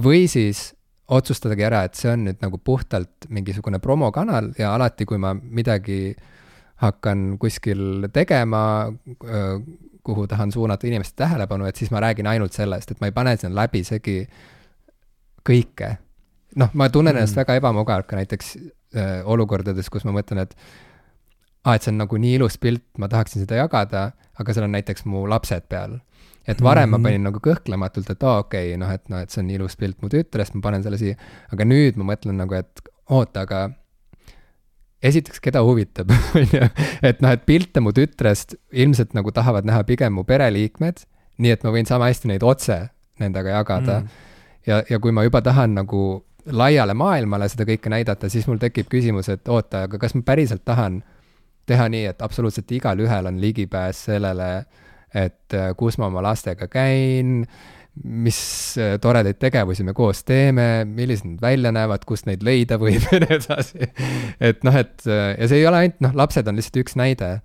või 0.00 0.26
siis 0.30 0.70
otsustadagi 1.10 1.64
ära, 1.66 1.84
et 1.86 1.98
see 1.98 2.10
on 2.12 2.28
nüüd 2.28 2.42
nagu 2.42 2.60
puhtalt 2.62 3.26
mingisugune 3.34 3.80
promokanal 3.82 4.52
ja 4.58 4.74
alati, 4.76 5.06
kui 5.08 5.18
ma 5.18 5.32
midagi 5.34 6.14
hakkan 6.80 7.34
kuskil 7.40 8.06
tegema, 8.14 8.62
kuhu 10.06 10.26
tahan 10.30 10.52
suunata 10.52 10.86
inimeste 10.88 11.18
tähelepanu, 11.20 11.66
et 11.68 11.76
siis 11.76 11.90
ma 11.92 12.00
räägin 12.00 12.30
ainult 12.30 12.56
sellest, 12.56 12.90
et 12.90 13.02
ma 13.02 13.10
ei 13.10 13.16
pane 13.16 13.34
sinna 13.36 13.62
läbisegi 13.62 14.22
kõike. 15.46 15.90
Noh, 16.56 16.70
ma 16.74 16.88
tunnen 16.90 17.16
ennast 17.16 17.36
mm. 17.36 17.42
väga 17.42 17.58
ebamugavalt 17.60 18.08
ka 18.10 18.18
näiteks 18.18 18.54
äh, 18.96 19.18
olukordades, 19.28 19.90
kus 19.92 20.06
ma 20.06 20.14
mõtlen, 20.16 20.42
et 20.44 20.56
aa, 21.64 21.74
et 21.76 21.84
see 21.84 21.92
on 21.92 22.00
nagu 22.02 22.20
nii 22.20 22.38
ilus 22.38 22.58
pilt, 22.60 22.86
ma 22.98 23.10
tahaksin 23.12 23.44
seda 23.44 23.60
jagada, 23.60 24.10
aga 24.40 24.54
seal 24.56 24.66
on 24.66 24.74
näiteks 24.76 25.06
mu 25.10 25.26
lapsed 25.30 25.68
peal. 25.68 26.00
et 26.48 26.62
varem 26.62 26.88
mm 26.88 26.94
-hmm. 26.94 26.98
ma 26.98 27.08
panin 27.08 27.22
nagu 27.22 27.38
kõhklematult, 27.38 28.10
et 28.10 28.22
aa, 28.22 28.38
okei 28.38 28.70
okay,, 28.70 28.76
noh, 28.80 28.90
et 28.90 29.08
noh, 29.08 29.20
et 29.20 29.30
see 29.30 29.42
on 29.42 29.50
ilus 29.50 29.76
pilt 29.76 30.02
mu 30.02 30.08
tütrest, 30.08 30.54
ma 30.54 30.60
panen 30.60 30.82
selle 30.82 30.98
siia, 30.98 31.14
aga 31.52 31.64
nüüd 31.64 31.96
ma 31.96 32.14
mõtlen 32.14 32.36
nagu, 32.36 32.54
et 32.54 32.80
oota, 33.10 33.40
aga 33.40 33.70
esiteks, 35.02 35.40
keda 35.40 35.62
huvitab, 35.62 36.10
on 36.36 36.46
ju, 36.52 36.68
et 37.02 37.20
noh, 37.20 37.30
et 37.30 37.44
pilte 37.46 37.80
mu 37.80 37.92
tütrest 37.92 38.56
ilmselt 38.72 39.14
nagu 39.14 39.32
tahavad 39.32 39.68
näha 39.68 39.84
pigem 39.84 40.12
mu 40.12 40.24
pereliikmed, 40.24 41.04
nii 41.38 41.50
et 41.50 41.64
ma 41.64 41.70
võin 41.70 41.86
sama 41.88 42.08
hästi 42.10 42.28
neid 42.28 42.42
otse 42.42 42.88
nendega 43.20 43.60
jagada 43.60 44.00
mm. 44.00 44.08
ja, 44.66 44.82
ja 44.90 44.98
kui 44.98 45.12
ma 45.12 45.24
juba 45.24 45.42
tahan 45.44 45.74
nagu 45.76 46.24
laiale 46.46 46.94
maailmale 46.94 47.48
seda 47.50 47.66
kõike 47.68 47.92
näidata, 47.92 48.30
siis 48.32 48.46
mul 48.48 48.60
tekib 48.62 48.88
küsimus, 48.92 49.28
et 49.32 49.48
oota, 49.48 49.84
aga 49.88 49.98
kas 50.00 50.14
ma 50.16 50.22
päriselt 50.26 50.64
tahan 50.64 51.00
teha 51.70 51.88
nii, 51.92 52.06
et 52.10 52.22
absoluutselt 52.24 52.70
igalühel 52.74 53.28
on 53.30 53.40
ligipääs 53.42 54.06
sellele, 54.10 54.50
et 55.14 55.56
äh, 55.56 55.70
kus 55.78 55.98
ma 56.00 56.08
oma 56.10 56.22
lastega 56.24 56.68
käin, 56.70 57.44
mis 58.00 58.40
äh, 58.78 58.96
toredaid 59.02 59.40
tegevusi 59.42 59.84
me 59.86 59.94
koos 59.96 60.22
teeme, 60.24 60.84
millised 60.86 61.28
nad 61.34 61.42
välja 61.42 61.72
näevad, 61.74 62.06
kust 62.08 62.28
neid 62.30 62.44
leida 62.46 62.78
võib 62.80 63.06
ja 63.12 63.22
nii 63.22 63.38
edasi. 63.38 63.90
et 64.40 64.62
noh, 64.66 64.76
et 64.76 65.06
äh, 65.06 65.34
ja 65.36 65.50
see 65.50 65.62
ei 65.62 65.66
ole 65.70 65.84
ainult, 65.84 65.98
noh, 66.06 66.14
lapsed 66.24 66.48
on 66.50 66.58
lihtsalt 66.58 66.82
üks 66.84 66.98
näide. 66.98 67.40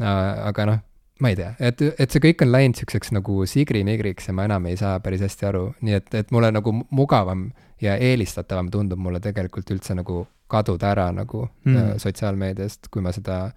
aga 0.00 0.64
noh, 0.66 0.78
ma 1.20 1.32
ei 1.32 1.36
tea, 1.36 1.54
et, 1.60 1.82
et 2.00 2.12
see 2.12 2.22
kõik 2.24 2.44
on 2.44 2.52
läinud 2.52 2.80
siukseks 2.80 3.12
nagu 3.16 3.44
sigri-migriks 3.48 4.30
ja 4.30 4.34
ma 4.36 4.46
enam 4.48 4.68
ei 4.70 4.78
saa 4.80 4.98
päris 5.04 5.22
hästi 5.24 5.48
aru, 5.50 5.64
nii 5.84 5.96
et, 5.98 6.12
et 6.22 6.30
mulle 6.34 6.50
nagu 6.54 6.72
mugavam 6.90 7.50
ja 7.82 7.96
eelistatavam 8.00 8.70
tundub 8.72 9.00
mulle 9.00 9.20
tegelikult 9.24 9.70
üldse 9.74 9.96
nagu 9.98 10.24
kaduda 10.50 10.90
ära 10.94 11.08
nagu 11.14 11.46
mm. 11.46 11.76
äh, 11.76 11.90
sotsiaalmeediast, 12.02 12.90
kui 12.90 13.04
ma 13.04 13.12
seda 13.14 13.50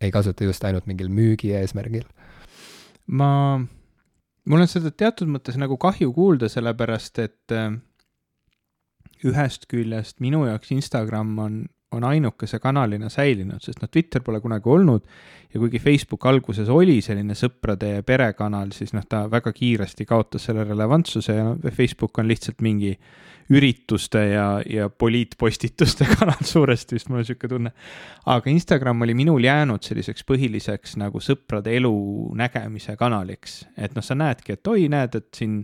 ei 0.00 0.12
kasuta 0.12 0.44
just 0.44 0.64
ainult 0.64 0.88
mingil 0.88 1.08
müügi 1.12 1.54
eesmärgil. 1.56 2.06
ma 3.06 3.30
mul 4.46 4.64
on 4.64 4.70
seda 4.70 4.90
teatud 4.90 5.30
mõttes 5.30 5.58
nagu 5.60 5.78
kahju 5.80 6.12
kuulda, 6.16 6.50
sellepärast 6.52 7.20
et 7.22 7.54
äh, 7.54 7.76
ühest 9.26 9.68
küljest 9.70 10.20
minu 10.24 10.44
jaoks 10.48 10.72
Instagram 10.74 11.38
on, 11.42 11.64
on 11.92 12.04
ainukese 12.04 12.58
kanalina 12.58 13.08
säilinud, 13.08 13.62
sest 13.62 13.82
noh, 13.82 13.90
Twitter 13.90 14.22
pole 14.26 14.40
kunagi 14.42 14.68
olnud 14.68 15.04
ja 15.54 15.60
kuigi 15.60 15.78
Facebook 15.78 16.26
alguses 16.26 16.68
oli 16.68 16.98
selline 17.04 17.36
sõprade 17.38 17.96
ja 17.96 18.02
perekanal, 18.06 18.72
siis 18.74 18.92
noh, 18.96 19.06
ta 19.08 19.24
väga 19.30 19.52
kiiresti 19.54 20.06
kaotas 20.08 20.48
selle 20.48 20.66
relevantsuse 20.66 21.38
ja 21.38 21.46
no, 21.46 21.56
Facebook 21.70 22.18
on 22.18 22.28
lihtsalt 22.28 22.64
mingi 22.66 22.96
ürituste 23.50 24.18
ja, 24.32 24.46
ja 24.66 24.88
poliitpostituste 24.90 26.06
kanal 26.18 26.42
suuresti 26.42 26.96
vist, 26.96 27.08
mul 27.08 27.20
on 27.20 27.22
niisugune 27.22 27.48
tunne. 27.48 27.72
aga 28.26 28.50
Instagram 28.50 29.02
oli 29.06 29.14
minul 29.14 29.44
jäänud 29.44 29.86
selliseks 29.86 30.26
põhiliseks 30.26 30.96
nagu 30.98 31.22
sõprade 31.22 31.70
elu 31.78 31.94
nägemise 32.34 32.96
kanaliks. 32.98 33.60
et 33.76 33.94
noh, 33.94 34.04
sa 34.04 34.18
näedki, 34.18 34.56
et 34.56 34.66
oi, 34.66 34.88
näed, 34.90 35.14
et 35.14 35.28
siin, 35.34 35.60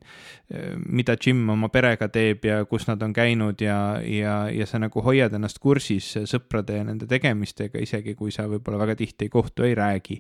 eh, 0.51 0.77
mida 0.87 1.17
Jim 1.19 1.49
oma 1.51 1.69
perega 1.69 2.09
teeb 2.09 2.47
ja 2.47 2.63
kus 2.65 2.87
nad 2.87 3.03
on 3.03 3.13
käinud 3.13 3.61
ja, 3.61 3.99
ja, 4.07 4.47
ja 4.51 4.67
sa 4.67 4.79
nagu 4.79 5.03
hoiad 5.03 5.35
ennast 5.35 5.59
kursis 5.59 6.12
sõprade 6.29 6.77
ja 6.77 6.85
nende 6.87 7.09
tegemistega, 7.11 7.81
isegi 7.83 8.15
kui 8.19 8.33
sa 8.35 8.47
võib-olla 8.51 8.83
väga 8.85 8.97
tihti 8.99 9.27
ei 9.27 9.33
kohtu, 9.33 9.67
ei 9.67 9.75
räägi 9.79 10.19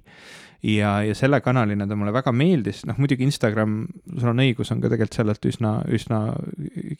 ja, 0.62 1.02
ja 1.02 1.14
selle 1.14 1.40
kanalina 1.40 1.86
ta 1.88 1.96
mulle 1.98 2.12
väga 2.14 2.32
meeldis, 2.32 2.84
noh 2.88 2.98
muidugi 3.02 3.26
Instagram, 3.26 3.82
sul 4.18 4.30
on 4.32 4.42
õigus, 4.44 4.70
on 4.74 4.80
ka 4.82 4.90
tegelikult 4.92 5.18
sellelt 5.18 5.50
üsna, 5.50 5.74
üsna 5.90 6.22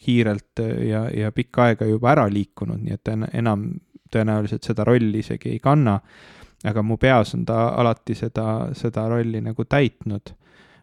kiirelt 0.03 0.63
ja, 0.87 1.07
ja 1.13 1.31
pikka 1.35 1.69
aega 1.69 1.87
juba 1.87 2.13
ära 2.13 2.27
liikunud, 2.31 2.83
nii 2.83 2.97
et 2.97 3.13
enam 3.13 3.67
tõenäoliselt 4.13 4.67
seda 4.67 4.85
rolli 4.87 5.23
isegi 5.23 5.55
ei 5.55 5.59
kanna. 5.63 5.99
aga 6.63 6.81
mu 6.81 6.95
peas 6.97 7.33
on 7.35 7.43
ta 7.45 7.73
alati 7.75 8.15
seda, 8.15 8.69
seda 8.73 9.07
rolli 9.11 9.41
nagu 9.43 9.65
täitnud 9.65 10.31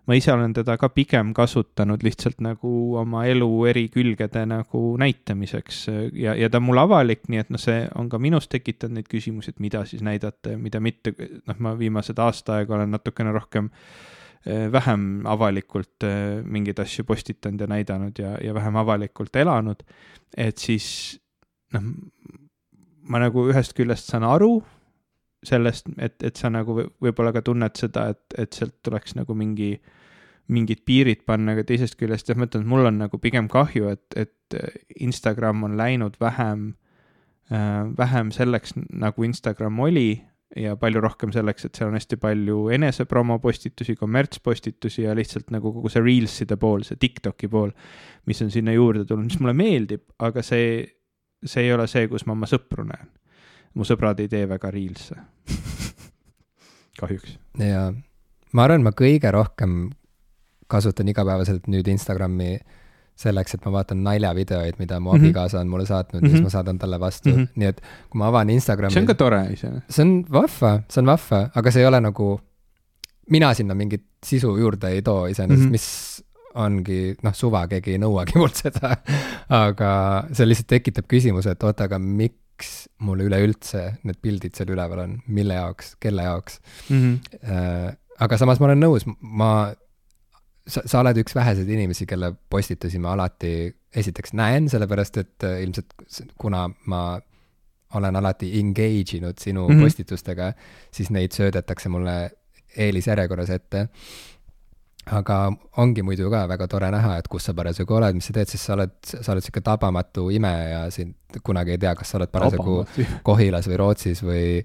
ma 0.08 0.16
ise 0.16 0.32
olen 0.32 0.54
teda 0.56 0.76
ka 0.80 0.88
pigem 0.92 1.32
kasutanud 1.36 2.02
lihtsalt 2.04 2.40
nagu 2.44 2.70
oma 3.00 3.24
elu 3.28 3.48
eri 3.70 3.86
külgede 3.92 4.44
nagu 4.48 4.82
näitamiseks. 5.00 5.82
Ja, 6.18 6.34
ja 6.38 6.50
ta 6.50 6.60
on 6.60 6.68
mul 6.68 6.80
avalik, 6.82 7.26
nii 7.30 7.42
et 7.42 7.52
noh, 7.52 7.60
see 7.60 7.84
on 7.98 8.08
ka 8.12 8.20
minus 8.22 8.48
tekitanud 8.50 8.98
neid 8.98 9.10
küsimusi, 9.10 9.54
et 9.54 9.60
mida 9.62 9.84
siis 9.88 10.04
näidata 10.06 10.54
ja 10.54 10.60
mida 10.60 10.80
mitte, 10.82 11.14
noh, 11.46 11.60
ma 11.62 11.74
viimased 11.78 12.18
aasta 12.22 12.60
aega 12.60 12.78
olen 12.78 12.94
natukene 12.96 13.34
rohkem 13.36 13.70
eh, 14.46 14.66
vähem 14.72 15.26
avalikult 15.30 16.08
eh, 16.08 16.40
mingeid 16.44 16.80
asju 16.82 17.06
postitanud 17.08 17.60
ja 17.60 17.70
näidanud 17.70 18.18
ja, 18.18 18.36
ja 18.42 18.56
vähem 18.56 18.80
avalikult 18.80 19.36
elanud, 19.36 19.84
et 20.36 20.58
siis 20.58 20.90
noh, 21.76 21.92
ma 23.10 23.22
nagu 23.22 23.48
ühest 23.50 23.76
küljest 23.76 24.12
saan 24.12 24.26
aru 24.26 24.60
sellest, 25.46 25.88
et, 25.98 26.18
et 26.22 26.36
sa 26.36 26.50
nagu 26.52 26.76
võib-olla 27.00 27.32
ka 27.32 27.42
tunned 27.44 27.78
seda, 27.78 28.10
et, 28.14 28.36
et 28.38 28.56
sealt 28.56 28.76
tuleks 28.84 29.16
nagu 29.16 29.34
mingi, 29.36 29.72
mingid 30.52 30.82
piirid 30.88 31.24
panna, 31.28 31.54
aga 31.56 31.64
teisest 31.68 31.96
küljest 32.00 32.28
jah, 32.28 32.38
ma 32.38 32.48
ütlen, 32.48 32.66
et 32.66 32.72
mul 32.72 32.90
on 32.90 32.98
nagu 33.00 33.20
pigem 33.22 33.48
kahju, 33.50 33.92
et, 33.94 34.18
et 34.18 34.58
Instagram 35.00 35.64
on 35.68 35.78
läinud 35.80 36.18
vähem 36.20 36.72
äh,, 37.50 37.86
vähem 37.98 38.34
selleks, 38.34 38.76
nagu 38.90 39.24
Instagram 39.24 39.80
oli 39.86 40.10
ja 40.58 40.74
palju 40.76 41.00
rohkem 41.00 41.32
selleks, 41.32 41.64
et 41.64 41.78
seal 41.78 41.92
on 41.92 41.96
hästi 41.96 42.18
palju 42.20 42.64
enesepromo 42.74 43.38
postitusi, 43.40 43.94
kommertspostitusi 43.96 45.06
ja 45.06 45.14
lihtsalt 45.16 45.52
nagu 45.54 45.72
kogu 45.76 45.92
see 45.92 46.02
Reelside 46.02 46.58
pool, 46.60 46.82
see 46.86 46.98
TikToki 47.00 47.48
pool, 47.48 47.70
mis 48.26 48.42
on 48.42 48.50
sinna 48.52 48.74
juurde 48.74 49.06
tulnud, 49.06 49.30
mis 49.30 49.38
mulle 49.40 49.54
meeldib, 49.56 50.08
aga 50.26 50.42
see, 50.44 50.82
see 51.46 51.68
ei 51.68 51.72
ole 51.72 51.86
see, 51.88 52.10
kus 52.10 52.26
ma 52.26 52.34
oma 52.36 52.50
sõpru 52.50 52.84
näen 52.90 53.08
mu 53.74 53.86
sõbrad 53.86 54.20
ei 54.20 54.28
tee 54.28 54.48
väga 54.48 54.70
Reels'e 54.74 55.16
kahjuks. 57.00 57.38
jaa, 57.58 57.90
ma 58.52 58.66
arvan, 58.66 58.84
ma 58.86 58.92
kõige 58.96 59.32
rohkem 59.34 59.90
kasutan 60.70 61.08
igapäevaselt 61.10 61.66
nüüd 61.70 61.88
Instagrami 61.90 62.58
selleks, 63.20 63.56
et 63.56 63.64
ma 63.66 63.74
vaatan 63.74 64.04
naljavideoid, 64.04 64.78
mida 64.80 65.00
mu 65.00 65.10
mm 65.10 65.16
-hmm. 65.16 65.24
abikaasa 65.24 65.60
on 65.60 65.68
mulle 65.68 65.86
saatnud 65.86 66.22
mm 66.22 66.26
-hmm. 66.26 66.30
ja 66.30 66.30
siis 66.30 66.40
mhm. 66.40 66.46
ma 66.46 66.50
saadan 66.50 66.78
talle 66.78 67.00
vastu 67.00 67.28
mm, 67.28 67.34
-hmm. 67.34 67.48
nii 67.56 67.68
et 67.68 67.80
kui 67.80 68.18
ma 68.18 68.28
avan 68.28 68.50
Instagrami. 68.50 68.92
see 68.92 69.00
on 69.00 69.06
ka 69.06 69.14
tore 69.14 69.42
iseenesest. 69.52 69.90
see 69.90 70.04
on 70.04 70.24
vahva, 70.32 70.82
see 70.88 71.00
on 71.02 71.06
vahva, 71.06 71.50
aga 71.54 71.70
see 71.70 71.82
ei 71.82 71.86
ole 71.86 72.00
nagu, 72.00 72.40
mina 73.30 73.54
sinna 73.54 73.74
mingit 73.74 74.04
sisu 74.26 74.56
juurde 74.56 74.88
ei 74.88 75.02
too 75.02 75.26
iseenesest 75.26 75.62
mm, 75.62 75.66
-hmm. 75.66 75.70
mis 75.70 76.24
ongi, 76.54 77.16
noh, 77.22 77.34
suva, 77.34 77.66
keegi 77.68 77.90
ei 77.90 77.98
nõuagi 77.98 78.38
mult 78.38 78.56
seda 78.62 78.96
aga 79.48 80.24
see 80.32 80.46
lihtsalt 80.48 80.66
tekitab 80.66 81.04
küsimuse, 81.12 81.50
et 81.50 81.62
oota, 81.62 81.84
aga 81.84 81.98
miks 81.98 82.39
miks 82.60 82.88
mul 83.00 83.24
üleüldse 83.24 83.82
need 84.04 84.20
pildid 84.22 84.56
seal 84.56 84.72
üleval 84.74 85.04
on, 85.06 85.16
mille 85.32 85.56
jaoks, 85.56 85.94
kelle 86.00 86.26
jaoks 86.26 86.60
mm. 86.90 86.98
-hmm. 87.00 87.96
aga 88.20 88.38
samas 88.38 88.60
ma 88.60 88.68
olen 88.68 88.82
nõus, 88.84 89.06
ma, 89.20 89.72
sa, 90.66 90.84
sa 90.84 91.00
oled 91.00 91.16
üks 91.22 91.34
väheseid 91.34 91.68
inimesi, 91.68 92.06
kelle 92.06 92.34
postitusi 92.50 93.00
ma 93.00 93.14
alati 93.16 93.72
esiteks 93.96 94.34
näen, 94.36 94.68
sellepärast 94.68 95.16
et 95.16 95.44
äh, 95.44 95.62
ilmselt 95.64 95.94
kuna 96.38 96.68
ma 96.86 97.20
olen 97.94 98.16
alati 98.16 98.52
engage 98.60 99.16
inud 99.16 99.38
sinu 99.40 99.68
mm 99.68 99.74
-hmm. 99.74 99.82
postitustega, 99.82 100.52
siis 100.92 101.10
neid 101.10 101.32
söödetakse 101.32 101.88
mulle 101.88 102.30
eelisjärjekorras 102.76 103.50
ette 103.50 103.88
aga 105.08 105.36
ongi 105.80 106.02
muidu 106.04 106.28
ka 106.30 106.44
väga 106.50 106.66
tore 106.68 106.90
näha, 106.92 107.16
et 107.18 107.28
kus 107.30 107.46
sa 107.48 107.54
parasjagu 107.56 107.96
oled, 107.96 108.18
mis 108.18 108.26
sa 108.28 108.34
teed, 108.36 108.50
sest 108.52 108.68
sa 108.68 108.74
oled, 108.76 108.92
sa 109.06 109.32
oled 109.32 109.44
sihuke 109.44 109.62
tabamatu 109.64 110.28
imeja 110.34 110.82
sind 110.92 111.40
kunagi 111.46 111.74
ei 111.74 111.80
tea, 111.80 111.94
kas 111.96 112.12
sa 112.12 112.18
oled 112.20 112.32
parasjagu 112.32 112.76
Kohilas 113.26 113.68
või 113.70 113.80
Rootsis 113.80 114.22
või, 114.26 114.60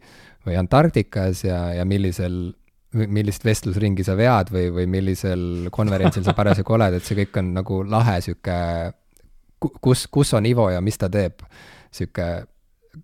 või 0.46 0.58
Antarktikas 0.60 1.46
ja, 1.46 1.60
ja 1.78 1.86
millisel, 1.88 2.52
millist 2.92 3.46
vestlusringi 3.48 4.04
sa 4.08 4.18
vead 4.20 4.52
või, 4.54 4.68
või 4.76 4.90
millisel 4.92 5.70
konverentsil 5.74 6.26
sa 6.28 6.36
parasjagu 6.38 6.76
oled, 6.78 7.00
et 7.00 7.08
see 7.08 7.18
kõik 7.24 7.40
on 7.42 7.54
nagu 7.56 7.80
lahe 7.88 8.20
sihuke, 8.26 8.60
kus, 9.80 10.06
kus 10.12 10.36
on 10.38 10.52
Ivo 10.52 10.68
ja 10.74 10.84
mis 10.84 11.00
ta 11.00 11.10
teeb, 11.12 11.48
sihuke 11.96 12.30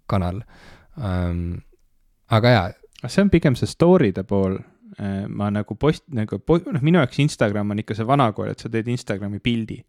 kanal 0.09 0.43
um,. 0.99 1.61
aga 2.31 2.51
jaa. 2.51 2.67
see 3.07 3.23
on 3.23 3.31
pigem 3.31 3.55
see 3.59 3.67
story'de 3.67 4.23
pool 4.27 4.59
ma 5.29 5.49
nagu 5.53 5.75
post-, 5.79 6.07
nagu 6.13 6.39
po-, 6.45 6.61
noh, 6.71 6.83
minu 6.85 7.01
jaoks 7.01 7.19
Instagram 7.23 7.73
on 7.73 7.81
ikka 7.83 7.97
see 7.97 8.07
vana 8.07 8.29
kool, 8.37 8.51
et 8.51 8.61
sa 8.61 8.69
teed 8.69 8.89
Instagrami 8.91 9.41
pildi. 9.43 9.81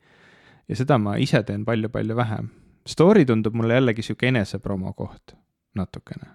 ja 0.68 0.78
seda 0.78 0.98
ma 0.98 1.16
ise 1.20 1.43
teen 1.43 1.64
palju-palju 1.66 2.16
vähem. 2.16 2.51
Story 2.89 3.26
tundub 3.26 3.55
mulle 3.59 3.76
jällegi 3.78 4.02
sihuke 4.02 4.30
enesepromo 4.30 4.93
koht, 4.98 5.34
natukene. 5.78 6.30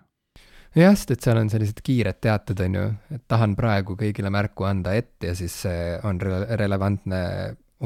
jah, 0.75 0.93
sest 0.95 1.15
et 1.15 1.25
seal 1.25 1.39
on 1.41 1.49
sellised 1.49 1.81
kiired 1.83 2.19
teated, 2.21 2.59
on 2.65 2.75
ju, 2.75 2.87
et 3.15 3.23
tahan 3.27 3.55
praegu 3.57 3.95
kõigile 3.99 4.29
märku 4.33 4.67
anda 4.67 4.93
ette 4.93 5.31
ja 5.31 5.35
siis 5.35 5.55
see 5.63 5.95
on 6.05 6.21
re-, 6.21 6.45
relevantne 6.59 7.21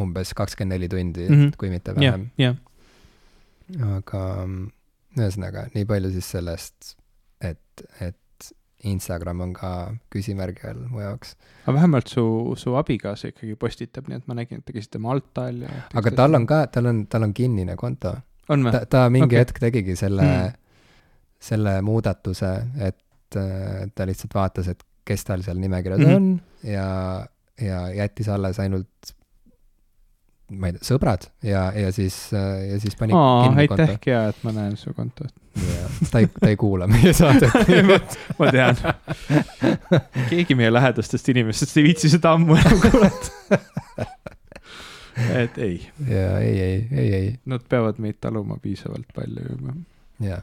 umbes 0.01 0.34
kakskümmend 0.35 0.76
neli 0.76 0.88
tundi 0.91 1.27
mm, 1.27 1.35
-hmm. 1.35 1.55
kui 1.59 1.69
mitte 1.69 1.95
vähem 1.95 2.30
yeah,. 2.39 2.55
Yeah. 3.76 3.97
aga 3.97 4.22
ühesõnaga, 5.18 5.68
nii 5.76 5.85
palju 5.88 6.11
siis 6.13 6.30
sellest, 6.35 6.95
et, 7.43 7.84
et 7.99 8.18
Instagram 8.84 9.41
on 9.45 9.53
ka 9.53 9.72
küsimärgi 10.14 10.68
all 10.70 10.86
mu 10.90 11.03
jaoks. 11.03 11.36
aga 11.66 11.76
vähemalt 11.78 12.08
su, 12.12 12.24
su 12.58 12.76
abikaasa 12.80 13.32
ikkagi 13.32 13.56
postitab, 13.60 14.10
nii 14.10 14.22
et 14.22 14.28
ma 14.28 14.38
nägin, 14.40 14.62
et 14.62 14.66
te 14.66 14.76
käisite 14.76 15.02
Maltal 15.02 15.64
ja. 15.66 15.70
aga 16.02 16.16
tal 16.18 16.40
on. 16.40 16.48
ka, 16.49 16.66
tal 16.74 16.90
on, 16.91 17.06
tal 17.12 17.28
on 17.28 17.34
kinnine 17.38 17.76
konto. 17.80 18.16
ta, 18.48 18.86
ta 18.90 19.06
mingi 19.10 19.30
okay. 19.30 19.45
hetk 19.45 19.62
tegigi 19.62 19.95
selle 19.99 20.28
Mm. 20.28 20.58
selle 21.41 21.82
muudatuse, 21.82 22.49
et 22.86 23.38
äh, 23.38 23.88
ta 23.95 24.06
lihtsalt 24.06 24.34
vaatas, 24.38 24.68
et 24.68 24.84
kes 25.06 25.24
tal 25.26 25.41
seal 25.41 25.58
nimekirjas 25.58 25.99
mm 25.99 26.06
-hmm. 26.06 26.16
on 26.16 26.41
ja, 26.64 27.26
ja 27.62 27.80
jättis 27.94 28.30
alles 28.30 28.60
ainult 28.60 29.14
ma 30.52 30.69
ei 30.69 30.76
tea, 30.76 30.86
sõbrad 30.86 31.28
ja, 31.45 31.68
ja 31.76 31.91
siis, 31.95 32.15
ja 32.34 32.80
siis 32.82 32.98
pani 32.99 33.15
aa, 33.15 33.52
aitäh 33.64 33.94
hea, 34.06 34.23
et 34.32 34.41
ma 34.45 34.53
näen 34.56 34.76
su 34.80 34.94
kontot. 34.95 35.32
ta 36.11 36.22
ei, 36.22 36.30
ta 36.40 36.49
ei 36.52 36.57
kuula 36.60 36.88
meie 36.91 37.14
saadet 37.15 37.53
ma 38.40 38.52
tean. 38.52 38.80
keegi 40.30 40.57
meie 40.60 40.72
lähedastest 40.73 41.30
inimestest 41.34 41.78
ei 41.80 41.88
viitsi 41.90 42.11
seda 42.11 42.36
ammu 42.38 42.57
enam 42.60 42.82
kuulata. 42.84 44.10
et 45.41 45.57
ei, 45.61 45.78
ja 46.07 46.40
ei, 46.40 46.57
ei, 46.60 46.82
ei, 46.91 47.14
ei, 47.19 47.30
nad 47.52 47.64
peavad 47.69 48.02
meid 48.03 48.19
taluma 48.23 48.60
piisavalt 48.61 49.07
palju 49.15 49.48
juba. 49.53 49.78
jaa. 50.28 50.41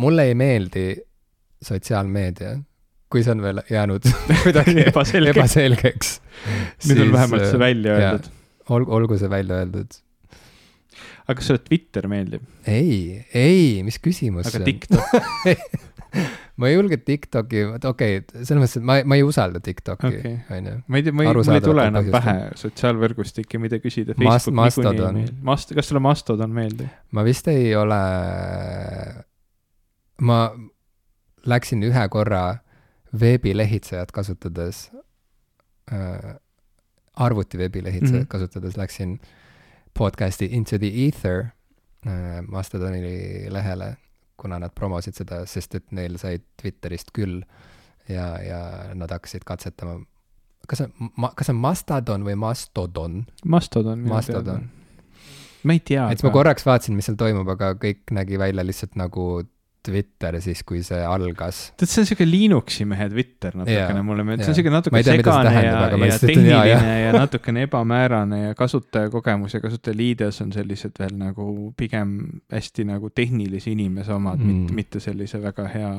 mulle 0.00 0.30
ei 0.30 0.38
meeldi 0.38 0.88
sotsiaalmeedia, 1.64 2.56
kui 3.10 3.24
see 3.24 3.32
on 3.36 3.42
veel 3.44 3.62
jäänud 3.70 4.08
kuidagi 4.44 4.88
ebaselge. 4.88 5.32
ebaselgeks. 5.36 6.16
nüüd 6.88 7.04
on 7.06 7.12
vähemalt 7.18 7.50
see 7.50 7.62
välja 7.62 8.00
öeldud. 8.00 8.32
olgu, 8.70 8.92
olgu 8.98 9.18
see 9.20 9.30
välja 9.30 9.62
öeldud. 9.62 9.98
aga 11.26 11.36
kas 11.38 11.50
sulle 11.50 11.62
Twitter 11.64 12.08
meeldib? 12.10 12.46
ei, 12.66 13.24
ei, 13.34 13.82
mis 13.86 13.98
küsimus 14.02 14.48
aga 14.48 14.56
see 14.56 14.62
on? 14.62 14.70
TikTok, 14.70 15.86
ma 16.60 16.70
ei 16.70 16.76
julge 16.76 16.98
TikToki, 17.04 17.64
okei 17.76 17.88
okay,, 18.20 18.44
selles 18.44 18.62
mõttes, 18.62 18.76
et 18.80 18.86
ma, 18.88 18.98
ma 19.04 19.18
ei 19.18 19.24
usalda 19.26 19.60
TikToki 19.64 20.12
onju. 20.56 20.76
ma 20.86 21.00
ei 21.00 21.06
tea, 21.06 21.16
ma 21.16 21.26
ei, 21.26 21.34
mul 21.34 21.56
ei 21.56 21.64
tule 21.64 21.88
enam 21.90 22.12
pähe 22.14 22.36
sotsiaalvõrgustikke, 22.62 23.60
mida 23.62 23.80
küsida. 23.82 24.16
Mast- 24.22 24.52
Mastodon. 24.56 25.20
Mast-, 25.46 25.74
kas 25.76 25.90
sulle 25.90 26.02
Mastodon 26.04 26.54
meeldib? 26.56 26.88
ma 27.12 27.26
vist 27.26 27.50
ei 27.52 27.74
ole, 27.76 28.00
ma 30.24 30.40
läksin 31.46 31.84
ühe 31.86 32.08
korra 32.12 32.46
veebilehitsejat 33.16 34.10
kasutades 34.12 34.88
äh,, 35.92 36.36
arvuti 37.16 37.58
veebilehitsejat 37.58 38.12
mm. 38.12 38.22
-hmm. 38.22 38.28
kasutades 38.28 38.76
läksin 38.76 39.20
podcast'i 39.98 40.48
Into 40.50 40.78
the 40.78 40.90
Ether 41.06 41.44
äh, 42.06 42.42
Mastodoni 42.48 43.46
lehele, 43.48 43.96
kuna 44.36 44.58
nad 44.58 44.70
promosid 44.74 45.14
seda, 45.14 45.46
sest 45.46 45.74
et 45.74 45.92
neil 45.92 46.18
sai 46.18 46.38
Twitterist 46.62 47.10
küll 47.16 47.40
ja, 48.08 48.26
ja 48.42 48.60
nad 48.94 49.10
hakkasid 49.10 49.44
katsetama. 49.44 50.00
kas 50.68 50.78
see 50.78 50.88
on, 51.00 51.30
kas 51.34 51.46
see 51.46 51.54
on 51.54 51.60
Mastodon 51.60 52.24
või 52.26 52.34
Mastodon? 52.34 53.24
Mastodon. 53.44 53.98
Mastodon.. 54.08 54.68
ma 55.62 55.72
ei 55.72 55.80
tea. 55.80 56.10
et 56.10 56.22
ma 56.22 56.30
korraks 56.30 56.66
vaatasin, 56.66 56.96
mis 56.96 57.08
seal 57.08 57.16
toimub, 57.16 57.48
aga 57.48 57.74
kõik 57.80 58.12
nägi 58.12 58.38
välja 58.38 58.66
lihtsalt 58.66 58.96
nagu 58.96 59.42
Twitter 59.86 60.38
siis, 60.44 60.62
kui 60.66 60.82
see 60.86 60.98
algas. 61.06 61.60
tead, 61.78 61.90
see 61.90 62.02
on 62.02 62.08
siuke 62.10 62.26
Linuxi 62.28 62.86
mehe 62.88 63.08
Twitter 63.12 63.56
natukene 63.58 64.02
mulle 64.06 64.26
meeldib, 64.26 64.44
see 64.46 64.54
on 64.54 64.58
siuke 64.58 64.72
natuke 64.74 65.00
tea, 65.00 65.16
segane 65.16 65.42
ja 65.42 65.50
tähendab, 65.50 65.96
ja 65.96 66.00
lihtsalt 66.02 66.32
ütlen 66.32 66.48
jaa, 66.50 66.60
jah. 66.68 66.84
tehniline 66.84 67.00
ja 67.06 67.14
natukene 67.16 67.64
ebamäärane 67.68 68.40
ja 68.42 68.54
kasutajakogemus 68.58 69.56
ja 69.56 69.62
kasutajaliides 69.64 70.40
on 70.44 70.54
sellised 70.56 71.00
veel 71.02 71.16
nagu 71.20 71.48
pigem 71.78 72.14
hästi 72.52 72.86
nagu 72.90 73.10
tehnilise 73.14 73.72
inimese 73.72 74.14
omad 74.16 74.42
mm., 74.42 74.52
mitte, 74.52 74.78
mitte 74.80 75.04
sellise 75.04 75.42
väga 75.42 75.68
hea 75.72 75.92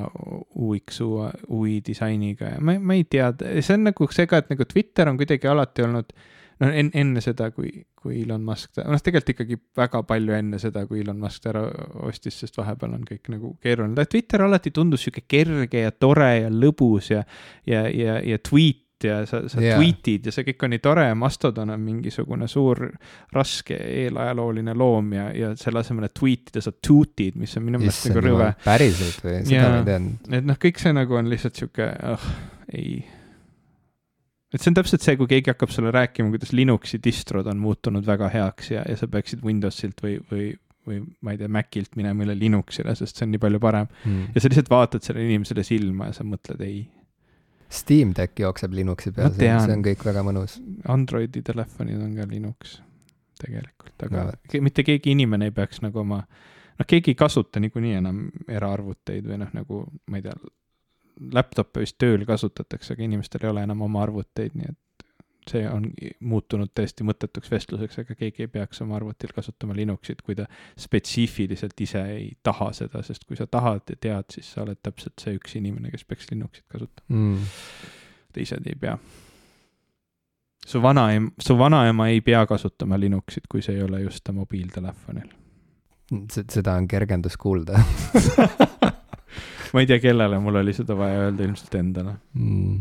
UX, 0.56 1.02
UI 1.02 1.82
disainiga 1.86 2.56
ja 2.56 2.64
ma, 2.64 2.78
ma 2.80 2.98
ei 2.98 3.06
tea, 3.10 3.32
see 3.60 3.78
on 3.78 3.88
nagu 3.92 4.10
see 4.14 4.28
ka, 4.30 4.44
et 4.44 4.52
nagu 4.54 4.68
Twitter 4.68 5.10
on 5.10 5.20
kuidagi 5.20 5.50
alati 5.52 5.88
olnud 5.88 6.16
noh, 6.64 6.72
enne, 6.72 6.92
enne 6.98 7.24
seda, 7.24 7.50
kui, 7.56 7.72
kui 7.98 8.22
Elon 8.24 8.44
Musk, 8.48 8.80
noh, 8.80 9.02
tegelikult 9.04 9.36
ikkagi 9.36 9.60
väga 9.78 10.02
palju 10.08 10.36
enne 10.38 10.60
seda, 10.62 10.86
kui 10.90 11.04
Elon 11.04 11.20
Musk 11.22 11.44
ta 11.44 11.54
ära 11.54 11.64
ostis, 12.08 12.40
sest 12.44 12.58
vahepeal 12.60 12.98
on 12.98 13.06
kõik 13.08 13.32
nagu 13.34 13.54
keeruline. 13.64 14.08
Twitter 14.10 14.46
alati 14.48 14.74
tundus 14.76 15.06
sihuke 15.06 15.26
kerge 15.30 15.86
ja 15.86 15.94
tore 15.94 16.34
ja 16.44 16.52
lõbus 16.54 17.14
ja, 17.14 17.24
ja, 17.70 17.86
ja, 17.92 18.20
ja 18.26 18.42
tweet 18.44 18.84
ja 19.04 19.26
sa, 19.30 19.44
sa 19.50 19.62
yeah. 19.62 19.78
tweet'id 19.78 20.26
ja 20.26 20.34
see 20.34 20.46
kõik 20.48 20.64
on 20.66 20.72
nii 20.74 20.82
tore 20.82 21.04
ja 21.06 21.18
Mastodon 21.18 21.70
on 21.74 21.82
mingisugune 21.84 22.48
suur 22.50 22.82
raske 23.36 23.78
eelajalooline 23.78 24.74
loom 24.78 25.12
ja, 25.14 25.28
ja 25.38 25.52
selle 25.60 25.84
asemel, 25.84 26.08
et 26.10 26.16
tweet 26.18 26.50
ida, 26.52 26.64
sa 26.66 26.74
toot'id, 26.74 27.38
mis 27.38 27.54
on 27.60 27.68
minu 27.68 27.82
meelest 27.82 28.10
nagu 28.10 28.24
rõve. 28.26 28.50
päriselt 28.66 29.22
või? 29.22 29.38
seda 29.46 29.70
ma 29.70 29.84
ei 29.84 29.88
teadnud. 29.92 30.32
et 30.40 30.50
noh, 30.50 30.60
kõik 30.66 30.82
see 30.82 30.96
nagu 30.98 31.20
on 31.20 31.30
lihtsalt 31.30 31.62
sihuke, 31.62 31.92
ah, 32.14 32.28
ei. 32.74 32.98
Et 34.54 34.62
see 34.62 34.72
on 34.72 34.78
täpselt 34.78 35.04
see, 35.04 35.18
kui 35.20 35.30
keegi 35.32 35.52
hakkab 35.54 35.74
sulle 35.74 35.92
rääkima, 35.96 36.32
kuidas 36.34 36.54
Linuxi 36.56 37.02
distrod 37.04 37.50
on 37.52 37.60
muutunud 37.62 38.06
väga 38.08 38.30
heaks 38.34 38.72
ja, 38.72 38.86
ja 38.88 38.96
sa 39.00 39.10
peaksid 39.12 39.44
Windowsilt 39.46 40.04
või, 40.04 40.18
või, 40.32 40.50
või 40.88 41.02
ma 41.22 41.34
ei 41.34 41.42
tea, 41.42 41.52
Macilt 41.52 41.98
minema 42.00 42.26
üle 42.26 42.38
Linuxile, 42.40 42.96
sest 42.96 43.20
see 43.20 43.28
on 43.28 43.36
nii 43.36 43.44
palju 43.44 43.64
parem. 43.64 43.90
Mm. 44.06 44.32
ja 44.36 44.44
sa 44.44 44.52
lihtsalt 44.52 44.72
vaatad 44.72 45.04
sellele 45.04 45.32
inimesele 45.32 45.66
silma 45.68 46.12
ja 46.12 46.18
sa 46.18 46.28
mõtled, 46.28 46.64
ei, 46.64 46.86
Steam 47.70 48.14
Deck 48.16 48.40
jookseb 48.40 48.76
Linuxi 48.76 49.12
peal, 49.12 49.34
see 49.36 49.74
on 49.74 49.84
kõik 49.84 50.04
väga 50.08 50.24
mõnus. 50.24 50.56
Androidi 50.88 51.44
telefonid 51.46 52.00
on 52.00 52.14
ka 52.16 52.28
Linux 52.32 52.78
tegelikult, 53.42 53.96
aga 54.08 54.30
No 54.32 54.62
mitte 54.66 54.86
keegi 54.88 55.12
inimene 55.14 55.50
ei 55.50 55.56
peaks 55.56 55.82
nagu 55.84 56.02
oma, 56.02 56.22
noh, 56.80 56.88
keegi 56.88 57.14
ei 57.14 57.20
kasuta 57.20 57.62
niikuinii 57.62 57.98
enam 58.00 58.24
eraarvuteid 58.48 59.28
või 59.28 59.42
noh, 59.44 59.52
nagu 59.54 59.84
ma 60.08 60.22
ei 60.22 60.26
tea, 60.26 60.38
laptop'e 61.34 61.80
vist 61.84 61.98
tööl 62.02 62.26
kasutatakse, 62.26 62.94
aga 62.94 63.04
inimestel 63.04 63.44
ei 63.46 63.50
ole 63.50 63.64
enam 63.68 63.82
oma 63.88 64.04
arvuteid, 64.06 64.56
nii 64.56 64.70
et 64.70 64.78
see 65.48 65.62
on 65.70 65.86
muutunud 66.28 66.74
täiesti 66.76 67.06
mõttetuks 67.08 67.52
vestluseks, 67.52 68.02
aga 68.02 68.16
keegi 68.20 68.44
ei 68.44 68.50
peaks 68.52 68.82
oma 68.84 68.98
arvutil 68.98 69.32
kasutama 69.36 69.76
Linuxit, 69.78 70.20
kui 70.22 70.36
ta 70.36 70.44
spetsiifiliselt 70.80 71.80
ise 71.86 72.02
ei 72.18 72.26
taha 72.44 72.68
seda, 72.76 73.00
sest 73.04 73.24
kui 73.28 73.38
sa 73.40 73.48
tahad 73.48 73.88
ja 73.90 73.96
tead, 73.96 74.28
siis 74.34 74.50
sa 74.54 74.66
oled 74.66 74.82
täpselt 74.84 75.16
see 75.24 75.38
üks 75.40 75.56
inimene, 75.60 75.92
kes 75.94 76.04
peaks 76.06 76.28
Linuxit 76.34 76.66
kasutama, 76.68 77.08
Mm. 77.08 77.48
teised 78.36 78.68
ei 78.68 78.76
pea. 78.76 78.98
su 80.68 80.82
vanaem-, 80.84 81.32
su 81.40 81.56
vanaema 81.58 82.10
ei 82.12 82.20
pea 82.22 82.46
kasutama 82.46 83.00
Linuxit, 83.00 83.48
kui 83.48 83.62
see 83.62 83.76
ei 83.76 83.84
ole 83.88 84.02
just 84.02 84.24
ta 84.24 84.34
mobiiltelefonil. 84.34 85.30
seda 86.52 86.74
on 86.74 86.88
kergendus 86.88 87.38
kuulda 87.38 87.80
ma 89.78 89.84
ei 89.86 89.90
tea, 89.90 90.02
kellele 90.02 90.42
mul 90.42 90.58
oli 90.64 90.74
seda 90.74 90.98
vaja 90.98 91.28
öelda, 91.28 91.46
ilmselt 91.46 91.76
endale. 91.78 92.18
mm.. 92.34 92.80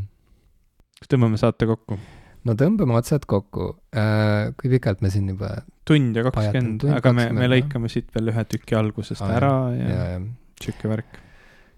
kas 1.03 1.13
tõmbame 1.13 1.41
saate 1.41 1.69
kokku? 1.69 2.01
no 2.47 2.55
tõmbame 2.59 2.97
otsad 2.97 3.27
kokku. 3.29 3.75
kui 4.57 4.73
pikalt 4.73 5.05
me 5.05 5.13
siin 5.13 5.29
juba 5.35 5.53
tund 5.87 6.17
ja 6.17 6.25
kakskümmend, 6.27 6.89
aga 6.97 7.13
me, 7.15 7.29
me 7.37 7.51
lõikame 7.51 7.91
siit 7.93 8.11
veel 8.15 8.33
ühe 8.33 8.49
tüki 8.51 8.79
algusest 8.79 9.23
Aa, 9.23 9.37
ära 9.39 9.53
ja, 9.75 9.87
ja, 9.87 10.09
ja, 10.17 10.19
sihuke 10.63 10.91
värk. 10.91 11.23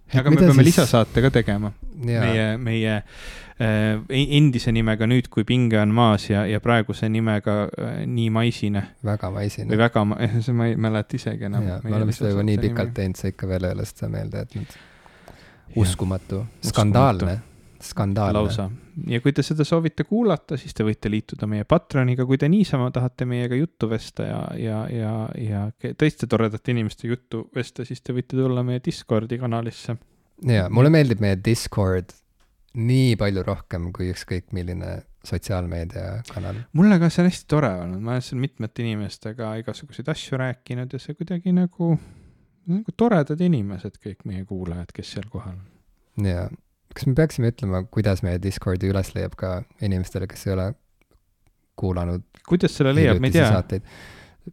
Et 0.09 0.17
aga 0.23 0.33
me 0.33 0.41
peame 0.41 0.63
siis- 0.63 0.71
lisasaate 0.71 1.21
ka 1.21 1.31
tegema. 1.35 1.73
ja 2.09 2.21
meie, 2.23 2.45
meie 2.63 2.95
äh, 2.97 3.99
endise 4.09 4.73
nimega 4.73 5.09
Nüüd, 5.11 5.29
kui 5.29 5.45
pinge 5.45 5.81
on 5.83 5.93
maas 5.93 6.29
ja, 6.31 6.47
ja 6.49 6.61
praeguse 6.65 7.09
nimega 7.13 7.57
äh, 7.69 8.05
Nii 8.07 8.31
maisine 8.31 8.85
väga 9.05 9.33
maisine 9.35 9.75
või. 9.75 9.81
väga, 9.83 10.05
see 10.47 10.57
ma 10.57 10.71
ei 10.71 10.77
mäleta 10.81 11.19
isegi 11.19 11.51
enam. 11.51 11.67
me 11.85 11.97
oleme 11.99 12.15
seda 12.17 12.33
juba 12.33 12.47
nii 12.49 12.61
pikalt 12.69 12.95
teinud, 12.97 13.21
sa 13.21 13.33
ikka 13.33 13.51
veel 13.51 13.69
ei 13.69 13.77
ole 13.77 13.89
seda 13.89 14.09
meelde 14.15 14.45
jätnud. 14.47 14.79
uskumatu, 15.77 16.45
skandaalne, 16.65 17.39
skandaalne. 17.83 18.39
lausa. 18.39 18.71
ja 19.07 19.21
kui 19.21 19.33
te 19.33 19.43
seda 19.47 19.65
soovite 19.65 20.05
kuulata, 20.09 20.57
siis 20.61 20.75
te 20.75 20.87
võite 20.87 21.11
liituda 21.13 21.49
meie 21.51 21.67
Patroniga, 21.69 22.27
kui 22.27 22.39
te 22.39 22.49
niisama 22.49 22.91
tahate 22.95 23.27
meiega 23.29 23.59
juttu 23.59 23.91
vesta 23.91 24.29
ja, 24.29 24.41
ja, 24.59 24.85
ja, 24.93 25.13
ja 25.43 25.67
teiste 25.99 26.27
toredate 26.27 26.75
inimeste 26.75 27.09
juttu 27.09 27.49
vesta, 27.55 27.85
siis 27.85 28.03
te 28.03 28.17
võite 28.17 28.37
tulla 28.37 28.65
meie 28.67 28.83
Discordi 28.85 29.39
kanalisse. 29.39 29.97
ja 30.47 30.69
mulle 30.71 30.91
meeldib 30.95 31.21
meie 31.25 31.39
Discord 31.45 32.17
nii 32.79 33.15
palju 33.19 33.43
rohkem 33.47 33.93
kui 33.95 34.11
ükskõik 34.13 34.53
milline 34.53 34.99
sotsiaalmeediakanal. 35.29 36.63
mulle 36.79 36.99
ka 37.01 37.11
see 37.11 37.25
on 37.25 37.31
hästi 37.31 37.49
tore 37.51 37.71
olnud, 37.83 38.01
ma 38.03 38.15
olen 38.15 38.25
seal 38.25 38.41
mitmete 38.43 38.85
inimestega 38.85 39.55
igasuguseid 39.63 40.09
asju 40.13 40.39
rääkinud 40.41 40.95
ja 40.95 41.01
see 41.03 41.17
kuidagi 41.19 41.55
nagu, 41.57 41.97
nagu 42.69 42.95
toredad 42.97 43.41
inimesed, 43.45 43.99
kõik 44.03 44.25
meie 44.29 44.45
kuulajad, 44.49 44.93
kes 44.95 45.15
seal 45.17 45.29
kohal 45.33 45.57
on. 45.57 46.29
ja 46.29 46.49
kas 46.95 47.09
me 47.09 47.17
peaksime 47.19 47.53
ütlema, 47.53 47.83
kuidas 47.93 48.25
meie 48.27 48.41
Discordi 48.43 48.91
üles 48.91 49.13
leiab 49.17 49.37
ka 49.39 49.59
inimestele, 49.85 50.29
kes 50.31 50.47
ei 50.49 50.55
ole 50.57 50.71
kuulanud 51.79 52.25
kuidas 52.49 52.75
selle 52.79 52.95
leiab, 52.97 53.21
ma 53.23 53.31
ei 53.31 53.37
tea, 53.37 53.83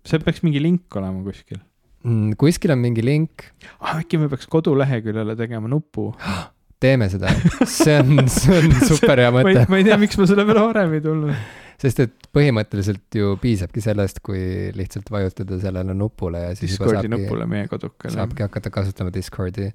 seal 0.05 0.25
peaks 0.25 0.43
mingi 0.45 0.61
link 0.61 0.99
olema 0.99 1.23
kuskil 1.25 1.59
mm,? 2.05 2.35
kuskil 2.41 2.75
on 2.75 2.83
mingi 2.83 3.05
link, 3.05 3.47
ah,. 3.79 3.99
äkki 4.01 4.19
me 4.21 4.29
peaks 4.31 4.49
koduleheküljele 4.51 5.37
tegema 5.39 5.71
nupu? 5.71 6.11
teeme 6.85 7.07
seda, 7.09 7.31
see 7.63 7.95
on, 8.01 8.25
see 8.29 8.57
on 8.59 8.73
super 8.91 9.21
hea 9.23 9.31
mõte,, 9.33 9.65
ma 9.71 9.79
ei 9.81 9.87
tea, 9.87 9.99
miks 10.01 10.19
ma 10.19 10.27
selle 10.29 10.45
peale 10.47 10.65
varem 10.67 10.97
ei 10.97 11.03
tulnud. 11.03 11.63
Sest 11.81 12.02
et 12.06 12.30
põhimõtteliselt 12.35 13.19
ju 13.19 13.35
piisabki 13.41 13.84
sellest, 13.84 14.22
kui 14.26 14.72
lihtsalt 14.76 15.11
vajutada 15.11 15.60
sellele 15.61 15.95
nupule 15.97 16.47
ja 16.47 16.56
siis 16.56 16.76
Discordi 16.76 17.02
saabki, 17.02 17.11
nupule 17.14 17.47
meie 17.49 17.69
kodukal. 17.72 18.14
saabki 18.15 18.45
hakata 18.45 18.72
kasutama 18.73 19.14
Discordi. 19.14 19.69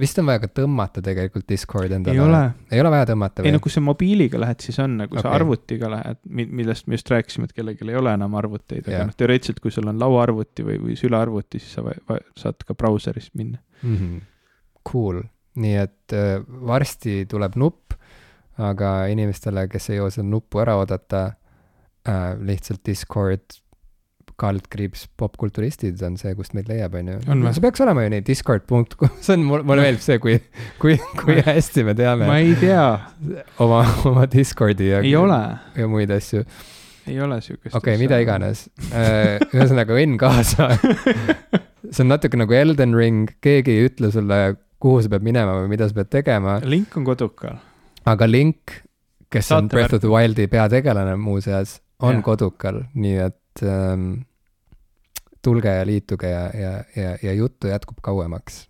vist 0.00 0.18
on 0.20 0.26
vaja 0.28 0.42
ka 0.42 0.50
tõmmata 0.60 1.00
tegelikult 1.04 1.46
Discord 1.48 1.92
endale. 1.96 2.16
ei 2.16 2.20
ole. 2.20 2.42
ei 2.70 2.82
ole 2.82 2.92
vaja 2.92 3.08
tõmmata 3.12 3.42
või? 3.42 3.50
ei 3.50 3.56
no 3.56 3.62
kui 3.64 3.72
sa 3.72 3.82
mobiiliga 3.84 4.40
lähed, 4.42 4.60
siis 4.64 4.78
on, 4.84 4.98
nagu 5.02 5.16
okay. 5.16 5.24
sa 5.24 5.32
arvutiga 5.38 5.90
lähed, 5.92 6.20
millest 6.28 6.90
me 6.90 6.98
just 6.98 7.10
rääkisime, 7.10 7.48
et 7.48 7.56
kellelgi 7.56 7.88
ei 7.88 7.96
ole 7.96 8.12
enam 8.18 8.36
arvuteid, 8.36 8.84
aga 8.84 8.96
yeah. 8.98 9.08
noh, 9.08 9.16
teoreetiliselt, 9.16 9.62
kui 9.64 9.74
sul 9.74 9.88
on 9.92 10.02
lauaarvuti 10.02 10.66
või, 10.66 10.80
või 10.82 10.98
sülearvuti, 11.00 11.62
siis 11.62 11.78
sa 11.78 12.20
saad 12.36 12.66
ka 12.66 12.76
brauserist 12.76 13.34
minna 13.34 13.62
mm. 13.82 13.96
-hmm. 13.96 14.24
Cool, 14.86 15.22
nii 15.58 15.78
et 15.80 16.14
äh, 16.14 16.36
varsti 16.46 17.24
tuleb 17.26 17.56
nupp, 17.58 17.85
aga 18.62 18.96
inimestele, 19.12 19.66
kes 19.72 19.90
ei 19.90 20.00
jõua 20.00 20.12
seda 20.14 20.26
nuppu 20.28 20.62
ära 20.62 20.76
oodata 20.80 21.22
äh,, 22.08 22.34
lihtsalt 22.40 22.84
Discord 22.86 23.60
kaldkriips 24.36 25.06
popkulturistid 25.16 26.00
on 26.04 26.18
see, 26.20 26.34
kust 26.36 26.52
meid 26.56 26.68
leiab, 26.68 26.96
on 26.98 27.08
ju. 27.08 27.20
see 27.56 27.62
peaks 27.64 27.80
olema 27.80 28.04
ju 28.04 28.12
nii, 28.12 28.24
discord.com, 28.26 29.14
see 29.24 29.36
on, 29.38 29.46
mulle 29.48 29.80
meeldib 29.80 30.02
see, 30.04 30.18
kui, 30.20 30.36
kui, 30.82 30.98
kui 31.22 31.38
hästi 31.46 31.86
me 31.86 31.96
teame. 31.96 32.28
ma 32.28 32.36
ei 32.42 32.56
tea. 32.60 32.84
oma, 33.64 33.80
oma 34.08 34.26
Discordi 34.32 34.90
ja. 34.90 35.00
ei 35.00 35.14
ole. 35.16 35.40
ja 35.76 35.88
muid 35.88 36.12
asju. 36.12 36.44
ei 37.08 37.16
ole 37.22 37.40
siukest. 37.40 37.72
okei 37.72 37.94
okay,, 37.94 38.02
mida 38.02 38.20
iganes. 38.20 38.66
Äh, 38.90 39.38
ühesõnaga 39.54 39.96
õnn 39.96 40.20
kaasa 40.20 40.68
see 41.92 42.04
on 42.04 42.12
natuke 42.12 42.38
nagu 42.38 42.56
Elden 42.56 42.94
Ring, 42.96 43.30
keegi 43.44 43.76
ei 43.76 43.88
ütle 43.88 44.10
sulle, 44.14 44.40
kuhu 44.82 45.00
sa 45.04 45.12
pead 45.12 45.24
minema 45.26 45.56
või 45.60 45.72
mida 45.72 45.88
sa 45.88 45.96
pead 45.96 46.12
tegema. 46.12 46.58
Link 46.66 46.96
on 46.98 47.06
kodukal. 47.06 47.58
Aga 48.06 48.30
Link, 48.30 48.78
kes 49.30 49.48
Saate 49.48 49.62
on 49.64 49.68
Breath 49.68 49.94
of 49.94 50.00
the 50.00 50.10
Wildi 50.12 50.46
peategelane 50.48 51.16
muuseas, 51.16 51.80
on 52.02 52.20
ja. 52.20 52.22
kodukal, 52.22 52.84
nii 52.94 53.18
et 53.24 53.40
et 53.56 53.68
ähm, 53.68 54.26
tulge 55.42 55.68
ja 55.68 55.86
liituge 55.86 56.28
ja, 56.28 56.50
ja, 56.54 56.84
ja, 56.96 57.18
ja 57.22 57.32
juttu 57.32 57.66
jätkub 57.66 57.98
kauemaks. 58.02 58.68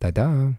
tadaa 0.00 0.52